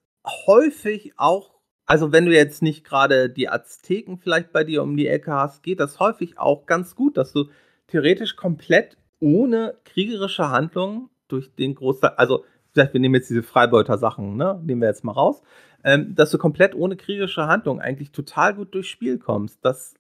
häufig 0.47 1.13
auch, 1.17 1.55
also 1.87 2.13
wenn 2.13 2.27
du 2.27 2.33
jetzt 2.33 2.63
nicht 2.63 2.85
gerade 2.85 3.31
die 3.31 3.49
Azteken 3.49 4.19
vielleicht 4.19 4.53
bei 4.53 4.65
dir 4.65 4.83
um 4.83 4.97
die 4.97 5.09
Ecke 5.09 5.33
hast, 5.33 5.63
geht 5.63 5.81
das 5.81 6.01
häufig 6.01 6.39
auch 6.39 6.67
ganz 6.67 6.95
gut, 6.95 7.17
dass 7.17 7.33
du 7.33 7.47
theoretisch 7.87 8.37
komplett 8.37 8.97
ohne 9.21 9.75
kriegerische 9.85 10.51
Handlungen 10.51 11.09
durch 11.29 11.55
den 11.55 11.75
Großteil, 11.75 12.13
also 12.17 12.45
vielleicht 12.73 12.93
wir 12.93 13.01
nehmen 13.01 13.15
jetzt 13.15 13.31
diese 13.31 13.43
Freibeuter-Sachen, 13.43 14.37
ne, 14.37 14.61
nehmen 14.65 14.81
wir 14.81 14.89
jetzt 14.89 15.05
mal 15.05 15.13
raus, 15.13 15.43
ähm, 15.85 16.15
dass 16.15 16.31
du 16.31 16.39
komplett 16.39 16.75
ohne 16.75 16.97
kriegerische 16.97 17.47
Handlung 17.47 17.81
eigentlich 17.81 18.13
total 18.13 18.55
gut 18.55 18.75
durchs 18.75 18.89
Spiel 18.89 19.19
kommst. 19.19 19.65
Das 19.65 19.95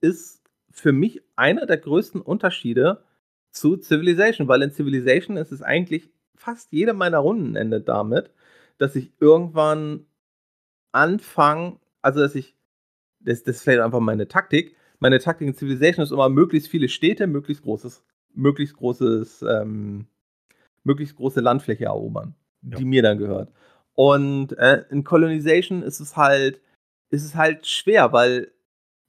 ist 0.00 0.42
für 0.70 0.92
mich 0.92 1.22
einer 1.36 1.66
der 1.66 1.78
größten 1.78 2.20
Unterschiede 2.20 3.04
zu 3.50 3.76
Civilization, 3.80 4.48
weil 4.48 4.62
in 4.62 4.72
Civilization 4.72 5.36
ist 5.36 5.52
es 5.52 5.62
eigentlich 5.62 6.10
fast 6.34 6.72
jede 6.72 6.92
meiner 6.92 7.18
Runden 7.18 7.56
endet 7.56 7.88
damit, 7.88 8.30
dass 8.78 8.96
ich 8.96 9.12
irgendwann 9.20 10.06
anfange, 10.92 11.78
also 12.02 12.20
dass 12.20 12.34
ich, 12.34 12.56
das, 13.20 13.44
das 13.44 13.56
ist 13.56 13.62
vielleicht 13.62 13.80
einfach 13.80 14.00
meine 14.00 14.28
Taktik, 14.28 14.76
meine 14.98 15.18
Taktik 15.18 15.48
in 15.48 15.54
Civilization 15.54 16.02
ist 16.02 16.12
immer 16.12 16.28
möglichst 16.28 16.68
viele 16.68 16.88
Städte, 16.88 17.26
möglichst 17.26 17.62
großes, 17.62 18.04
möglichst 18.34 18.76
großes, 18.76 19.42
ähm, 19.42 20.06
möglichst 20.84 21.16
große 21.16 21.40
Landfläche 21.40 21.86
erobern, 21.86 22.34
Ja. 22.62 22.78
die 22.78 22.84
mir 22.84 23.02
dann 23.02 23.18
gehört. 23.18 23.50
Und 23.94 24.56
äh, 24.58 24.84
in 24.90 25.04
Colonization 25.04 25.82
ist 25.82 26.00
es 26.00 26.16
halt, 26.16 26.60
ist 27.10 27.24
es 27.24 27.34
halt 27.34 27.66
schwer, 27.66 28.12
weil 28.12 28.50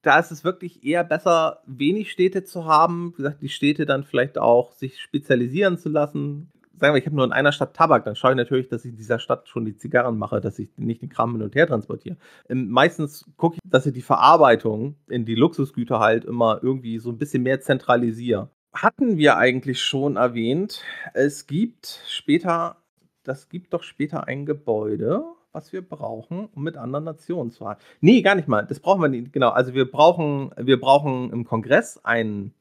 da 0.04 0.20
ist 0.20 0.32
es 0.32 0.44
wirklich 0.44 0.84
eher 0.84 1.04
besser, 1.04 1.62
wenig 1.66 2.12
Städte 2.12 2.44
zu 2.44 2.66
haben. 2.66 3.14
Wie 3.14 3.18
gesagt, 3.18 3.42
die 3.42 3.50
Städte 3.50 3.86
dann 3.88 4.04
vielleicht 4.04 4.38
auch 4.38 4.72
sich 4.74 5.00
spezialisieren 5.02 5.78
zu 5.80 5.90
lassen. 5.90 6.52
sagen 6.78 6.94
wir, 6.94 7.00
ich 7.00 7.06
habe 7.08 7.16
nur 7.16 7.26
in 7.26 7.32
einer 7.32 7.52
Stadt 7.54 7.74
Tabak, 7.76 8.04
dann 8.04 8.16
schaue 8.16 8.32
ich 8.32 8.38
natürlich, 8.38 8.68
dass 8.68 8.86
ich 8.86 8.92
in 8.92 8.98
dieser 8.98 9.18
Stadt 9.18 9.48
schon 9.48 9.66
die 9.66 9.76
Zigarren 9.78 10.18
mache, 10.20 10.42
dass 10.42 10.60
ich 10.60 10.70
nicht 10.78 11.02
den 11.02 11.10
Kram 11.10 11.32
hin 11.32 11.42
und 11.42 11.56
her 11.56 11.66
transportiere. 11.66 12.18
Ähm, 12.50 12.70
meistens 12.70 13.26
gucke 13.38 13.56
ich, 13.56 13.62
dass 13.72 13.86
ich 13.88 13.94
die 13.94 14.02
Verarbeitung 14.04 14.96
in 15.08 15.26
die 15.26 15.36
Luxusgüter 15.36 16.00
halt 16.00 16.26
immer 16.26 16.60
irgendwie 16.62 17.00
so 17.00 17.10
ein 17.10 17.18
bisschen 17.18 17.42
mehr 17.44 17.62
zentralisiere. 17.62 18.50
Hatten 18.76 19.18
wir 19.18 19.38
eigentlich 19.38 19.82
schon 19.82 20.18
erwähnt, 20.18 20.82
es 21.14 21.48
gibt 21.48 22.02
später, 22.08 22.76
das 23.24 23.48
gibt 23.48 23.74
doch 23.74 23.84
später 23.84 24.28
ein 24.28 24.46
Gebäude, 24.46 25.24
was 25.54 25.72
wir 25.72 25.82
brauchen, 25.82 26.48
um 26.54 26.64
mit 26.64 26.76
anderen 26.76 27.06
Nationen 27.06 27.52
zu 27.52 27.66
handeln. 27.66 27.86
Nee, 28.02 28.22
gar 28.22 28.36
nicht 28.36 28.50
mal. 28.50 28.64
Das 28.64 28.82
brauchen 28.82 29.02
wir 29.02 29.08
nicht. 29.08 29.32
Genau. 29.32 29.50
Also 29.52 29.74
wir 29.74 29.90
brauchen, 29.90 30.52
wir 30.58 30.78
brauchen 30.80 31.32
im 31.32 31.46
Kongress 31.46 32.04
einen, 32.04 32.54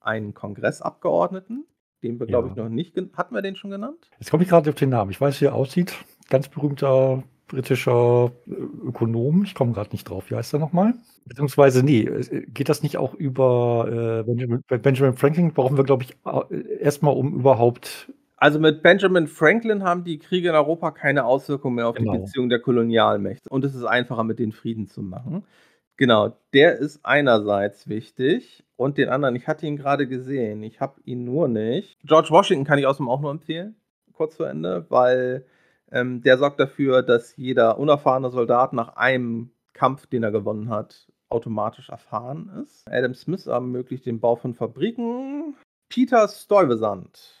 einen 0.00 0.32
Kongressabgeordneten, 0.32 1.66
den 2.04 2.20
wir, 2.20 2.28
glaube 2.28 2.46
Ja. 2.46 2.52
ich, 2.52 2.56
noch 2.56 2.68
nicht 2.68 2.96
Hatten 3.16 3.34
wir 3.34 3.42
den 3.42 3.56
schon 3.56 3.70
genannt? 3.72 4.10
Jetzt 4.20 4.30
komme 4.30 4.44
ich 4.44 4.48
gerade 4.48 4.70
auf 4.70 4.76
den 4.76 4.90
Namen. 4.90 5.10
Ich 5.10 5.20
weiß, 5.20 5.40
wie 5.40 5.46
er 5.46 5.54
aussieht. 5.56 5.92
Ganz 6.30 6.48
berühmter 6.48 7.24
britischer 7.52 8.32
äh, 8.46 8.52
Ökonom. 8.52 9.44
Ich 9.44 9.54
komme 9.54 9.72
gerade 9.72 9.90
nicht 9.90 10.08
drauf. 10.08 10.30
Wie 10.30 10.34
heißt 10.34 10.52
er 10.54 10.58
nochmal? 10.58 10.94
Beziehungsweise, 11.26 11.84
nee, 11.84 12.02
äh, 12.02 12.46
geht 12.46 12.68
das 12.68 12.82
nicht 12.82 12.96
auch 12.96 13.14
über 13.14 14.22
äh, 14.22 14.24
Benjamin, 14.24 14.62
bei 14.68 14.78
Benjamin 14.78 15.16
Franklin? 15.16 15.52
Brauchen 15.52 15.76
wir, 15.76 15.84
glaube 15.84 16.04
ich, 16.04 16.16
äh, 16.24 16.78
erstmal, 16.80 17.14
um 17.14 17.34
überhaupt. 17.34 18.12
Also 18.36 18.58
mit 18.58 18.82
Benjamin 18.82 19.28
Franklin 19.28 19.84
haben 19.84 20.02
die 20.02 20.18
Kriege 20.18 20.48
in 20.48 20.54
Europa 20.54 20.90
keine 20.90 21.24
Auswirkungen 21.24 21.76
mehr 21.76 21.86
auf 21.88 21.94
Genau. 21.94 22.12
die 22.12 22.18
Beziehung 22.18 22.48
der 22.48 22.58
Kolonialmächte. 22.58 23.48
Und 23.48 23.64
es 23.64 23.74
ist 23.74 23.84
einfacher, 23.84 24.24
mit 24.24 24.38
denen 24.40 24.52
Frieden 24.52 24.88
zu 24.88 25.02
machen. 25.02 25.44
Genau, 25.96 26.32
der 26.52 26.78
ist 26.78 27.00
einerseits 27.04 27.88
wichtig 27.88 28.64
und 28.76 28.98
den 28.98 29.08
anderen, 29.10 29.36
ich 29.36 29.46
hatte 29.46 29.66
ihn 29.66 29.76
gerade 29.76 30.08
gesehen, 30.08 30.62
ich 30.64 30.80
habe 30.80 31.00
ihn 31.04 31.24
nur 31.24 31.46
nicht. 31.46 31.98
George 32.02 32.30
Washington 32.30 32.64
kann 32.64 32.78
ich 32.78 32.86
außerdem 32.86 33.08
auch 33.08 33.20
nur 33.20 33.30
empfehlen, 33.30 33.76
kurz 34.12 34.36
zu 34.36 34.42
Ende, 34.44 34.86
weil 34.88 35.44
ähm, 35.92 36.22
der 36.22 36.38
sorgt 36.38 36.58
dafür, 36.58 37.02
dass 37.02 37.36
jeder 37.36 37.78
unerfahrene 37.78 38.30
Soldat 38.30 38.72
nach 38.72 38.96
einem 38.96 39.50
Kampf, 39.72 40.06
den 40.06 40.22
er 40.22 40.30
gewonnen 40.32 40.68
hat, 40.68 41.06
automatisch 41.28 41.88
erfahren 41.88 42.50
ist. 42.62 42.86
Adam 42.90 43.14
Smith 43.14 43.46
ermöglicht 43.46 44.06
den 44.06 44.20
Bau 44.20 44.36
von 44.36 44.54
Fabriken. 44.54 45.54
Peter 45.88 46.28
Stuyvesant, 46.28 47.34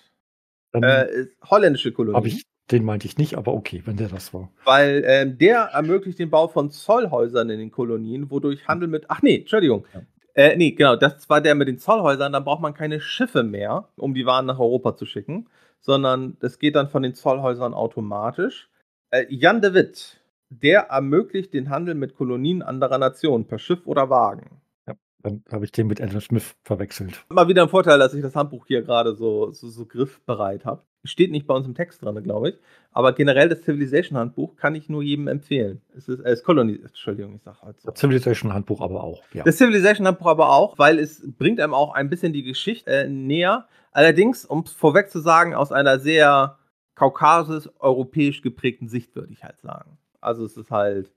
Dann 0.72 0.82
äh, 0.82 1.26
holländische 1.44 1.92
Kolonie. 1.92 2.28
ich, 2.28 2.42
den 2.70 2.84
meinte 2.84 3.06
ich 3.06 3.16
nicht, 3.16 3.36
aber 3.36 3.54
okay, 3.54 3.82
wenn 3.86 3.96
der 3.96 4.08
das 4.08 4.32
war. 4.34 4.50
Weil 4.64 5.02
ähm, 5.06 5.38
der 5.38 5.70
ermöglicht 5.72 6.18
den 6.18 6.30
Bau 6.30 6.48
von 6.48 6.70
Zollhäusern 6.70 7.48
in 7.50 7.58
den 7.58 7.70
Kolonien, 7.70 8.30
wodurch 8.30 8.66
Handel 8.68 8.88
mit. 8.88 9.06
Ach 9.08 9.22
nee, 9.22 9.38
Entschuldigung. 9.38 9.86
Ja. 9.94 10.02
Äh, 10.34 10.56
nee, 10.56 10.72
genau, 10.72 10.96
das 10.96 11.28
war 11.28 11.40
der 11.40 11.54
mit 11.54 11.68
den 11.68 11.78
Zollhäusern. 11.78 12.32
Dann 12.32 12.44
braucht 12.44 12.62
man 12.62 12.74
keine 12.74 13.00
Schiffe 13.00 13.42
mehr, 13.42 13.88
um 13.96 14.14
die 14.14 14.24
Waren 14.26 14.46
nach 14.46 14.58
Europa 14.58 14.96
zu 14.96 15.04
schicken, 15.06 15.48
sondern 15.80 16.38
das 16.40 16.58
geht 16.58 16.74
dann 16.76 16.88
von 16.88 17.02
den 17.02 17.14
Zollhäusern 17.14 17.74
automatisch. 17.74 18.70
Äh, 19.10 19.26
Jan 19.28 19.60
de 19.60 19.74
Witt, 19.74 20.20
der 20.48 20.82
ermöglicht 20.88 21.52
den 21.52 21.68
Handel 21.70 21.94
mit 21.94 22.14
Kolonien 22.14 22.62
anderer 22.62 22.98
Nationen 22.98 23.46
per 23.46 23.58
Schiff 23.58 23.86
oder 23.86 24.08
Wagen. 24.08 24.61
Dann 25.22 25.42
habe 25.50 25.64
ich 25.64 25.72
den 25.72 25.86
mit 25.86 26.00
Adam 26.00 26.20
Smith 26.20 26.54
verwechselt. 26.64 27.24
Immer 27.30 27.48
wieder 27.48 27.62
ein 27.62 27.68
Vorteil, 27.68 27.98
dass 27.98 28.14
ich 28.14 28.22
das 28.22 28.34
Handbuch 28.34 28.66
hier 28.66 28.82
gerade 28.82 29.14
so, 29.14 29.50
so, 29.50 29.68
so 29.68 29.86
griffbereit 29.86 30.64
habe. 30.64 30.82
Steht 31.04 31.30
nicht 31.30 31.46
bei 31.46 31.54
uns 31.54 31.66
im 31.66 31.74
Text 31.74 32.02
dran, 32.02 32.22
glaube 32.22 32.50
ich. 32.50 32.58
Aber 32.92 33.12
generell 33.12 33.48
das 33.48 33.62
Civilization-Handbuch 33.62 34.56
kann 34.56 34.74
ich 34.74 34.88
nur 34.88 35.02
jedem 35.02 35.26
empfehlen. 35.28 35.80
Es 35.96 36.08
ist, 36.08 36.20
äh, 36.20 36.30
es 36.30 36.44
Koloni 36.44 36.80
Entschuldigung, 36.80 37.34
ich 37.36 37.42
sage 37.42 37.58
halt 37.62 37.80
so. 37.80 37.90
Das 37.90 37.98
Civilization 37.98 38.52
Handbuch 38.52 38.80
aber 38.80 39.02
auch. 39.02 39.22
Ja. 39.32 39.44
Das 39.44 39.58
Civilization-Handbuch 39.58 40.26
aber 40.26 40.50
auch, 40.50 40.78
weil 40.78 40.98
es 40.98 41.22
bringt 41.38 41.60
einem 41.60 41.74
auch 41.74 41.94
ein 41.94 42.10
bisschen 42.10 42.32
die 42.32 42.42
Geschichte 42.42 42.90
äh, 42.90 43.08
näher. 43.08 43.66
Allerdings, 43.92 44.44
um 44.44 44.62
es 44.64 44.72
vorweg 44.72 45.10
zu 45.10 45.20
sagen, 45.20 45.54
aus 45.54 45.72
einer 45.72 45.98
sehr 45.98 46.58
kaukasisch-europäisch 46.94 48.42
geprägten 48.42 48.88
Sicht, 48.88 49.14
würde 49.16 49.32
ich 49.32 49.42
halt 49.42 49.60
sagen. 49.60 49.98
Also 50.20 50.44
es 50.44 50.56
ist 50.56 50.70
halt, 50.70 51.10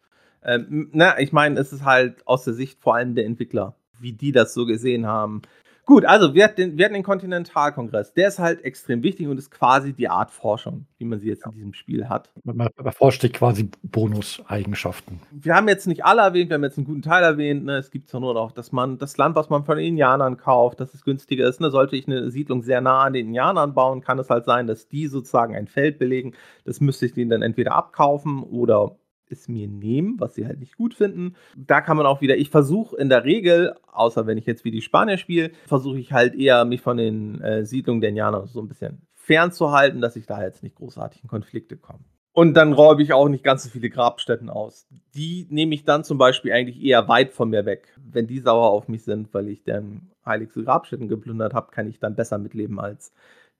ähm, 0.43 0.89
na, 0.93 1.19
ich 1.19 1.31
meine, 1.31 1.59
es 1.59 1.73
ist 1.73 1.83
halt 1.83 2.25
aus 2.27 2.43
der 2.43 2.53
Sicht 2.53 2.79
vor 2.81 2.95
allem 2.95 3.15
der 3.15 3.25
Entwickler, 3.25 3.75
wie 3.99 4.13
die 4.13 4.31
das 4.31 4.53
so 4.53 4.65
gesehen 4.65 5.05
haben. 5.05 5.41
Gut, 5.87 6.03
also 6.03 6.33
wir 6.33 6.45
hatten, 6.45 6.55
den, 6.55 6.77
wir 6.79 6.85
hatten 6.85 6.95
den 6.95 7.03
Kontinentalkongress. 7.03 8.13
Der 8.13 8.27
ist 8.27 8.39
halt 8.39 8.65
extrem 8.65 9.03
wichtig 9.03 9.27
und 9.27 9.37
ist 9.37 9.51
quasi 9.51 9.93
die 9.93 10.09
Art 10.09 10.31
Forschung, 10.31 10.87
wie 10.97 11.05
man 11.05 11.19
sie 11.19 11.27
jetzt 11.27 11.45
in 11.45 11.51
diesem 11.51 11.73
Spiel 11.73 12.09
hat. 12.09 12.31
Man 12.43 12.69
erforscht 12.83 13.21
sich 13.21 13.33
quasi 13.33 13.69
Bonuseigenschaften. 13.83 15.19
wir 15.31 15.53
haben 15.53 15.67
jetzt 15.67 15.85
nicht 15.85 16.03
alle 16.03 16.21
erwähnt, 16.21 16.49
wir 16.49 16.55
haben 16.55 16.63
jetzt 16.63 16.79
einen 16.79 16.87
guten 16.87 17.03
Teil 17.03 17.23
erwähnt. 17.23 17.65
Ne? 17.65 17.77
Es 17.77 17.91
gibt 17.91 18.09
zwar 18.09 18.19
nur 18.19 18.33
noch, 18.33 18.51
dass 18.51 18.71
man 18.71 18.97
das 18.97 19.15
Land, 19.17 19.35
was 19.35 19.51
man 19.51 19.63
von 19.63 19.77
den 19.77 19.85
Indianern 19.85 20.37
kauft, 20.37 20.79
dass 20.79 20.95
es 20.95 21.03
günstiger 21.03 21.47
ist. 21.47 21.61
Ne? 21.61 21.69
Sollte 21.69 21.95
ich 21.95 22.07
eine 22.07 22.31
Siedlung 22.31 22.63
sehr 22.63 22.81
nah 22.81 23.03
an 23.03 23.13
den 23.13 23.27
Indianern 23.27 23.75
bauen, 23.75 24.01
kann 24.01 24.17
es 24.17 24.31
halt 24.31 24.45
sein, 24.45 24.65
dass 24.65 24.87
die 24.87 25.05
sozusagen 25.05 25.55
ein 25.55 25.67
Feld 25.67 25.99
belegen. 25.99 26.33
Das 26.63 26.81
müsste 26.81 27.05
ich 27.05 27.13
denen 27.13 27.29
dann 27.29 27.43
entweder 27.43 27.75
abkaufen 27.75 28.41
oder 28.41 28.97
es 29.29 29.47
mir 29.47 29.67
nehmen, 29.67 30.19
was 30.19 30.35
sie 30.35 30.45
halt 30.45 30.59
nicht 30.59 30.77
gut 30.77 30.93
finden. 30.93 31.35
Da 31.55 31.81
kann 31.81 31.97
man 31.97 32.05
auch 32.05 32.21
wieder, 32.21 32.37
ich 32.37 32.49
versuche 32.49 32.95
in 32.97 33.09
der 33.09 33.23
Regel, 33.23 33.75
außer 33.91 34.27
wenn 34.27 34.37
ich 34.37 34.45
jetzt 34.45 34.65
wie 34.65 34.71
die 34.71 34.81
Spanier 34.81 35.17
spiele, 35.17 35.51
versuche 35.67 35.99
ich 35.99 36.11
halt 36.11 36.35
eher 36.35 36.65
mich 36.65 36.81
von 36.81 36.97
den 36.97 37.41
äh, 37.41 37.65
Siedlungen 37.65 38.01
der 38.01 38.09
Indianer 38.09 38.47
so 38.47 38.61
ein 38.61 38.67
bisschen 38.67 39.01
fernzuhalten, 39.13 40.01
dass 40.01 40.15
ich 40.15 40.25
da 40.25 40.43
jetzt 40.43 40.63
nicht 40.63 40.75
großartig 40.75 41.23
in 41.23 41.29
Konflikte 41.29 41.77
komme. 41.77 41.99
Und 42.35 42.55
dann 42.55 42.73
räume 42.73 43.01
ich 43.01 43.13
auch 43.13 43.29
nicht 43.29 43.45
ganz 43.45 43.63
so 43.63 43.69
viele 43.69 43.89
Grabstätten 43.89 44.49
aus. 44.49 44.87
Die 45.15 45.47
nehme 45.49 45.73
ich 45.73 45.85
dann 45.85 46.03
zum 46.03 46.17
Beispiel 46.17 46.51
eigentlich 46.51 46.83
eher 46.83 47.07
weit 47.07 47.31
von 47.31 47.49
mir 47.49 47.65
weg. 47.65 47.87
Wenn 47.97 48.27
die 48.27 48.39
sauer 48.39 48.71
auf 48.71 48.89
mich 48.89 49.05
sind, 49.05 49.33
weil 49.33 49.47
ich 49.47 49.63
deren 49.63 50.11
heiligste 50.25 50.65
Grabstätten 50.65 51.07
geplündert 51.07 51.53
habe, 51.53 51.71
kann 51.71 51.87
ich 51.87 51.97
dann 51.99 52.15
besser 52.15 52.37
mitleben 52.37 52.77
als 52.77 53.13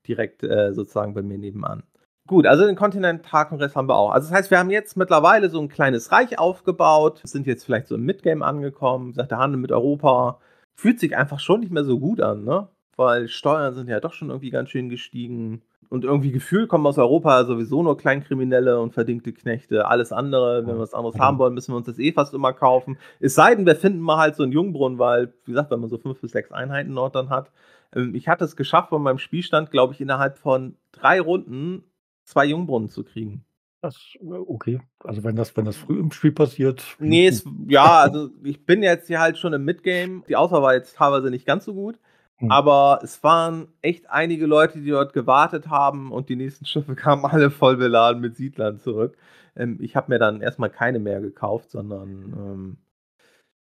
direkt 0.06 0.42
äh, 0.42 0.74
sozusagen 0.74 1.14
bei 1.14 1.22
mir 1.22 1.38
nebenan. 1.38 1.84
Gut, 2.26 2.46
also 2.46 2.66
den 2.66 2.74
Kontinentalkongress 2.74 3.76
haben 3.76 3.88
wir 3.88 3.94
auch. 3.96 4.10
Also 4.10 4.28
das 4.28 4.36
heißt, 4.36 4.50
wir 4.50 4.58
haben 4.58 4.70
jetzt 4.70 4.96
mittlerweile 4.96 5.48
so 5.48 5.60
ein 5.60 5.68
kleines 5.68 6.10
Reich 6.10 6.38
aufgebaut, 6.38 7.20
sind 7.24 7.46
jetzt 7.46 7.64
vielleicht 7.64 7.86
so 7.86 7.94
im 7.94 8.02
Midgame 8.02 8.44
angekommen, 8.44 9.12
sagt 9.12 9.30
der 9.30 9.38
Handel 9.38 9.60
mit 9.60 9.70
Europa. 9.70 10.40
Fühlt 10.74 10.98
sich 10.98 11.16
einfach 11.16 11.38
schon 11.38 11.60
nicht 11.60 11.72
mehr 11.72 11.84
so 11.84 12.00
gut 12.00 12.20
an, 12.20 12.44
ne? 12.44 12.68
Weil 12.96 13.28
Steuern 13.28 13.74
sind 13.74 13.88
ja 13.88 14.00
doch 14.00 14.12
schon 14.12 14.30
irgendwie 14.30 14.50
ganz 14.50 14.70
schön 14.70 14.88
gestiegen. 14.88 15.62
Und 15.88 16.04
irgendwie 16.04 16.32
gefühlt 16.32 16.68
kommen 16.68 16.86
aus 16.86 16.98
Europa 16.98 17.44
sowieso 17.44 17.82
nur 17.82 17.96
Kleinkriminelle 17.96 18.80
und 18.80 18.92
verdingte 18.92 19.32
Knechte. 19.32 19.86
Alles 19.86 20.12
andere, 20.12 20.66
wenn 20.66 20.74
wir 20.74 20.80
was 20.80 20.94
anderes 20.94 21.20
haben 21.20 21.38
wollen, 21.38 21.54
müssen 21.54 21.72
wir 21.72 21.76
uns 21.76 21.86
das 21.86 22.00
eh 22.00 22.12
fast 22.12 22.34
immer 22.34 22.52
kaufen. 22.52 22.98
Es 23.20 23.36
sei 23.36 23.54
denn, 23.54 23.66
wir 23.66 23.76
finden 23.76 24.00
mal 24.00 24.16
halt 24.16 24.34
so 24.34 24.42
einen 24.42 24.50
Jungbrunnen, 24.52 24.98
weil, 24.98 25.32
wie 25.44 25.52
gesagt, 25.52 25.70
wenn 25.70 25.80
man 25.80 25.88
so 25.88 25.98
fünf 25.98 26.20
bis 26.20 26.32
sechs 26.32 26.50
Einheiten 26.50 26.92
dort 26.94 27.14
dann 27.14 27.30
hat. 27.30 27.52
Ähm, 27.94 28.16
Ich 28.16 28.26
hatte 28.26 28.44
es 28.44 28.56
geschafft, 28.56 28.88
von 28.88 29.02
meinem 29.02 29.18
Spielstand, 29.18 29.70
glaube 29.70 29.92
ich, 29.94 30.00
innerhalb 30.00 30.38
von 30.38 30.76
drei 30.90 31.20
Runden 31.20 31.84
zwei 32.26 32.44
Jungbrunnen 32.44 32.90
zu 32.90 33.04
kriegen. 33.04 33.44
Das, 33.80 33.96
äh, 34.20 34.26
okay. 34.26 34.80
Also 35.04 35.24
wenn 35.24 35.36
das, 35.36 35.56
wenn 35.56 35.64
das 35.64 35.76
früh 35.76 35.98
im 35.98 36.10
Spiel 36.10 36.32
passiert. 36.32 36.84
Nee, 36.98 37.28
es, 37.28 37.46
ja, 37.68 38.00
also 38.00 38.30
ich 38.42 38.64
bin 38.66 38.82
jetzt 38.82 39.06
hier 39.06 39.20
halt 39.20 39.38
schon 39.38 39.52
im 39.52 39.64
Midgame. 39.64 40.22
Die 40.28 40.36
Auswahl 40.36 40.62
war 40.62 40.74
jetzt 40.74 40.96
teilweise 40.96 41.30
nicht 41.30 41.46
ganz 41.46 41.64
so 41.64 41.74
gut. 41.74 41.98
Hm. 42.38 42.50
Aber 42.50 43.00
es 43.02 43.22
waren 43.22 43.68
echt 43.80 44.10
einige 44.10 44.46
Leute, 44.46 44.80
die 44.80 44.90
dort 44.90 45.12
gewartet 45.12 45.68
haben 45.68 46.12
und 46.12 46.28
die 46.28 46.36
nächsten 46.36 46.66
Schiffe 46.66 46.94
kamen 46.94 47.24
alle 47.24 47.50
voll 47.50 47.76
beladen 47.76 48.20
mit 48.20 48.36
Siedlern 48.36 48.78
zurück. 48.80 49.16
Ähm, 49.56 49.78
ich 49.80 49.96
habe 49.96 50.12
mir 50.12 50.18
dann 50.18 50.40
erstmal 50.40 50.70
keine 50.70 50.98
mehr 50.98 51.20
gekauft, 51.20 51.70
sondern 51.70 52.08
ähm, 52.36 52.76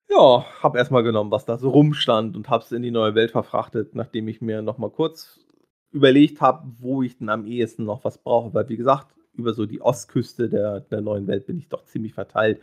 ja, 0.10 0.46
habe 0.62 0.78
erstmal 0.78 1.04
genommen, 1.04 1.32
was 1.32 1.46
da 1.46 1.58
so 1.58 1.70
rumstand 1.70 2.36
und 2.36 2.50
habe 2.50 2.64
es 2.64 2.72
in 2.74 2.82
die 2.82 2.92
neue 2.92 3.16
Welt 3.16 3.32
verfrachtet, 3.32 3.96
nachdem 3.96 4.28
ich 4.28 4.42
mir 4.42 4.62
nochmal 4.62 4.90
kurz 4.90 5.40
überlegt 5.92 6.42
habe, 6.42 6.68
wo 6.80 7.04
ich 7.04 7.18
denn 7.18 7.30
am 7.30 7.46
ehesten 7.46 7.86
noch 7.86 8.04
was 8.04 8.18
brauche. 8.18 8.54
Weil, 8.54 8.70
wie 8.70 8.78
gesagt, 8.78 9.16
über 9.34 9.54
so 9.54 9.66
die 9.66 9.82
Ostküste 9.82 10.50
der, 10.50 10.82
der 10.82 11.02
neuen 11.02 11.28
Welt 11.28 11.46
bin 11.48 11.58
ich 11.58 11.70
doch 11.70 11.86
ziemlich 11.86 12.14
verteilt. 12.14 12.60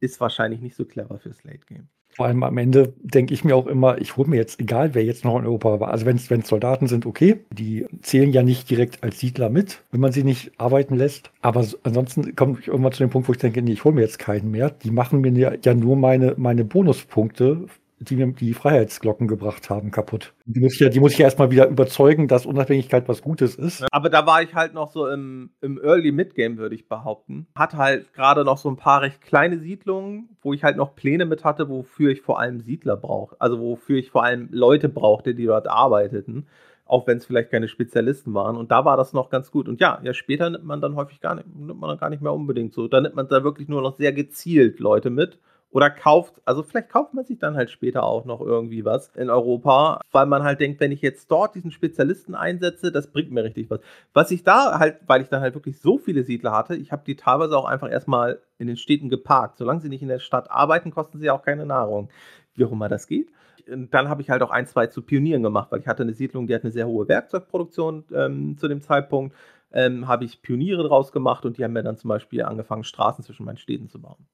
Ist 0.00 0.20
wahrscheinlich 0.20 0.60
nicht 0.60 0.76
so 0.76 0.84
clever 0.84 1.18
fürs 1.18 1.44
Late 1.44 1.66
Game. 1.66 1.88
Vor 2.14 2.26
allem 2.26 2.42
am 2.42 2.58
Ende 2.58 2.92
denke 3.00 3.32
ich 3.32 3.42
mir 3.42 3.56
auch 3.56 3.66
immer, 3.66 3.98
ich 3.98 4.18
hole 4.18 4.28
mir 4.28 4.36
jetzt, 4.36 4.60
egal 4.60 4.94
wer 4.94 5.02
jetzt 5.02 5.24
noch 5.24 5.38
in 5.38 5.46
Europa 5.46 5.80
war, 5.80 5.90
also 5.90 6.04
wenn 6.04 6.16
es 6.16 6.28
Soldaten 6.46 6.86
sind, 6.86 7.06
okay, 7.06 7.40
die 7.50 7.86
zählen 8.02 8.30
ja 8.32 8.42
nicht 8.42 8.68
direkt 8.68 9.02
als 9.02 9.18
Siedler 9.18 9.48
mit, 9.48 9.82
wenn 9.92 10.00
man 10.00 10.12
sie 10.12 10.22
nicht 10.22 10.52
arbeiten 10.58 10.94
lässt. 10.96 11.30
Aber 11.40 11.62
so- 11.62 11.78
ansonsten 11.84 12.36
komme 12.36 12.58
ich 12.60 12.68
irgendwann 12.68 12.92
zu 12.92 13.02
dem 13.02 13.08
Punkt, 13.08 13.28
wo 13.28 13.32
ich 13.32 13.38
denke, 13.38 13.62
nee, 13.62 13.72
ich 13.72 13.84
hole 13.84 13.94
mir 13.94 14.02
jetzt 14.02 14.18
keinen 14.18 14.50
mehr. 14.50 14.68
Die 14.70 14.90
machen 14.90 15.22
mir 15.22 15.32
ja, 15.32 15.54
ja 15.64 15.72
nur 15.74 15.96
meine, 15.96 16.34
meine 16.36 16.64
Bonuspunkte, 16.66 17.64
die 18.02 18.16
mir 18.16 18.32
die 18.32 18.54
Freiheitsglocken 18.54 19.28
gebracht 19.28 19.70
haben, 19.70 19.90
kaputt. 19.90 20.34
Die 20.44 20.60
muss 20.60 20.74
ich 20.74 20.80
ja, 20.80 20.88
die 20.88 21.00
muss 21.00 21.12
ich 21.12 21.18
ja 21.18 21.24
erstmal 21.24 21.50
wieder 21.50 21.68
überzeugen, 21.68 22.26
dass 22.26 22.46
Unabhängigkeit 22.46 23.08
was 23.08 23.22
Gutes 23.22 23.54
ist. 23.54 23.84
Aber 23.92 24.10
da 24.10 24.26
war 24.26 24.42
ich 24.42 24.54
halt 24.54 24.74
noch 24.74 24.90
so 24.90 25.08
im, 25.08 25.50
im 25.60 25.80
Early 25.82 26.12
Midgame, 26.12 26.58
würde 26.58 26.74
ich 26.74 26.88
behaupten. 26.88 27.46
Hatte 27.54 27.76
halt 27.76 28.12
gerade 28.12 28.44
noch 28.44 28.58
so 28.58 28.68
ein 28.68 28.76
paar 28.76 29.02
recht 29.02 29.20
kleine 29.20 29.58
Siedlungen, 29.58 30.36
wo 30.42 30.52
ich 30.52 30.64
halt 30.64 30.76
noch 30.76 30.94
Pläne 30.94 31.26
mit 31.26 31.44
hatte, 31.44 31.68
wofür 31.68 32.10
ich 32.10 32.22
vor 32.22 32.40
allem 32.40 32.60
Siedler 32.60 32.96
brauche. 32.96 33.36
Also 33.38 33.60
wofür 33.60 33.98
ich 33.98 34.10
vor 34.10 34.24
allem 34.24 34.48
Leute 34.50 34.88
brauchte, 34.88 35.34
die 35.34 35.46
dort 35.46 35.68
arbeiteten. 35.68 36.46
Auch 36.84 37.06
wenn 37.06 37.18
es 37.18 37.24
vielleicht 37.24 37.50
keine 37.50 37.68
Spezialisten 37.68 38.34
waren. 38.34 38.56
Und 38.56 38.70
da 38.70 38.84
war 38.84 38.96
das 38.96 39.12
noch 39.12 39.30
ganz 39.30 39.50
gut. 39.50 39.68
Und 39.68 39.80
ja, 39.80 40.00
ja, 40.02 40.12
später 40.12 40.50
nimmt 40.50 40.64
man 40.64 40.80
dann 40.80 40.96
häufig 40.96 41.20
gar 41.20 41.36
nicht, 41.36 41.46
nimmt 41.54 41.80
man 41.80 41.88
dann 41.88 41.98
gar 41.98 42.10
nicht 42.10 42.22
mehr 42.22 42.32
unbedingt 42.32 42.74
so. 42.74 42.88
Da 42.88 43.00
nimmt 43.00 43.14
man 43.14 43.28
da 43.28 43.44
wirklich 43.44 43.68
nur 43.68 43.80
noch 43.80 43.96
sehr 43.96 44.12
gezielt 44.12 44.80
Leute 44.80 45.08
mit, 45.08 45.38
Oder 45.72 45.88
kauft, 45.88 46.34
also 46.44 46.62
vielleicht 46.62 46.90
kauft 46.90 47.14
man 47.14 47.24
sich 47.24 47.38
dann 47.38 47.56
halt 47.56 47.70
später 47.70 48.02
auch 48.04 48.26
noch 48.26 48.42
irgendwie 48.42 48.84
was 48.84 49.08
in 49.16 49.30
Europa, 49.30 50.00
weil 50.12 50.26
man 50.26 50.42
halt 50.42 50.60
denkt, 50.60 50.80
wenn 50.80 50.92
ich 50.92 51.00
jetzt 51.00 51.30
dort 51.30 51.54
diesen 51.54 51.70
Spezialisten 51.70 52.34
einsetze, 52.34 52.92
das 52.92 53.10
bringt 53.10 53.30
mir 53.30 53.42
richtig 53.42 53.70
was. 53.70 53.80
Was 54.12 54.30
ich 54.30 54.44
da 54.44 54.78
halt, 54.78 54.98
weil 55.06 55.22
ich 55.22 55.28
dann 55.28 55.40
halt 55.40 55.54
wirklich 55.54 55.80
so 55.80 55.96
viele 55.96 56.24
Siedler 56.24 56.52
hatte, 56.52 56.76
ich 56.76 56.92
habe 56.92 57.04
die 57.06 57.16
teilweise 57.16 57.56
auch 57.56 57.64
einfach 57.64 57.90
erstmal 57.90 58.40
in 58.58 58.66
den 58.66 58.76
Städten 58.76 59.08
geparkt. 59.08 59.56
Solange 59.56 59.80
sie 59.80 59.88
nicht 59.88 60.02
in 60.02 60.08
der 60.08 60.18
Stadt 60.18 60.50
arbeiten, 60.50 60.90
kosten 60.90 61.18
sie 61.18 61.30
auch 61.30 61.42
keine 61.42 61.64
Nahrung. 61.64 62.10
Wie 62.54 62.66
auch 62.66 62.72
immer 62.72 62.90
das 62.90 63.06
geht. 63.06 63.32
Und 63.66 63.94
dann 63.94 64.10
habe 64.10 64.20
ich 64.20 64.28
halt 64.28 64.42
auch 64.42 64.50
ein, 64.50 64.66
zwei 64.66 64.88
zu 64.88 65.00
Pionieren 65.00 65.42
gemacht, 65.42 65.72
weil 65.72 65.80
ich 65.80 65.86
hatte 65.86 66.02
eine 66.02 66.12
Siedlung, 66.12 66.46
die 66.46 66.54
hat 66.54 66.64
eine 66.64 66.72
sehr 66.72 66.86
hohe 66.86 67.08
Werkzeugproduktion 67.08 68.04
ähm, 68.12 68.58
zu 68.58 68.68
dem 68.68 68.82
Zeitpunkt. 68.82 69.34
Ähm, 69.72 70.06
habe 70.06 70.26
ich 70.26 70.42
Pioniere 70.42 70.86
draus 70.86 71.12
gemacht 71.12 71.46
und 71.46 71.56
die 71.56 71.64
haben 71.64 71.72
mir 71.72 71.82
dann 71.82 71.96
zum 71.96 72.08
Beispiel 72.08 72.42
angefangen, 72.42 72.84
Straßen 72.84 73.24
zwischen 73.24 73.46
meinen 73.46 73.56
Städten 73.56 73.88
zu 73.88 74.02
bauen. 74.02 74.26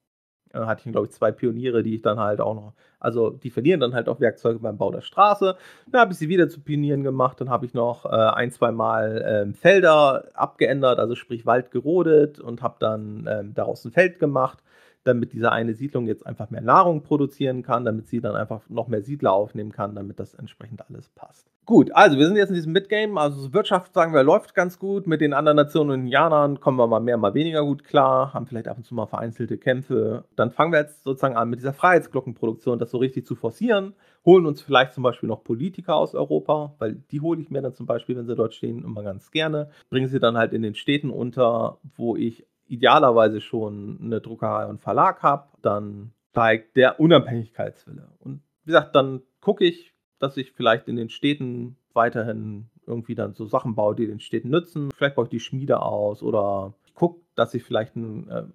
Dann 0.51 0.65
hatte 0.67 0.83
ich, 0.85 0.91
glaube 0.91 1.07
ich, 1.07 1.13
zwei 1.13 1.31
Pioniere, 1.31 1.83
die 1.83 1.95
ich 1.95 2.01
dann 2.01 2.19
halt 2.19 2.41
auch 2.41 2.55
noch, 2.55 2.73
also 2.99 3.29
die 3.29 3.49
verlieren 3.49 3.79
dann 3.79 3.93
halt 3.93 4.09
auch 4.09 4.19
Werkzeuge 4.19 4.59
beim 4.59 4.77
Bau 4.77 4.91
der 4.91 5.01
Straße. 5.01 5.55
Dann 5.91 6.01
habe 6.01 6.13
ich 6.13 6.17
sie 6.17 6.29
wieder 6.29 6.49
zu 6.49 6.61
Pionieren 6.61 7.03
gemacht. 7.03 7.39
Dann 7.39 7.49
habe 7.49 7.65
ich 7.65 7.73
noch 7.73 8.05
äh, 8.05 8.09
ein, 8.09 8.51
zwei 8.51 8.71
Mal 8.71 9.23
ähm, 9.25 9.53
Felder 9.53 10.25
abgeändert, 10.33 10.99
also 10.99 11.15
sprich 11.15 11.45
Wald 11.45 11.71
gerodet 11.71 12.39
und 12.39 12.61
habe 12.61 12.75
dann 12.79 13.27
ähm, 13.29 13.53
daraus 13.53 13.85
ein 13.85 13.91
Feld 13.91 14.19
gemacht 14.19 14.59
damit 15.03 15.33
diese 15.33 15.51
eine 15.51 15.73
Siedlung 15.73 16.07
jetzt 16.07 16.25
einfach 16.25 16.49
mehr 16.49 16.61
Nahrung 16.61 17.03
produzieren 17.03 17.63
kann, 17.63 17.85
damit 17.85 18.07
sie 18.07 18.21
dann 18.21 18.35
einfach 18.35 18.61
noch 18.69 18.87
mehr 18.87 19.01
Siedler 19.01 19.33
aufnehmen 19.33 19.71
kann, 19.71 19.95
damit 19.95 20.19
das 20.19 20.33
entsprechend 20.33 20.87
alles 20.89 21.09
passt. 21.09 21.49
Gut, 21.65 21.91
also 21.93 22.17
wir 22.17 22.25
sind 22.25 22.35
jetzt 22.35 22.49
in 22.49 22.55
diesem 22.55 22.73
Midgame, 22.73 23.19
also 23.19 23.53
Wirtschaft, 23.53 23.93
sagen 23.93 24.13
wir, 24.13 24.23
läuft 24.23 24.55
ganz 24.55 24.79
gut. 24.79 25.05
Mit 25.05 25.21
den 25.21 25.33
anderen 25.33 25.55
Nationen 25.55 25.91
und 25.91 25.99
Indianern 26.01 26.59
kommen 26.59 26.79
wir 26.79 26.87
mal 26.87 26.99
mehr, 26.99 27.17
mal 27.17 27.35
weniger 27.35 27.63
gut 27.63 27.83
klar, 27.83 28.33
haben 28.33 28.47
vielleicht 28.47 28.67
ab 28.67 28.77
und 28.77 28.85
zu 28.85 28.95
mal 28.95 29.05
vereinzelte 29.05 29.57
Kämpfe. 29.59 30.25
Dann 30.35 30.49
fangen 30.49 30.71
wir 30.71 30.79
jetzt 30.79 31.03
sozusagen 31.03 31.35
an, 31.35 31.49
mit 31.49 31.59
dieser 31.59 31.73
Freiheitsglockenproduktion 31.73 32.79
das 32.79 32.89
so 32.89 32.97
richtig 32.97 33.27
zu 33.27 33.35
forcieren, 33.35 33.93
holen 34.25 34.47
uns 34.47 34.63
vielleicht 34.63 34.93
zum 34.93 35.03
Beispiel 35.03 35.29
noch 35.29 35.43
Politiker 35.43 35.95
aus 35.95 36.15
Europa, 36.15 36.73
weil 36.79 36.95
die 37.11 37.21
hole 37.21 37.39
ich 37.39 37.51
mir 37.51 37.61
dann 37.61 37.75
zum 37.75 37.85
Beispiel, 37.85 38.17
wenn 38.17 38.25
sie 38.25 38.35
dort 38.35 38.55
stehen, 38.55 38.83
immer 38.83 39.03
ganz 39.03 39.29
gerne. 39.29 39.69
Bringen 39.91 40.07
sie 40.07 40.19
dann 40.19 40.37
halt 40.37 40.53
in 40.53 40.63
den 40.63 40.73
Städten 40.73 41.11
unter, 41.11 41.77
wo 41.95 42.15
ich 42.15 42.47
idealerweise 42.69 43.41
schon 43.41 43.99
eine 44.01 44.21
Druckerei 44.21 44.65
und 44.67 44.79
Verlag 44.79 45.21
habe, 45.23 45.49
dann 45.61 46.11
steigt 46.31 46.77
der 46.77 46.99
Unabhängigkeitswille. 46.99 48.07
Und 48.19 48.41
wie 48.63 48.67
gesagt, 48.67 48.95
dann 48.95 49.21
gucke 49.41 49.65
ich, 49.65 49.93
dass 50.19 50.37
ich 50.37 50.51
vielleicht 50.51 50.87
in 50.87 50.95
den 50.95 51.09
Städten 51.09 51.77
weiterhin 51.93 52.69
irgendwie 52.85 53.15
dann 53.15 53.33
so 53.33 53.45
Sachen 53.45 53.75
baue, 53.75 53.95
die 53.95 54.07
den 54.07 54.19
Städten 54.19 54.49
nützen. 54.49 54.89
Vielleicht 54.95 55.15
baue 55.15 55.25
ich 55.25 55.31
die 55.31 55.39
Schmiede 55.39 55.81
aus 55.81 56.23
oder 56.23 56.73
gucke, 56.93 57.21
dass 57.35 57.53
ich 57.53 57.63
vielleicht 57.63 57.95
einen, 57.95 58.29
äh, 58.29 58.45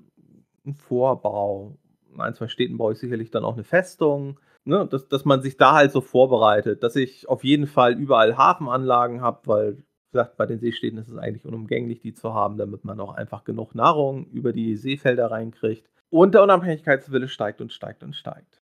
einen 0.64 0.74
Vorbau, 0.74 1.76
in 2.12 2.20
ein, 2.20 2.34
zwei 2.34 2.48
Städten 2.48 2.78
baue 2.78 2.92
ich 2.92 2.98
sicherlich 2.98 3.30
dann 3.30 3.44
auch 3.44 3.54
eine 3.54 3.64
Festung. 3.64 4.38
Ne, 4.66 4.86
dass, 4.86 5.08
dass 5.08 5.26
man 5.26 5.42
sich 5.42 5.58
da 5.58 5.74
halt 5.74 5.92
so 5.92 6.00
vorbereitet, 6.00 6.82
dass 6.82 6.96
ich 6.96 7.28
auf 7.28 7.44
jeden 7.44 7.66
Fall 7.66 8.00
überall 8.00 8.38
Hafenanlagen 8.38 9.20
habe, 9.20 9.40
weil 9.44 9.84
gesagt, 10.14 10.36
bei 10.36 10.46
den 10.46 10.60
Seestädten 10.60 10.98
ist 10.98 11.08
es 11.08 11.18
eigentlich 11.18 11.44
unumgänglich, 11.44 12.00
die 12.00 12.14
zu 12.14 12.32
haben, 12.34 12.56
damit 12.56 12.84
man 12.84 13.00
auch 13.00 13.14
einfach 13.14 13.44
genug 13.44 13.74
Nahrung 13.74 14.26
über 14.26 14.52
die 14.52 14.76
Seefelder 14.76 15.30
reinkriegt. 15.30 15.90
Und 16.08 16.34
der 16.34 16.44
Unabhängigkeitswille 16.44 17.28
steigt 17.28 17.60
und 17.60 17.72
steigt 17.72 18.04
und 18.04 18.14
steigt. 18.14 18.62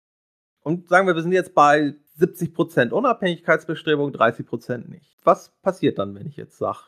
Und 0.62 0.88
sagen 0.88 1.08
wir, 1.08 1.16
wir 1.16 1.22
sind 1.22 1.32
jetzt 1.32 1.54
bei 1.54 1.94
70% 2.20 2.90
Unabhängigkeitsbestrebung, 2.90 4.12
30% 4.12 4.88
nicht. 4.88 5.16
Was 5.24 5.50
passiert 5.62 5.98
dann, 5.98 6.14
wenn 6.14 6.28
ich 6.28 6.36
jetzt 6.36 6.56
sage, 6.58 6.78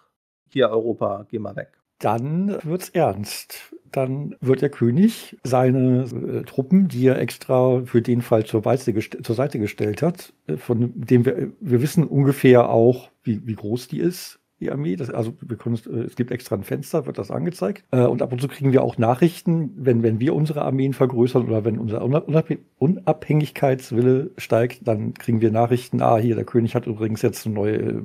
hier 0.48 0.70
Europa, 0.70 1.26
geh 1.28 1.40
mal 1.40 1.56
weg? 1.56 1.72
Dann 1.98 2.56
wird 2.62 2.82
es 2.82 2.88
ernst. 2.90 3.74
Dann 3.90 4.36
wird 4.40 4.62
der 4.62 4.70
König 4.70 5.36
seine 5.42 6.04
äh, 6.04 6.42
Truppen, 6.42 6.86
die 6.86 7.06
er 7.06 7.18
extra 7.18 7.82
für 7.84 8.02
den 8.02 8.22
Fall 8.22 8.44
zur, 8.44 8.62
zur 8.62 9.34
Seite 9.34 9.58
gestellt 9.58 10.02
hat, 10.02 10.32
äh, 10.46 10.56
von 10.56 10.92
dem 10.94 11.24
wir, 11.24 11.52
wir 11.60 11.82
wissen 11.82 12.04
ungefähr 12.04 12.68
auch, 12.68 13.10
wie, 13.22 13.44
wie 13.46 13.54
groß 13.54 13.88
die 13.88 14.00
ist, 14.00 14.40
die 14.60 14.70
Armee. 14.70 14.96
Das, 14.96 15.10
also 15.10 15.32
können, 15.32 15.78
äh, 15.86 16.00
es 16.04 16.16
gibt 16.16 16.30
extra 16.30 16.56
ein 16.56 16.64
Fenster, 16.64 17.06
wird 17.06 17.18
das 17.18 17.30
angezeigt. 17.30 17.84
Äh, 17.90 18.02
und 18.02 18.22
ab 18.22 18.32
und 18.32 18.40
zu 18.40 18.48
kriegen 18.48 18.72
wir 18.72 18.82
auch 18.82 18.98
Nachrichten, 18.98 19.72
wenn, 19.76 20.02
wenn 20.02 20.20
wir 20.20 20.34
unsere 20.34 20.62
Armeen 20.62 20.92
vergrößern 20.92 21.46
oder 21.46 21.64
wenn 21.64 21.78
unser 21.78 22.02
Unabhängigkeitswille 22.78 24.30
steigt, 24.38 24.86
dann 24.86 25.14
kriegen 25.14 25.40
wir 25.40 25.50
Nachrichten, 25.50 26.02
ah, 26.02 26.16
hier, 26.16 26.34
der 26.34 26.44
König 26.44 26.74
hat 26.74 26.86
übrigens 26.86 27.22
jetzt 27.22 27.46
eine 27.46 27.54
neue 27.54 27.76
äh, 27.76 28.02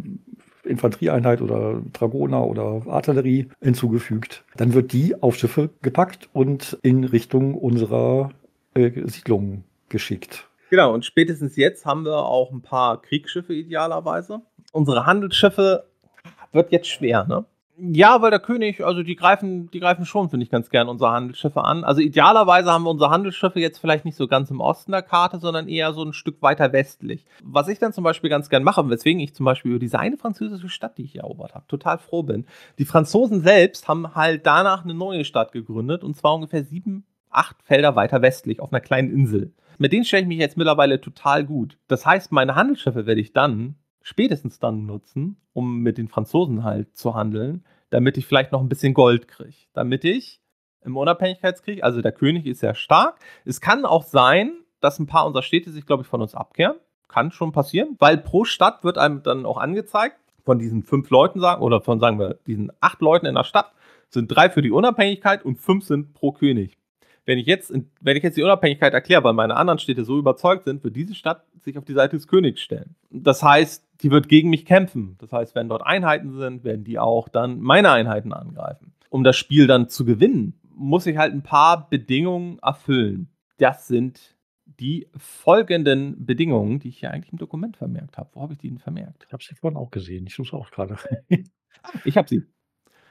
Infanterieeinheit 0.64 1.42
oder 1.42 1.82
Dragoner 1.94 2.46
oder 2.46 2.84
Artillerie 2.88 3.48
hinzugefügt. 3.62 4.46
Dann 4.56 4.74
wird 4.74 4.94
die 4.94 5.22
auf 5.22 5.36
Schiffe 5.36 5.70
gepackt 5.82 6.30
und 6.34 6.78
in 6.82 7.04
Richtung 7.04 7.56
unserer 7.56 8.32
äh, 8.76 8.92
Siedlungen 9.08 9.64
geschickt. 9.90 10.48
Genau, 10.70 10.94
und 10.94 11.04
spätestens 11.04 11.56
jetzt 11.56 11.86
haben 11.86 12.06
wir 12.06 12.18
auch 12.18 12.52
ein 12.52 12.62
paar 12.62 13.02
Kriegsschiffe 13.02 13.54
idealerweise. 13.54 14.42
Unsere 14.72 15.08
Handelsschiffe 15.08 15.86
wird 16.52 16.72
jetzt 16.72 16.88
schwer, 16.88 17.26
ne? 17.26 17.46
Ja, 17.82 18.22
weil 18.22 18.30
der 18.30 18.42
König, 18.42 18.84
also 18.84 19.04
die 19.04 19.16
greifen, 19.16 19.72
die 19.72 19.80
greifen 19.80 20.06
schon, 20.06 20.30
finde 20.30 20.44
ich, 20.44 20.50
ganz 20.50 20.70
gern 20.70 20.90
unsere 20.90 21.12
Handelsschiffe 21.12 21.64
an. 21.64 21.86
Also 21.86 22.02
idealerweise 22.02 22.70
haben 22.74 22.84
wir 22.84 22.90
unsere 22.90 23.10
Handelsschiffe 23.10 23.62
jetzt 23.62 23.78
vielleicht 23.78 24.04
nicht 24.04 24.18
so 24.18 24.28
ganz 24.28 24.52
im 24.52 24.60
Osten 24.60 24.92
der 24.92 25.02
Karte, 25.02 25.40
sondern 25.40 25.70
eher 25.70 25.94
so 25.94 26.04
ein 26.04 26.12
Stück 26.12 26.42
weiter 26.42 26.74
westlich. 26.74 27.26
Was 27.42 27.70
ich 27.70 27.80
dann 27.80 27.94
zum 27.94 28.04
Beispiel 28.04 28.30
ganz 28.30 28.50
gern 28.50 28.64
mache, 28.64 28.90
weswegen 28.90 29.22
ich 29.22 29.34
zum 29.34 29.46
Beispiel 29.46 29.72
über 29.72 29.80
diese 29.80 29.98
eine 29.98 30.18
französische 30.18 30.68
Stadt, 30.68 30.98
die 30.98 31.04
ich 31.04 31.16
erobert 31.20 31.56
habe, 31.56 31.68
total 31.68 32.00
froh 32.00 32.24
bin. 32.24 32.46
Die 32.80 32.86
Franzosen 32.86 33.40
selbst 33.40 33.88
haben 33.88 34.14
halt 34.14 34.46
danach 34.46 34.84
eine 34.84 34.94
neue 34.94 35.24
Stadt 35.24 35.54
gegründet 35.54 36.04
und 36.04 36.18
zwar 36.18 36.36
ungefähr 36.36 36.66
sieben, 36.66 37.06
acht 37.30 37.56
Felder 37.64 37.96
weiter 37.96 38.22
westlich 38.22 38.60
auf 38.60 38.74
einer 38.74 38.82
kleinen 38.82 39.10
Insel. 39.10 39.54
Mit 39.78 39.94
denen 39.94 40.04
stelle 40.04 40.24
ich 40.24 40.28
mich 40.28 40.40
jetzt 40.40 40.58
mittlerweile 40.58 41.00
total 41.00 41.46
gut. 41.46 41.78
Das 41.88 42.06
heißt, 42.06 42.34
meine 42.34 42.56
Handelsschiffe 42.56 43.06
werde 43.06 43.22
ich 43.22 43.32
dann 43.32 43.76
spätestens 44.02 44.60
dann 44.60 44.86
nutzen, 44.86 45.38
um 45.54 45.80
mit 45.80 45.98
den 45.98 46.08
Franzosen 46.08 46.64
halt 46.64 46.96
zu 46.96 47.16
handeln, 47.16 47.64
damit 47.90 48.18
ich 48.18 48.26
vielleicht 48.26 48.52
noch 48.52 48.62
ein 48.62 48.70
bisschen 48.70 48.94
Gold 48.94 49.28
kriege. 49.28 49.56
Damit 49.74 50.04
ich 50.06 50.42
im 50.84 50.98
Unabhängigkeitskrieg, 50.98 51.84
also 51.84 52.02
der 52.02 52.12
König 52.12 52.46
ist 52.46 52.60
sehr 52.60 52.76
stark. 52.76 53.20
Es 53.46 53.62
kann 53.62 53.86
auch 53.86 54.04
sein, 54.04 54.54
dass 54.80 55.00
ein 55.00 55.08
paar 55.08 55.26
unserer 55.26 55.44
Städte 55.44 55.72
sich, 55.72 55.86
glaube 55.86 56.04
ich, 56.04 56.08
von 56.08 56.22
uns 56.22 56.36
abkehren. 56.36 56.78
Kann 57.08 57.32
schon 57.32 57.52
passieren, 57.52 57.96
weil 58.00 58.18
pro 58.18 58.46
Stadt 58.46 58.84
wird 58.84 58.98
einem 58.98 59.24
dann 59.24 59.46
auch 59.46 59.58
angezeigt, 59.58 60.18
von 60.46 60.60
diesen 60.60 60.84
fünf 60.84 61.10
Leuten 61.10 61.40
sagen, 61.40 61.62
oder 61.62 61.82
von 61.82 62.00
sagen 62.00 62.20
wir, 62.20 62.36
diesen 62.48 62.72
acht 62.80 63.02
Leuten 63.02 63.26
in 63.26 63.36
der 63.36 63.44
Stadt, 63.44 63.72
sind 64.10 64.28
drei 64.28 64.50
für 64.50 64.62
die 64.62 64.72
Unabhängigkeit 64.72 65.44
und 65.44 65.58
fünf 65.58 65.86
sind 65.86 66.14
pro 66.14 66.32
König 66.32 66.80
wenn 67.30 67.38
ich 67.38 67.46
jetzt, 67.46 67.72
wenn 68.02 68.18
ich 68.18 68.24
jetzt 68.24 68.38
die 68.38 68.42
Unabhängigkeit 68.42 68.92
erkläre, 68.92 69.24
weil 69.24 69.34
meine 69.34 69.56
anderen 69.56 69.78
Städte 69.78 70.04
so 70.04 70.18
überzeugt 70.18 70.64
sind, 70.64 70.84
wird 70.84 70.96
diese 70.96 71.14
Stadt 71.14 71.46
sich 71.60 71.78
auf 71.78 71.86
die 71.86 71.94
Seite 71.94 72.16
des 72.16 72.28
Königs 72.28 72.60
stellen. 72.60 72.96
Das 73.12 73.44
heißt, 73.44 73.88
die 74.02 74.12
wird 74.12 74.30
gegen 74.30 74.50
mich 74.50 74.66
kämpfen. 74.66 75.16
Das 75.20 75.32
heißt, 75.32 75.56
wenn 75.56 75.70
dort 75.70 75.86
Einheiten 75.86 76.32
sind, 76.32 76.64
werden 76.64 76.84
die 76.84 77.00
auch 77.00 77.30
dann 77.30 77.60
meine 77.60 77.92
Einheiten 77.92 78.34
angreifen. 78.34 78.94
Um 79.10 79.24
das 79.24 79.38
Spiel 79.38 79.68
dann 79.68 79.90
zu 79.90 80.06
gewinnen, 80.06 80.60
muss 80.74 81.06
ich 81.06 81.18
halt 81.18 81.34
ein 81.34 81.44
paar 81.44 81.90
Bedingungen 81.90 82.60
erfüllen. 82.60 83.30
Das 83.58 83.88
sind 83.88 84.38
die 84.66 85.08
folgenden 85.18 86.26
Bedingungen, 86.26 86.80
die 86.80 86.90
ich 86.90 87.00
hier 87.00 87.12
eigentlich 87.12 87.34
im 87.34 87.40
Dokument 87.40 87.76
vermerkt 87.76 88.18
habe. 88.18 88.30
Wo 88.34 88.42
habe 88.42 88.54
ich 88.54 88.60
die 88.60 88.70
denn 88.70 88.80
vermerkt? 88.80 89.26
Ich 89.28 89.34
habe 89.34 89.44
sie 89.44 89.56
vorhin 89.56 89.78
auch 89.78 89.92
gesehen. 89.92 90.26
Ich 90.28 90.36
suche 90.36 90.56
auch 90.56 90.72
gerade. 90.72 90.96
ich 92.06 92.18
habe 92.18 92.30
sie. 92.30 92.44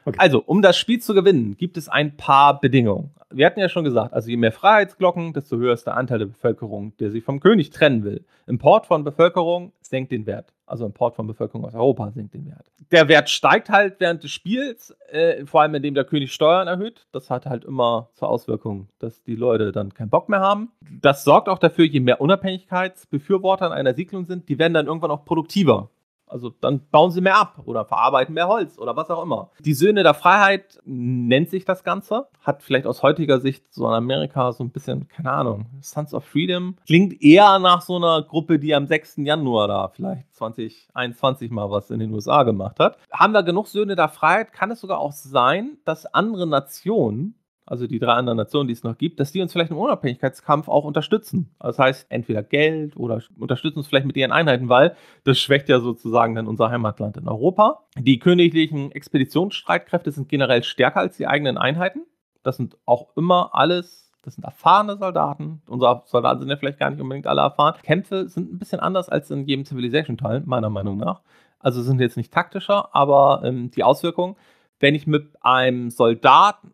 Okay. 0.08 0.18
Also, 0.20 0.42
um 0.46 0.62
das 0.62 0.78
Spiel 0.78 1.00
zu 1.00 1.12
gewinnen, 1.12 1.56
gibt 1.58 1.76
es 1.76 1.90
ein 1.90 2.16
paar 2.16 2.60
Bedingungen. 2.60 3.10
Wir 3.30 3.44
hatten 3.44 3.60
ja 3.60 3.68
schon 3.68 3.84
gesagt, 3.84 4.14
also 4.14 4.30
je 4.30 4.38
mehr 4.38 4.52
Freiheitsglocken, 4.52 5.34
desto 5.34 5.58
höher 5.58 5.74
ist 5.74 5.86
der 5.86 5.98
Anteil 5.98 6.20
der 6.20 6.26
Bevölkerung, 6.26 6.96
der 6.96 7.10
sich 7.10 7.22
vom 7.22 7.40
König 7.40 7.68
trennen 7.68 8.04
will. 8.04 8.24
Import 8.46 8.86
von 8.86 9.04
Bevölkerung 9.04 9.72
senkt 9.82 10.12
den 10.12 10.24
Wert. 10.24 10.54
Also 10.64 10.86
Import 10.86 11.14
von 11.14 11.26
Bevölkerung 11.26 11.66
aus 11.66 11.74
Europa 11.74 12.10
senkt 12.10 12.32
den 12.32 12.46
Wert. 12.46 12.70
Der 12.90 13.06
Wert 13.08 13.28
steigt 13.28 13.68
halt 13.68 13.96
während 13.98 14.22
des 14.22 14.30
Spiels, 14.30 14.96
äh, 15.10 15.44
vor 15.44 15.60
allem 15.60 15.74
indem 15.74 15.92
der 15.92 16.04
König 16.04 16.32
Steuern 16.32 16.68
erhöht. 16.68 17.06
Das 17.12 17.28
hat 17.28 17.44
halt 17.44 17.66
immer 17.66 18.08
zur 18.14 18.30
Auswirkung, 18.30 18.88
dass 18.98 19.22
die 19.22 19.36
Leute 19.36 19.72
dann 19.72 19.92
keinen 19.92 20.08
Bock 20.08 20.30
mehr 20.30 20.40
haben. 20.40 20.72
Das 21.02 21.22
sorgt 21.22 21.50
auch 21.50 21.58
dafür, 21.58 21.84
je 21.84 22.00
mehr 22.00 22.22
Unabhängigkeitsbefürworter 22.22 23.66
in 23.66 23.72
einer 23.72 23.92
Siedlung 23.92 24.24
sind, 24.24 24.48
die 24.48 24.58
werden 24.58 24.72
dann 24.72 24.86
irgendwann 24.86 25.10
auch 25.10 25.26
produktiver. 25.26 25.90
Also 26.28 26.50
dann 26.50 26.88
bauen 26.90 27.10
sie 27.10 27.20
mehr 27.20 27.38
ab 27.38 27.62
oder 27.64 27.84
verarbeiten 27.84 28.34
mehr 28.34 28.48
Holz 28.48 28.78
oder 28.78 28.96
was 28.96 29.10
auch 29.10 29.22
immer. 29.22 29.50
Die 29.60 29.74
Söhne 29.74 30.02
der 30.02 30.14
Freiheit 30.14 30.80
nennt 30.84 31.50
sich 31.50 31.64
das 31.64 31.84
Ganze. 31.84 32.28
Hat 32.42 32.62
vielleicht 32.62 32.86
aus 32.86 33.02
heutiger 33.02 33.40
Sicht 33.40 33.64
so 33.72 33.86
in 33.86 33.94
Amerika 33.94 34.52
so 34.52 34.64
ein 34.64 34.70
bisschen, 34.70 35.08
keine 35.08 35.32
Ahnung, 35.32 35.66
Sons 35.80 36.14
of 36.14 36.24
Freedom. 36.24 36.76
Klingt 36.86 37.22
eher 37.22 37.58
nach 37.58 37.82
so 37.82 37.96
einer 37.96 38.22
Gruppe, 38.22 38.58
die 38.58 38.74
am 38.74 38.86
6. 38.86 39.18
Januar 39.18 39.68
da 39.68 39.88
vielleicht 39.88 40.34
2021 40.34 41.50
mal 41.50 41.70
was 41.70 41.90
in 41.90 42.00
den 42.00 42.12
USA 42.12 42.42
gemacht 42.42 42.78
hat. 42.80 42.98
Haben 43.12 43.32
wir 43.32 43.42
genug 43.42 43.68
Söhne 43.68 43.96
der 43.96 44.08
Freiheit? 44.08 44.52
Kann 44.52 44.70
es 44.70 44.80
sogar 44.80 44.98
auch 44.98 45.12
sein, 45.12 45.78
dass 45.84 46.06
andere 46.06 46.46
Nationen 46.46 47.34
also 47.68 47.86
die 47.86 47.98
drei 47.98 48.12
anderen 48.12 48.38
Nationen, 48.38 48.66
die 48.66 48.72
es 48.72 48.82
noch 48.82 48.96
gibt, 48.96 49.20
dass 49.20 49.30
die 49.30 49.42
uns 49.42 49.52
vielleicht 49.52 49.70
im 49.70 49.76
Unabhängigkeitskampf 49.76 50.68
auch 50.68 50.84
unterstützen. 50.84 51.54
Das 51.60 51.78
heißt, 51.78 52.06
entweder 52.08 52.42
Geld 52.42 52.96
oder 52.96 53.22
unterstützen 53.38 53.78
uns 53.78 53.88
vielleicht 53.88 54.06
mit 54.06 54.16
ihren 54.16 54.32
Einheiten, 54.32 54.68
weil 54.68 54.96
das 55.24 55.38
schwächt 55.38 55.68
ja 55.68 55.80
sozusagen 55.80 56.34
dann 56.34 56.46
unser 56.46 56.70
Heimatland 56.70 57.16
in 57.18 57.28
Europa. 57.28 57.84
Die 57.98 58.18
königlichen 58.18 58.90
Expeditionsstreitkräfte 58.92 60.10
sind 60.10 60.28
generell 60.28 60.62
stärker 60.62 61.00
als 61.00 61.16
die 61.18 61.26
eigenen 61.26 61.58
Einheiten. 61.58 62.06
Das 62.42 62.56
sind 62.56 62.76
auch 62.86 63.08
immer 63.16 63.50
alles 63.52 64.12
Das 64.22 64.34
sind 64.34 64.44
erfahrene 64.44 64.96
Soldaten. 64.96 65.62
Unsere 65.68 66.02
Soldaten 66.06 66.40
sind 66.40 66.50
ja 66.50 66.56
vielleicht 66.56 66.78
gar 66.78 66.90
nicht 66.90 67.00
unbedingt 67.00 67.26
alle 67.26 67.42
erfahren. 67.42 67.74
Kämpfe 67.82 68.28
sind 68.28 68.52
ein 68.52 68.58
bisschen 68.58 68.80
anders 68.80 69.08
als 69.08 69.30
in 69.30 69.46
jedem 69.46 69.64
Civilization-Teil, 69.64 70.42
meiner 70.44 70.70
Meinung 70.70 70.98
nach. 70.98 71.22
Also 71.60 71.82
sind 71.82 72.00
jetzt 72.00 72.16
nicht 72.16 72.32
taktischer, 72.32 72.94
aber 72.94 73.42
ähm, 73.44 73.70
die 73.70 73.84
Auswirkungen, 73.84 74.36
wenn 74.80 74.94
ich 74.94 75.06
mit 75.06 75.30
einem 75.40 75.90
Soldaten 75.90 76.72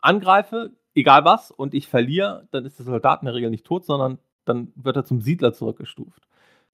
angreife, 0.00 0.72
egal 0.94 1.24
was, 1.24 1.50
und 1.50 1.74
ich 1.74 1.88
verliere, 1.88 2.48
dann 2.50 2.64
ist 2.64 2.78
der 2.78 2.86
Soldat 2.86 3.22
in 3.22 3.26
der 3.26 3.34
Regel 3.34 3.50
nicht 3.50 3.66
tot, 3.66 3.84
sondern 3.84 4.18
dann 4.44 4.72
wird 4.74 4.96
er 4.96 5.04
zum 5.04 5.20
Siedler 5.20 5.52
zurückgestuft. 5.52 6.26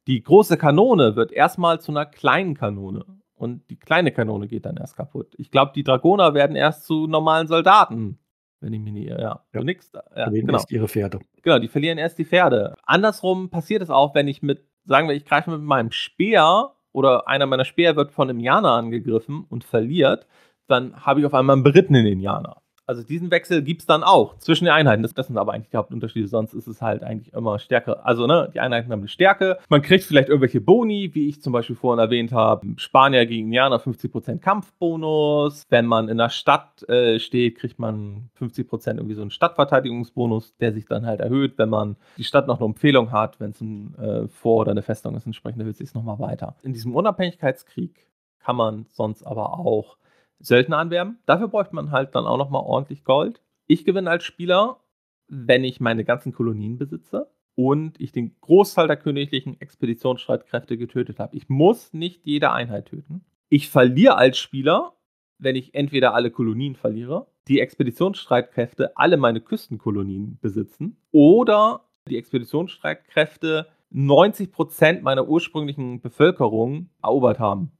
Die 0.06 0.22
große 0.22 0.56
Kanone 0.56 1.16
wird 1.16 1.32
erstmal 1.32 1.80
zu 1.80 1.92
einer 1.92 2.06
kleinen 2.06 2.54
Kanone. 2.54 3.04
Und 3.34 3.68
die 3.70 3.76
kleine 3.76 4.12
Kanone 4.12 4.48
geht 4.48 4.64
dann 4.64 4.76
erst 4.78 4.96
kaputt. 4.96 5.34
Ich 5.36 5.50
glaube, 5.50 5.72
die 5.74 5.84
Dragoner 5.84 6.32
werden 6.32 6.56
erst 6.56 6.86
zu 6.86 7.06
normalen 7.06 7.48
Soldaten. 7.48 8.18
Wenn 8.60 8.72
ich 8.72 8.80
mich 8.80 8.92
nicht 8.94 9.08
irre. 9.08 9.20
Ja, 9.20 9.44
ja. 9.52 9.62
nix. 9.62 9.92
Ja, 9.92 10.30
genau. 10.30 10.54
erst 10.54 10.70
ihre 10.70 10.88
Pferde. 10.88 11.20
Genau, 11.42 11.58
die 11.58 11.68
verlieren 11.68 11.98
erst 11.98 12.18
die 12.18 12.24
Pferde. 12.24 12.74
Andersrum 12.84 13.50
passiert 13.50 13.82
es 13.82 13.90
auch, 13.90 14.14
wenn 14.14 14.28
ich 14.28 14.42
mit, 14.42 14.64
sagen 14.84 15.08
wir, 15.08 15.14
ich 15.14 15.26
greife 15.26 15.50
mit 15.50 15.60
meinem 15.60 15.92
Speer 15.92 16.72
oder 16.92 17.28
einer 17.28 17.44
meiner 17.44 17.66
Speer 17.66 17.96
wird 17.96 18.12
von 18.12 18.30
einem 18.30 18.40
Jana 18.40 18.78
angegriffen 18.78 19.44
und 19.46 19.64
verliert, 19.64 20.26
dann 20.66 21.04
habe 21.04 21.20
ich 21.20 21.26
auf 21.26 21.34
einmal 21.34 21.54
einen 21.54 21.62
berittenen 21.62 22.06
Indianer. 22.06 22.62
Also 22.88 23.02
diesen 23.02 23.32
Wechsel 23.32 23.62
gibt 23.62 23.80
es 23.80 23.86
dann 23.86 24.04
auch 24.04 24.38
zwischen 24.38 24.66
den 24.66 24.72
Einheiten. 24.72 25.02
Das, 25.02 25.12
das, 25.12 25.26
sind 25.26 25.36
aber 25.38 25.52
eigentlich 25.52 25.70
die 25.70 25.76
Hauptunterschiede. 25.76 26.28
Sonst 26.28 26.54
ist 26.54 26.68
es 26.68 26.80
halt 26.80 27.02
eigentlich 27.02 27.34
immer 27.34 27.58
Stärke. 27.58 28.04
Also, 28.04 28.28
ne, 28.28 28.48
die 28.54 28.60
Einheiten 28.60 28.92
haben 28.92 29.00
eine 29.00 29.08
Stärke. 29.08 29.58
Man 29.68 29.82
kriegt 29.82 30.04
vielleicht 30.04 30.28
irgendwelche 30.28 30.60
Boni, 30.60 31.10
wie 31.12 31.28
ich 31.28 31.42
zum 31.42 31.52
Beispiel 31.52 31.74
vorhin 31.74 31.98
erwähnt 31.98 32.30
habe. 32.30 32.64
Spanier 32.76 33.26
gegen 33.26 33.46
Indianer 33.46 33.80
50% 33.80 34.38
Kampfbonus. 34.38 35.64
Wenn 35.68 35.86
man 35.86 36.08
in 36.08 36.18
der 36.18 36.30
Stadt 36.30 36.88
äh, 36.88 37.18
steht, 37.18 37.58
kriegt 37.58 37.80
man 37.80 38.30
50% 38.38 38.96
irgendwie 38.96 39.14
so 39.14 39.22
einen 39.22 39.32
Stadtverteidigungsbonus, 39.32 40.56
der 40.58 40.72
sich 40.72 40.86
dann 40.86 41.06
halt 41.06 41.18
erhöht, 41.18 41.58
wenn 41.58 41.68
man 41.68 41.96
die 42.16 42.24
Stadt 42.24 42.46
noch 42.46 42.58
eine 42.60 42.66
Empfehlung 42.66 43.10
hat, 43.10 43.40
wenn 43.40 43.50
es 43.50 43.60
ein 43.60 43.96
äh, 43.98 44.28
Vor- 44.28 44.60
oder 44.60 44.70
eine 44.70 44.82
Festung 44.82 45.16
ist, 45.16 45.26
entsprechend 45.26 45.60
erhöht 45.60 45.76
sich 45.76 45.88
es 45.88 45.94
nochmal 45.94 46.20
weiter. 46.20 46.54
In 46.62 46.72
diesem 46.72 46.94
Unabhängigkeitskrieg 46.94 48.06
kann 48.38 48.54
man 48.54 48.86
sonst 48.90 49.26
aber 49.26 49.58
auch 49.58 49.96
Söldner 50.38 50.78
anwerben. 50.78 51.18
Dafür 51.26 51.48
bräuchte 51.48 51.74
man 51.74 51.90
halt 51.90 52.14
dann 52.14 52.26
auch 52.26 52.38
nochmal 52.38 52.62
ordentlich 52.64 53.04
Gold. 53.04 53.40
Ich 53.66 53.84
gewinne 53.84 54.10
als 54.10 54.24
Spieler, 54.24 54.80
wenn 55.28 55.64
ich 55.64 55.80
meine 55.80 56.04
ganzen 56.04 56.32
Kolonien 56.32 56.78
besitze 56.78 57.30
und 57.54 58.00
ich 58.00 58.12
den 58.12 58.36
Großteil 58.40 58.86
der 58.86 58.96
königlichen 58.96 59.60
Expeditionsstreitkräfte 59.60 60.76
getötet 60.76 61.18
habe. 61.18 61.36
Ich 61.36 61.48
muss 61.48 61.92
nicht 61.92 62.24
jede 62.24 62.52
Einheit 62.52 62.86
töten. 62.86 63.24
Ich 63.48 63.68
verliere 63.68 64.16
als 64.16 64.38
Spieler, 64.38 64.92
wenn 65.38 65.56
ich 65.56 65.74
entweder 65.74 66.14
alle 66.14 66.30
Kolonien 66.30 66.76
verliere, 66.76 67.26
die 67.48 67.60
Expeditionsstreitkräfte 67.60 68.96
alle 68.96 69.16
meine 69.16 69.40
Küstenkolonien 69.40 70.38
besitzen 70.40 70.96
oder 71.12 71.84
die 72.08 72.16
Expeditionsstreitkräfte 72.16 73.68
90% 73.92 75.02
meiner 75.02 75.28
ursprünglichen 75.28 76.00
Bevölkerung 76.00 76.90
erobert 77.02 77.38
haben. 77.38 77.72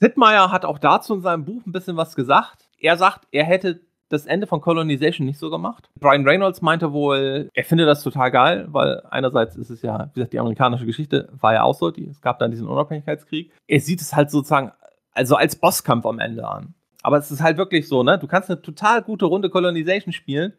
Sittmeier 0.00 0.50
hat 0.50 0.64
auch 0.64 0.78
dazu 0.78 1.14
in 1.14 1.22
seinem 1.22 1.44
Buch 1.44 1.64
ein 1.66 1.72
bisschen 1.72 1.96
was 1.96 2.14
gesagt. 2.14 2.68
Er 2.78 2.96
sagt, 2.96 3.26
er 3.30 3.44
hätte 3.44 3.80
das 4.08 4.26
Ende 4.26 4.46
von 4.46 4.60
Colonization 4.60 5.26
nicht 5.26 5.38
so 5.38 5.50
gemacht. 5.50 5.88
Brian 5.98 6.26
Reynolds 6.26 6.60
meinte 6.60 6.92
wohl, 6.92 7.48
er 7.54 7.64
findet 7.64 7.88
das 7.88 8.02
total 8.02 8.30
geil, 8.30 8.66
weil 8.68 9.02
einerseits 9.10 9.56
ist 9.56 9.70
es 9.70 9.80
ja, 9.80 10.10
wie 10.12 10.20
gesagt, 10.20 10.34
die 10.34 10.38
amerikanische 10.38 10.84
Geschichte 10.84 11.30
war 11.40 11.54
ja 11.54 11.62
auch 11.62 11.74
so, 11.74 11.90
die, 11.90 12.06
es 12.08 12.20
gab 12.20 12.38
dann 12.38 12.50
diesen 12.50 12.68
Unabhängigkeitskrieg. 12.68 13.52
Er 13.66 13.80
sieht 13.80 14.02
es 14.02 14.14
halt 14.14 14.30
sozusagen 14.30 14.72
also 15.12 15.36
als 15.36 15.56
Bosskampf 15.56 16.04
am 16.06 16.18
Ende 16.18 16.46
an. 16.46 16.74
Aber 17.02 17.16
es 17.18 17.30
ist 17.30 17.42
halt 17.42 17.56
wirklich 17.56 17.88
so, 17.88 18.02
ne? 18.02 18.18
Du 18.18 18.26
kannst 18.26 18.50
eine 18.50 18.60
total 18.60 19.02
gute 19.02 19.26
Runde 19.26 19.50
Colonization 19.50 20.12
spielen, 20.12 20.52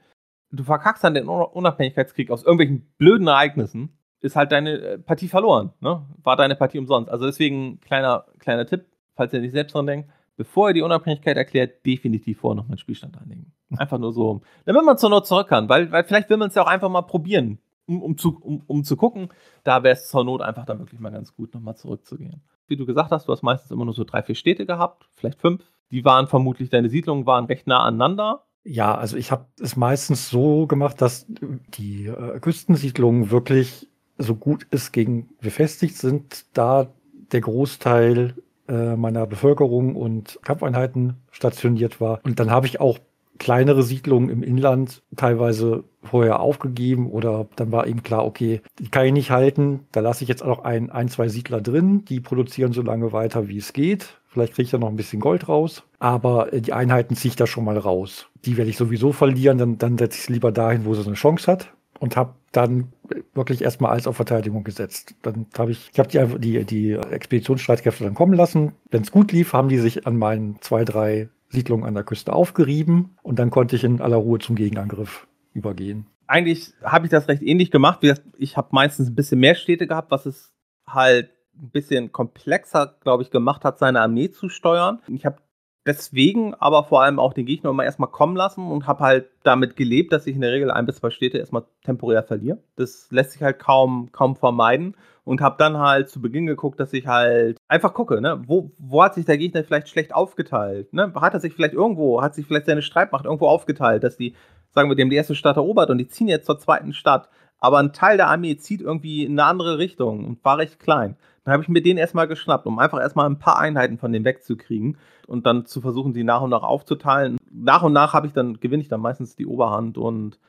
du 0.51 0.63
verkackst 0.63 1.03
dann 1.03 1.13
den 1.13 1.27
Unabhängigkeitskrieg 1.27 2.31
aus 2.31 2.43
irgendwelchen 2.43 2.91
blöden 2.97 3.27
Ereignissen, 3.27 3.97
ist 4.19 4.35
halt 4.35 4.51
deine 4.51 4.71
äh, 4.79 4.97
Partie 4.97 5.27
verloren, 5.27 5.73
ne? 5.79 6.05
War 6.23 6.35
deine 6.37 6.55
Partie 6.55 6.79
umsonst. 6.79 7.09
Also 7.11 7.25
deswegen 7.25 7.79
kleiner 7.81 8.25
kleiner 8.39 8.65
Tipp, 8.65 8.85
falls 9.15 9.33
ihr 9.33 9.41
nicht 9.41 9.53
selbst 9.53 9.73
dran 9.73 9.87
denkt, 9.87 10.09
bevor 10.35 10.69
ihr 10.69 10.73
die 10.73 10.81
Unabhängigkeit 10.81 11.37
erklärt, 11.37 11.85
definitiv 11.85 12.39
vorher 12.39 12.55
noch 12.55 12.67
einen 12.67 12.77
Spielstand 12.77 13.17
anlegen. 13.17 13.51
Einfach 13.77 13.99
nur 13.99 14.13
so, 14.13 14.41
damit 14.65 14.83
man 14.83 14.97
zur 14.97 15.09
Not 15.09 15.27
zurück 15.27 15.47
kann, 15.47 15.69
weil, 15.69 15.91
weil 15.91 16.03
vielleicht 16.03 16.29
will 16.29 16.37
man 16.37 16.49
es 16.49 16.55
ja 16.55 16.63
auch 16.63 16.67
einfach 16.67 16.89
mal 16.89 17.01
probieren, 17.03 17.59
um, 17.85 18.01
um, 18.01 18.17
zu, 18.17 18.37
um, 18.41 18.63
um 18.67 18.83
zu 18.83 18.97
gucken. 18.97 19.29
Da 19.63 19.83
wäre 19.83 19.93
es 19.93 20.09
zur 20.09 20.23
Not 20.23 20.41
einfach 20.41 20.65
dann 20.65 20.79
wirklich 20.79 20.99
mal 20.99 21.11
ganz 21.11 21.35
gut, 21.35 21.53
nochmal 21.53 21.75
zurückzugehen. 21.75 22.41
Wie 22.67 22.77
du 22.77 22.85
gesagt 22.85 23.11
hast, 23.11 23.27
du 23.27 23.31
hast 23.31 23.43
meistens 23.43 23.71
immer 23.71 23.85
nur 23.85 23.93
so 23.93 24.03
drei, 24.03 24.23
vier 24.23 24.35
Städte 24.35 24.65
gehabt, 24.65 25.09
vielleicht 25.13 25.39
fünf. 25.39 25.63
Die 25.91 26.05
waren 26.05 26.27
vermutlich, 26.27 26.69
deine 26.69 26.89
Siedlungen 26.89 27.25
waren 27.25 27.45
recht 27.45 27.67
nah 27.67 27.83
aneinander. 27.83 28.45
Ja, 28.63 28.95
also 28.95 29.17
ich 29.17 29.31
habe 29.31 29.45
es 29.59 29.75
meistens 29.75 30.29
so 30.29 30.67
gemacht, 30.67 31.01
dass 31.01 31.25
die 31.27 32.07
äh, 32.07 32.39
Küstensiedlungen 32.39 33.29
wirklich 33.29 33.87
so 34.17 34.35
gut 34.35 34.67
es 34.71 34.91
gegen 34.91 35.29
befestigt 35.41 35.97
sind, 35.97 36.45
da 36.53 36.87
der 37.31 37.41
Großteil 37.41 38.35
äh, 38.67 38.95
meiner 38.95 39.25
Bevölkerung 39.27 39.95
und 39.95 40.39
Kampfeinheiten 40.43 41.15
stationiert 41.31 41.99
war. 42.01 42.19
Und 42.23 42.39
dann 42.39 42.51
habe 42.51 42.67
ich 42.67 42.79
auch 42.79 42.99
kleinere 43.39 43.83
Siedlungen 43.83 44.29
im 44.29 44.43
Inland 44.43 45.01
teilweise 45.15 45.83
vorher 46.03 46.39
aufgegeben 46.39 47.09
oder 47.09 47.47
dann 47.55 47.71
war 47.71 47.87
eben 47.87 48.03
klar, 48.03 48.25
okay, 48.25 48.61
die 48.79 48.89
kann 48.89 49.05
ich 49.05 49.13
nicht 49.13 49.31
halten, 49.31 49.81
da 49.91 50.01
lasse 50.01 50.23
ich 50.23 50.29
jetzt 50.29 50.43
auch 50.43 50.63
ein, 50.63 50.91
ein, 50.91 51.09
zwei 51.09 51.27
Siedler 51.27 51.61
drin, 51.61 52.05
die 52.05 52.19
produzieren 52.19 52.73
so 52.73 52.81
lange 52.81 53.11
weiter, 53.11 53.47
wie 53.47 53.57
es 53.57 53.73
geht. 53.73 54.19
Vielleicht 54.27 54.53
kriege 54.53 54.65
ich 54.65 54.71
da 54.71 54.77
noch 54.77 54.89
ein 54.89 54.95
bisschen 54.95 55.19
Gold 55.19 55.47
raus, 55.47 55.83
aber 55.99 56.53
äh, 56.53 56.61
die 56.61 56.73
Einheiten 56.73 57.15
ziehe 57.15 57.29
ich 57.29 57.35
da 57.35 57.47
schon 57.47 57.65
mal 57.65 57.77
raus. 57.77 58.27
Die 58.45 58.57
werde 58.57 58.69
ich 58.69 58.77
sowieso 58.77 59.11
verlieren, 59.11 59.57
dann, 59.57 59.77
dann 59.77 59.97
setze 59.97 60.17
ich 60.17 60.23
es 60.23 60.29
lieber 60.29 60.51
dahin, 60.51 60.85
wo 60.85 60.93
sie 60.93 61.05
eine 61.05 61.15
Chance 61.15 61.51
hat 61.51 61.73
und 62.03 62.17
habe 62.17 62.35
dann 62.51 62.91
wirklich 63.33 63.61
erstmal 63.61 63.93
alles 63.93 64.07
auf 64.07 64.17
Verteidigung 64.17 64.65
gesetzt. 64.65 65.15
Dann 65.21 65.45
habe 65.57 65.71
ich, 65.71 65.89
ich 65.93 65.97
habe 65.97 66.37
die, 66.37 66.65
die, 66.65 66.65
die 66.65 66.91
Expeditionsstreitkräfte 66.91 68.03
dann 68.03 68.13
kommen 68.13 68.33
lassen. 68.33 68.73
Wenn 68.91 69.03
es 69.03 69.11
gut 69.11 69.31
lief, 69.31 69.53
haben 69.53 69.69
die 69.69 69.77
sich 69.77 70.05
an 70.05 70.17
meinen 70.17 70.57
zwei, 70.59 70.83
drei 70.83 71.29
Siedlungen 71.47 71.85
an 71.85 71.93
der 71.93 72.03
Küste 72.03 72.33
aufgerieben 72.33 73.15
und 73.21 73.39
dann 73.39 73.51
konnte 73.51 73.77
ich 73.77 73.85
in 73.85 74.01
aller 74.01 74.17
Ruhe 74.17 74.39
zum 74.39 74.57
Gegenangriff 74.57 75.27
übergehen. 75.53 76.07
Eigentlich 76.27 76.73
habe 76.83 77.05
ich 77.05 77.11
das 77.11 77.29
recht 77.29 77.41
ähnlich 77.41 77.71
gemacht. 77.71 78.01
Ich 78.37 78.57
habe 78.57 78.67
meistens 78.71 79.07
ein 79.07 79.15
bisschen 79.15 79.39
mehr 79.39 79.55
Städte 79.55 79.87
gehabt, 79.87 80.11
was 80.11 80.25
es 80.25 80.51
halt 80.85 81.29
ein 81.57 81.69
bisschen 81.69 82.11
komplexer, 82.11 82.97
glaube 82.99 83.23
ich, 83.23 83.31
gemacht 83.31 83.63
hat, 83.63 83.79
seine 83.79 84.01
Armee 84.01 84.29
zu 84.29 84.49
steuern. 84.49 84.99
Ich 85.07 85.25
habe 85.25 85.37
deswegen 85.85 86.53
aber 86.55 86.83
vor 86.83 87.01
allem 87.03 87.19
auch 87.19 87.33
den 87.33 87.45
Gegner 87.45 87.69
immer 87.69 87.83
erstmal 87.83 88.09
kommen 88.09 88.35
lassen 88.35 88.65
und 88.71 88.87
habe 88.87 89.03
halt 89.03 89.29
damit 89.43 89.75
gelebt, 89.75 90.13
dass 90.13 90.27
ich 90.27 90.35
in 90.35 90.41
der 90.41 90.51
Regel 90.51 90.71
ein 90.71 90.85
bis 90.85 90.97
zwei 90.97 91.09
Städte 91.09 91.37
erstmal 91.37 91.65
temporär 91.83 92.23
verliere. 92.23 92.59
Das 92.75 93.07
lässt 93.11 93.31
sich 93.31 93.43
halt 93.43 93.59
kaum, 93.59 94.09
kaum 94.11 94.35
vermeiden 94.35 94.95
und 95.25 95.41
habe 95.41 95.55
dann 95.57 95.77
halt 95.77 96.09
zu 96.09 96.21
Beginn 96.21 96.45
geguckt, 96.45 96.79
dass 96.79 96.93
ich 96.93 97.07
halt 97.07 97.57
einfach 97.67 97.93
gucke, 97.93 98.21
ne, 98.21 98.41
wo, 98.45 98.71
wo 98.77 99.03
hat 99.03 99.15
sich 99.15 99.25
der 99.25 99.37
Gegner 99.37 99.63
vielleicht 99.63 99.89
schlecht 99.89 100.13
aufgeteilt, 100.13 100.93
ne? 100.93 101.13
Hat 101.15 101.33
er 101.33 101.39
sich 101.39 101.53
vielleicht 101.53 101.73
irgendwo, 101.73 102.21
hat 102.21 102.35
sich 102.35 102.45
vielleicht 102.45 102.65
seine 102.65 102.81
Streitmacht 102.81 103.25
irgendwo 103.25 103.47
aufgeteilt, 103.47 104.03
dass 104.03 104.17
die, 104.17 104.35
sagen 104.71 104.89
wir, 104.89 104.95
dem 104.95 105.09
die 105.09 105.15
erste 105.15 105.35
Stadt 105.35 105.57
erobert 105.57 105.89
und 105.89 105.97
die 105.97 106.07
ziehen 106.07 106.27
jetzt 106.27 106.45
zur 106.45 106.59
zweiten 106.59 106.93
Stadt, 106.93 107.29
aber 107.59 107.77
ein 107.77 107.93
Teil 107.93 108.17
der 108.17 108.27
Armee 108.27 108.57
zieht 108.57 108.81
irgendwie 108.81 109.23
in 109.23 109.39
eine 109.39 109.47
andere 109.47 109.77
Richtung 109.77 110.25
und 110.25 110.43
war 110.43 110.57
recht 110.57 110.79
klein. 110.79 111.15
Dann 111.43 111.53
habe 111.53 111.63
ich 111.63 111.69
mir 111.69 111.81
den 111.81 111.97
erstmal 111.97 112.27
geschnappt, 112.27 112.65
um 112.65 112.79
einfach 112.79 112.99
erstmal 112.99 113.29
ein 113.29 113.39
paar 113.39 113.59
Einheiten 113.59 113.97
von 113.97 114.13
dem 114.13 114.23
wegzukriegen 114.23 114.97
und 115.27 115.45
dann 115.45 115.65
zu 115.65 115.81
versuchen, 115.81 116.13
die 116.13 116.23
nach 116.23 116.41
und 116.41 116.51
nach 116.51 116.63
aufzuteilen. 116.63 117.37
Nach 117.51 117.83
und 117.83 117.93
nach 117.93 118.13
habe 118.13 118.27
ich 118.27 118.33
dann, 118.33 118.59
gewinne 118.59 118.81
ich 118.81 118.89
dann 118.89 119.01
meistens 119.01 119.35
die 119.35 119.45
Oberhand 119.45 119.97
und 119.97 120.39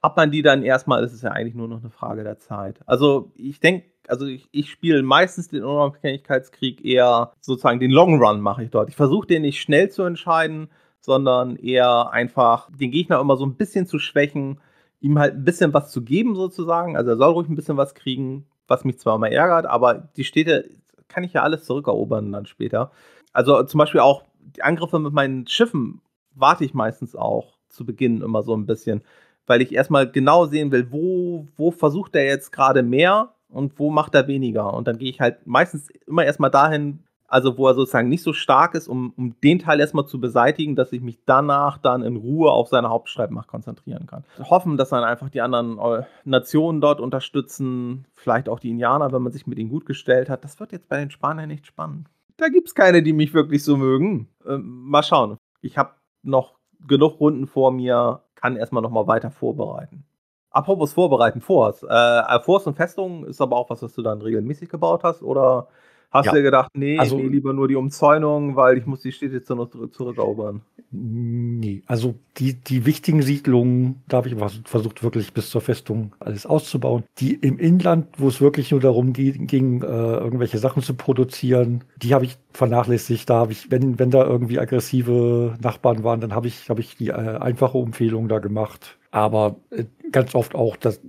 ab 0.00 0.16
man 0.16 0.30
die 0.30 0.42
dann 0.42 0.62
erstmal, 0.62 1.04
ist 1.04 1.12
es 1.12 1.22
ja 1.22 1.30
eigentlich 1.30 1.54
nur 1.54 1.68
noch 1.68 1.80
eine 1.80 1.90
Frage 1.90 2.24
der 2.24 2.38
Zeit. 2.38 2.80
Also 2.86 3.32
ich 3.36 3.60
denke, 3.60 3.86
also 4.08 4.26
ich, 4.26 4.48
ich 4.50 4.70
spiele 4.70 5.02
meistens 5.02 5.48
den 5.48 5.62
Unabhängigkeitskrieg 5.62 6.84
eher 6.84 7.32
sozusagen 7.40 7.80
den 7.80 7.90
Long 7.90 8.20
Run 8.22 8.40
mache 8.40 8.64
ich 8.64 8.70
dort. 8.70 8.88
Ich 8.88 8.96
versuche 8.96 9.26
den 9.26 9.42
nicht 9.42 9.60
schnell 9.60 9.90
zu 9.90 10.02
entscheiden, 10.02 10.68
sondern 11.00 11.56
eher 11.56 12.10
einfach 12.10 12.68
den 12.70 12.90
Gegner 12.90 13.20
immer 13.20 13.36
so 13.36 13.46
ein 13.46 13.56
bisschen 13.56 13.86
zu 13.86 13.98
schwächen, 13.98 14.60
ihm 15.00 15.18
halt 15.18 15.34
ein 15.34 15.44
bisschen 15.44 15.72
was 15.72 15.90
zu 15.90 16.02
geben 16.02 16.34
sozusagen. 16.34 16.96
Also 16.96 17.10
er 17.10 17.16
soll 17.16 17.32
ruhig 17.32 17.48
ein 17.48 17.56
bisschen 17.56 17.76
was 17.76 17.94
kriegen, 17.94 18.46
was 18.70 18.84
mich 18.84 18.98
zwar 18.98 19.16
immer 19.16 19.30
ärgert, 19.30 19.66
aber 19.66 20.08
die 20.16 20.24
Städte 20.24 20.70
kann 21.08 21.24
ich 21.24 21.32
ja 21.32 21.42
alles 21.42 21.64
zurückerobern 21.64 22.32
dann 22.32 22.46
später. 22.46 22.92
Also 23.32 23.62
zum 23.64 23.78
Beispiel 23.78 24.00
auch 24.00 24.22
die 24.56 24.62
Angriffe 24.62 24.98
mit 24.98 25.12
meinen 25.12 25.46
Schiffen 25.46 26.00
warte 26.34 26.64
ich 26.64 26.72
meistens 26.72 27.16
auch 27.16 27.58
zu 27.68 27.84
Beginn 27.84 28.22
immer 28.22 28.42
so 28.42 28.56
ein 28.56 28.66
bisschen, 28.66 29.02
weil 29.46 29.60
ich 29.60 29.74
erstmal 29.74 30.10
genau 30.10 30.46
sehen 30.46 30.70
will, 30.70 30.90
wo, 30.90 31.46
wo 31.56 31.70
versucht 31.72 32.14
er 32.14 32.24
jetzt 32.24 32.52
gerade 32.52 32.82
mehr 32.82 33.34
und 33.48 33.78
wo 33.78 33.90
macht 33.90 34.14
er 34.14 34.28
weniger. 34.28 34.72
Und 34.72 34.86
dann 34.86 34.98
gehe 34.98 35.10
ich 35.10 35.20
halt 35.20 35.46
meistens 35.46 35.90
immer 36.06 36.24
erstmal 36.24 36.50
dahin, 36.50 37.00
also 37.30 37.56
wo 37.56 37.68
er 37.68 37.74
sozusagen 37.74 38.08
nicht 38.08 38.24
so 38.24 38.32
stark 38.32 38.74
ist, 38.74 38.88
um, 38.88 39.14
um 39.16 39.36
den 39.40 39.60
Teil 39.60 39.78
erstmal 39.80 40.06
zu 40.06 40.20
beseitigen, 40.20 40.74
dass 40.74 40.92
ich 40.92 41.00
mich 41.00 41.20
danach 41.24 41.78
dann 41.78 42.02
in 42.02 42.16
Ruhe 42.16 42.50
auf 42.50 42.68
seine 42.68 42.90
Hauptschreibmacht 42.90 43.46
konzentrieren 43.46 44.06
kann. 44.06 44.24
Hoffen, 44.38 44.76
dass 44.76 44.90
dann 44.90 45.04
einfach 45.04 45.30
die 45.30 45.40
anderen 45.40 45.78
äh, 45.78 46.02
Nationen 46.24 46.80
dort 46.80 47.00
unterstützen, 47.00 48.04
vielleicht 48.14 48.48
auch 48.48 48.58
die 48.58 48.70
Indianer, 48.70 49.12
wenn 49.12 49.22
man 49.22 49.32
sich 49.32 49.46
mit 49.46 49.58
ihnen 49.58 49.70
gut 49.70 49.86
gestellt 49.86 50.28
hat. 50.28 50.42
Das 50.44 50.58
wird 50.58 50.72
jetzt 50.72 50.88
bei 50.88 50.98
den 50.98 51.10
Spaniern 51.10 51.48
nicht 51.48 51.66
spannend. 51.66 52.08
Da 52.36 52.48
gibt 52.48 52.68
es 52.68 52.74
keine, 52.74 53.02
die 53.02 53.12
mich 53.12 53.32
wirklich 53.32 53.62
so 53.62 53.76
mögen. 53.76 54.28
Ähm, 54.46 54.88
mal 54.88 55.04
schauen. 55.04 55.36
Ich 55.60 55.78
habe 55.78 55.92
noch 56.22 56.54
genug 56.86 57.20
Runden 57.20 57.46
vor 57.46 57.70
mir, 57.70 58.22
kann 58.34 58.56
erstmal 58.56 58.82
nochmal 58.82 59.06
weiter 59.06 59.30
vorbereiten. 59.30 60.04
Apropos 60.50 60.92
vorbereiten, 60.92 61.40
Force. 61.40 61.84
Äh, 61.84 62.40
Force 62.40 62.66
und 62.66 62.74
Festung 62.74 63.24
ist 63.24 63.40
aber 63.40 63.56
auch 63.56 63.70
was, 63.70 63.82
was 63.82 63.94
du 63.94 64.02
dann 64.02 64.20
regelmäßig 64.20 64.68
gebaut 64.68 65.04
hast? 65.04 65.22
Oder 65.22 65.68
hast 66.10 66.26
ja. 66.26 66.32
du 66.32 66.38
dir 66.38 66.42
gedacht, 66.44 66.70
nee, 66.74 66.98
also, 66.98 67.16
nee, 67.16 67.28
lieber 67.28 67.52
nur 67.52 67.68
die 67.68 67.76
Umzäunung, 67.76 68.56
weil 68.56 68.78
ich 68.78 68.86
muss 68.86 69.00
die 69.00 69.12
Städte 69.12 69.36
jetzt 69.36 69.50
noch 69.50 69.70
zurückerobern? 69.90 70.62
Nee, 70.92 71.84
also 71.86 72.16
die, 72.38 72.54
die 72.54 72.84
wichtigen 72.84 73.22
Siedlungen, 73.22 74.02
da 74.08 74.16
habe 74.16 74.28
ich 74.28 74.34
versucht, 74.64 75.04
wirklich 75.04 75.32
bis 75.32 75.48
zur 75.48 75.60
Festung 75.60 76.16
alles 76.18 76.46
auszubauen. 76.46 77.04
Die 77.18 77.34
im 77.34 77.60
Inland, 77.60 78.08
wo 78.18 78.26
es 78.26 78.40
wirklich 78.40 78.72
nur 78.72 78.80
darum 78.80 79.12
ging, 79.12 79.82
äh, 79.82 79.86
irgendwelche 79.86 80.58
Sachen 80.58 80.82
zu 80.82 80.94
produzieren, 80.94 81.84
die 82.02 82.12
habe 82.12 82.24
ich 82.24 82.38
vernachlässigt. 82.52 83.30
Da 83.30 83.36
habe 83.36 83.52
ich, 83.52 83.70
wenn, 83.70 84.00
wenn 84.00 84.10
da 84.10 84.26
irgendwie 84.26 84.58
aggressive 84.58 85.56
Nachbarn 85.62 86.02
waren, 86.02 86.20
dann 86.20 86.34
habe 86.34 86.48
ich, 86.48 86.68
habe 86.68 86.80
ich 86.80 86.96
die 86.96 87.08
äh, 87.08 87.12
einfache 87.12 87.78
Empfehlung 87.78 88.26
da 88.26 88.40
gemacht. 88.40 88.98
Aber 89.12 89.56
äh, 89.70 89.84
ganz 90.10 90.34
oft 90.34 90.56
auch 90.56 90.76
das, 90.76 91.00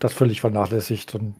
das 0.00 0.12
völlig 0.14 0.40
vernachlässigt. 0.40 1.14
Und 1.14 1.36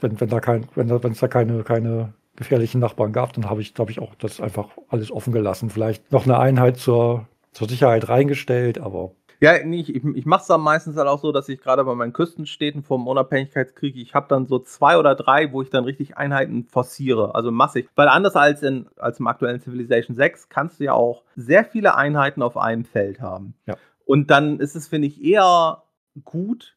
wenn, 0.00 0.20
wenn 0.20 0.28
da 0.28 0.38
kein, 0.38 0.66
wenn 0.76 0.86
da, 0.86 1.02
wenn 1.02 1.12
es 1.12 1.18
da 1.18 1.26
keine, 1.26 1.64
keine 1.64 2.14
gefährlichen 2.36 2.80
Nachbarn 2.80 3.12
gab, 3.12 3.32
dann 3.32 3.48
habe 3.48 3.60
ich, 3.60 3.74
glaube 3.74 3.90
ich, 3.90 4.00
auch 4.00 4.14
das 4.16 4.40
einfach 4.40 4.70
alles 4.88 5.10
offen 5.10 5.32
gelassen. 5.32 5.70
Vielleicht 5.70 6.10
noch 6.12 6.24
eine 6.24 6.38
Einheit 6.38 6.78
zur, 6.78 7.28
zur 7.52 7.68
Sicherheit 7.68 8.08
reingestellt, 8.08 8.78
aber. 8.78 9.12
Ja, 9.40 9.62
nee, 9.64 9.80
ich, 9.80 9.94
ich 9.94 10.26
mache 10.26 10.42
es 10.42 10.46
dann 10.46 10.60
meistens 10.60 10.96
halt 10.96 11.08
auch 11.08 11.20
so, 11.20 11.32
dass 11.32 11.48
ich 11.48 11.60
gerade 11.60 11.84
bei 11.84 11.94
meinen 11.94 12.12
Küstenstädten 12.12 12.82
vom 12.82 13.06
Unabhängigkeitskrieg, 13.06 13.96
ich 13.96 14.14
habe 14.14 14.26
dann 14.28 14.46
so 14.46 14.58
zwei 14.58 14.96
oder 14.96 15.14
drei, 15.14 15.52
wo 15.52 15.60
ich 15.60 15.70
dann 15.70 15.84
richtig 15.84 16.16
Einheiten 16.16 16.64
forciere, 16.64 17.34
also 17.34 17.50
massig. 17.50 17.88
Weil 17.94 18.08
anders 18.08 18.36
als, 18.36 18.62
in, 18.62 18.86
als 18.96 19.20
im 19.20 19.26
aktuellen 19.26 19.60
Civilization 19.60 20.16
6 20.16 20.48
kannst 20.48 20.80
du 20.80 20.84
ja 20.84 20.92
auch 20.92 21.24
sehr 21.36 21.64
viele 21.64 21.96
Einheiten 21.96 22.42
auf 22.42 22.56
einem 22.56 22.84
Feld 22.84 23.20
haben. 23.20 23.54
Ja. 23.66 23.76
Und 24.06 24.30
dann 24.30 24.60
ist 24.60 24.76
es, 24.76 24.88
finde 24.88 25.08
ich, 25.08 25.22
eher 25.22 25.82
gut, 26.24 26.76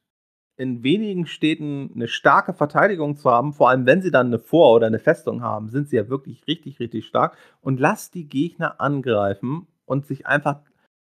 in 0.57 0.83
wenigen 0.83 1.27
Städten 1.27 1.91
eine 1.95 2.07
starke 2.07 2.53
Verteidigung 2.53 3.15
zu 3.15 3.29
haben, 3.29 3.53
vor 3.53 3.69
allem 3.69 3.85
wenn 3.85 4.01
sie 4.01 4.11
dann 4.11 4.27
eine 4.27 4.39
Vor- 4.39 4.75
oder 4.75 4.87
eine 4.87 4.99
Festung 4.99 5.43
haben, 5.43 5.69
sind 5.69 5.87
sie 5.87 5.95
ja 5.95 6.09
wirklich 6.09 6.47
richtig, 6.47 6.79
richtig 6.79 7.05
stark. 7.05 7.37
Und 7.61 7.79
lass 7.79 8.09
die 8.09 8.27
Gegner 8.27 8.81
angreifen 8.81 9.67
und 9.85 10.07
sich 10.07 10.25
einfach 10.25 10.61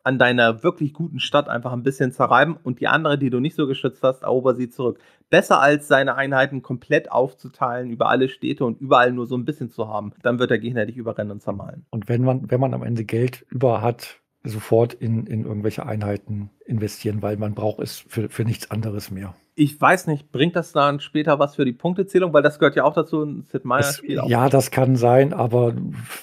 an 0.04 0.18
deiner 0.18 0.62
wirklich 0.62 0.92
guten 0.94 1.20
Stadt 1.20 1.48
einfach 1.48 1.72
ein 1.72 1.82
bisschen 1.82 2.12
zerreiben 2.12 2.56
und 2.62 2.80
die 2.80 2.88
andere, 2.88 3.18
die 3.18 3.30
du 3.30 3.40
nicht 3.40 3.54
so 3.54 3.66
geschützt 3.66 4.02
hast, 4.02 4.22
erober 4.22 4.54
sie 4.54 4.68
zurück. 4.68 4.98
Besser 5.30 5.60
als 5.60 5.88
seine 5.88 6.16
Einheiten 6.16 6.62
komplett 6.62 7.10
aufzuteilen 7.10 7.90
über 7.90 8.08
alle 8.08 8.28
Städte 8.28 8.64
und 8.64 8.80
überall 8.80 9.12
nur 9.12 9.26
so 9.26 9.36
ein 9.36 9.44
bisschen 9.44 9.70
zu 9.70 9.88
haben. 9.88 10.12
Dann 10.22 10.38
wird 10.38 10.50
der 10.50 10.58
Gegner 10.58 10.86
dich 10.86 10.96
überrennen 10.96 11.32
und 11.32 11.42
zermalen. 11.42 11.86
Und 11.90 12.08
wenn 12.08 12.22
man, 12.22 12.50
wenn 12.50 12.60
man 12.60 12.74
am 12.74 12.82
Ende 12.82 13.04
Geld 13.04 13.46
über 13.50 13.80
hat, 13.80 14.21
sofort 14.44 14.94
in, 14.94 15.26
in 15.26 15.44
irgendwelche 15.44 15.86
Einheiten 15.86 16.50
investieren, 16.64 17.22
weil 17.22 17.36
man 17.36 17.54
braucht 17.54 17.80
es 17.80 18.04
für, 18.08 18.28
für 18.28 18.44
nichts 18.44 18.70
anderes 18.70 19.10
mehr. 19.10 19.34
Ich 19.54 19.78
weiß 19.78 20.06
nicht, 20.06 20.32
bringt 20.32 20.56
das 20.56 20.72
dann 20.72 20.98
später 20.98 21.38
was 21.38 21.56
für 21.56 21.66
die 21.66 21.74
Punktezählung? 21.74 22.32
Weil 22.32 22.42
das 22.42 22.58
gehört 22.58 22.74
ja 22.74 22.84
auch 22.84 22.94
dazu, 22.94 23.22
ein 23.22 23.42
Sid 23.42 23.66
Meier-Spiel. 23.66 24.22
Ja, 24.26 24.48
das 24.48 24.70
kann 24.70 24.96
sein, 24.96 25.34
aber 25.34 25.74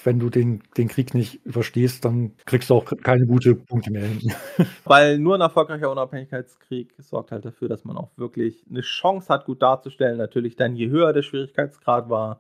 wenn 0.04 0.20
du 0.20 0.32
den, 0.32 0.64
den 0.78 0.88
Krieg 0.88 1.14
nicht 1.14 1.46
überstehst, 1.46 2.06
dann 2.06 2.32
kriegst 2.46 2.72
du 2.72 2.76
auch 2.76 2.92
keine 3.04 3.28
gute 3.28 3.54
Punkte 3.54 3.92
mehr 3.92 4.06
hin. 4.08 4.34
Weil 4.84 5.20
nur 5.20 5.36
ein 5.36 5.42
erfolgreicher 5.42 5.92
Unabhängigkeitskrieg 5.92 6.96
sorgt 6.98 7.32
halt 7.32 7.46
dafür, 7.46 7.70
dass 7.70 7.86
man 7.86 7.98
auch 7.98 8.10
wirklich 8.18 8.66
eine 8.68 8.82
Chance 8.82 9.32
hat, 9.32 9.46
gut 9.46 9.62
darzustellen. 9.62 10.18
Natürlich 10.18 10.56
dann, 10.56 10.76
je 10.76 10.90
höher 10.90 11.14
der 11.14 11.22
Schwierigkeitsgrad 11.22 12.10
war, 12.10 12.40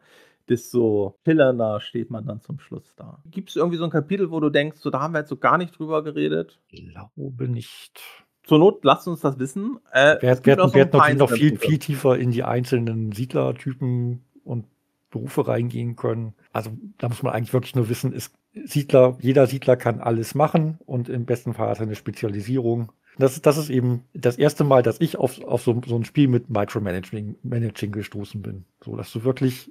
desto 0.50 1.18
pillerner 1.24 1.80
steht 1.80 2.10
man 2.10 2.26
dann 2.26 2.42
zum 2.42 2.60
Schluss 2.60 2.94
da. 2.96 3.20
Gibt 3.30 3.50
es 3.50 3.56
irgendwie 3.56 3.78
so 3.78 3.84
ein 3.84 3.90
Kapitel, 3.90 4.32
wo 4.32 4.40
du 4.40 4.50
denkst, 4.50 4.80
so, 4.80 4.90
da 4.90 5.00
haben 5.00 5.14
wir 5.14 5.20
jetzt 5.20 5.30
so 5.30 5.38
gar 5.38 5.58
nicht 5.58 5.78
drüber 5.78 6.04
geredet? 6.04 6.60
Ich 6.70 6.90
glaube 6.90 7.48
nicht. 7.48 8.02
Zur 8.44 8.60
Not, 8.60 8.84
lasst 8.84 9.08
uns 9.08 9.20
das 9.20 9.38
wissen. 9.38 9.80
Äh, 9.92 10.16
wir 10.22 10.46
werden 10.46 10.58
noch, 10.58 10.74
so 10.74 10.80
noch, 10.80 11.14
noch 11.14 11.32
viel, 11.32 11.58
viel 11.58 11.78
tiefer 11.78 12.18
in 12.18 12.32
die 12.32 12.44
einzelnen 12.44 13.12
Siedlertypen 13.12 14.24
und 14.44 14.66
Berufe 15.12 15.48
reingehen 15.48 15.96
können. 15.96 16.34
Also 16.52 16.72
da 16.98 17.10
muss 17.10 17.24
man 17.24 17.34
eigentlich 17.34 17.54
wirklich 17.54 17.76
nur 17.76 17.90
wissen, 17.90 18.14
ist 18.14 18.34
Siedler, 18.54 19.18
jeder 19.22 19.48
Siedler 19.48 19.78
kann 19.78 20.00
alles 20.00 20.34
machen 20.36 20.80
und 20.86 21.10
im 21.10 21.26
besten 21.26 21.54
Fall 21.54 21.70
hat 21.70 21.80
er 21.80 21.84
eine 21.84 21.96
Spezialisierung. 21.96 22.92
Das, 23.18 23.42
das 23.42 23.58
ist 23.58 23.70
eben 23.70 24.06
das 24.14 24.38
erste 24.38 24.64
Mal, 24.64 24.82
dass 24.82 25.02
ich 25.02 25.18
auf, 25.18 25.44
auf 25.44 25.62
so, 25.62 25.82
so 25.86 25.96
ein 25.96 26.06
Spiel 26.06 26.28
mit 26.28 26.50
Micromanaging 26.50 27.36
Managing 27.44 27.92
gestoßen 27.92 28.42
bin. 28.42 28.66
So, 28.84 28.96
dass 28.96 29.12
du 29.12 29.24
wirklich 29.24 29.70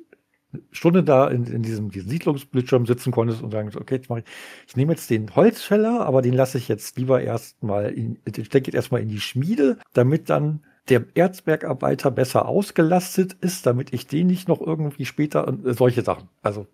Stunde 0.72 1.02
da 1.04 1.28
in, 1.28 1.44
in 1.44 1.62
diesem, 1.62 1.90
diesem 1.90 2.08
Siedlungsbildschirm 2.08 2.86
sitzen 2.86 3.12
konntest 3.12 3.42
und 3.42 3.50
sagen, 3.50 3.70
okay, 3.76 3.96
jetzt 3.96 4.08
mache 4.08 4.20
ich, 4.20 4.24
ich 4.66 4.76
nehme 4.76 4.92
jetzt 4.92 5.10
den 5.10 5.34
Holzfäller, 5.36 6.06
aber 6.06 6.22
den 6.22 6.34
lasse 6.34 6.58
ich 6.58 6.68
jetzt 6.68 6.96
lieber 6.96 7.20
erstmal 7.20 7.92
in, 7.92 8.18
den 8.24 8.44
stecke 8.44 8.70
ich 8.70 8.74
erstmal 8.74 9.02
in 9.02 9.08
die 9.08 9.20
Schmiede, 9.20 9.78
damit 9.92 10.30
dann 10.30 10.60
der 10.88 11.04
Erzbergarbeiter 11.14 12.10
besser 12.10 12.46
ausgelastet 12.46 13.34
ist, 13.40 13.66
damit 13.66 13.92
ich 13.92 14.06
den 14.06 14.26
nicht 14.26 14.48
noch 14.48 14.60
irgendwie 14.60 15.04
später 15.04 15.46
und 15.46 15.66
äh, 15.66 15.74
solche 15.74 16.02
Sachen. 16.02 16.28
Also, 16.40 16.66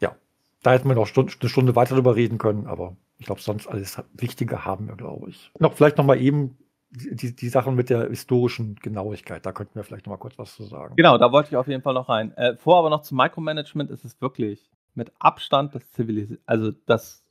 ja, 0.00 0.16
da 0.62 0.72
hätten 0.72 0.88
wir 0.88 0.96
noch 0.96 1.06
Stunde, 1.06 1.32
eine 1.40 1.48
Stunde 1.48 1.76
weiter 1.76 1.94
drüber 1.94 2.16
reden 2.16 2.38
können, 2.38 2.66
aber 2.66 2.96
ich 3.18 3.26
glaube, 3.26 3.40
sonst 3.40 3.68
alles 3.68 4.02
Wichtige 4.14 4.64
haben 4.64 4.88
wir, 4.88 4.96
glaube 4.96 5.30
ich. 5.30 5.52
Noch 5.58 5.74
vielleicht 5.74 5.98
noch 5.98 6.04
mal 6.04 6.20
eben 6.20 6.56
die, 6.90 7.34
die 7.34 7.48
Sachen 7.48 7.74
mit 7.76 7.88
der 7.88 8.08
historischen 8.08 8.74
Genauigkeit, 8.76 9.46
da 9.46 9.52
könnten 9.52 9.76
wir 9.76 9.84
vielleicht 9.84 10.06
noch 10.06 10.12
mal 10.12 10.18
kurz 10.18 10.38
was 10.38 10.54
zu 10.54 10.64
sagen. 10.64 10.96
Genau, 10.96 11.18
da 11.18 11.30
wollte 11.30 11.50
ich 11.50 11.56
auf 11.56 11.68
jeden 11.68 11.82
Fall 11.82 11.94
noch 11.94 12.08
rein. 12.08 12.36
Äh, 12.36 12.56
vor 12.56 12.78
aber 12.78 12.90
noch 12.90 13.02
zum 13.02 13.16
Micromanagement 13.16 13.90
ist 13.90 14.04
es 14.04 14.20
wirklich 14.20 14.70
mit 14.94 15.12
Abstand 15.20 15.74
das 15.74 15.90
Zivilis 15.92 16.36
also 16.46 16.72
das 16.86 17.24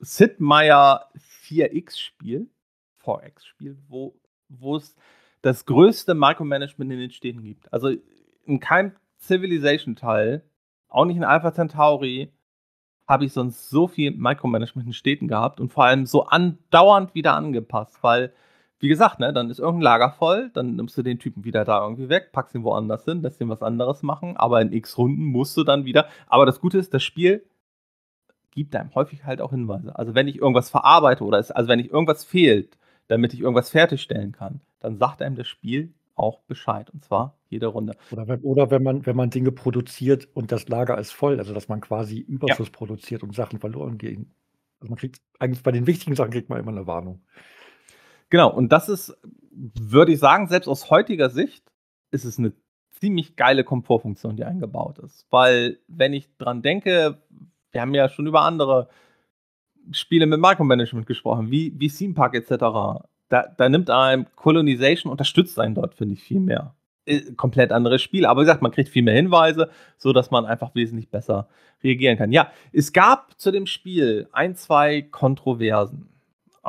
Sid 0.00 0.40
Meier 0.40 1.08
4X-Spiel, 1.16 2.48
4X-Spiel, 3.02 3.78
wo, 3.88 4.14
wo 4.48 4.76
es 4.76 4.94
das 5.42 5.64
größte 5.64 6.14
Micromanagement 6.14 6.92
in 6.92 6.98
den 6.98 7.10
Städten 7.10 7.42
gibt. 7.42 7.72
Also 7.72 7.90
in 8.44 8.60
keinem 8.60 8.92
Civilization-Teil, 9.18 10.44
auch 10.88 11.04
nicht 11.04 11.16
in 11.16 11.24
Alpha 11.24 11.52
Centauri, 11.52 12.32
habe 13.08 13.24
ich 13.24 13.32
sonst 13.32 13.70
so 13.70 13.88
viel 13.88 14.10
Micromanagement 14.10 14.86
in 14.86 14.92
Städten 14.92 15.28
gehabt 15.28 15.60
und 15.60 15.72
vor 15.72 15.84
allem 15.84 16.04
so 16.04 16.24
andauernd 16.26 17.14
wieder 17.14 17.34
angepasst, 17.34 17.98
weil 18.02 18.32
wie 18.80 18.88
gesagt, 18.88 19.18
ne, 19.18 19.32
dann 19.32 19.50
ist 19.50 19.58
irgendein 19.58 19.82
Lager 19.82 20.10
voll, 20.12 20.50
dann 20.54 20.76
nimmst 20.76 20.96
du 20.96 21.02
den 21.02 21.18
Typen 21.18 21.44
wieder 21.44 21.64
da 21.64 21.82
irgendwie 21.82 22.08
weg, 22.08 22.30
packst 22.32 22.54
ihn 22.54 22.62
woanders 22.62 23.04
hin, 23.04 23.22
lässt 23.22 23.40
ihn 23.40 23.48
was 23.48 23.62
anderes 23.62 24.02
machen, 24.02 24.36
aber 24.36 24.60
in 24.60 24.72
x 24.72 24.96
Runden 24.98 25.24
musst 25.24 25.56
du 25.56 25.64
dann 25.64 25.84
wieder. 25.84 26.08
Aber 26.28 26.46
das 26.46 26.60
Gute 26.60 26.78
ist, 26.78 26.94
das 26.94 27.02
Spiel 27.02 27.44
gibt 28.50 28.74
einem 28.74 28.94
häufig 28.94 29.24
halt 29.24 29.40
auch 29.40 29.50
Hinweise. 29.50 29.96
Also 29.96 30.14
wenn 30.14 30.28
ich 30.28 30.36
irgendwas 30.36 30.70
verarbeite 30.70 31.24
oder 31.24 31.38
es, 31.38 31.50
also 31.50 31.68
wenn 31.68 31.80
ich 31.80 31.90
irgendwas 31.90 32.24
fehlt, 32.24 32.78
damit 33.08 33.34
ich 33.34 33.40
irgendwas 33.40 33.70
fertigstellen 33.70 34.32
kann, 34.32 34.60
dann 34.80 34.96
sagt 34.96 35.22
einem 35.22 35.36
das 35.36 35.48
Spiel 35.48 35.92
auch 36.14 36.40
Bescheid. 36.40 36.90
Und 36.90 37.04
zwar 37.04 37.36
jede 37.48 37.66
Runde. 37.68 37.96
Oder 38.10 38.28
wenn, 38.28 38.40
oder 38.40 38.70
wenn 38.70 38.82
man, 38.82 39.06
wenn 39.06 39.16
man 39.16 39.30
Dinge 39.30 39.52
produziert 39.52 40.28
und 40.34 40.52
das 40.52 40.68
Lager 40.68 40.98
ist 40.98 41.12
voll, 41.12 41.38
also 41.38 41.54
dass 41.54 41.68
man 41.68 41.80
quasi 41.80 42.18
Überschuss 42.18 42.68
ja. 42.68 42.72
produziert 42.72 43.22
und 43.22 43.34
Sachen 43.34 43.58
verloren 43.60 43.98
gehen. 43.98 44.34
Also 44.80 44.90
man 44.90 44.98
kriegt 44.98 45.20
eigentlich 45.38 45.62
bei 45.62 45.72
den 45.72 45.86
wichtigen 45.86 46.14
Sachen 46.14 46.30
kriegt 46.30 46.48
man 46.48 46.60
immer 46.60 46.70
eine 46.70 46.86
Warnung. 46.86 47.22
Genau, 48.30 48.52
und 48.52 48.72
das 48.72 48.88
ist, 48.88 49.16
würde 49.52 50.12
ich 50.12 50.18
sagen, 50.18 50.48
selbst 50.48 50.68
aus 50.68 50.90
heutiger 50.90 51.30
Sicht 51.30 51.64
ist 52.10 52.24
es 52.24 52.38
eine 52.38 52.52
ziemlich 53.00 53.36
geile 53.36 53.64
Komfortfunktion, 53.64 54.36
die 54.36 54.44
eingebaut 54.44 54.98
ist. 54.98 55.26
Weil, 55.30 55.78
wenn 55.88 56.12
ich 56.12 56.28
dran 56.36 56.62
denke, 56.62 57.22
wir 57.72 57.80
haben 57.80 57.94
ja 57.94 58.08
schon 58.08 58.26
über 58.26 58.42
andere 58.42 58.88
Spiele 59.92 60.26
mit 60.26 60.40
Micromanagement 60.40 61.06
gesprochen, 61.06 61.50
wie, 61.50 61.72
wie 61.78 61.88
Theme 61.88 62.14
Park 62.14 62.34
etc. 62.34 62.48
Da, 63.28 63.46
da 63.56 63.68
nimmt 63.68 63.90
einem 63.90 64.26
Colonization, 64.36 65.10
unterstützt 65.10 65.58
einen 65.58 65.74
dort, 65.74 65.94
finde 65.94 66.14
ich, 66.14 66.22
viel 66.22 66.40
mehr. 66.40 66.74
Äh, 67.06 67.32
komplett 67.36 67.72
anderes 67.72 68.02
Spiel, 68.02 68.26
aber 68.26 68.40
wie 68.40 68.44
gesagt, 68.44 68.62
man 68.62 68.72
kriegt 68.72 68.90
viel 68.90 69.02
mehr 69.02 69.14
Hinweise, 69.14 69.70
sodass 69.96 70.30
man 70.30 70.44
einfach 70.44 70.74
wesentlich 70.74 71.08
besser 71.10 71.48
reagieren 71.82 72.18
kann. 72.18 72.32
Ja, 72.32 72.50
es 72.72 72.92
gab 72.92 73.38
zu 73.38 73.50
dem 73.50 73.66
Spiel 73.66 74.28
ein, 74.32 74.54
zwei 74.56 75.02
Kontroversen. 75.02 76.08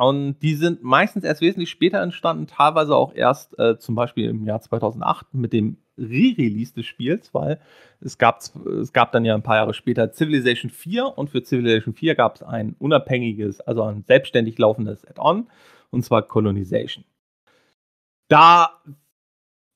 Und 0.00 0.38
die 0.40 0.54
sind 0.54 0.82
meistens 0.82 1.24
erst 1.24 1.42
wesentlich 1.42 1.68
später 1.68 2.00
entstanden, 2.00 2.46
teilweise 2.46 2.96
auch 2.96 3.14
erst 3.14 3.58
äh, 3.58 3.78
zum 3.78 3.94
Beispiel 3.94 4.30
im 4.30 4.46
Jahr 4.46 4.58
2008 4.58 5.34
mit 5.34 5.52
dem 5.52 5.76
Re-Release 5.98 6.72
des 6.72 6.86
Spiels, 6.86 7.34
weil 7.34 7.60
es 8.00 8.16
gab, 8.16 8.40
es 8.66 8.94
gab 8.94 9.12
dann 9.12 9.26
ja 9.26 9.34
ein 9.34 9.42
paar 9.42 9.56
Jahre 9.56 9.74
später 9.74 10.10
Civilization 10.10 10.70
4 10.70 11.18
und 11.18 11.28
für 11.28 11.44
Civilization 11.44 11.92
4 11.92 12.14
gab 12.14 12.36
es 12.36 12.42
ein 12.42 12.76
unabhängiges, 12.78 13.60
also 13.60 13.82
ein 13.82 14.02
selbstständig 14.06 14.56
laufendes 14.56 15.04
Add-on 15.04 15.50
und 15.90 16.02
zwar 16.02 16.22
Colonization. 16.22 17.04
Da 18.28 18.80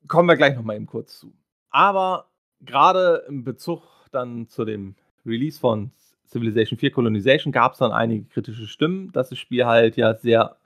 kommen 0.07 0.27
wir 0.27 0.37
gleich 0.37 0.55
nochmal 0.55 0.77
eben 0.77 0.87
kurz 0.87 1.19
zu. 1.19 1.35
Aber 1.69 2.31
gerade 2.61 3.25
im 3.27 3.43
Bezug 3.43 3.83
dann 4.11 4.47
zu 4.47 4.65
dem 4.65 4.95
Release 5.23 5.59
von 5.59 5.91
Civilization 6.27 6.77
4 6.77 6.91
Colonization 6.91 7.51
gab 7.51 7.73
es 7.73 7.79
dann 7.79 7.91
einige 7.91 8.25
kritische 8.25 8.67
Stimmen, 8.67 9.11
dass 9.11 9.29
das 9.29 9.37
Spiel 9.37 9.65
halt 9.65 9.97
ja 9.97 10.15
sehr, 10.15 10.57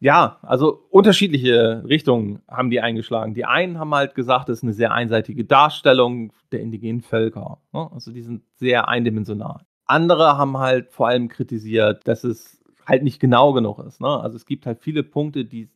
ja, 0.00 0.38
also 0.42 0.86
unterschiedliche 0.90 1.84
Richtungen 1.88 2.42
haben 2.48 2.70
die 2.70 2.80
eingeschlagen. 2.80 3.34
Die 3.34 3.44
einen 3.44 3.78
haben 3.78 3.94
halt 3.94 4.14
gesagt, 4.14 4.48
es 4.48 4.58
ist 4.58 4.62
eine 4.64 4.72
sehr 4.72 4.92
einseitige 4.92 5.44
Darstellung 5.44 6.32
der 6.52 6.60
indigenen 6.60 7.02
Völker. 7.02 7.58
Ne? 7.72 7.90
Also 7.92 8.12
die 8.12 8.22
sind 8.22 8.42
sehr 8.54 8.88
eindimensional. 8.88 9.60
Andere 9.86 10.36
haben 10.36 10.58
halt 10.58 10.90
vor 10.90 11.08
allem 11.08 11.28
kritisiert, 11.28 12.06
dass 12.08 12.24
es 12.24 12.62
halt 12.86 13.02
nicht 13.02 13.20
genau 13.20 13.52
genug 13.52 13.78
ist. 13.80 14.00
Ne? 14.00 14.08
Also 14.08 14.36
es 14.36 14.46
gibt 14.46 14.66
halt 14.66 14.80
viele 14.80 15.02
Punkte, 15.02 15.44
die, 15.44 15.70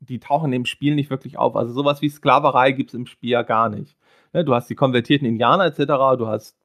die 0.00 0.18
tauchen 0.20 0.52
im 0.52 0.64
Spiel 0.66 0.94
nicht 0.94 1.10
wirklich 1.10 1.38
auf. 1.38 1.56
Also 1.56 1.72
sowas 1.72 2.02
wie 2.02 2.08
Sklaverei 2.08 2.72
gibt 2.72 2.90
es 2.90 2.94
im 2.94 3.06
Spiel 3.06 3.30
ja 3.30 3.42
gar 3.42 3.68
nicht. 3.68 3.96
Ne? 4.32 4.44
Du 4.44 4.54
hast 4.54 4.68
die 4.68 4.74
konvertierten 4.74 5.26
Indianer 5.26 5.66
etc., 5.66 5.78
du 6.18 6.26
hast, 6.26 6.56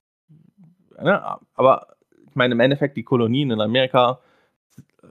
ne? 1.04 1.22
aber 1.56 1.88
ich 2.28 2.36
meine 2.36 2.54
im 2.54 2.60
Endeffekt 2.60 2.98
die 2.98 3.04
Kolonien 3.04 3.52
in 3.52 3.62
Amerika 3.62 4.20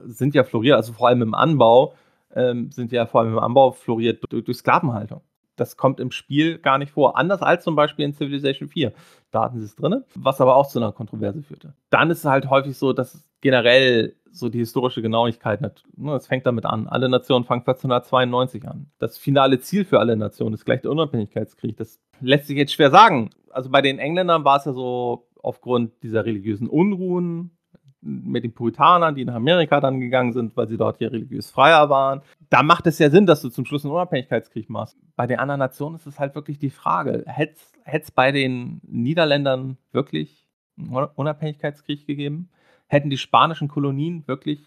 sind 0.05 0.35
ja 0.35 0.43
floriert, 0.43 0.75
also 0.75 0.93
vor 0.93 1.07
allem 1.07 1.21
im 1.21 1.33
Anbau, 1.33 1.93
ähm, 2.35 2.71
sind 2.71 2.91
ja 2.91 3.05
vor 3.05 3.21
allem 3.21 3.33
im 3.33 3.39
Anbau 3.39 3.71
floriert 3.71 4.23
durch, 4.29 4.43
durch 4.45 4.57
Sklavenhaltung. 4.57 5.21
Das 5.55 5.75
kommt 5.75 5.99
im 5.99 6.11
Spiel 6.11 6.57
gar 6.57 6.77
nicht 6.77 6.93
vor. 6.93 7.17
Anders 7.17 7.41
als 7.41 7.65
zum 7.65 7.75
Beispiel 7.75 8.05
in 8.05 8.13
Civilization 8.13 8.69
4. 8.69 8.93
Da 9.31 9.43
hatten 9.43 9.59
sie 9.59 9.65
es 9.65 9.75
drin, 9.75 10.03
was 10.15 10.39
aber 10.39 10.55
auch 10.55 10.67
zu 10.67 10.79
einer 10.79 10.93
Kontroverse 10.93 11.43
führte. 11.43 11.73
Dann 11.89 12.09
ist 12.09 12.19
es 12.19 12.25
halt 12.25 12.49
häufig 12.49 12.77
so, 12.77 12.93
dass 12.93 13.27
generell 13.41 14.15
so 14.31 14.47
die 14.47 14.59
historische 14.59 15.01
Genauigkeit, 15.01 15.61
es 15.61 15.83
ne, 15.97 16.19
fängt 16.21 16.45
damit 16.45 16.65
an. 16.65 16.87
Alle 16.87 17.09
Nationen 17.09 17.43
fangen 17.45 17.61
1492 17.61 18.67
an. 18.67 18.89
Das 18.99 19.17
finale 19.17 19.59
Ziel 19.59 19.85
für 19.85 19.99
alle 19.99 20.15
Nationen 20.15 20.53
ist 20.53 20.65
gleich 20.65 20.81
der 20.81 20.91
Unabhängigkeitskrieg. 20.91 21.75
Das 21.77 21.99
lässt 22.21 22.47
sich 22.47 22.57
jetzt 22.57 22.73
schwer 22.73 22.91
sagen. 22.91 23.31
Also 23.51 23.69
bei 23.69 23.81
den 23.81 23.99
Engländern 23.99 24.45
war 24.45 24.57
es 24.57 24.65
ja 24.65 24.73
so, 24.73 25.27
aufgrund 25.41 26.03
dieser 26.03 26.25
religiösen 26.25 26.67
Unruhen, 26.67 27.51
mit 28.01 28.43
den 28.43 28.53
Puritanern, 28.53 29.15
die 29.15 29.25
nach 29.25 29.35
Amerika 29.35 29.81
dann 29.81 29.99
gegangen 29.99 30.31
sind, 30.31 30.55
weil 30.55 30.67
sie 30.67 30.77
dort 30.77 30.99
hier 30.99 31.11
religiös 31.11 31.51
freier 31.51 31.89
waren. 31.89 32.21
Da 32.49 32.63
macht 32.63 32.87
es 32.87 32.97
ja 32.99 33.09
Sinn, 33.09 33.25
dass 33.25 33.41
du 33.41 33.49
zum 33.49 33.65
Schluss 33.65 33.83
einen 33.83 33.93
Unabhängigkeitskrieg 33.93 34.69
machst. 34.69 34.97
Bei 35.15 35.27
den 35.27 35.39
anderen 35.39 35.59
Nationen 35.59 35.97
ist 35.97 36.05
es 36.05 36.17
halt 36.19 36.33
wirklich 36.35 36.59
die 36.59 36.69
Frage, 36.69 37.25
hätte 37.27 37.59
es 37.85 38.11
bei 38.11 38.31
den 38.31 38.79
Niederländern 38.83 39.77
wirklich 39.91 40.47
einen 40.77 40.93
Unabhängigkeitskrieg 40.93 42.07
gegeben? 42.07 42.49
Hätten 42.87 43.09
die 43.09 43.17
spanischen 43.17 43.67
Kolonien 43.67 44.25
wirklich 44.27 44.65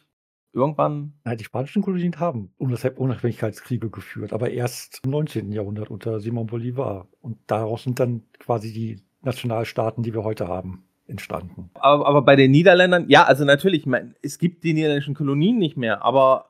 irgendwann. 0.52 1.14
Nein, 1.24 1.38
die 1.38 1.44
spanischen 1.44 1.82
Kolonien 1.82 2.20
haben 2.20 2.52
Unabhängigkeitskriege 2.58 3.88
geführt, 3.88 4.34
aber 4.34 4.50
erst 4.50 5.00
im 5.04 5.10
19. 5.10 5.52
Jahrhundert 5.52 5.90
unter 5.90 6.20
Simon 6.20 6.46
Bolivar. 6.46 7.08
Und 7.22 7.38
daraus 7.46 7.84
sind 7.84 7.98
dann 7.98 8.24
quasi 8.38 8.74
die 8.74 9.00
Nationalstaaten, 9.22 10.02
die 10.02 10.14
wir 10.14 10.24
heute 10.24 10.48
haben 10.48 10.84
entstanden. 11.06 11.70
Aber, 11.74 12.06
aber 12.06 12.22
bei 12.22 12.36
den 12.36 12.50
Niederländern, 12.50 13.08
ja, 13.08 13.24
also 13.24 13.44
natürlich, 13.44 13.86
mein, 13.86 14.14
es 14.22 14.38
gibt 14.38 14.64
die 14.64 14.72
niederländischen 14.72 15.14
Kolonien 15.14 15.58
nicht 15.58 15.76
mehr, 15.76 16.02
aber 16.02 16.46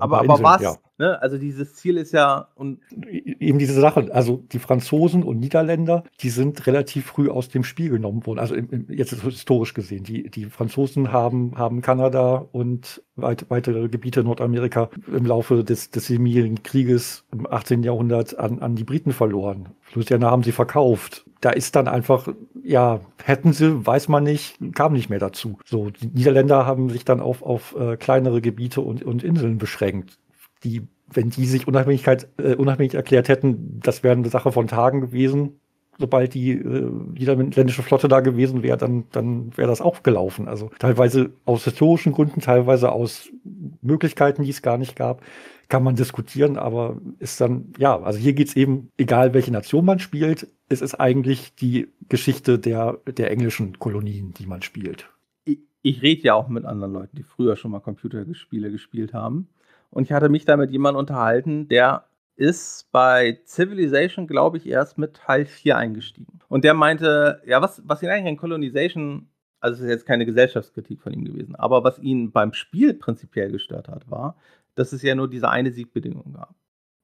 aber, 0.00 0.20
aber 0.20 0.42
was? 0.42 0.62
Ja. 0.62 0.76
Ne? 0.96 1.20
Also 1.20 1.38
dieses 1.38 1.74
Ziel 1.74 1.96
ist 1.96 2.12
ja 2.12 2.48
und 2.54 2.78
eben 3.40 3.58
diese 3.58 3.80
Sache. 3.80 4.08
Also 4.12 4.44
die 4.52 4.60
Franzosen 4.60 5.24
und 5.24 5.40
Niederländer, 5.40 6.04
die 6.20 6.30
sind 6.30 6.68
relativ 6.68 7.06
früh 7.06 7.28
aus 7.28 7.48
dem 7.48 7.64
Spiel 7.64 7.90
genommen 7.90 8.24
worden. 8.26 8.38
Also 8.38 8.54
im, 8.54 8.70
im, 8.70 8.86
jetzt 8.88 9.12
historisch 9.12 9.74
gesehen, 9.74 10.04
die 10.04 10.30
die 10.30 10.44
Franzosen 10.46 11.10
haben 11.10 11.58
haben 11.58 11.82
Kanada 11.82 12.46
und 12.52 13.02
weit, 13.16 13.46
weitere 13.50 13.88
Gebiete 13.88 14.22
Nordamerika 14.22 14.88
im 15.12 15.26
Laufe 15.26 15.64
des 15.64 15.90
des 15.90 16.06
Siebenjährigen 16.06 16.62
Krieges 16.62 17.24
im 17.32 17.50
18. 17.50 17.82
Jahrhundert 17.82 18.38
an 18.38 18.60
an 18.60 18.76
die 18.76 18.84
Briten 18.84 19.12
verloren. 19.12 19.70
Louisiana 19.94 20.30
haben 20.30 20.44
sie 20.44 20.52
verkauft. 20.52 21.24
Da 21.40 21.50
ist 21.50 21.74
dann 21.74 21.88
einfach 21.88 22.28
ja 22.62 23.00
hätten 23.24 23.52
sie, 23.52 23.84
weiß 23.84 24.06
man 24.06 24.22
nicht, 24.22 24.58
kam 24.74 24.92
nicht 24.92 25.10
mehr 25.10 25.18
dazu. 25.18 25.58
So 25.64 25.90
die 25.90 26.06
Niederländer 26.06 26.66
haben 26.66 26.88
sich 26.88 27.04
dann 27.04 27.18
auf 27.18 27.42
auf 27.42 27.74
äh, 27.76 27.96
kleinere 27.96 28.40
Gebiete 28.40 28.80
und 28.80 29.02
und 29.02 29.24
Inseln 29.24 29.58
beschränkt, 29.58 30.18
die, 30.64 30.82
wenn 31.12 31.30
die 31.30 31.46
sich 31.46 31.68
Unabhängigkeit, 31.68 32.28
äh, 32.38 32.54
unabhängig 32.54 32.94
erklärt 32.94 33.28
hätten, 33.28 33.80
das 33.80 34.02
wäre 34.02 34.16
eine 34.16 34.28
Sache 34.28 34.52
von 34.52 34.66
Tagen 34.66 35.00
gewesen. 35.00 35.60
Sobald 35.96 36.34
die 36.34 36.52
äh, 36.52 37.68
Flotte 37.70 38.08
da 38.08 38.18
gewesen 38.18 38.64
wäre, 38.64 38.76
dann, 38.76 39.04
dann 39.12 39.56
wäre 39.56 39.68
das 39.68 39.80
auch 39.80 40.02
gelaufen. 40.02 40.48
Also 40.48 40.70
teilweise 40.80 41.30
aus 41.44 41.64
historischen 41.64 42.12
Gründen, 42.12 42.40
teilweise 42.40 42.90
aus 42.90 43.30
Möglichkeiten, 43.80 44.42
die 44.42 44.50
es 44.50 44.62
gar 44.62 44.76
nicht 44.76 44.96
gab, 44.96 45.22
kann 45.68 45.84
man 45.84 45.94
diskutieren, 45.94 46.56
aber 46.56 47.00
ist 47.20 47.40
dann, 47.40 47.72
ja, 47.78 48.00
also 48.00 48.18
hier 48.18 48.32
geht 48.32 48.48
es 48.48 48.56
eben, 48.56 48.90
egal 48.96 49.34
welche 49.34 49.52
Nation 49.52 49.84
man 49.84 49.98
spielt, 49.98 50.48
es 50.68 50.82
ist 50.82 50.94
eigentlich 50.94 51.54
die 51.54 51.88
Geschichte 52.08 52.58
der, 52.58 52.98
der 53.06 53.30
englischen 53.30 53.78
Kolonien, 53.78 54.34
die 54.34 54.46
man 54.46 54.62
spielt. 54.62 55.08
Ich 55.82 56.00
rede 56.00 56.22
ja 56.22 56.34
auch 56.34 56.48
mit 56.48 56.64
anderen 56.64 56.92
Leuten, 56.94 57.16
die 57.16 57.22
früher 57.22 57.56
schon 57.56 57.70
mal 57.70 57.80
Computerspiele 57.80 58.70
gespielt 58.70 59.12
haben. 59.12 59.48
Und 59.94 60.04
ich 60.04 60.12
hatte 60.12 60.28
mich 60.28 60.44
da 60.44 60.56
mit 60.56 60.72
jemandem 60.72 60.98
unterhalten, 60.98 61.68
der 61.68 62.04
ist 62.36 62.90
bei 62.90 63.38
Civilization, 63.46 64.26
glaube 64.26 64.56
ich, 64.56 64.66
erst 64.66 64.98
mit 64.98 65.14
Teil 65.14 65.46
4 65.46 65.76
eingestiegen. 65.76 66.40
Und 66.48 66.64
der 66.64 66.74
meinte, 66.74 67.40
ja, 67.46 67.62
was, 67.62 67.80
was 67.86 68.02
ihn 68.02 68.08
eigentlich 68.08 68.32
an 68.32 68.36
Colonization, 68.36 69.28
also 69.60 69.76
es 69.76 69.84
ist 69.84 69.90
jetzt 69.90 70.06
keine 70.06 70.26
Gesellschaftskritik 70.26 71.00
von 71.00 71.12
ihm 71.12 71.24
gewesen, 71.24 71.54
aber 71.54 71.84
was 71.84 72.00
ihn 72.00 72.32
beim 72.32 72.52
Spiel 72.54 72.94
prinzipiell 72.94 73.52
gestört 73.52 73.88
hat, 73.88 74.10
war, 74.10 74.36
dass 74.74 74.92
es 74.92 75.02
ja 75.02 75.14
nur 75.14 75.30
diese 75.30 75.48
eine 75.48 75.70
Siegbedingung 75.70 76.32
gab. 76.32 76.56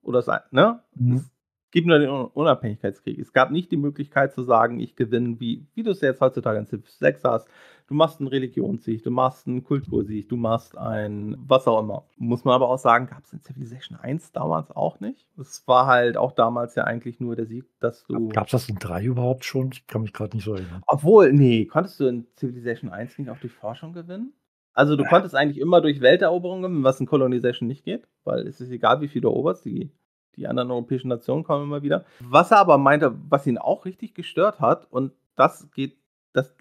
Oder 0.02 0.44
ne? 0.50 0.82
Mhm. 0.96 1.14
Es 1.14 1.30
gibt 1.70 1.86
nur 1.86 2.00
den 2.00 2.10
Unabhängigkeitskrieg. 2.10 3.20
Es 3.20 3.32
gab 3.32 3.52
nicht 3.52 3.70
die 3.70 3.76
Möglichkeit 3.76 4.32
zu 4.32 4.42
sagen, 4.42 4.80
ich 4.80 4.96
gewinne, 4.96 5.38
wie, 5.38 5.64
wie 5.74 5.84
du 5.84 5.92
es 5.92 6.00
jetzt 6.00 6.20
heutzutage 6.20 6.58
in 6.58 6.66
Civ 6.66 6.88
6 6.88 7.22
hast, 7.22 7.48
Du 7.90 7.96
machst 7.96 8.20
einen 8.20 8.28
Religionssieg, 8.28 9.02
du 9.02 9.10
machst 9.10 9.48
einen 9.48 9.64
Kultursieg, 9.64 10.28
du 10.28 10.36
machst 10.36 10.78
ein 10.78 11.36
was 11.40 11.66
auch 11.66 11.80
immer. 11.80 12.04
Muss 12.18 12.44
man 12.44 12.54
aber 12.54 12.68
auch 12.68 12.78
sagen, 12.78 13.08
gab 13.08 13.24
es 13.24 13.32
in 13.32 13.40
Civilization 13.40 13.98
1 13.98 14.30
damals 14.30 14.70
auch 14.70 15.00
nicht. 15.00 15.26
Es 15.40 15.66
war 15.66 15.88
halt 15.88 16.16
auch 16.16 16.30
damals 16.30 16.76
ja 16.76 16.84
eigentlich 16.84 17.18
nur 17.18 17.34
der 17.34 17.46
Sieg, 17.46 17.64
dass 17.80 18.06
du. 18.06 18.28
Gab 18.28 18.46
es 18.46 18.52
das 18.52 18.68
in 18.68 18.76
3 18.76 19.02
überhaupt 19.02 19.44
schon? 19.44 19.70
Ich 19.72 19.88
kann 19.88 20.02
mich 20.02 20.12
gerade 20.12 20.36
nicht 20.36 20.44
so 20.44 20.54
erinnern. 20.54 20.84
Obwohl, 20.86 21.32
nee, 21.32 21.64
konntest 21.64 21.98
du 21.98 22.06
in 22.06 22.28
Civilization 22.38 22.92
1 22.92 23.18
nicht 23.18 23.28
auch 23.28 23.38
durch 23.38 23.52
Forschung 23.52 23.92
gewinnen? 23.92 24.34
Also 24.72 24.94
du 24.94 25.02
ja. 25.02 25.08
konntest 25.08 25.34
eigentlich 25.34 25.58
immer 25.58 25.80
durch 25.80 26.00
Welteroberung 26.00 26.62
gewinnen, 26.62 26.84
was 26.84 27.00
in 27.00 27.06
Colonization 27.06 27.66
nicht 27.66 27.84
geht, 27.84 28.06
weil 28.22 28.46
es 28.46 28.60
ist 28.60 28.70
egal, 28.70 29.00
wie 29.00 29.08
viel 29.08 29.20
du 29.20 29.30
eroberst, 29.30 29.64
die, 29.64 29.90
die 30.36 30.46
anderen 30.46 30.70
europäischen 30.70 31.08
Nationen 31.08 31.42
kommen 31.42 31.64
immer 31.64 31.82
wieder. 31.82 32.04
Was 32.20 32.52
er 32.52 32.58
aber 32.58 32.78
meinte, 32.78 33.16
was 33.28 33.48
ihn 33.48 33.58
auch 33.58 33.84
richtig 33.84 34.14
gestört 34.14 34.60
hat, 34.60 34.86
und 34.92 35.10
das 35.34 35.68
geht, 35.72 35.96
das, 36.32 36.54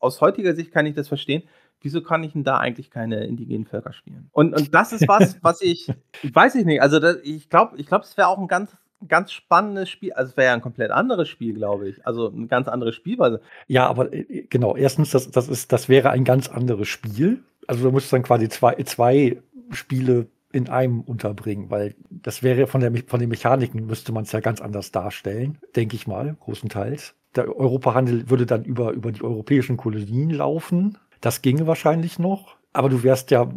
aus 0.00 0.20
heutiger 0.20 0.54
Sicht 0.54 0.72
kann 0.72 0.86
ich 0.86 0.94
das 0.94 1.08
verstehen. 1.08 1.42
Wieso 1.82 2.02
kann 2.02 2.22
ich 2.24 2.32
denn 2.32 2.44
da 2.44 2.58
eigentlich 2.58 2.90
keine 2.90 3.24
indigenen 3.24 3.64
Völker 3.64 3.92
spielen? 3.92 4.28
Und, 4.32 4.54
und 4.54 4.74
das 4.74 4.92
ist 4.92 5.08
was, 5.08 5.38
was 5.42 5.62
ich, 5.62 5.90
weiß 6.22 6.56
ich 6.56 6.66
nicht. 6.66 6.82
Also 6.82 6.98
das, 6.98 7.18
ich 7.22 7.48
glaube, 7.48 7.76
ich 7.78 7.86
glaube, 7.86 8.04
es 8.04 8.16
wäre 8.16 8.28
auch 8.28 8.38
ein 8.38 8.48
ganz, 8.48 8.76
ganz 9.08 9.32
spannendes 9.32 9.88
Spiel. 9.88 10.12
Also 10.12 10.30
es 10.30 10.36
wäre 10.36 10.48
ja 10.48 10.54
ein 10.54 10.60
komplett 10.60 10.90
anderes 10.90 11.28
Spiel, 11.28 11.54
glaube 11.54 11.88
ich. 11.88 12.06
Also 12.06 12.30
eine 12.30 12.48
ganz 12.48 12.68
andere 12.68 12.92
Spielweise. 12.92 13.40
Ja, 13.66 13.86
aber 13.86 14.12
äh, 14.12 14.46
genau. 14.50 14.76
Erstens, 14.76 15.10
das, 15.10 15.30
das 15.30 15.48
ist, 15.48 15.72
das 15.72 15.88
wäre 15.88 16.10
ein 16.10 16.24
ganz 16.24 16.48
anderes 16.48 16.88
Spiel. 16.88 17.42
Also 17.66 17.84
du 17.84 17.92
müsstest 17.92 18.12
dann 18.12 18.24
quasi 18.24 18.48
zwei, 18.48 18.74
zwei 18.82 19.40
Spiele 19.70 20.26
in 20.52 20.68
einem 20.68 21.00
unterbringen, 21.00 21.70
weil 21.70 21.94
das 22.10 22.42
wäre 22.42 22.66
von, 22.66 22.80
der, 22.80 22.92
von 23.06 23.20
den 23.20 23.28
Mechaniken 23.28 23.86
müsste 23.86 24.12
man 24.12 24.24
es 24.24 24.32
ja 24.32 24.40
ganz 24.40 24.60
anders 24.60 24.90
darstellen, 24.90 25.58
denke 25.76 25.94
ich 25.94 26.08
mal, 26.08 26.36
großenteils 26.40 27.14
der 27.36 27.56
Europahandel 27.56 28.28
würde 28.28 28.46
dann 28.46 28.64
über, 28.64 28.92
über 28.92 29.12
die 29.12 29.22
europäischen 29.22 29.76
Kolonien 29.76 30.30
laufen. 30.30 30.98
Das 31.20 31.42
ginge 31.42 31.66
wahrscheinlich 31.66 32.18
noch. 32.18 32.56
Aber 32.72 32.88
du 32.88 33.02
wärst 33.02 33.30
ja 33.30 33.50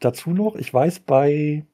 dazu 0.00 0.30
noch, 0.30 0.56
ich 0.56 0.72
weiß, 0.72 1.00
bei, 1.00 1.64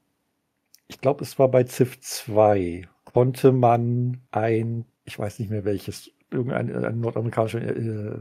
ich 0.88 1.00
glaube, 1.00 1.24
es 1.24 1.38
war 1.38 1.48
bei 1.48 1.64
Civ 1.64 2.00
2, 2.00 2.88
konnte 3.04 3.52
man 3.52 4.20
ein, 4.30 4.84
ich 5.04 5.18
weiß 5.18 5.38
nicht 5.38 5.50
mehr 5.50 5.64
welches, 5.64 6.10
irgendein 6.30 6.84
ein 6.84 7.00
nordamerikanischer, 7.00 7.60
äh, 7.60 8.16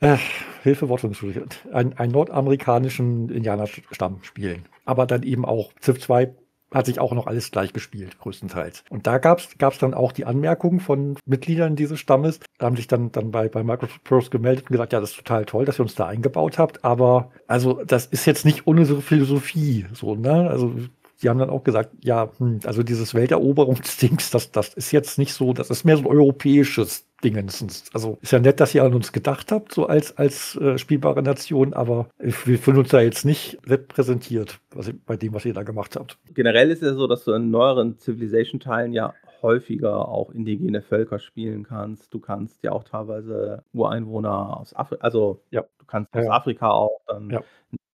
äh, 0.00 0.18
Hilfe, 0.62 0.88
Wortungsschule, 0.88 1.46
ein, 1.72 1.96
einen 1.98 2.12
nordamerikanischen 2.12 3.28
Indianerstamm 3.28 4.22
spielen. 4.22 4.66
Aber 4.84 5.06
dann 5.06 5.22
eben 5.22 5.44
auch 5.44 5.72
Civ 5.80 6.00
2 6.00 6.34
hat 6.72 6.86
sich 6.86 7.00
auch 7.00 7.12
noch 7.12 7.26
alles 7.26 7.50
gleich 7.50 7.72
gespielt, 7.72 8.18
größtenteils. 8.18 8.84
Und 8.90 9.06
da 9.06 9.18
gab 9.18 9.38
es 9.38 9.78
dann 9.78 9.94
auch 9.94 10.12
die 10.12 10.24
Anmerkungen 10.24 10.80
von 10.80 11.16
Mitgliedern 11.26 11.76
dieses 11.76 12.00
Stammes, 12.00 12.40
da 12.58 12.66
haben 12.66 12.76
sich 12.76 12.86
dann, 12.86 13.12
dann 13.12 13.30
bei, 13.30 13.48
bei 13.48 13.62
Microsoft 13.62 14.30
gemeldet 14.30 14.64
und 14.64 14.72
gesagt, 14.72 14.92
ja, 14.92 15.00
das 15.00 15.10
ist 15.10 15.16
total 15.16 15.44
toll, 15.44 15.64
dass 15.64 15.78
ihr 15.78 15.82
uns 15.82 15.94
da 15.94 16.06
eingebaut 16.06 16.58
habt, 16.58 16.84
aber 16.84 17.30
also 17.46 17.82
das 17.84 18.06
ist 18.06 18.26
jetzt 18.26 18.44
nicht 18.44 18.66
unsere 18.66 19.02
Philosophie, 19.02 19.86
so, 19.92 20.14
ne? 20.14 20.48
Also 20.48 20.74
die 21.22 21.28
haben 21.28 21.38
dann 21.38 21.50
auch 21.50 21.64
gesagt, 21.64 21.90
ja, 22.02 22.30
hm, 22.38 22.60
also 22.64 22.82
dieses 22.82 23.14
Welteroberungsdings, 23.14 24.30
das, 24.30 24.50
das 24.50 24.74
ist 24.74 24.90
jetzt 24.92 25.18
nicht 25.18 25.34
so, 25.34 25.52
das 25.52 25.70
ist 25.70 25.84
mehr 25.84 25.96
so 25.96 26.02
ein 26.02 26.08
europäisches 26.08 27.06
Dingens. 27.22 27.84
Also 27.94 28.18
ist 28.20 28.32
ja 28.32 28.38
nett, 28.38 28.60
dass 28.60 28.74
ihr 28.74 28.84
an 28.84 28.94
uns 28.94 29.12
gedacht 29.12 29.52
habt, 29.52 29.72
so 29.72 29.86
als, 29.86 30.16
als 30.16 30.56
äh, 30.56 30.78
spielbare 30.78 31.22
Nation, 31.22 31.72
aber 31.74 32.08
wir 32.18 32.58
fühlen 32.58 32.78
uns 32.78 32.90
da 32.90 33.00
jetzt 33.00 33.24
nicht 33.24 33.58
repräsentiert 33.66 34.60
was, 34.74 34.92
bei 35.06 35.16
dem, 35.16 35.34
was 35.34 35.44
ihr 35.44 35.54
da 35.54 35.62
gemacht 35.62 35.96
habt. 35.96 36.18
Generell 36.34 36.70
ist 36.70 36.82
es 36.82 36.88
ja 36.90 36.94
so, 36.94 37.06
dass 37.06 37.24
du 37.24 37.32
in 37.32 37.50
neueren 37.50 37.98
Civilization-Teilen 37.98 38.92
ja 38.92 39.14
häufiger 39.42 40.08
auch 40.08 40.30
indigene 40.30 40.82
Völker 40.82 41.18
spielen 41.18 41.64
kannst. 41.64 42.12
Du 42.14 42.20
kannst 42.20 42.62
ja 42.62 42.72
auch 42.72 42.84
teilweise 42.84 43.64
Ureinwohner 43.72 44.56
aus 44.58 44.74
Afrika, 44.74 45.02
also 45.02 45.42
ja. 45.50 45.62
du 45.78 45.86
kannst 45.86 46.14
aus 46.14 46.24
ja. 46.24 46.30
Afrika 46.30 46.70
auch 46.70 47.00
dann 47.06 47.30
ja. 47.30 47.40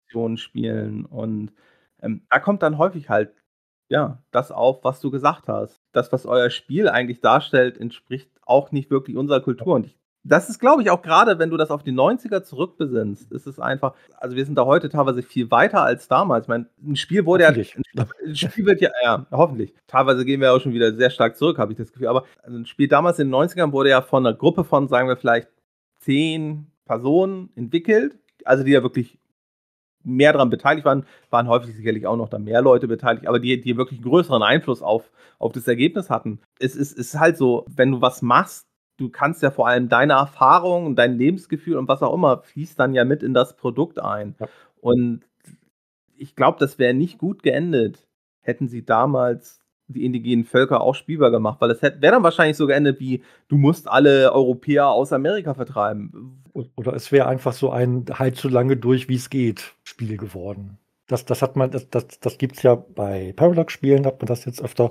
Nationen 0.06 0.36
spielen 0.36 1.04
und 1.04 1.52
ähm, 2.02 2.22
da 2.30 2.38
kommt 2.38 2.62
dann 2.62 2.78
häufig 2.78 3.08
halt 3.08 3.32
ja, 3.88 4.20
das 4.32 4.50
auf, 4.50 4.82
was 4.82 5.00
du 5.00 5.10
gesagt 5.10 5.46
hast. 5.48 5.80
Das, 5.92 6.12
was 6.12 6.26
euer 6.26 6.50
Spiel 6.50 6.88
eigentlich 6.88 7.20
darstellt, 7.20 7.78
entspricht 7.78 8.30
auch 8.46 8.72
nicht 8.72 8.90
wirklich 8.90 9.16
unserer 9.16 9.40
Kultur. 9.40 9.74
Und 9.74 9.86
ich 9.86 9.98
das 10.28 10.48
ist, 10.48 10.58
glaube 10.58 10.82
ich, 10.82 10.90
auch 10.90 11.02
gerade, 11.02 11.38
wenn 11.38 11.50
du 11.50 11.56
das 11.56 11.70
auf 11.70 11.82
die 11.82 11.92
90er 11.92 12.42
zurückbesinnst, 12.42 13.30
ist 13.30 13.46
es 13.46 13.60
einfach, 13.60 13.94
also 14.18 14.36
wir 14.36 14.44
sind 14.44 14.56
da 14.56 14.64
heute 14.64 14.88
teilweise 14.88 15.22
viel 15.22 15.50
weiter 15.50 15.82
als 15.82 16.08
damals. 16.08 16.44
Ich 16.44 16.48
meine, 16.48 16.66
ein 16.84 16.96
Spiel 16.96 17.24
wurde 17.26 17.44
ja, 17.44 17.50
ein 17.50 18.36
Spiel 18.36 18.66
wird 18.66 18.80
ja, 18.80 18.90
ja, 19.02 19.26
hoffentlich. 19.30 19.72
Teilweise 19.86 20.24
gehen 20.24 20.40
wir 20.40 20.52
auch 20.52 20.60
schon 20.60 20.72
wieder 20.72 20.94
sehr 20.94 21.10
stark 21.10 21.36
zurück, 21.36 21.58
habe 21.58 21.72
ich 21.72 21.78
das 21.78 21.92
Gefühl. 21.92 22.08
Aber 22.08 22.24
ein 22.44 22.66
Spiel 22.66 22.88
damals 22.88 23.18
in 23.18 23.28
den 23.28 23.34
90ern 23.34 23.72
wurde 23.72 23.90
ja 23.90 24.02
von 24.02 24.26
einer 24.26 24.36
Gruppe 24.36 24.64
von, 24.64 24.88
sagen 24.88 25.08
wir 25.08 25.16
vielleicht, 25.16 25.48
zehn 26.00 26.66
Personen 26.84 27.50
entwickelt, 27.54 28.18
also 28.44 28.64
die 28.64 28.72
ja 28.72 28.82
wirklich 28.82 29.18
mehr 30.06 30.32
daran 30.32 30.50
beteiligt 30.50 30.86
waren, 30.86 31.04
waren 31.30 31.48
häufig 31.48 31.74
sicherlich 31.74 32.06
auch 32.06 32.16
noch 32.16 32.28
da 32.28 32.38
mehr 32.38 32.62
Leute 32.62 32.88
beteiligt, 32.88 33.26
aber 33.26 33.40
die, 33.40 33.60
die 33.60 33.76
wirklich 33.76 33.98
einen 33.98 34.08
größeren 34.08 34.42
Einfluss 34.42 34.80
auf, 34.80 35.10
auf 35.38 35.52
das 35.52 35.68
Ergebnis 35.68 36.08
hatten. 36.08 36.40
Es 36.58 36.76
ist, 36.76 36.96
ist 36.96 37.18
halt 37.18 37.36
so, 37.36 37.66
wenn 37.68 37.90
du 37.90 38.00
was 38.00 38.22
machst, 38.22 38.66
du 38.96 39.10
kannst 39.10 39.42
ja 39.42 39.50
vor 39.50 39.68
allem 39.68 39.88
deine 39.88 40.14
Erfahrung 40.14 40.86
und 40.86 40.96
dein 40.96 41.18
Lebensgefühl 41.18 41.76
und 41.76 41.88
was 41.88 42.02
auch 42.02 42.14
immer 42.14 42.42
fließt 42.42 42.78
dann 42.78 42.94
ja 42.94 43.04
mit 43.04 43.22
in 43.22 43.34
das 43.34 43.56
Produkt 43.56 43.98
ein. 43.98 44.36
Ja. 44.40 44.48
Und 44.80 45.26
ich 46.16 46.36
glaube, 46.36 46.58
das 46.60 46.78
wäre 46.78 46.94
nicht 46.94 47.18
gut 47.18 47.42
geendet, 47.42 48.08
hätten 48.40 48.68
sie 48.68 48.84
damals 48.84 49.60
die 49.88 50.04
indigenen 50.04 50.44
Völker 50.44 50.80
auch 50.80 50.94
spielbar 50.94 51.30
gemacht, 51.30 51.60
weil 51.60 51.70
es 51.70 51.82
wäre 51.82 51.98
dann 51.98 52.22
wahrscheinlich 52.22 52.56
so 52.56 52.66
geendet 52.66 53.00
wie, 53.00 53.22
du 53.48 53.56
musst 53.56 53.88
alle 53.88 54.32
Europäer 54.32 54.88
aus 54.88 55.12
Amerika 55.12 55.54
vertreiben. 55.54 56.42
Oder 56.52 56.94
es 56.94 57.12
wäre 57.12 57.28
einfach 57.28 57.52
so 57.52 57.70
ein 57.70 58.06
halt 58.12 58.36
so 58.36 58.48
lange 58.48 58.76
durch, 58.76 59.08
wie 59.08 59.16
es 59.16 59.30
geht, 59.30 59.74
Spiel 59.84 60.16
geworden. 60.16 60.78
Das, 61.06 61.24
das 61.24 61.42
hat 61.42 61.56
man, 61.56 61.70
das, 61.70 61.88
das, 61.88 62.18
das 62.20 62.38
gibt 62.38 62.56
es 62.56 62.62
ja 62.62 62.74
bei 62.74 63.32
Paradox-Spielen, 63.36 64.06
hat 64.06 64.20
man 64.20 64.26
das 64.26 64.44
jetzt 64.44 64.62
öfter 64.62 64.90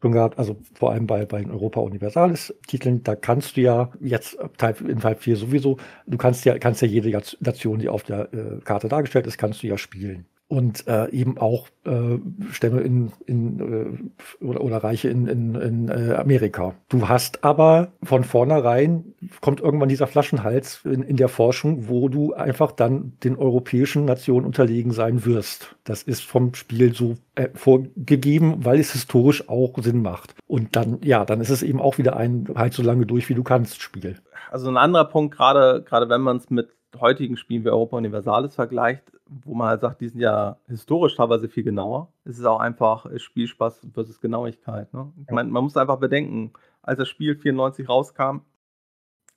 schon 0.00 0.12
gehabt, 0.12 0.38
also 0.38 0.56
vor 0.72 0.92
allem 0.92 1.06
bei, 1.06 1.26
bei 1.26 1.44
Europa 1.46 1.80
Universalis 1.80 2.54
Titeln, 2.66 3.02
da 3.02 3.16
kannst 3.16 3.58
du 3.58 3.60
ja 3.60 3.90
jetzt 4.00 4.38
in 4.80 4.98
Teil 4.98 5.14
4 5.16 5.36
sowieso, 5.36 5.76
du 6.06 6.16
kannst 6.16 6.46
ja, 6.46 6.58
kannst 6.58 6.80
ja 6.80 6.88
jede 6.88 7.10
Nation, 7.40 7.78
die 7.78 7.90
auf 7.90 8.04
der 8.04 8.32
äh, 8.32 8.60
Karte 8.64 8.88
dargestellt 8.88 9.26
ist, 9.26 9.36
kannst 9.36 9.62
du 9.62 9.66
ja 9.66 9.76
spielen 9.76 10.24
und 10.50 10.88
äh, 10.88 11.08
eben 11.10 11.38
auch 11.38 11.68
äh, 11.84 12.18
Stämme 12.50 12.80
in, 12.80 13.12
in 13.24 14.10
äh, 14.40 14.44
oder, 14.44 14.62
oder 14.62 14.78
Reiche 14.78 15.08
in, 15.08 15.28
in, 15.28 15.54
in 15.54 15.88
äh, 15.88 16.14
Amerika. 16.14 16.74
Du 16.88 17.08
hast 17.08 17.44
aber 17.44 17.92
von 18.02 18.24
vornherein 18.24 19.14
kommt 19.40 19.60
irgendwann 19.60 19.88
dieser 19.88 20.08
Flaschenhals 20.08 20.80
in, 20.84 21.04
in 21.04 21.16
der 21.16 21.28
Forschung, 21.28 21.88
wo 21.88 22.08
du 22.08 22.34
einfach 22.34 22.72
dann 22.72 23.12
den 23.22 23.36
europäischen 23.36 24.04
Nationen 24.06 24.44
unterlegen 24.44 24.90
sein 24.90 25.24
wirst. 25.24 25.76
Das 25.84 26.02
ist 26.02 26.24
vom 26.24 26.52
Spiel 26.54 26.94
so 26.94 27.14
äh, 27.36 27.50
vorgegeben, 27.54 28.64
weil 28.64 28.80
es 28.80 28.90
historisch 28.90 29.48
auch 29.48 29.78
Sinn 29.80 30.02
macht. 30.02 30.34
Und 30.48 30.74
dann, 30.74 30.98
ja, 31.04 31.24
dann 31.24 31.40
ist 31.40 31.50
es 31.50 31.62
eben 31.62 31.80
auch 31.80 31.96
wieder 31.98 32.16
ein 32.16 32.48
halt 32.56 32.74
so 32.74 32.82
lange 32.82 33.06
durch, 33.06 33.28
wie 33.28 33.34
du 33.34 33.44
kannst 33.44 33.80
Spiel. 33.80 34.16
Also 34.50 34.68
ein 34.68 34.76
anderer 34.76 35.04
Punkt, 35.04 35.36
gerade 35.36 35.84
gerade 35.86 36.08
wenn 36.08 36.22
man 36.22 36.38
es 36.38 36.50
mit 36.50 36.70
heutigen 36.98 37.36
Spielen 37.36 37.64
wie 37.64 37.70
Europa 37.70 37.96
Universalis 37.96 38.56
vergleicht, 38.56 39.04
wo 39.30 39.54
man 39.54 39.68
halt 39.68 39.80
sagt, 39.80 40.00
die 40.00 40.08
sind 40.08 40.20
ja 40.20 40.56
historisch 40.66 41.16
teilweise 41.16 41.48
viel 41.48 41.62
genauer. 41.62 42.12
Es 42.24 42.38
ist 42.38 42.44
auch 42.44 42.58
einfach 42.58 43.06
Spielspaß 43.16 43.88
versus 43.92 44.20
Genauigkeit. 44.20 44.92
Ne? 44.92 45.12
Ich 45.24 45.30
meine, 45.30 45.50
man 45.50 45.62
muss 45.62 45.76
einfach 45.76 45.98
bedenken, 45.98 46.52
als 46.82 46.98
das 46.98 47.08
Spiel 47.08 47.36
94 47.36 47.88
rauskam, 47.88 48.40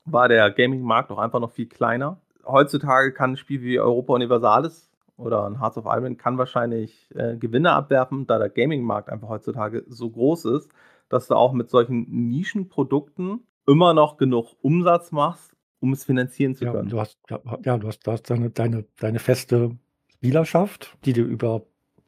war 0.06 0.28
der 0.28 0.49
Gaming-Markt 0.52 1.11
auch 1.11 1.20
einfach 1.20 1.40
noch 1.40 1.52
viel 1.52 1.68
kleiner. 1.68 2.22
Heutzutage 2.45 3.14
kann 3.14 3.32
ein 3.32 3.38
Spiel 3.38 3.61
wie 3.61 3.80
Europa 3.80 4.14
Universalis 4.14 4.91
oder 5.15 5.45
ein 5.45 5.60
Hearts 5.60 5.78
of 5.78 5.86
Iron 5.86 6.18
kann 6.18 6.38
wahrscheinlich 6.38 7.10
äh, 7.15 7.38
Gewinne 7.38 7.72
abwerfen, 7.72 8.26
da 8.26 8.40
der 8.40 8.49
Gaming-Markt 8.49 9.10
einfach 9.10 9.30
heutzutage 9.30 9.86
so 9.88 10.10
groß 10.10 10.45
ist, 10.45 10.70
dass 11.07 11.28
du 11.28 11.36
auch 11.36 11.53
mit 11.53 11.70
solchen 11.70 12.10
Nischenprodukten 12.10 13.45
immer 13.68 13.94
noch 13.94 14.18
genug 14.18 14.56
Umsatz 14.61 15.11
machst, 15.11 15.56
um 15.80 15.94
es 15.94 16.03
finanzieren 16.03 16.56
zu 16.56 16.65
ja, 16.65 16.72
können. 16.72 16.90
Du 16.90 16.99
hast, 16.99 17.20
ja, 17.64 17.78
du 17.78 17.88
hast, 17.88 18.06
du 18.07 18.11
hast 18.11 18.30
deine, 18.30 18.49
deine, 18.49 18.86
deine 18.98 19.20
feste 19.20 19.78
Spielerschaft, 20.24 20.95
die 21.04 21.12
dir 21.12 21.26
über 21.26 21.64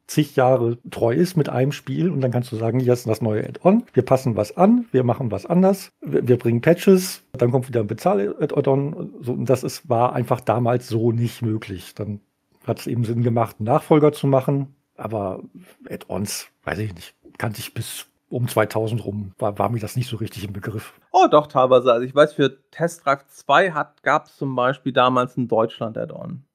zig 0.06 0.36
Jahre 0.36 0.78
treu 0.90 1.14
ist 1.14 1.36
mit 1.36 1.50
einem 1.50 1.70
Spiel 1.70 2.10
und 2.10 2.22
dann 2.22 2.30
kannst 2.30 2.50
du 2.50 2.56
sagen, 2.56 2.80
hier 2.80 2.94
ist 2.94 3.06
das 3.06 3.20
neue 3.20 3.46
Add-on, 3.46 3.84
wir 3.92 4.04
passen 4.04 4.36
was 4.36 4.56
an, 4.56 4.86
wir 4.90 5.04
machen 5.04 5.30
was 5.30 5.44
anders, 5.44 5.92
wir, 6.00 6.26
wir 6.26 6.38
bringen 6.38 6.62
Patches, 6.62 7.24
dann 7.32 7.50
kommt 7.50 7.68
wieder 7.68 7.80
ein 7.80 7.86
Bezahl-Add-on. 7.86 9.16
So, 9.20 9.32
und 9.32 9.50
das 9.50 9.64
ist, 9.64 9.86
war 9.90 10.14
einfach 10.14 10.40
damals 10.40 10.88
so 10.88 11.12
nicht 11.12 11.42
möglich. 11.42 11.94
Dann 11.94 12.20
hat 12.66 12.78
es 12.78 12.86
eben 12.86 13.04
Sinn 13.04 13.22
gemacht, 13.22 13.60
Nachfolger 13.60 14.12
zu 14.12 14.26
machen, 14.26 14.74
aber 14.96 15.42
Add-ons, 15.90 16.48
weiß 16.64 16.78
ich 16.78 16.94
nicht, 16.94 17.14
kannte 17.36 17.60
ich 17.60 17.74
bis 17.74 18.06
um 18.30 18.48
2000 18.48 19.04
rum 19.04 19.32
war, 19.38 19.58
war 19.58 19.68
mir 19.68 19.78
das 19.78 19.94
nicht 19.94 20.08
so 20.08 20.16
richtig 20.16 20.44
im 20.44 20.54
Begriff. 20.54 20.94
Oh, 21.12 21.26
doch, 21.30 21.48
teilweise. 21.48 21.92
Also 21.92 22.06
ich 22.06 22.14
weiß, 22.14 22.32
für 22.32 22.58
Test 22.70 23.04
Drive 23.04 23.26
2 23.26 23.72
gab 24.02 24.26
es 24.26 24.36
zum 24.36 24.56
Beispiel 24.56 24.92
damals 24.92 25.36
ein 25.36 25.48
Deutschland-Add-on. 25.48 26.45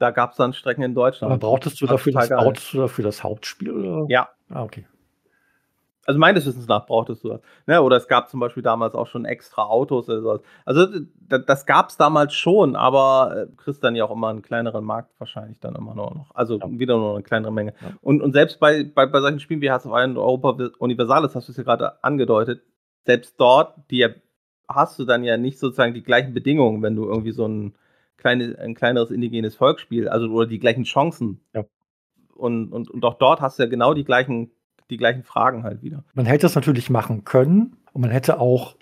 Da 0.00 0.12
gab 0.12 0.30
es 0.30 0.38
dann 0.38 0.54
Strecken 0.54 0.82
in 0.82 0.94
Deutschland. 0.94 1.30
Aber 1.30 1.38
brauchtest 1.38 1.78
du, 1.80 1.86
dafür 1.86 2.14
das, 2.14 2.30
brauchtest 2.30 2.72
du 2.72 2.78
dafür 2.78 3.04
das 3.04 3.22
Hauptspiel? 3.22 3.70
Oder? 3.70 4.06
Ja. 4.08 4.30
Ah, 4.48 4.62
okay. 4.62 4.86
Also 6.06 6.18
meines 6.18 6.46
Wissens 6.46 6.66
nach 6.66 6.86
brauchtest 6.86 7.22
du 7.22 7.28
das. 7.28 7.40
Ne? 7.66 7.82
Oder 7.82 7.98
es 7.98 8.08
gab 8.08 8.30
zum 8.30 8.40
Beispiel 8.40 8.62
damals 8.62 8.94
auch 8.94 9.06
schon 9.06 9.26
extra 9.26 9.64
Autos 9.64 10.08
oder 10.08 10.22
sowas. 10.22 10.40
Also 10.64 10.86
das, 11.28 11.44
das 11.44 11.66
gab 11.66 11.90
es 11.90 11.98
damals 11.98 12.32
schon, 12.32 12.76
aber 12.76 13.46
äh, 13.50 13.56
kriegst 13.58 13.84
dann 13.84 13.94
ja 13.94 14.06
auch 14.06 14.10
immer 14.10 14.28
einen 14.28 14.40
kleineren 14.40 14.86
Markt 14.86 15.12
wahrscheinlich 15.18 15.60
dann 15.60 15.74
immer 15.74 15.94
nur 15.94 16.14
noch. 16.14 16.34
Also 16.34 16.58
ja. 16.58 16.66
wieder 16.70 16.96
nur 16.96 17.16
eine 17.16 17.22
kleinere 17.22 17.52
Menge. 17.52 17.74
Ja. 17.82 17.92
Und, 18.00 18.22
und 18.22 18.32
selbst 18.32 18.58
bei, 18.58 18.84
bei, 18.84 19.04
bei 19.04 19.20
solchen 19.20 19.38
Spielen 19.38 19.60
wie 19.60 19.68
Hearts 19.68 19.84
of 19.84 19.92
Iron 19.94 20.16
Europa 20.16 20.70
Universalis, 20.78 21.34
hast 21.34 21.48
du 21.48 21.52
es 21.52 21.58
ja 21.58 21.64
gerade 21.64 22.02
angedeutet, 22.02 22.62
selbst 23.04 23.38
dort, 23.38 23.74
die 23.90 24.08
hast 24.66 24.98
du 24.98 25.04
dann 25.04 25.24
ja 25.24 25.36
nicht 25.36 25.58
sozusagen 25.58 25.92
die 25.92 26.02
gleichen 26.02 26.32
Bedingungen, 26.32 26.82
wenn 26.82 26.96
du 26.96 27.04
irgendwie 27.04 27.32
so 27.32 27.46
ein, 27.46 27.74
kleine, 28.20 28.56
ein 28.58 28.74
kleineres 28.74 29.10
indigenes 29.10 29.56
Volksspiel, 29.56 30.08
also 30.08 30.28
oder 30.28 30.46
die 30.46 30.60
gleichen 30.60 30.84
Chancen. 30.84 31.40
Ja. 31.54 31.64
Und, 32.34 32.72
und, 32.72 32.90
und 32.90 33.04
auch 33.04 33.14
dort 33.14 33.40
hast 33.40 33.58
du 33.58 33.64
ja 33.64 33.68
genau 33.68 33.92
die 33.92 34.04
gleichen 34.04 34.50
die 34.90 34.96
gleichen 34.96 35.22
Fragen 35.22 35.62
halt 35.62 35.82
wieder. 35.82 36.04
Man 36.14 36.26
hätte 36.26 36.46
es 36.46 36.54
natürlich 36.54 36.90
machen 36.90 37.24
können 37.24 37.76
und 37.92 38.02
man 38.02 38.10
hätte 38.10 38.40
auch, 38.40 38.76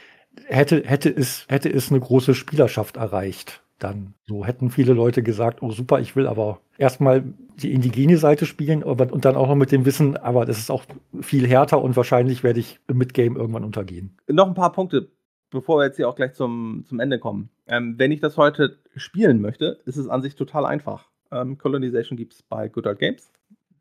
hätte, 0.47 0.83
hätte 0.85 1.11
es, 1.11 1.47
hätte 1.49 1.69
es 1.69 1.91
eine 1.91 2.01
große 2.01 2.35
Spielerschaft 2.35 2.97
erreicht. 2.97 3.63
Dann 3.79 4.15
so 4.27 4.45
hätten 4.45 4.71
viele 4.71 4.93
Leute 4.93 5.23
gesagt, 5.23 5.63
oh 5.63 5.71
super, 5.71 6.01
ich 6.01 6.17
will 6.17 6.27
aber 6.27 6.61
erstmal 6.79 7.23
die 7.57 7.73
indigene 7.73 8.17
Seite 8.17 8.45
spielen 8.45 8.83
und 8.83 9.25
dann 9.25 9.37
auch 9.37 9.47
noch 9.47 9.55
mit 9.55 9.71
dem 9.71 9.85
Wissen, 9.85 10.17
aber 10.17 10.47
das 10.47 10.59
ist 10.59 10.71
auch 10.71 10.85
viel 11.21 11.47
härter 11.47 11.81
und 11.81 11.97
wahrscheinlich 11.97 12.43
werde 12.43 12.59
ich 12.59 12.81
im 12.89 12.99
Midgame 12.99 13.39
irgendwann 13.39 13.65
untergehen. 13.65 14.17
Noch 14.29 14.49
ein 14.49 14.55
paar 14.55 14.73
Punkte, 14.73 15.11
bevor 15.51 15.79
wir 15.79 15.87
jetzt 15.87 15.97
hier 15.97 16.09
auch 16.09 16.17
gleich 16.17 16.35
zum, 16.35 16.85
zum 16.87 17.01
Ende 17.01 17.19
kommen. 17.19 17.51
Ähm, 17.67 17.95
wenn 17.99 18.13
ich 18.13 18.21
das 18.21 18.37
heute 18.37 18.79
spielen 18.97 19.41
möchte, 19.41 19.79
ist 19.85 19.97
es 19.97 20.09
an 20.09 20.23
sich 20.23 20.35
total 20.35 20.65
einfach. 20.65 21.09
Ähm, 21.31 21.59
Colonization 21.59 22.17
gibt 22.17 22.35
es 22.35 22.43
bei 22.43 22.69
Good 22.69 22.87
Old 22.87 22.99
Games 22.99 23.31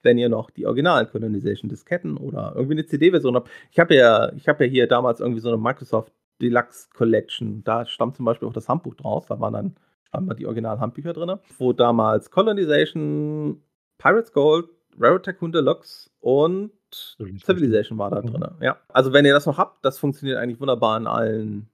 wenn 0.04 0.18
ihr 0.18 0.30
noch 0.30 0.50
die 0.52 0.66
Original 0.66 1.06
Colonization 1.06 1.70
Disketten 1.70 2.18
oder 2.18 2.54
irgendwie 2.56 2.76
eine 2.76 2.86
CD-Version 2.86 3.36
habt. 3.36 3.50
Ich 3.72 3.80
habe 3.80 3.96
ja, 3.96 4.32
habe 4.48 4.66
ja 4.66 4.72
hier 4.72 4.88
damals 4.88 5.20
irgendwie 5.20 5.42
so 5.42 5.50
eine 5.50 5.58
Microsoft 5.58 6.14
Deluxe 6.42 6.88
Collection. 6.94 7.64
Da 7.64 7.86
stammt 7.86 8.16
zum 8.16 8.26
Beispiel 8.26 8.48
auch 8.48 8.54
das 8.54 8.70
Handbuch 8.70 8.96
draus. 8.96 9.26
Da 9.26 9.40
waren 9.40 9.54
dann 9.54 9.76
standen 10.08 10.36
die 10.38 10.46
Original 10.46 10.80
Handbücher 10.80 11.14
drin, 11.14 11.38
wo 11.58 11.74
damals 11.74 12.32
Colonization, 12.32 13.62
Pirates 13.98 14.32
Gold, 14.32 14.68
Rare 14.98 15.22
Tycoon 15.22 15.52
Deluxe 15.52 16.10
und 16.20 16.72
Civilization 16.94 17.98
war 17.98 18.10
da 18.10 18.22
drin. 18.22 18.46
Ja. 18.62 18.78
Also 18.90 19.14
wenn 19.14 19.26
ihr 19.26 19.34
das 19.34 19.46
noch 19.46 19.58
habt, 19.58 19.84
das 19.84 20.00
funktioniert 20.00 20.38
eigentlich 20.38 20.60
wunderbar 20.60 20.98
in 20.98 21.08
allen 21.08 21.70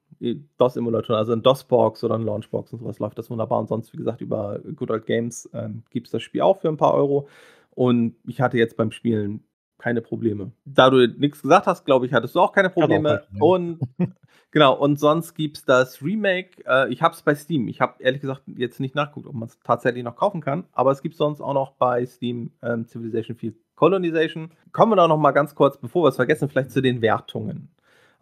DOS-Emulatoren, 0.57 1.18
also 1.18 1.34
in 1.34 1.41
DOS-Box 1.41 2.03
oder 2.03 2.15
in 2.15 2.23
Launchbox 2.23 2.72
und 2.73 2.80
sowas 2.80 2.99
läuft 2.99 3.18
das 3.18 3.30
wunderbar. 3.30 3.60
Und 3.60 3.68
sonst, 3.68 3.91
wie 3.94 3.98
gesagt, 3.98 4.22
über 4.22 4.60
Good 4.76 4.91
Old 4.91 5.06
Games 5.06 5.49
ähm, 5.53 5.84
gibt 5.90 6.07
es 6.07 6.11
das 6.11 6.22
Spiel 6.22 6.41
auch 6.41 6.61
für 6.61 6.69
ein 6.69 6.77
paar 6.77 6.94
Euro. 6.94 7.27
Und 7.72 8.15
ich 8.26 8.40
hatte 8.40 8.57
jetzt 8.57 8.77
beim 8.77 8.91
Spielen 8.91 9.44
keine 9.77 10.02
Probleme. 10.02 10.52
Da 10.64 10.90
du 10.90 11.07
nichts 11.07 11.41
gesagt 11.41 11.68
hast, 11.68 11.85
glaube 11.85 12.06
ich, 12.06 12.14
hattest 12.14 12.35
du 12.35 12.40
auch 12.40 12.53
keine 12.53 12.69
Probleme. 12.69 13.23
Auch 13.40 13.41
und 13.41 13.80
genau, 14.52 14.77
und 14.77 14.98
sonst 14.98 15.34
gibt 15.34 15.57
es 15.57 15.65
das 15.65 16.02
Remake. 16.02 16.64
Äh, 16.65 16.94
ich 16.94 17.02
habe 17.02 17.14
es 17.14 17.22
bei 17.22 17.35
Steam. 17.35 17.68
Ich 17.68 17.81
habe 17.81 18.02
ehrlich 18.02 18.22
gesagt 18.22 18.44
jetzt 18.56 18.80
nicht 18.80 18.95
nachgeguckt, 18.95 19.27
ob 19.27 19.34
man 19.34 19.49
es 19.49 19.60
tatsächlich 19.60 20.03
noch 20.03 20.15
kaufen 20.15 20.40
kann. 20.40 20.64
Aber 20.72 20.91
es 20.91 21.02
gibt 21.02 21.15
sonst 21.15 21.41
auch 21.41 21.53
noch 21.53 21.72
bei 21.73 22.06
Steam 22.06 22.52
ähm, 22.61 22.85
Civilization 22.85 23.35
4 23.35 23.53
Colonization. 23.75 24.51
Kommen 24.71 24.91
wir 24.91 24.95
da 24.97 25.07
noch 25.07 25.17
mal 25.17 25.31
ganz 25.31 25.55
kurz, 25.55 25.77
bevor 25.77 26.03
wir 26.03 26.09
es 26.09 26.15
vergessen, 26.15 26.49
vielleicht 26.49 26.71
zu 26.71 26.81
den 26.81 27.01
Wertungen. 27.01 27.69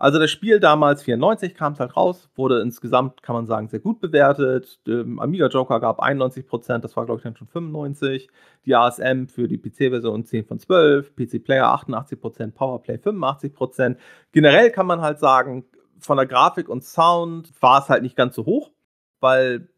Also 0.02 0.18
das 0.18 0.32
Spiel 0.32 0.60
damals 0.60 1.04
94 1.04 1.54
kam 1.54 1.74
es 1.74 1.80
halt 1.80 1.96
raus, 1.96 2.28
wurde 2.34 2.60
insgesamt, 2.62 3.22
kann 3.22 3.36
man 3.36 3.46
sagen, 3.46 3.68
sehr 3.68 3.82
gut 3.82 4.00
bewertet. 4.00 4.80
Ähm, 4.88 5.20
Amiga 5.20 5.46
Joker 5.46 5.80
gab 5.80 6.02
91%, 6.02 6.80
das 6.80 6.98
war 6.98 7.06
glaube 7.06 7.20
ich 7.20 7.24
dann 7.24 7.36
schon 7.36 7.48
95. 7.48 8.28
Die 8.66 8.74
ASM 8.74 9.28
für 9.28 9.48
die 9.48 9.60
PC-Version 9.60 10.26
10 10.26 10.46
von 10.46 10.58
12, 10.58 11.16
PC 11.16 11.44
Player 11.44 11.66
88%, 11.68 12.52
Powerplay 12.52 12.96
85%. 12.96 13.98
Generell 14.32 14.72
kann 14.72 14.88
man 14.88 15.02
halt 15.02 15.20
sagen, 15.20 15.66
von 16.00 16.18
der 16.18 16.26
Grafik 16.26 16.68
und 16.68 16.84
Sound 16.84 17.54
war 17.62 17.84
es 17.84 17.90
halt 17.90 18.02
nicht 18.02 18.16
ganz 18.16 18.34
so 18.34 18.48
hoch, 18.48 18.72
weil 19.20 19.70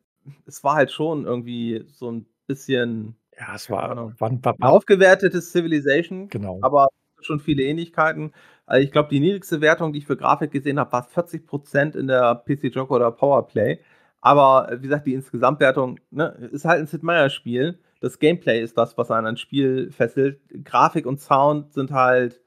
es 0.45 0.63
war 0.63 0.75
halt 0.75 0.91
schon 0.91 1.25
irgendwie 1.25 1.83
so 1.91 2.09
ein 2.09 2.25
bisschen 2.47 3.17
ja, 3.39 3.55
es 3.55 3.69
war, 3.69 4.13
war, 4.19 4.31
war, 4.43 4.55
war 4.57 4.71
aufgewertetes 4.71 5.51
Civilization. 5.51 6.29
Genau. 6.29 6.59
Aber 6.61 6.87
schon 7.21 7.39
viele 7.39 7.63
Ähnlichkeiten. 7.63 8.33
Also 8.65 8.83
ich 8.83 8.91
glaube, 8.91 9.09
die 9.09 9.19
niedrigste 9.19 9.61
Wertung, 9.61 9.93
die 9.93 9.99
ich 9.99 10.07
für 10.07 10.17
Grafik 10.17 10.51
gesehen 10.51 10.79
habe, 10.79 10.91
war 10.91 11.07
40% 11.07 11.97
in 11.97 12.07
der 12.07 12.43
PC 12.45 12.73
Joker 12.73 12.95
oder 12.95 13.11
Powerplay. 13.11 13.79
Aber 14.21 14.69
wie 14.79 14.83
gesagt, 14.83 15.05
die 15.05 15.13
Insgesamtwertung 15.13 15.99
ne, 16.11 16.49
ist 16.51 16.65
halt 16.65 16.79
ein 16.79 16.87
Sid 16.87 17.03
Meier-Spiel. 17.03 17.79
Das 17.99 18.19
Gameplay 18.19 18.61
ist 18.61 18.77
das, 18.77 18.97
was 18.97 19.11
einen 19.11 19.25
ans 19.25 19.41
Spiel 19.41 19.91
fesselt. 19.91 20.39
Grafik 20.63 21.05
und 21.05 21.19
Sound 21.19 21.73
sind 21.73 21.91
halt. 21.91 22.41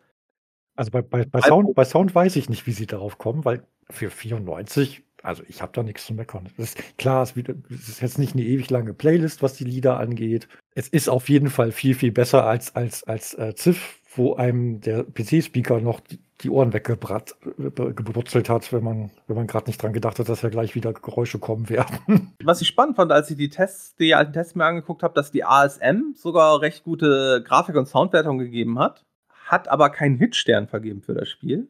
Also 0.74 0.90
bei, 0.90 1.02
bei, 1.02 1.24
bei, 1.24 1.40
Sound, 1.40 1.74
bei 1.74 1.84
Sound 1.84 2.14
weiß 2.14 2.36
ich 2.36 2.48
nicht, 2.48 2.66
wie 2.66 2.72
sie 2.72 2.86
darauf 2.86 3.18
kommen, 3.18 3.44
weil 3.44 3.62
für 3.90 4.10
94 4.10 5.02
also 5.22 5.42
ich 5.48 5.62
habe 5.62 5.72
da 5.74 5.82
nichts 5.82 6.06
zu 6.06 6.14
meckern. 6.14 6.48
Ist, 6.56 6.78
klar, 6.98 7.22
es 7.22 7.32
ist 7.36 8.00
jetzt 8.00 8.18
nicht 8.18 8.34
eine 8.34 8.44
ewig 8.44 8.70
lange 8.70 8.94
Playlist, 8.94 9.42
was 9.42 9.54
die 9.54 9.64
Lieder 9.64 9.98
angeht. 9.98 10.48
Es 10.74 10.88
ist 10.88 11.08
auf 11.08 11.28
jeden 11.28 11.50
Fall 11.50 11.72
viel, 11.72 11.94
viel 11.94 12.12
besser 12.12 12.44
als, 12.44 12.74
als, 12.76 13.04
als 13.04 13.34
äh, 13.34 13.54
Ziff, 13.54 14.00
wo 14.14 14.34
einem 14.34 14.80
der 14.80 15.04
PC-Speaker 15.04 15.80
noch 15.80 16.00
die, 16.00 16.18
die 16.42 16.50
Ohren 16.50 16.72
weggebrutzelt 16.72 18.48
hat, 18.48 18.72
wenn 18.72 18.84
man, 18.84 19.10
wenn 19.26 19.36
man 19.36 19.46
gerade 19.46 19.66
nicht 19.68 19.82
dran 19.82 19.92
gedacht 19.92 20.18
hat, 20.18 20.28
dass 20.28 20.42
ja 20.42 20.48
gleich 20.48 20.74
wieder 20.74 20.92
Geräusche 20.92 21.38
kommen 21.38 21.68
werden. 21.70 22.32
Was 22.44 22.60
ich 22.60 22.68
spannend 22.68 22.96
fand, 22.96 23.10
als 23.10 23.30
ich 23.30 23.36
die 23.36 23.48
Tests, 23.48 23.96
die 23.96 24.14
alten 24.14 24.32
Tests 24.32 24.54
mir 24.54 24.64
angeguckt 24.64 25.02
habe, 25.02 25.14
dass 25.14 25.30
die 25.30 25.44
ASM 25.44 26.14
sogar 26.14 26.60
recht 26.60 26.84
gute 26.84 27.42
Grafik- 27.46 27.76
und 27.76 27.88
Soundwertung 27.88 28.38
gegeben 28.38 28.78
hat, 28.78 29.04
hat 29.46 29.68
aber 29.68 29.90
keinen 29.90 30.18
Hitstern 30.18 30.68
vergeben 30.68 31.02
für 31.02 31.14
das 31.14 31.28
Spiel, 31.28 31.68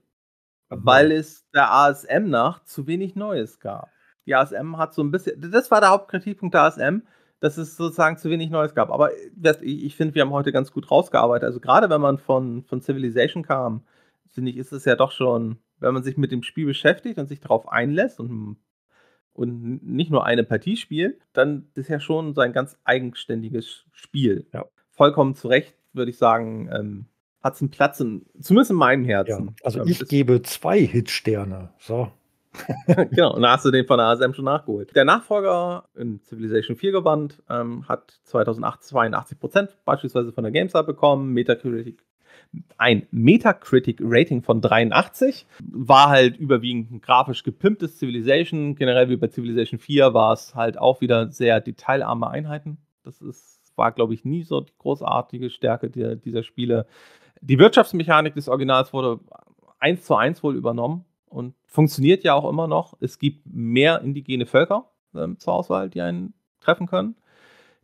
weil 0.68 1.12
es 1.12 1.48
der 1.55 1.72
ASM 1.72 2.28
nach 2.28 2.62
zu 2.64 2.86
wenig 2.86 3.14
Neues 3.14 3.60
gab. 3.60 3.90
Die 4.26 4.34
ASM 4.34 4.76
hat 4.76 4.94
so 4.94 5.02
ein 5.02 5.10
bisschen, 5.10 5.40
das 5.52 5.70
war 5.70 5.80
der 5.80 5.90
Hauptkritikpunkt 5.90 6.55
der 6.55 6.62
ASM, 6.62 7.02
dass 7.40 7.59
es 7.59 7.76
sozusagen 7.76 8.16
zu 8.16 8.30
wenig 8.30 8.51
Neues 8.51 8.74
gab. 8.74 8.90
Aber 8.90 9.10
ich, 9.14 9.84
ich 9.84 9.97
finde, 9.97 10.14
wir 10.14 10.22
haben 10.22 10.32
heute 10.32 10.52
ganz 10.52 10.72
gut 10.72 10.90
rausgearbeitet. 10.90 11.47
Also 11.47 11.60
gerade 11.60 11.90
wenn 11.90 12.01
man 12.01 12.18
von, 12.18 12.64
von 12.64 12.80
Civilization 12.80 13.43
kam, 13.43 13.84
finde 14.28 14.51
ich, 14.51 14.56
ist 14.56 14.72
es 14.72 14.84
ja 14.84 14.97
doch 14.97 15.12
schon, 15.12 15.59
wenn 15.78 15.94
man 15.94 16.02
sich 16.02 16.16
mit 16.16 16.32
dem 16.32 16.43
Spiel 16.43 16.66
beschäftigt 16.66 17.18
und 17.18 17.28
sich 17.28 17.40
darauf 17.40 17.68
einlässt 17.68 18.18
und, 18.18 18.56
und 19.32 19.86
nicht 19.86 20.10
nur 20.10 20.26
eine 20.26 20.44
Partie 20.44 20.76
spielt, 20.76 21.20
dann 21.32 21.68
ist 21.74 21.88
ja 21.88 22.01
schon 22.01 22.34
so 22.34 22.40
ein 22.40 22.52
ganz 22.52 22.78
eigenständiges 22.84 23.84
Spiel. 23.93 24.47
Ja. 24.52 24.64
Vollkommen 24.90 25.34
zu 25.34 25.48
Recht, 25.48 25.76
würde 25.93 26.10
ich 26.10 26.18
sagen, 26.18 26.70
ähm, 26.72 27.06
hat 27.47 27.55
es 27.55 27.62
einen 27.62 27.70
Platz, 27.70 28.01
in, 28.01 28.27
zumindest 28.40 28.70
in 28.70 28.77
meinem 28.77 29.05
Herzen. 29.05 29.47
Ja, 29.47 29.64
also 29.64 29.81
ähm, 29.81 29.89
ich 29.89 30.06
gebe 30.06 30.43
zwei 30.43 30.81
Hitsterne. 30.81 31.70
So. 31.78 32.10
genau, 32.86 33.35
und 33.35 33.43
da 33.43 33.52
hast 33.52 33.64
du 33.64 33.70
den 33.70 33.86
von 33.86 33.98
der 33.98 34.06
ASM 34.06 34.32
schon 34.32 34.44
nachgeholt. 34.44 34.94
Der 34.94 35.05
Nachfolger 35.05 35.85
in 35.94 36.20
Civilization 36.23 36.77
4 36.77 36.93
gewandt, 36.93 37.43
ähm, 37.51 37.86
hat 37.89 38.18
2008 38.24 38.82
82 38.82 39.39
beispielsweise 39.85 40.32
von 40.32 40.44
der 40.44 40.52
GameStar 40.52 40.85
bekommen, 40.85 41.32
Metacritic 41.32 42.02
ein 42.78 43.06
Metacritic-Rating 43.10 44.43
von 44.43 44.60
83. 44.60 45.47
War 45.60 46.09
halt 46.09 46.36
überwiegend 46.36 46.90
ein 46.90 47.01
grafisch 47.01 47.43
gepimptes 47.43 47.98
Civilization. 47.98 48.77
Generell 48.77 49.09
wie 49.09 49.16
bei 49.16 49.28
Civilization 49.28 49.78
4 49.78 50.14
war 50.14 50.32
es 50.32 50.55
halt 50.55 50.78
auch 50.78 51.01
wieder 51.01 51.31
sehr 51.31 51.60
detailarme 51.60 52.28
Einheiten. 52.28 52.78
Das 53.02 53.20
ist, 53.20 53.73
war, 53.77 53.93
glaube 53.93 54.14
ich, 54.14 54.24
nie 54.24 54.43
so 54.43 54.60
die 54.60 54.73
großartige 54.78 55.51
Stärke 55.51 55.90
der, 55.90 56.16
dieser 56.16 56.43
Spiele. 56.43 56.86
Die 57.40 57.58
Wirtschaftsmechanik 57.58 58.34
des 58.34 58.48
Originals 58.48 58.92
wurde 58.92 59.20
eins 59.78 60.04
zu 60.04 60.14
eins 60.14 60.42
wohl 60.42 60.56
übernommen 60.56 61.04
und 61.26 61.54
funktioniert 61.66 62.24
ja 62.24 62.34
auch 62.34 62.48
immer 62.48 62.66
noch. 62.66 62.94
Es 63.00 63.18
gibt 63.18 63.46
mehr 63.46 64.00
indigene 64.00 64.46
Völker 64.46 64.90
ähm, 65.14 65.38
zur 65.38 65.54
Auswahl, 65.54 65.90
die 65.90 66.00
einen 66.00 66.34
treffen 66.60 66.86
können. 66.86 67.16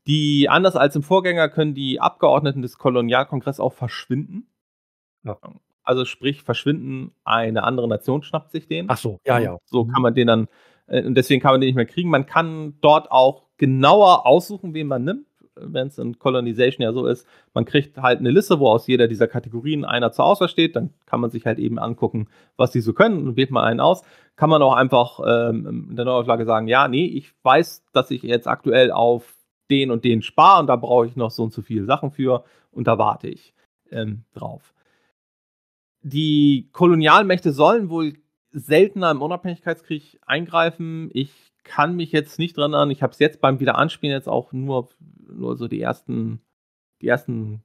Die, 0.06 0.48
anders 0.48 0.74
als 0.74 0.96
im 0.96 1.02
Vorgänger, 1.02 1.48
können 1.48 1.74
die 1.74 2.00
Abgeordneten 2.00 2.62
des 2.62 2.78
Kolonialkongresses 2.78 3.60
auch 3.60 3.72
verschwinden. 3.72 4.46
Ja. 5.22 5.38
Also 5.84 6.04
sprich, 6.04 6.42
verschwinden, 6.42 7.12
eine 7.24 7.64
andere 7.64 7.88
Nation 7.88 8.22
schnappt 8.22 8.50
sich 8.52 8.66
den. 8.66 8.86
Ach 8.88 8.98
so, 8.98 9.20
ja, 9.26 9.38
ja. 9.38 9.58
So 9.64 9.84
kann 9.84 10.02
man 10.02 10.14
den 10.14 10.26
dann, 10.26 10.48
äh, 10.86 11.04
und 11.04 11.14
deswegen 11.14 11.40
kann 11.40 11.52
man 11.52 11.60
den 11.60 11.68
nicht 11.68 11.76
mehr 11.76 11.86
kriegen. 11.86 12.10
Man 12.10 12.26
kann 12.26 12.78
dort 12.80 13.10
auch 13.10 13.44
genauer 13.58 14.26
aussuchen, 14.26 14.74
wen 14.74 14.88
man 14.88 15.04
nimmt 15.04 15.26
wenn 15.56 15.88
es 15.88 15.98
in 15.98 16.18
Colonization 16.18 16.82
ja 16.82 16.92
so 16.92 17.06
ist, 17.06 17.26
man 17.54 17.64
kriegt 17.64 17.98
halt 17.98 18.20
eine 18.20 18.30
Liste, 18.30 18.58
wo 18.58 18.68
aus 18.68 18.86
jeder 18.86 19.08
dieser 19.08 19.28
Kategorien 19.28 19.84
einer 19.84 20.12
zur 20.12 20.24
Auswahl 20.24 20.48
steht. 20.48 20.76
Dann 20.76 20.90
kann 21.06 21.20
man 21.20 21.30
sich 21.30 21.46
halt 21.46 21.58
eben 21.58 21.78
angucken, 21.78 22.28
was 22.56 22.70
die 22.70 22.80
so 22.80 22.92
können 22.92 23.26
und 23.26 23.36
wählt 23.36 23.50
mal 23.50 23.64
einen 23.64 23.80
aus. 23.80 24.02
Kann 24.36 24.50
man 24.50 24.62
auch 24.62 24.74
einfach 24.74 25.20
ähm, 25.26 25.88
in 25.90 25.96
der 25.96 26.04
Neuauflage 26.04 26.44
sagen, 26.44 26.68
ja, 26.68 26.88
nee, 26.88 27.06
ich 27.06 27.32
weiß, 27.42 27.84
dass 27.92 28.10
ich 28.10 28.22
jetzt 28.22 28.48
aktuell 28.48 28.90
auf 28.90 29.34
den 29.70 29.90
und 29.90 30.04
den 30.04 30.22
spare 30.22 30.60
und 30.60 30.66
da 30.66 30.76
brauche 30.76 31.06
ich 31.06 31.16
noch 31.16 31.30
so 31.30 31.42
und 31.42 31.52
so 31.52 31.62
viele 31.62 31.84
Sachen 31.84 32.10
für 32.10 32.44
und 32.70 32.86
da 32.86 32.98
warte 32.98 33.28
ich 33.28 33.54
ähm, 33.90 34.24
drauf. 34.34 34.72
Die 36.02 36.68
Kolonialmächte 36.72 37.52
sollen 37.52 37.88
wohl 37.88 38.14
seltener 38.50 39.10
im 39.10 39.22
Unabhängigkeitskrieg 39.22 40.18
eingreifen. 40.26 41.10
Ich 41.12 41.51
kann 41.64 41.96
mich 41.96 42.12
jetzt 42.12 42.38
nicht 42.38 42.56
dran 42.56 42.72
erinnern. 42.72 42.90
Ich 42.90 43.02
habe 43.02 43.12
es 43.12 43.18
jetzt 43.18 43.40
beim 43.40 43.60
Wiederanspielen 43.60 44.14
jetzt 44.14 44.28
auch 44.28 44.52
nur, 44.52 44.88
nur 45.28 45.56
so 45.56 45.68
die 45.68 45.80
ersten, 45.80 46.40
die 47.00 47.08
ersten 47.08 47.62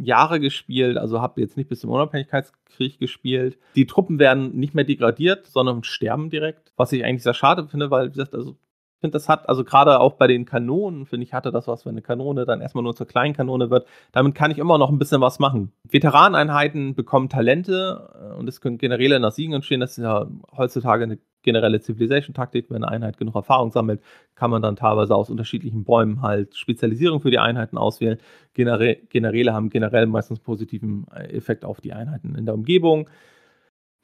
Jahre 0.00 0.40
gespielt, 0.40 0.96
also 0.96 1.20
habe 1.20 1.40
jetzt 1.40 1.56
nicht 1.56 1.68
bis 1.68 1.80
zum 1.80 1.90
Unabhängigkeitskrieg 1.90 2.98
gespielt. 2.98 3.58
Die 3.76 3.86
Truppen 3.86 4.18
werden 4.18 4.56
nicht 4.56 4.74
mehr 4.74 4.84
degradiert, 4.84 5.46
sondern 5.46 5.84
sterben 5.84 6.30
direkt, 6.30 6.72
was 6.76 6.92
ich 6.92 7.04
eigentlich 7.04 7.22
sehr 7.22 7.34
schade 7.34 7.66
finde, 7.68 7.90
weil, 7.90 8.08
gesagt, 8.08 8.34
also 8.34 8.56
ich 8.98 9.00
finde, 9.00 9.12
das 9.12 9.28
hat, 9.28 9.48
also 9.48 9.62
gerade 9.62 10.00
auch 10.00 10.14
bei 10.14 10.26
den 10.26 10.44
Kanonen, 10.44 11.06
finde 11.06 11.24
ich, 11.24 11.32
hatte 11.32 11.52
das 11.52 11.68
was, 11.68 11.86
wenn 11.86 11.92
eine 11.92 12.02
Kanone 12.02 12.46
dann 12.46 12.60
erstmal 12.60 12.82
nur 12.82 12.96
zur 12.96 13.06
kleinen 13.06 13.32
Kanone 13.32 13.70
wird. 13.70 13.86
Damit 14.10 14.34
kann 14.34 14.50
ich 14.50 14.58
immer 14.58 14.76
noch 14.76 14.90
ein 14.90 14.98
bisschen 14.98 15.20
was 15.20 15.38
machen. 15.38 15.70
Veteraneinheiten 15.84 16.96
bekommen 16.96 17.28
Talente 17.28 18.10
äh, 18.20 18.34
und 18.34 18.48
es 18.48 18.60
können 18.60 18.76
Generäle 18.76 19.20
nach 19.20 19.30
Siegen 19.30 19.54
entstehen. 19.54 19.78
Das 19.78 19.92
ist 19.96 20.02
ja 20.02 20.26
heutzutage 20.56 21.04
eine 21.04 21.18
generelle 21.42 21.80
Civilization-Taktik. 21.80 22.70
Wenn 22.70 22.84
eine 22.84 22.92
Einheit 22.92 23.18
genug 23.18 23.34
Erfahrung 23.34 23.70
sammelt, 23.70 24.00
kann 24.34 24.50
man 24.50 24.62
dann 24.62 24.76
teilweise 24.76 25.14
aus 25.14 25.30
unterschiedlichen 25.30 25.84
Bäumen 25.84 26.22
halt 26.22 26.56
Spezialisierung 26.56 27.20
für 27.20 27.30
die 27.30 27.38
Einheiten 27.38 27.78
auswählen. 27.78 28.18
Genere 28.54 28.96
Generäle 29.08 29.52
haben 29.52 29.70
generell 29.70 30.06
meistens 30.06 30.40
positiven 30.40 31.06
äh, 31.14 31.36
Effekt 31.36 31.64
auf 31.64 31.80
die 31.80 31.92
Einheiten 31.92 32.34
in 32.34 32.44
der 32.44 32.54
Umgebung. 32.54 33.08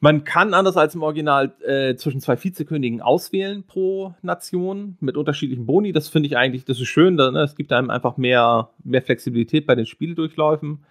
Man 0.00 0.24
kann 0.24 0.52
anders 0.52 0.76
als 0.76 0.94
im 0.94 1.02
Original 1.02 1.54
äh, 1.62 1.94
zwischen 1.96 2.20
zwei 2.20 2.42
Vizekönigen 2.42 3.00
auswählen 3.00 3.64
pro 3.66 4.14
Nation 4.20 4.98
mit 5.00 5.16
unterschiedlichen 5.16 5.64
Boni. 5.64 5.92
Das 5.92 6.08
finde 6.08 6.26
ich 6.26 6.36
eigentlich, 6.36 6.66
das 6.66 6.78
ist 6.78 6.88
schön. 6.88 7.14
Ne? 7.14 7.30
Es 7.40 7.56
gibt 7.56 7.72
einem 7.72 7.88
einfach 7.88 8.18
mehr, 8.18 8.70
mehr 8.82 9.00
Flexibilität 9.00 9.66
bei 9.66 9.74
den 9.74 9.86
Spieldurchläufen 9.86 10.84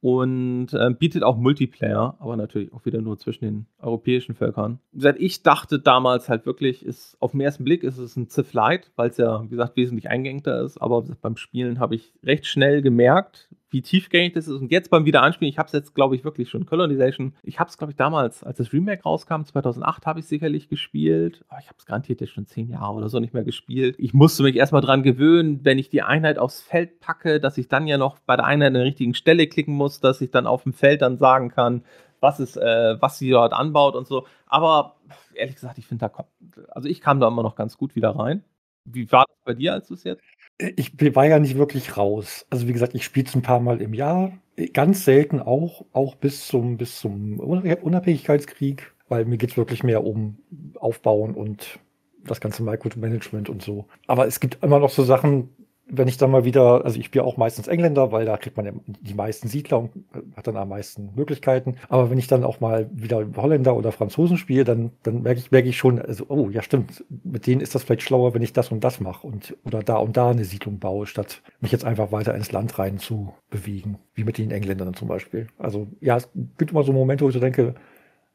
und 0.00 0.72
äh, 0.72 0.90
bietet 0.90 1.22
auch 1.22 1.36
Multiplayer, 1.36 2.16
aber 2.20 2.36
natürlich 2.36 2.72
auch 2.72 2.84
wieder 2.84 3.00
nur 3.00 3.18
zwischen 3.18 3.44
den 3.44 3.66
europäischen 3.80 4.34
Völkern. 4.34 4.78
Gesagt, 4.92 5.18
ich 5.20 5.42
dachte 5.42 5.80
damals 5.80 6.28
halt 6.28 6.46
wirklich, 6.46 6.84
ist 6.84 7.16
auf 7.20 7.32
den 7.32 7.40
ersten 7.40 7.64
Blick 7.64 7.82
ist 7.82 7.98
es 7.98 8.16
ein 8.16 8.28
Civ 8.28 8.52
Light, 8.52 8.92
weil 8.96 9.10
es 9.10 9.16
ja, 9.16 9.42
wie 9.42 9.48
gesagt, 9.48 9.76
wesentlich 9.76 10.08
eingängter 10.08 10.62
ist, 10.62 10.78
aber 10.78 11.04
beim 11.20 11.36
Spielen 11.36 11.80
habe 11.80 11.96
ich 11.96 12.12
recht 12.22 12.46
schnell 12.46 12.80
gemerkt, 12.82 13.48
wie 13.70 13.82
tiefgängig 13.82 14.32
das 14.32 14.48
ist. 14.48 14.60
Und 14.60 14.70
jetzt 14.70 14.90
beim 14.90 15.04
Wiederanspielen, 15.04 15.50
ich 15.50 15.58
habe 15.58 15.66
es 15.66 15.72
jetzt, 15.72 15.94
glaube 15.94 16.16
ich, 16.16 16.24
wirklich 16.24 16.48
schon 16.48 16.66
Colonization. 16.66 17.34
Ich 17.42 17.60
habe 17.60 17.68
es, 17.68 17.76
glaube 17.76 17.92
ich, 17.92 17.96
damals, 17.96 18.42
als 18.42 18.58
das 18.58 18.72
Remake 18.72 19.02
rauskam, 19.02 19.42
2008, 19.42 20.06
habe 20.06 20.20
ich 20.20 20.26
sicherlich 20.26 20.68
gespielt. 20.68 21.44
Aber 21.48 21.60
ich 21.60 21.66
habe 21.66 21.76
es 21.78 21.86
garantiert 21.86 22.20
jetzt 22.20 22.32
schon 22.32 22.46
zehn 22.46 22.68
Jahre 22.68 22.94
oder 22.94 23.08
so 23.08 23.20
nicht 23.20 23.34
mehr 23.34 23.44
gespielt. 23.44 23.96
Ich 23.98 24.14
musste 24.14 24.42
mich 24.42 24.56
erstmal 24.56 24.80
dran 24.82 25.02
gewöhnen, 25.02 25.60
wenn 25.64 25.78
ich 25.78 25.90
die 25.90 26.02
Einheit 26.02 26.38
aufs 26.38 26.62
Feld 26.62 27.00
packe, 27.00 27.40
dass 27.40 27.58
ich 27.58 27.68
dann 27.68 27.86
ja 27.86 27.98
noch 27.98 28.18
bei 28.20 28.36
der 28.36 28.46
Einheit 28.46 28.68
an 28.68 28.74
der 28.74 28.84
richtigen 28.84 29.14
Stelle 29.14 29.46
klicken 29.46 29.74
muss, 29.74 30.00
dass 30.00 30.20
ich 30.20 30.30
dann 30.30 30.46
auf 30.46 30.62
dem 30.62 30.72
Feld 30.72 31.02
dann 31.02 31.18
sagen 31.18 31.50
kann, 31.50 31.84
was 32.20 32.40
ist, 32.40 32.56
äh, 32.56 33.00
was 33.00 33.18
sie 33.18 33.30
dort 33.30 33.52
anbaut 33.52 33.94
und 33.94 34.06
so. 34.06 34.26
Aber 34.46 34.96
ehrlich 35.34 35.54
gesagt, 35.54 35.78
ich 35.78 35.86
finde 35.86 36.08
da 36.08 36.26
also 36.70 36.88
ich 36.88 37.00
kam 37.00 37.20
da 37.20 37.28
immer 37.28 37.42
noch 37.42 37.54
ganz 37.54 37.76
gut 37.76 37.94
wieder 37.94 38.10
rein. 38.10 38.42
Wie 38.84 39.10
war 39.12 39.24
das 39.28 39.36
bei 39.44 39.54
dir, 39.54 39.74
als 39.74 39.88
du 39.88 39.94
es 39.94 40.04
jetzt 40.04 40.22
ich 40.58 40.92
war 41.14 41.26
ja 41.26 41.38
nicht 41.38 41.56
wirklich 41.56 41.96
raus. 41.96 42.46
Also 42.50 42.66
wie 42.68 42.72
gesagt, 42.72 42.94
ich 42.94 43.04
spiele 43.04 43.26
es 43.26 43.34
ein 43.34 43.42
paar 43.42 43.60
Mal 43.60 43.80
im 43.80 43.94
Jahr. 43.94 44.32
Ganz 44.72 45.04
selten 45.04 45.40
auch, 45.40 45.84
auch 45.92 46.16
bis 46.16 46.48
zum, 46.48 46.76
bis 46.76 46.98
zum 46.98 47.38
Unabhängigkeitskrieg, 47.38 48.92
weil 49.08 49.24
mir 49.24 49.38
geht 49.38 49.52
es 49.52 49.56
wirklich 49.56 49.84
mehr 49.84 50.04
um 50.04 50.38
Aufbauen 50.74 51.34
und 51.34 51.78
das 52.24 52.40
ganze 52.40 52.64
Micromanagement 52.64 53.48
und 53.48 53.62
so. 53.62 53.86
Aber 54.08 54.26
es 54.26 54.40
gibt 54.40 54.62
immer 54.62 54.80
noch 54.80 54.90
so 54.90 55.04
Sachen, 55.04 55.50
wenn 55.90 56.08
ich 56.08 56.18
dann 56.18 56.30
mal 56.30 56.44
wieder, 56.44 56.84
also 56.84 56.98
ich 56.98 57.06
spiele 57.06 57.24
auch 57.24 57.36
meistens 57.36 57.66
Engländer, 57.66 58.12
weil 58.12 58.26
da 58.26 58.36
kriegt 58.36 58.56
man 58.56 58.66
ja 58.66 58.72
die 58.86 59.14
meisten 59.14 59.48
Siedler 59.48 59.78
und 59.78 59.90
hat 60.36 60.46
dann 60.46 60.56
am 60.56 60.68
meisten 60.68 61.10
Möglichkeiten. 61.16 61.76
Aber 61.88 62.10
wenn 62.10 62.18
ich 62.18 62.26
dann 62.26 62.44
auch 62.44 62.60
mal 62.60 62.88
wieder 62.92 63.24
Holländer 63.36 63.74
oder 63.74 63.90
Franzosen 63.90 64.36
spiele, 64.36 64.64
dann, 64.64 64.92
dann 65.02 65.22
merke 65.22 65.40
ich, 65.40 65.50
merke 65.50 65.68
ich 65.68 65.78
schon, 65.78 65.98
also, 66.00 66.26
oh, 66.28 66.50
ja, 66.50 66.62
stimmt, 66.62 67.04
mit 67.24 67.46
denen 67.46 67.62
ist 67.62 67.74
das 67.74 67.84
vielleicht 67.84 68.02
schlauer, 68.02 68.34
wenn 68.34 68.42
ich 68.42 68.52
das 68.52 68.70
und 68.70 68.84
das 68.84 69.00
mache 69.00 69.26
und 69.26 69.56
oder 69.64 69.82
da 69.82 69.96
und 69.96 70.16
da 70.16 70.30
eine 70.30 70.44
Siedlung 70.44 70.78
baue, 70.78 71.06
statt 71.06 71.42
mich 71.60 71.72
jetzt 71.72 71.84
einfach 71.84 72.12
weiter 72.12 72.34
ins 72.34 72.52
Land 72.52 72.78
rein 72.78 72.98
zu 72.98 73.34
bewegen, 73.50 73.98
wie 74.14 74.24
mit 74.24 74.36
den 74.36 74.50
Engländern 74.50 74.94
zum 74.94 75.08
Beispiel. 75.08 75.46
Also 75.58 75.88
ja, 76.00 76.16
es 76.18 76.28
gibt 76.58 76.72
immer 76.72 76.82
so 76.82 76.92
Momente, 76.92 77.24
wo 77.24 77.28
ich 77.28 77.34
so 77.34 77.40
denke, 77.40 77.74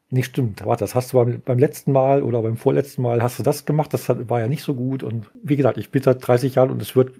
nicht 0.09 0.27
stimmt, 0.27 0.65
warte, 0.65 0.83
das 0.83 0.95
hast 0.95 1.13
du 1.13 1.17
beim, 1.17 1.41
beim, 1.41 1.57
letzten 1.57 1.91
Mal 1.91 2.21
oder 2.23 2.41
beim 2.41 2.57
vorletzten 2.57 3.01
Mal 3.01 3.23
hast 3.23 3.39
du 3.39 3.43
das 3.43 3.65
gemacht, 3.65 3.93
das 3.93 4.09
war 4.09 4.39
ja 4.39 4.47
nicht 4.47 4.63
so 4.63 4.75
gut. 4.75 5.01
Und 5.03 5.31
wie 5.41 5.55
gesagt, 5.55 5.77
ich 5.77 5.89
bin 5.89 6.03
seit 6.03 6.25
30 6.25 6.55
Jahren 6.55 6.69
und 6.69 6.81
es 6.81 6.95
wird 6.95 7.13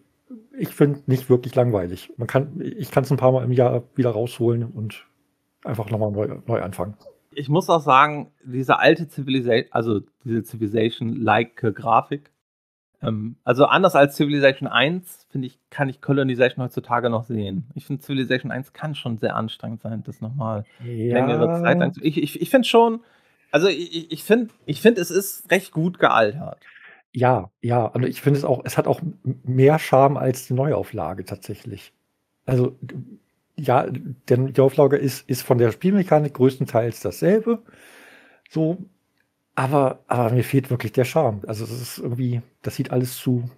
ich 0.57 0.69
finde 0.69 1.01
nicht 1.07 1.29
wirklich 1.29 1.55
langweilig. 1.55 2.11
Man 2.17 2.27
kann, 2.27 2.61
ich 2.61 2.91
kann 2.91 3.03
es 3.03 3.11
ein 3.11 3.17
paar 3.17 3.31
Mal 3.31 3.43
im 3.43 3.51
Jahr 3.51 3.83
wieder 3.95 4.11
rausholen 4.11 4.63
und 4.63 5.05
einfach 5.63 5.89
nochmal 5.89 6.11
neu, 6.11 6.39
neu 6.45 6.61
anfangen. 6.61 6.95
Ich 7.31 7.49
muss 7.49 7.69
auch 7.69 7.81
sagen, 7.81 8.31
diese 8.43 8.79
alte 8.79 9.07
Civilization, 9.07 9.71
also 9.71 10.01
diese 10.23 10.43
Civilization-like 10.43 11.55
Grafik, 11.55 12.31
ähm, 13.01 13.35
also 13.43 13.65
anders 13.65 13.95
als 13.95 14.15
Civilization 14.15 14.67
1, 14.67 15.27
finde 15.29 15.47
ich, 15.47 15.59
kann 15.69 15.89
ich 15.89 16.01
Colonization 16.01 16.63
heutzutage 16.63 17.09
noch 17.09 17.23
sehen. 17.23 17.65
Ich 17.73 17.85
finde, 17.85 18.03
Civilization 18.03 18.51
1 18.51 18.73
kann 18.73 18.95
schon 18.95 19.17
sehr 19.17 19.35
anstrengend 19.35 19.81
sein, 19.81 20.03
das 20.05 20.21
nochmal 20.21 20.65
ja. 20.83 21.13
längere 21.13 21.61
Zeit 21.61 21.79
lang 21.79 21.93
Ich, 22.01 22.21
ich, 22.21 22.41
ich 22.41 22.49
finde 22.49 22.67
schon, 22.67 23.01
also 23.51 23.67
ich, 23.67 24.11
ich 24.11 24.23
finde, 24.23 24.53
ich 24.65 24.81
find, 24.81 24.97
es 24.97 25.11
ist 25.11 25.51
recht 25.51 25.71
gut 25.71 25.99
gealtert. 25.99 26.59
Ja, 27.15 27.51
ja, 27.61 27.85
und 27.85 28.03
ich 28.05 28.21
finde 28.21 28.39
es 28.39 28.45
auch, 28.45 28.61
es 28.65 28.77
hat 28.77 28.87
auch 28.87 29.01
mehr 29.43 29.77
Charme 29.77 30.17
als 30.17 30.47
die 30.47 30.53
Neuauflage 30.53 31.25
tatsächlich. 31.25 31.93
Also, 32.45 32.75
ja, 33.57 33.87
denn 34.29 34.53
die 34.53 34.61
Auflage 34.61 34.97
ist, 34.97 35.29
ist 35.29 35.43
von 35.43 35.59
der 35.59 35.71
Spielmechanik 35.71 36.33
größtenteils 36.33 37.01
dasselbe. 37.01 37.59
So, 38.49 38.77
aber, 39.55 40.03
aber 40.07 40.31
mir 40.33 40.43
fehlt 40.43 40.71
wirklich 40.71 40.93
der 40.93 41.05
Charme. 41.05 41.41
Also, 41.47 41.65
es 41.65 41.71
ist 41.71 41.99
irgendwie, 41.99 42.41
das 42.63 42.75
sieht 42.77 42.91
alles 42.91 43.17
zu, 43.17 43.49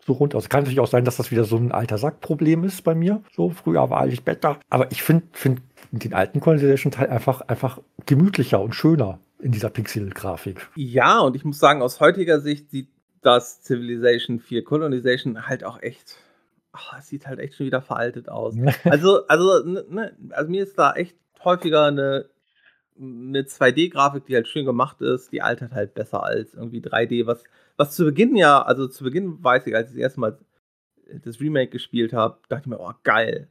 so 0.00 0.12
rund 0.14 0.34
aus. 0.34 0.48
Kann 0.48 0.60
natürlich 0.62 0.80
auch 0.80 0.86
sein, 0.86 1.04
dass 1.04 1.16
das 1.16 1.30
wieder 1.30 1.44
so 1.44 1.56
ein 1.56 1.72
alter 1.72 1.98
Sackproblem 1.98 2.64
ist 2.64 2.82
bei 2.84 2.94
mir. 2.94 3.22
So, 3.32 3.50
früher 3.50 3.90
war 3.90 4.06
ich 4.06 4.24
besser. 4.24 4.58
Aber 4.70 4.90
ich 4.92 5.02
finde 5.02 5.26
find 5.32 5.62
den 5.90 6.14
alten 6.14 6.40
Colonization-Teil 6.40 7.08
einfach, 7.08 7.42
einfach 7.42 7.80
gemütlicher 8.06 8.60
und 8.60 8.74
schöner 8.74 9.20
in 9.46 9.52
dieser 9.52 9.70
Pixel-Grafik. 9.70 10.68
Ja, 10.74 11.20
und 11.20 11.36
ich 11.36 11.44
muss 11.44 11.58
sagen, 11.58 11.80
aus 11.80 12.00
heutiger 12.00 12.40
Sicht 12.40 12.70
sieht 12.70 12.88
das 13.22 13.62
Civilization 13.62 14.40
4 14.40 14.64
Colonization 14.64 15.46
halt 15.46 15.64
auch 15.64 15.80
echt 15.82 16.16
ach, 16.76 16.98
es 16.98 17.08
sieht 17.08 17.26
halt 17.26 17.38
echt 17.38 17.54
schon 17.54 17.66
wieder 17.66 17.82
veraltet 17.82 18.28
aus. 18.28 18.54
also, 18.84 19.26
also, 19.26 19.64
ne, 19.64 20.16
also 20.30 20.50
mir 20.50 20.62
ist 20.62 20.78
da 20.78 20.92
echt 20.92 21.16
häufiger 21.44 21.86
eine, 21.86 22.28
eine 22.98 23.42
2D-Grafik, 23.42 24.26
die 24.26 24.34
halt 24.34 24.48
schön 24.48 24.66
gemacht 24.66 25.00
ist, 25.00 25.32
die 25.32 25.42
altert 25.42 25.72
halt 25.72 25.94
besser 25.94 26.22
als 26.22 26.54
irgendwie 26.54 26.80
3D, 26.80 27.26
was, 27.26 27.44
was 27.76 27.94
zu 27.94 28.04
Beginn 28.04 28.36
ja, 28.36 28.62
also 28.62 28.88
zu 28.88 29.04
Beginn 29.04 29.42
weiß 29.42 29.66
ich, 29.66 29.74
als 29.74 29.90
ich 29.90 29.96
das 29.96 30.02
erste 30.02 30.20
Mal 30.20 30.38
das 31.24 31.40
Remake 31.40 31.70
gespielt 31.70 32.12
habe, 32.12 32.38
dachte 32.48 32.62
ich 32.62 32.66
mir, 32.66 32.80
oh 32.80 32.92
geil, 33.04 33.48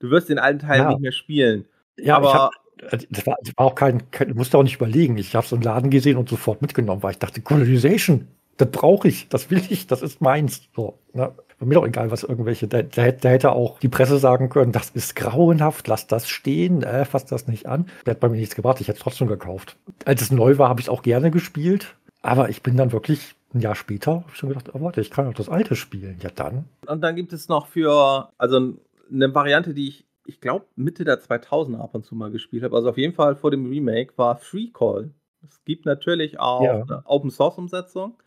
du 0.00 0.10
wirst 0.10 0.28
den 0.28 0.38
alten 0.38 0.58
Teil 0.58 0.80
ja. 0.80 0.88
nicht 0.88 1.00
mehr 1.00 1.12
spielen. 1.12 1.66
Ja, 1.96 2.16
aber 2.16 2.50
das, 2.76 3.26
war, 3.26 3.36
das 3.42 3.52
war, 3.56 3.66
auch 3.66 3.74
kein, 3.74 4.10
kein, 4.10 4.34
musste 4.34 4.58
auch 4.58 4.62
nicht 4.62 4.76
überlegen. 4.76 5.16
Ich 5.18 5.34
habe 5.34 5.46
so 5.46 5.56
einen 5.56 5.62
Laden 5.62 5.90
gesehen 5.90 6.16
und 6.16 6.28
sofort 6.28 6.62
mitgenommen, 6.62 7.02
weil 7.02 7.12
ich 7.12 7.18
dachte, 7.18 7.40
Colonization, 7.40 8.28
das 8.56 8.70
brauche 8.70 9.08
ich, 9.08 9.28
das 9.28 9.50
will 9.50 9.62
ich, 9.68 9.86
das 9.86 10.02
ist 10.02 10.20
meins. 10.20 10.62
So, 10.74 10.98
ne? 11.12 11.32
mir 11.64 11.74
doch 11.74 11.86
egal, 11.86 12.10
was 12.10 12.22
irgendwelche, 12.22 12.68
da, 12.68 12.82
da, 12.82 13.10
da, 13.10 13.28
hätte 13.28 13.52
auch 13.52 13.78
die 13.78 13.88
Presse 13.88 14.18
sagen 14.18 14.50
können, 14.50 14.72
das 14.72 14.90
ist 14.90 15.16
grauenhaft, 15.16 15.88
lass 15.88 16.06
das 16.06 16.28
stehen, 16.28 16.82
äh, 16.82 17.04
fass 17.04 17.24
das 17.24 17.48
nicht 17.48 17.66
an. 17.66 17.86
Der 18.04 18.12
hat 18.12 18.20
bei 18.20 18.28
mir 18.28 18.36
nichts 18.36 18.54
gebracht, 18.54 18.80
ich 18.80 18.88
hätte 18.88 18.98
es 18.98 19.02
trotzdem 19.02 19.28
gekauft. 19.28 19.76
Als 20.04 20.20
es 20.20 20.30
neu 20.30 20.58
war, 20.58 20.68
habe 20.68 20.80
ich 20.80 20.86
es 20.86 20.90
auch 20.90 21.02
gerne 21.02 21.30
gespielt, 21.30 21.96
aber 22.20 22.50
ich 22.50 22.62
bin 22.62 22.76
dann 22.76 22.92
wirklich 22.92 23.34
ein 23.54 23.60
Jahr 23.60 23.74
später, 23.74 24.12
habe 24.12 24.24
ich 24.32 24.36
schon 24.36 24.50
gedacht, 24.50 24.74
oh, 24.74 24.80
warte, 24.82 25.00
ich 25.00 25.10
kann 25.10 25.26
auch 25.26 25.34
das 25.34 25.48
alte 25.48 25.76
spielen. 25.76 26.18
Ja, 26.22 26.30
dann. 26.34 26.66
Und 26.86 27.00
dann 27.00 27.16
gibt 27.16 27.32
es 27.32 27.48
noch 27.48 27.68
für, 27.68 28.28
also 28.36 28.74
eine 29.10 29.34
Variante, 29.34 29.72
die 29.72 29.88
ich, 29.88 30.05
ich 30.26 30.40
glaube, 30.40 30.66
Mitte 30.76 31.04
der 31.04 31.20
2000er 31.20 31.78
ab 31.78 31.94
und 31.94 32.04
zu 32.04 32.14
mal 32.14 32.30
gespielt 32.30 32.62
habe, 32.62 32.76
also 32.76 32.90
auf 32.90 32.98
jeden 32.98 33.14
Fall 33.14 33.36
vor 33.36 33.50
dem 33.50 33.66
Remake, 33.66 34.12
war 34.16 34.36
Free 34.36 34.68
Call. 34.72 35.10
Es 35.42 35.64
gibt 35.64 35.86
natürlich 35.86 36.40
auch 36.40 36.62
ja. 36.62 36.82
eine 36.82 37.02
Open 37.04 37.30
Source 37.30 37.58
Umsetzung. 37.58 38.20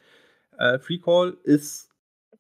Äh, 0.58 0.80
Free 0.80 1.00
Call 1.00 1.38
ist 1.44 1.90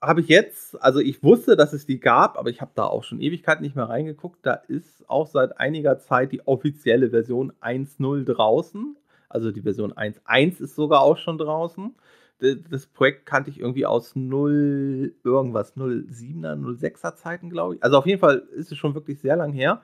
habe 0.01 0.21
ich 0.21 0.27
jetzt, 0.27 0.81
also 0.81 0.99
ich 0.99 1.23
wusste, 1.23 1.57
dass 1.57 1.73
es 1.73 1.85
die 1.85 1.99
gab, 1.99 2.37
aber 2.37 2.49
ich 2.49 2.61
habe 2.61 2.71
da 2.73 2.85
auch 2.85 3.03
schon 3.03 3.19
Ewigkeiten 3.19 3.63
nicht 3.63 3.75
mehr 3.75 3.89
reingeguckt. 3.89 4.45
Da 4.45 4.53
ist 4.53 5.09
auch 5.09 5.27
seit 5.27 5.59
einiger 5.59 5.99
Zeit 5.99 6.31
die 6.31 6.47
offizielle 6.47 7.09
Version 7.09 7.51
1.0 7.61 8.23
draußen. 8.23 8.95
Also 9.27 9.51
die 9.51 9.61
Version 9.61 9.93
1.1 9.93 10.61
ist 10.61 10.75
sogar 10.75 11.01
auch 11.01 11.17
schon 11.17 11.37
draußen. 11.37 11.95
Das 12.39 12.87
Projekt 12.87 13.25
kannte 13.25 13.49
ich 13.49 13.59
irgendwie 13.59 13.85
aus 13.85 14.15
0 14.15 15.13
irgendwas, 15.23 15.75
07er, 15.75 16.55
06er 16.55 17.15
Zeiten, 17.15 17.49
glaube 17.49 17.75
ich. 17.75 17.83
Also 17.83 17.97
auf 17.97 18.05
jeden 18.05 18.19
Fall 18.19 18.43
ist 18.55 18.71
es 18.71 18.77
schon 18.77 18.95
wirklich 18.95 19.19
sehr 19.19 19.35
lang 19.35 19.51
her. 19.51 19.83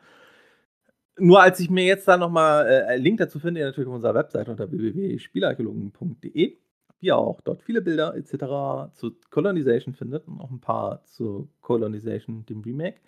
Nur 1.17 1.41
als 1.41 1.59
ich 1.59 1.69
mir 1.69 1.85
jetzt 1.85 2.07
da 2.07 2.17
nochmal 2.17 2.65
äh, 2.67 2.83
einen 2.85 3.03
Link 3.03 3.17
dazu 3.19 3.39
finde, 3.39 3.61
natürlich 3.61 3.87
auf 3.87 3.95
unserer 3.95 4.15
Webseite 4.15 4.51
unter 4.51 4.71
www.spielarchäologen.de 4.71 6.57
ihr 7.05 7.17
auch 7.17 7.39
dort 7.41 7.61
viele 7.61 7.81
Bilder 7.81 8.15
etc. 8.15 8.93
zu 8.95 9.11
Colonization 9.29 9.93
findet 9.93 10.27
und 10.27 10.41
auch 10.41 10.51
ein 10.51 10.59
paar 10.59 11.03
zu 11.05 11.49
Colonization, 11.61 12.45
dem 12.45 12.61
Remake. 12.61 12.99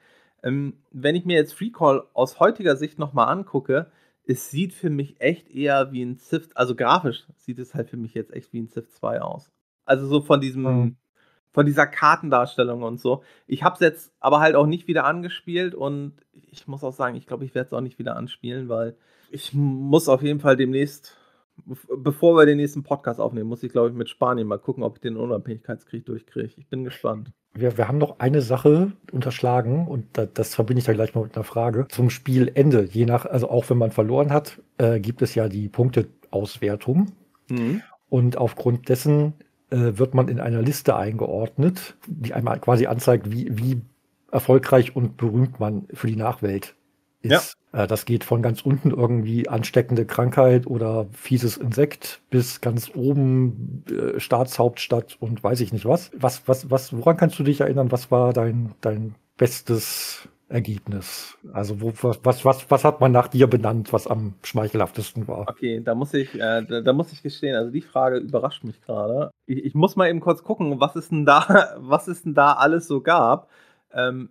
Ähm, 0.44 0.74
wenn 0.92 1.16
ich 1.16 1.26
mir 1.26 1.36
jetzt 1.36 1.54
Freecall 1.54 2.04
aus 2.14 2.40
heutiger 2.40 2.76
Sicht 2.76 3.00
nochmal 3.00 3.30
angucke, 3.30 3.88
es 4.28 4.52
sieht 4.52 4.74
für 4.74 4.90
mich 4.90 5.20
echt 5.22 5.50
eher 5.50 5.92
wie 5.92 6.04
ein 6.04 6.18
Civ, 6.18 6.50
also 6.54 6.76
grafisch 6.76 7.26
sieht 7.38 7.60
es 7.60 7.74
halt 7.74 7.90
für 7.90 7.98
mich 7.98 8.14
jetzt 8.14 8.34
echt 8.34 8.52
wie 8.54 8.62
ein 8.62 8.68
Civ 8.68 8.90
2 8.90 9.22
aus. 9.22 9.52
Also 9.86 10.06
so 10.06 10.22
von 10.22 10.42
diesem, 10.42 10.64
mhm. 10.64 10.96
von 11.52 11.66
dieser 11.66 11.88
Kartendarstellung 11.88 12.84
und 12.84 13.00
so. 13.00 13.24
Ich 13.48 13.64
habe 13.64 13.76
es 13.76 13.80
jetzt 13.80 14.14
aber 14.20 14.42
halt 14.42 14.56
auch 14.56 14.66
nicht 14.66 14.88
wieder 14.88 15.06
angespielt 15.06 15.74
und 15.74 16.14
ich 16.34 16.68
muss 16.68 16.84
auch 16.84 16.92
sagen, 16.92 17.16
ich 17.16 17.26
glaube, 17.26 17.46
ich 17.46 17.56
werde 17.56 17.68
es 17.68 17.74
auch 17.74 17.82
nicht 17.82 18.00
wieder 18.00 18.18
anspielen, 18.18 18.68
weil 18.68 18.98
ich 19.32 19.54
muss 19.54 20.10
auf 20.10 20.22
jeden 20.22 20.42
Fall 20.42 20.58
demnächst 20.58 21.18
bevor 21.98 22.36
wir 22.36 22.46
den 22.46 22.58
nächsten 22.58 22.84
Podcast 22.84 23.20
aufnehmen, 23.20 23.50
muss 23.50 23.64
ich, 23.64 23.72
glaube 23.72 23.90
ich, 23.90 23.96
mit 23.96 24.10
Spanien 24.10 24.48
mal 24.48 24.60
gucken, 24.60 24.84
ob 24.84 24.96
ich 24.96 25.02
den 25.02 25.18
Unabhängigkeitskrieg 25.18 26.06
durchkriege. 26.06 26.54
Ich 26.58 26.68
bin 26.68 26.84
gespannt. 26.84 27.32
Wir, 27.54 27.78
wir 27.78 27.88
haben 27.88 27.98
noch 27.98 28.20
eine 28.20 28.42
Sache 28.42 28.92
unterschlagen 29.12 29.88
und 29.88 30.06
das, 30.14 30.30
das 30.34 30.56
verbinde 30.56 30.80
ich 30.80 30.86
da 30.86 30.94
gleich 30.94 31.16
mal 31.16 31.24
mit 31.24 31.36
einer 31.36 31.44
Frage. 31.44 31.88
Zum 31.90 32.10
Spielende, 32.10 32.84
je 32.84 33.06
nach, 33.06 33.26
also 33.26 33.50
auch 33.50 33.70
wenn 33.70 33.78
man 33.78 33.92
verloren 33.92 34.32
hat, 34.32 34.62
äh, 34.78 35.00
gibt 35.00 35.22
es 35.22 35.36
ja 35.36 35.50
die 35.50 35.70
Punkteauswertung. 35.70 37.12
Mhm. 37.50 37.82
Und 38.10 38.38
aufgrund 38.38 38.90
dessen 38.90 39.34
äh, 39.70 39.98
wird 39.98 40.14
man 40.14 40.30
in 40.30 40.40
einer 40.40 40.62
Liste 40.62 40.96
eingeordnet, 40.96 41.98
die 42.08 42.34
einmal 42.34 42.60
quasi 42.60 42.86
anzeigt, 42.86 43.32
wie, 43.32 43.58
wie 43.58 43.82
erfolgreich 44.32 44.96
und 44.96 45.18
berühmt 45.18 45.60
man 45.60 45.88
für 45.94 46.08
die 46.08 46.16
Nachwelt 46.16 46.76
ist. 47.28 47.56
Ja. 47.74 47.84
Äh, 47.84 47.88
das 47.88 48.06
geht 48.06 48.24
von 48.24 48.42
ganz 48.42 48.62
unten 48.62 48.92
irgendwie 48.92 49.48
ansteckende 49.48 50.06
Krankheit 50.06 50.68
oder 50.68 51.08
fieses 51.12 51.58
Insekt 51.58 52.22
bis 52.30 52.62
ganz 52.62 52.92
oben 52.96 53.84
äh, 53.90 54.20
Staatshauptstadt 54.20 55.18
und 55.20 55.44
weiß 55.44 55.62
ich 55.62 55.74
nicht 55.74 55.86
was. 55.86 56.12
Was, 56.16 56.48
was, 56.48 56.70
was, 56.72 56.96
woran 56.96 57.18
kannst 57.18 57.38
du 57.40 57.44
dich 57.44 57.62
erinnern? 57.62 57.92
Was 57.92 58.12
war 58.12 58.34
dein, 58.34 58.74
dein 58.82 59.16
bestes 59.38 60.28
Ergebnis? 60.50 61.38
Also 61.52 61.82
wo, 61.82 61.94
was, 62.02 62.46
was, 62.46 62.72
was 62.72 62.84
hat 62.84 63.02
man 63.02 63.12
nach 63.12 63.28
dir 63.28 63.48
benannt, 63.48 63.92
was 63.92 64.08
am 64.08 64.36
schmeichelhaftesten 64.44 65.28
war? 65.28 65.48
Okay, 65.50 65.82
da 65.84 65.94
muss 65.94 66.14
ich, 66.14 66.36
äh, 66.36 66.64
da, 66.64 66.82
da, 66.82 66.94
muss 66.94 67.12
ich 67.12 67.22
gestehen, 67.22 67.56
also 67.56 67.72
die 67.72 67.82
Frage 67.82 68.18
überrascht 68.18 68.64
mich 68.64 68.82
gerade. 68.82 69.32
Ich, 69.46 69.66
ich, 69.66 69.76
muss 69.76 69.96
mal 69.96 70.10
eben 70.10 70.22
kurz 70.22 70.44
gucken, 70.44 70.80
was 70.80 70.96
es 70.96 71.10
denn 71.10 71.26
da, 71.26 71.76
was 71.80 72.08
es 72.08 72.24
denn 72.24 72.34
da 72.34 72.54
alles 72.54 72.88
so 72.88 73.02
gab. 73.02 73.50
Ähm, 73.94 74.30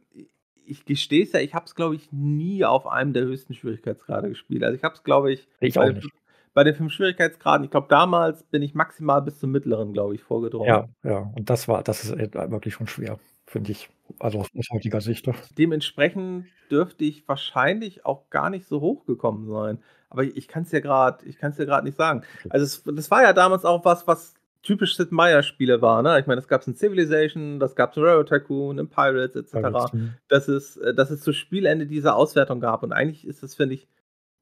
ich 0.67 0.85
gestehe 0.85 1.23
es 1.23 1.33
ja, 1.33 1.41
ich 1.41 1.55
habe 1.55 1.67
es, 1.67 1.75
glaube 1.75 1.95
ich, 1.95 2.13
nie 2.13 2.65
auf 2.65 2.87
einem 2.87 3.13
der 3.13 3.25
höchsten 3.25 3.55
Schwierigkeitsgrade 3.55 4.29
gespielt. 4.29 4.65
Also 4.65 4.77
ich 4.77 4.83
habe 4.83 4.95
es, 4.95 5.03
glaube 5.03 5.33
ich, 5.33 5.49
ich 5.61 5.75
bei, 5.75 5.93
nicht. 5.93 6.09
bei 6.55 6.65
den 6.65 6.75
fünf 6.75 6.93
Schwierigkeitsgraden, 6.93 7.65
ich 7.65 7.71
glaube, 7.71 7.87
damals 7.89 8.43
bin 8.45 8.63
ich 8.63 8.75
maximal 8.75 9.23
bis 9.23 9.39
zum 9.39 9.51
mittleren, 9.53 9.93
glaube 9.93 10.15
ich, 10.15 10.23
vorgedrungen. 10.23 10.69
Ja, 10.69 10.89
ja, 11.03 11.31
und 11.35 11.49
das 11.49 11.69
war, 11.69 11.83
das 11.83 12.05
ist 12.05 12.13
äh, 12.13 12.51
wirklich 12.51 12.75
schon 12.75 12.87
schwer, 12.87 13.19
finde 13.47 13.73
ich. 13.73 13.89
Also 14.19 14.41
aus, 14.41 14.49
heutiger 14.73 15.01
Sicht. 15.01 15.29
Dementsprechend 15.59 16.47
dürfte 16.71 17.05
ich 17.05 17.27
wahrscheinlich 17.29 18.05
auch 18.07 18.31
gar 18.31 18.51
nicht 18.51 18.67
so 18.67 18.81
hoch 18.81 19.05
gekommen 19.07 19.49
sein. 19.49 19.79
Aber 20.09 20.25
ich, 20.25 20.37
ich 20.37 20.49
kann 20.49 20.63
es 20.63 20.73
ja 20.73 20.81
gerade, 20.81 21.27
ich 21.27 21.39
kann 21.39 21.51
es 21.51 21.59
ja 21.59 21.65
gerade 21.65 21.85
nicht 21.85 21.97
sagen. 21.97 22.23
Also 22.49 22.65
es, 22.65 22.85
das 22.85 23.11
war 23.11 23.23
ja 23.23 23.33
damals 23.33 23.65
auch 23.65 23.85
was, 23.85 24.07
was 24.07 24.36
typisch 24.67 24.97
Sid 24.97 25.13
Meier-Spiele 25.13 25.81
war. 25.81 26.03
Ne? 26.03 26.19
Ich 26.19 26.27
meine, 26.27 26.41
das 26.41 26.49
gab 26.49 26.61
es 26.61 26.67
in 26.67 26.75
Civilization, 26.75 27.61
das 27.61 27.77
gab 27.77 27.93
es 27.93 27.97
in 27.97 28.03
Railroad 28.03 28.29
Tycoon, 28.29 28.79
in 28.79 28.89
Pirates 28.89 29.37
etc. 29.37 29.93
dass, 30.29 30.49
es, 30.49 30.81
dass 30.97 31.11
es 31.11 31.21
zu 31.21 31.33
Spielende 31.33 31.87
diese 31.87 32.15
Auswertung 32.15 32.61
gab. 32.61 32.83
Und 32.83 32.93
eigentlich 32.93 33.27
ist 33.27 33.43
es, 33.43 33.55
finde 33.55 33.77
ich, 33.77 33.89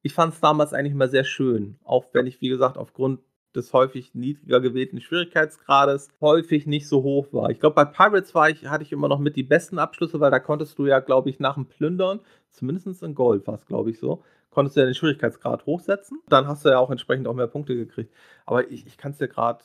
ich 0.03 0.15
fand 0.15 0.35
es 0.35 0.41
damals 0.41 0.73
eigentlich 0.73 0.93
immer 0.93 1.09
sehr 1.09 1.25
schön. 1.25 1.77
Auch 1.85 2.07
wenn 2.13 2.27
ich, 2.27 2.41
wie 2.41 2.49
gesagt, 2.49 2.79
aufgrund 2.79 3.21
des 3.55 3.73
häufig 3.73 4.15
niedriger 4.15 4.61
gewählten 4.61 5.01
Schwierigkeitsgrades 5.01 6.09
häufig 6.21 6.67
nicht 6.67 6.89
so 6.89 7.03
hoch 7.03 7.29
war. 7.33 7.51
Ich 7.51 7.61
glaube, 7.61 7.77
bei 7.77 7.85
Pirates 7.85 8.35
war 8.35 8.51
ich, 8.51 8.67
hatte 8.67 8.83
ich 8.83 8.93
immer 8.93 9.09
noch 9.09 9.21
mit 9.21 9.37
die 9.37 9.45
besten 9.45 9.79
Abschlüsse, 9.79 10.19
weil 10.21 10.31
da 10.31 10.41
konntest 10.41 10.79
du 10.79 10.87
ja, 10.87 10.99
glaube 10.99 11.31
ich, 11.31 11.39
nach 11.39 11.55
dem 11.55 11.67
Plündern, 11.67 12.21
zumindest 12.51 13.03
in 13.03 13.15
Gold 13.15 13.47
war 13.47 13.55
es, 13.55 13.67
glaube 13.67 13.91
ich, 13.91 13.99
so, 13.99 14.25
konntest 14.55 14.77
du 14.77 14.81
ja 14.81 14.87
den 14.87 14.95
Schwierigkeitsgrad 14.95 15.67
hochsetzen. 15.67 16.21
Dann 16.29 16.47
hast 16.47 16.65
du 16.65 16.71
ja 16.71 16.79
auch 16.79 16.91
entsprechend 16.91 17.27
auch 17.27 17.35
mehr 17.35 17.47
Punkte 17.47 17.75
gekriegt. 17.75 18.15
Aber 18.47 18.71
ich, 18.71 18.87
ich 18.87 18.97
kann 18.97 19.13
es 19.13 19.19
dir 19.19 19.29
gerade, 19.29 19.65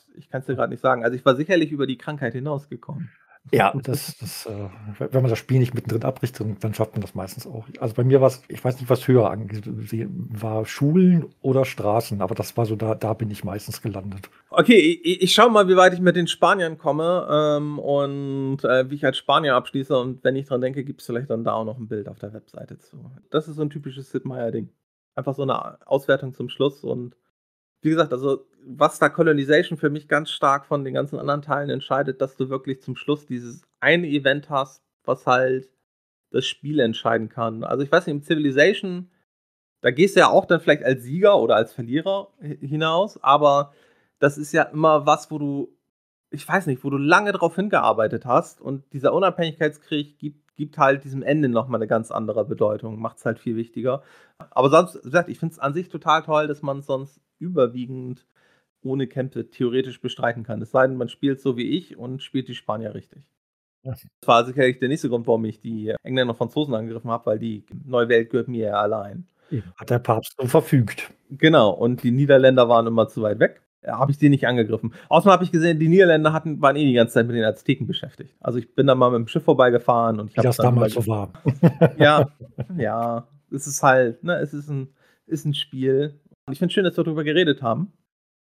nicht 0.70 0.82
sagen. 0.82 1.04
Also 1.04 1.16
ich 1.16 1.26
war 1.26 1.36
sicherlich 1.36 1.72
über 1.72 1.88
die 1.88 1.98
Krankheit 1.98 2.34
hinausgekommen. 2.34 3.10
Ja, 3.52 3.74
das, 3.84 4.16
das, 4.20 4.46
äh, 4.46 4.70
wenn 5.00 5.22
man 5.22 5.30
das 5.30 5.40
Spiel 5.40 5.60
nicht 5.60 5.74
mittendrin 5.74 6.04
abbricht, 6.04 6.40
dann, 6.40 6.58
dann 6.60 6.74
schafft 6.74 6.94
man 6.94 7.02
das 7.02 7.16
meistens 7.16 7.48
auch. 7.48 7.66
Also 7.80 7.96
bei 7.96 8.04
mir 8.04 8.22
war 8.22 8.28
es, 8.28 8.44
ich 8.48 8.64
weiß 8.64 8.80
nicht, 8.80 8.90
was 8.90 9.08
höher 9.08 9.32
angesehen 9.32 10.30
war, 10.32 10.66
Schulen 10.66 11.26
oder 11.42 11.66
Straßen, 11.66 12.22
aber 12.22 12.36
das 12.36 12.56
war 12.58 12.66
so, 12.66 12.76
da, 12.76 12.94
da 12.94 13.14
bin 13.14 13.32
ich 13.32 13.44
meistens 13.44 13.82
gelandet. 13.82 14.30
Okay, 14.52 14.78
ich, 15.04 15.24
ich 15.24 15.34
schaue 15.34 15.50
mal, 15.50 15.68
wie 15.68 15.76
weit 15.76 15.94
ich 15.94 16.00
mit 16.00 16.16
den 16.16 16.28
Spaniern 16.28 16.78
komme 16.78 17.28
ähm, 17.32 17.80
und 17.80 18.64
äh, 18.64 18.90
wie 18.90 18.96
ich 18.96 19.06
als 19.06 19.18
Spanier 19.18 19.56
abschließe. 19.56 19.98
Und 19.98 20.24
wenn 20.24 20.36
ich 20.36 20.48
dran 20.48 20.62
denke, 20.62 20.84
gibt 20.84 21.02
es 21.02 21.08
vielleicht 21.08 21.32
dann 21.32 21.44
da 21.44 21.54
auch 21.54 21.66
noch 21.66 21.78
ein 21.78 21.88
Bild 21.88 22.08
auf 22.08 22.20
der 22.20 22.34
Webseite 22.34 22.78
zu. 22.78 22.98
Das 23.32 23.48
ist 23.48 23.56
so 23.56 23.64
ein 23.64 23.72
typisches 23.72 24.12
Sid 24.12 24.26
Meier-Ding. 24.26 24.70
Einfach 25.16 25.34
so 25.34 25.42
eine 25.42 25.88
Auswertung 25.88 26.34
zum 26.34 26.50
Schluss 26.50 26.84
und 26.84 27.16
wie 27.82 27.90
gesagt, 27.90 28.14
also 28.14 28.46
was 28.66 29.00
da 29.00 29.10
Colonization 29.10 29.78
für 29.78 29.90
mich 29.90 30.08
ganz 30.08 30.30
stark 30.30 30.66
von 30.66 30.84
den 30.84 30.94
ganzen 30.94 31.18
anderen 31.18 31.42
Teilen 31.42 31.70
entscheidet, 31.70 32.22
dass 32.22 32.36
du 32.36 32.50
wirklich 32.50 32.82
zum 32.82 32.96
Schluss 32.96 33.26
dieses 33.26 33.64
eine 33.80 34.08
Event 34.08 34.50
hast, 34.50 34.84
was 35.06 35.26
halt 35.26 35.70
das 36.32 36.46
Spiel 36.46 36.80
entscheiden 36.80 37.30
kann. 37.30 37.64
Also 37.64 37.84
ich 37.84 37.92
weiß 37.92 38.06
nicht, 38.06 38.16
im 38.16 38.22
Civilization, 38.22 39.10
da 39.82 39.92
gehst 39.92 40.16
du 40.16 40.20
ja 40.20 40.30
auch 40.30 40.46
dann 40.46 40.60
vielleicht 40.60 40.84
als 40.84 41.04
Sieger 41.04 41.40
oder 41.40 41.56
als 41.56 41.74
Verlierer 41.74 42.32
hinaus, 42.40 43.22
aber 43.24 43.74
das 44.20 44.38
ist 44.38 44.52
ja 44.52 44.64
immer 44.64 45.06
was, 45.06 45.32
wo 45.32 45.40
du, 45.40 45.76
ich 46.30 46.48
weiß 46.48 46.68
nicht, 46.68 46.84
wo 46.84 46.90
du 46.90 46.98
lange 46.98 47.32
drauf 47.32 47.56
hingearbeitet 47.56 48.26
hast 48.26 48.62
und 48.62 48.84
dieser 48.94 49.14
Unabhängigkeitskrieg 49.14 50.20
gibt, 50.20 50.56
gibt 50.58 50.78
halt 50.78 51.06
diesem 51.06 51.24
Ende 51.24 51.48
nochmal 51.48 51.80
eine 51.80 51.88
ganz 51.88 52.12
andere 52.12 52.44
Bedeutung, 52.44 53.00
macht 53.00 53.18
es 53.18 53.26
halt 53.26 53.40
viel 53.40 53.56
wichtiger. 53.56 54.04
Aber 54.52 54.70
sonst, 54.70 54.96
wie 54.96 55.10
gesagt, 55.10 55.30
ich 55.30 55.40
finde 55.40 55.54
es 55.54 55.60
an 55.60 55.74
sich 55.74 55.88
total 55.88 56.22
toll, 56.22 56.48
dass 56.48 56.62
man 56.62 56.82
sonst 56.82 57.22
überwiegend 57.40 58.26
ohne 58.82 59.08
Kämpfe 59.08 59.50
theoretisch 59.50 60.00
bestreiten 60.02 60.44
kann. 60.44 60.62
Es 60.62 60.72
sei 60.72 60.88
denn, 60.88 60.96
man 60.96 61.10
spielt 61.10 61.42
so 61.42 61.58
wie 61.58 61.70
ich 61.70 61.98
und 61.98 62.24
spielt 62.24 62.48
die 62.48 62.56
Spanier 62.56 62.94
richtig. 62.94 63.24
Das 63.84 64.06
war 64.26 64.46
sicherlich 64.46 64.80
der 64.80 64.90
nächste 64.90 65.10
Grund, 65.10 65.26
warum 65.28 65.46
ich 65.46 65.62
die 65.62 65.96
Engländer 66.04 66.34
und 66.34 66.38
Franzosen 66.38 66.74
angegriffen 66.74 67.10
habe, 67.10 67.26
weil 67.26 67.40
die 67.40 67.66
neue 67.86 68.10
Welt 68.10 68.30
gehört 68.30 68.48
mir 68.48 68.68
ja 68.68 68.82
allein. 68.82 69.26
Hat 69.78 69.90
der 69.90 70.00
Papst 70.00 70.36
so 70.38 70.48
verfügt. 70.48 71.12
Genau, 71.32 71.72
und 71.72 72.04
die 72.04 72.12
Niederländer 72.12 72.70
waren 72.70 72.88
immer 72.88 73.08
zu 73.08 73.22
weit 73.22 73.40
weg. 73.40 73.62
Ja, 73.84 73.98
habe 73.98 74.12
ich 74.12 74.18
die 74.18 74.30
nicht 74.30 74.46
angegriffen. 74.46 74.94
Außerdem 75.08 75.32
habe 75.32 75.44
ich 75.46 75.52
gesehen, 75.52 75.80
die 75.80 75.88
Niederländer 75.88 76.34
hatten, 76.34 76.62
waren 76.62 76.76
eh 76.76 76.86
die 76.86 76.94
ganze 76.94 77.14
Zeit 77.14 77.28
mit 77.28 77.36
den 77.38 77.46
Azteken 77.46 77.88
beschäftigt. 77.88 78.36
Also 78.42 78.60
ich 78.60 78.76
bin 78.76 78.88
da 78.88 78.94
mal 78.94 79.10
mit 79.10 79.20
dem 79.20 79.28
Schiff 79.28 79.44
vorbeigefahren 79.44 80.20
und 80.20 80.30
ich 80.30 80.38
habe 80.38 80.48
das 80.50 80.58
damals 80.58 80.94
so 80.94 81.08
war. 81.08 81.32
Ja, 81.98 82.30
ja, 82.78 83.28
es 83.52 83.68
ist 83.68 83.82
halt, 83.82 84.24
ne, 84.24 84.36
es 84.40 84.54
ist 84.54 84.70
ein, 84.70 84.90
ist 85.26 85.46
ein 85.46 85.54
Spiel 85.54 86.20
und 86.50 86.54
ich 86.54 86.58
finde 86.60 86.72
es 86.72 86.74
schön, 86.74 86.84
dass 86.84 86.98
wir 86.98 87.04
darüber 87.04 87.24
geredet 87.24 87.62
haben. 87.62 87.94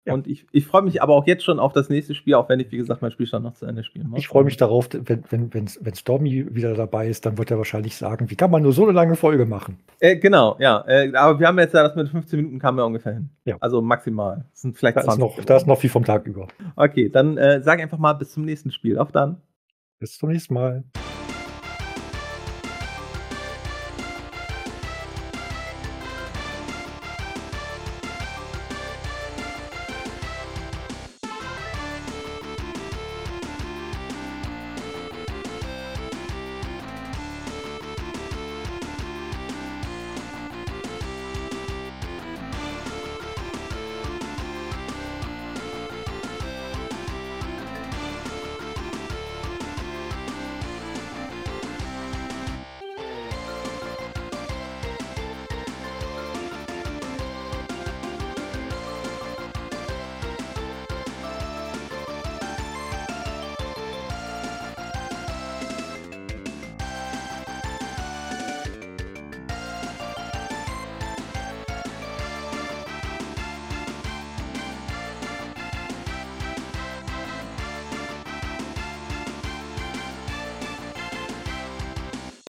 Ja. 0.05 0.15
Und 0.15 0.28
ich, 0.28 0.47
ich 0.53 0.65
freue 0.65 0.83
mich 0.83 1.03
aber 1.03 1.15
auch 1.15 1.27
jetzt 1.27 1.43
schon 1.43 1.59
auf 1.59 1.73
das 1.73 1.89
nächste 1.89 2.15
Spiel, 2.15 2.35
auch 2.35 2.49
wenn 2.49 2.61
ich, 2.61 2.70
wie 2.70 2.77
gesagt, 2.77 3.03
mein 3.03 3.11
Spielstand 3.11 3.45
noch 3.45 3.55
zu 3.55 3.66
Ende 3.66 3.83
spielen 3.83 4.09
muss. 4.09 4.20
Ich 4.20 4.28
freue 4.28 4.45
mich 4.45 4.57
darauf, 4.57 4.89
wenn, 4.93 5.24
wenn, 5.28 5.53
wenn, 5.53 5.69
wenn 5.81 5.95
Stormy 5.97 6.55
wieder 6.55 6.74
dabei 6.74 7.09
ist, 7.09 7.27
dann 7.27 7.37
wird 7.37 7.51
er 7.51 7.59
wahrscheinlich 7.59 7.97
sagen, 7.97 8.31
wie 8.31 8.37
kann 8.37 8.53
man 8.53 8.62
nur 8.62 8.73
so 8.73 8.85
eine 8.85 8.93
lange 8.93 9.16
Folge 9.16 9.45
machen? 9.45 9.81
Äh, 9.99 10.19
genau, 10.19 10.57
ja. 10.61 10.85
Äh, 10.87 11.12
aber 11.16 11.41
wir 11.41 11.49
haben 11.49 11.59
jetzt 11.59 11.74
ja 11.74 11.83
das 11.83 11.97
mit 11.97 12.09
15 12.09 12.37
Minuten 12.39 12.61
kamen 12.61 12.78
wir 12.78 12.87
ungefähr 12.87 13.15
hin. 13.15 13.31
Ja. 13.45 13.57
Also 13.59 13.83
maximal. 13.83 14.45
Das 14.53 14.62
sind 14.62 14.78
vielleicht 14.78 14.99
da 14.99 15.03
20 15.03 15.24
ist 15.24 15.39
noch, 15.39 15.45
Da 15.45 15.57
ist 15.57 15.66
noch 15.66 15.81
viel 15.81 15.91
vom 15.91 16.05
Tag 16.05 16.24
über. 16.28 16.47
Okay, 16.77 17.09
dann 17.09 17.37
äh, 17.37 17.61
sage 17.61 17.83
einfach 17.83 17.99
mal 17.99 18.12
bis 18.12 18.33
zum 18.33 18.45
nächsten 18.45 18.70
Spiel. 18.70 18.99
Auf 18.99 19.11
dann. 19.11 19.43
Bis 19.99 20.16
zum 20.16 20.28
nächsten 20.28 20.55
Mal. 20.55 20.85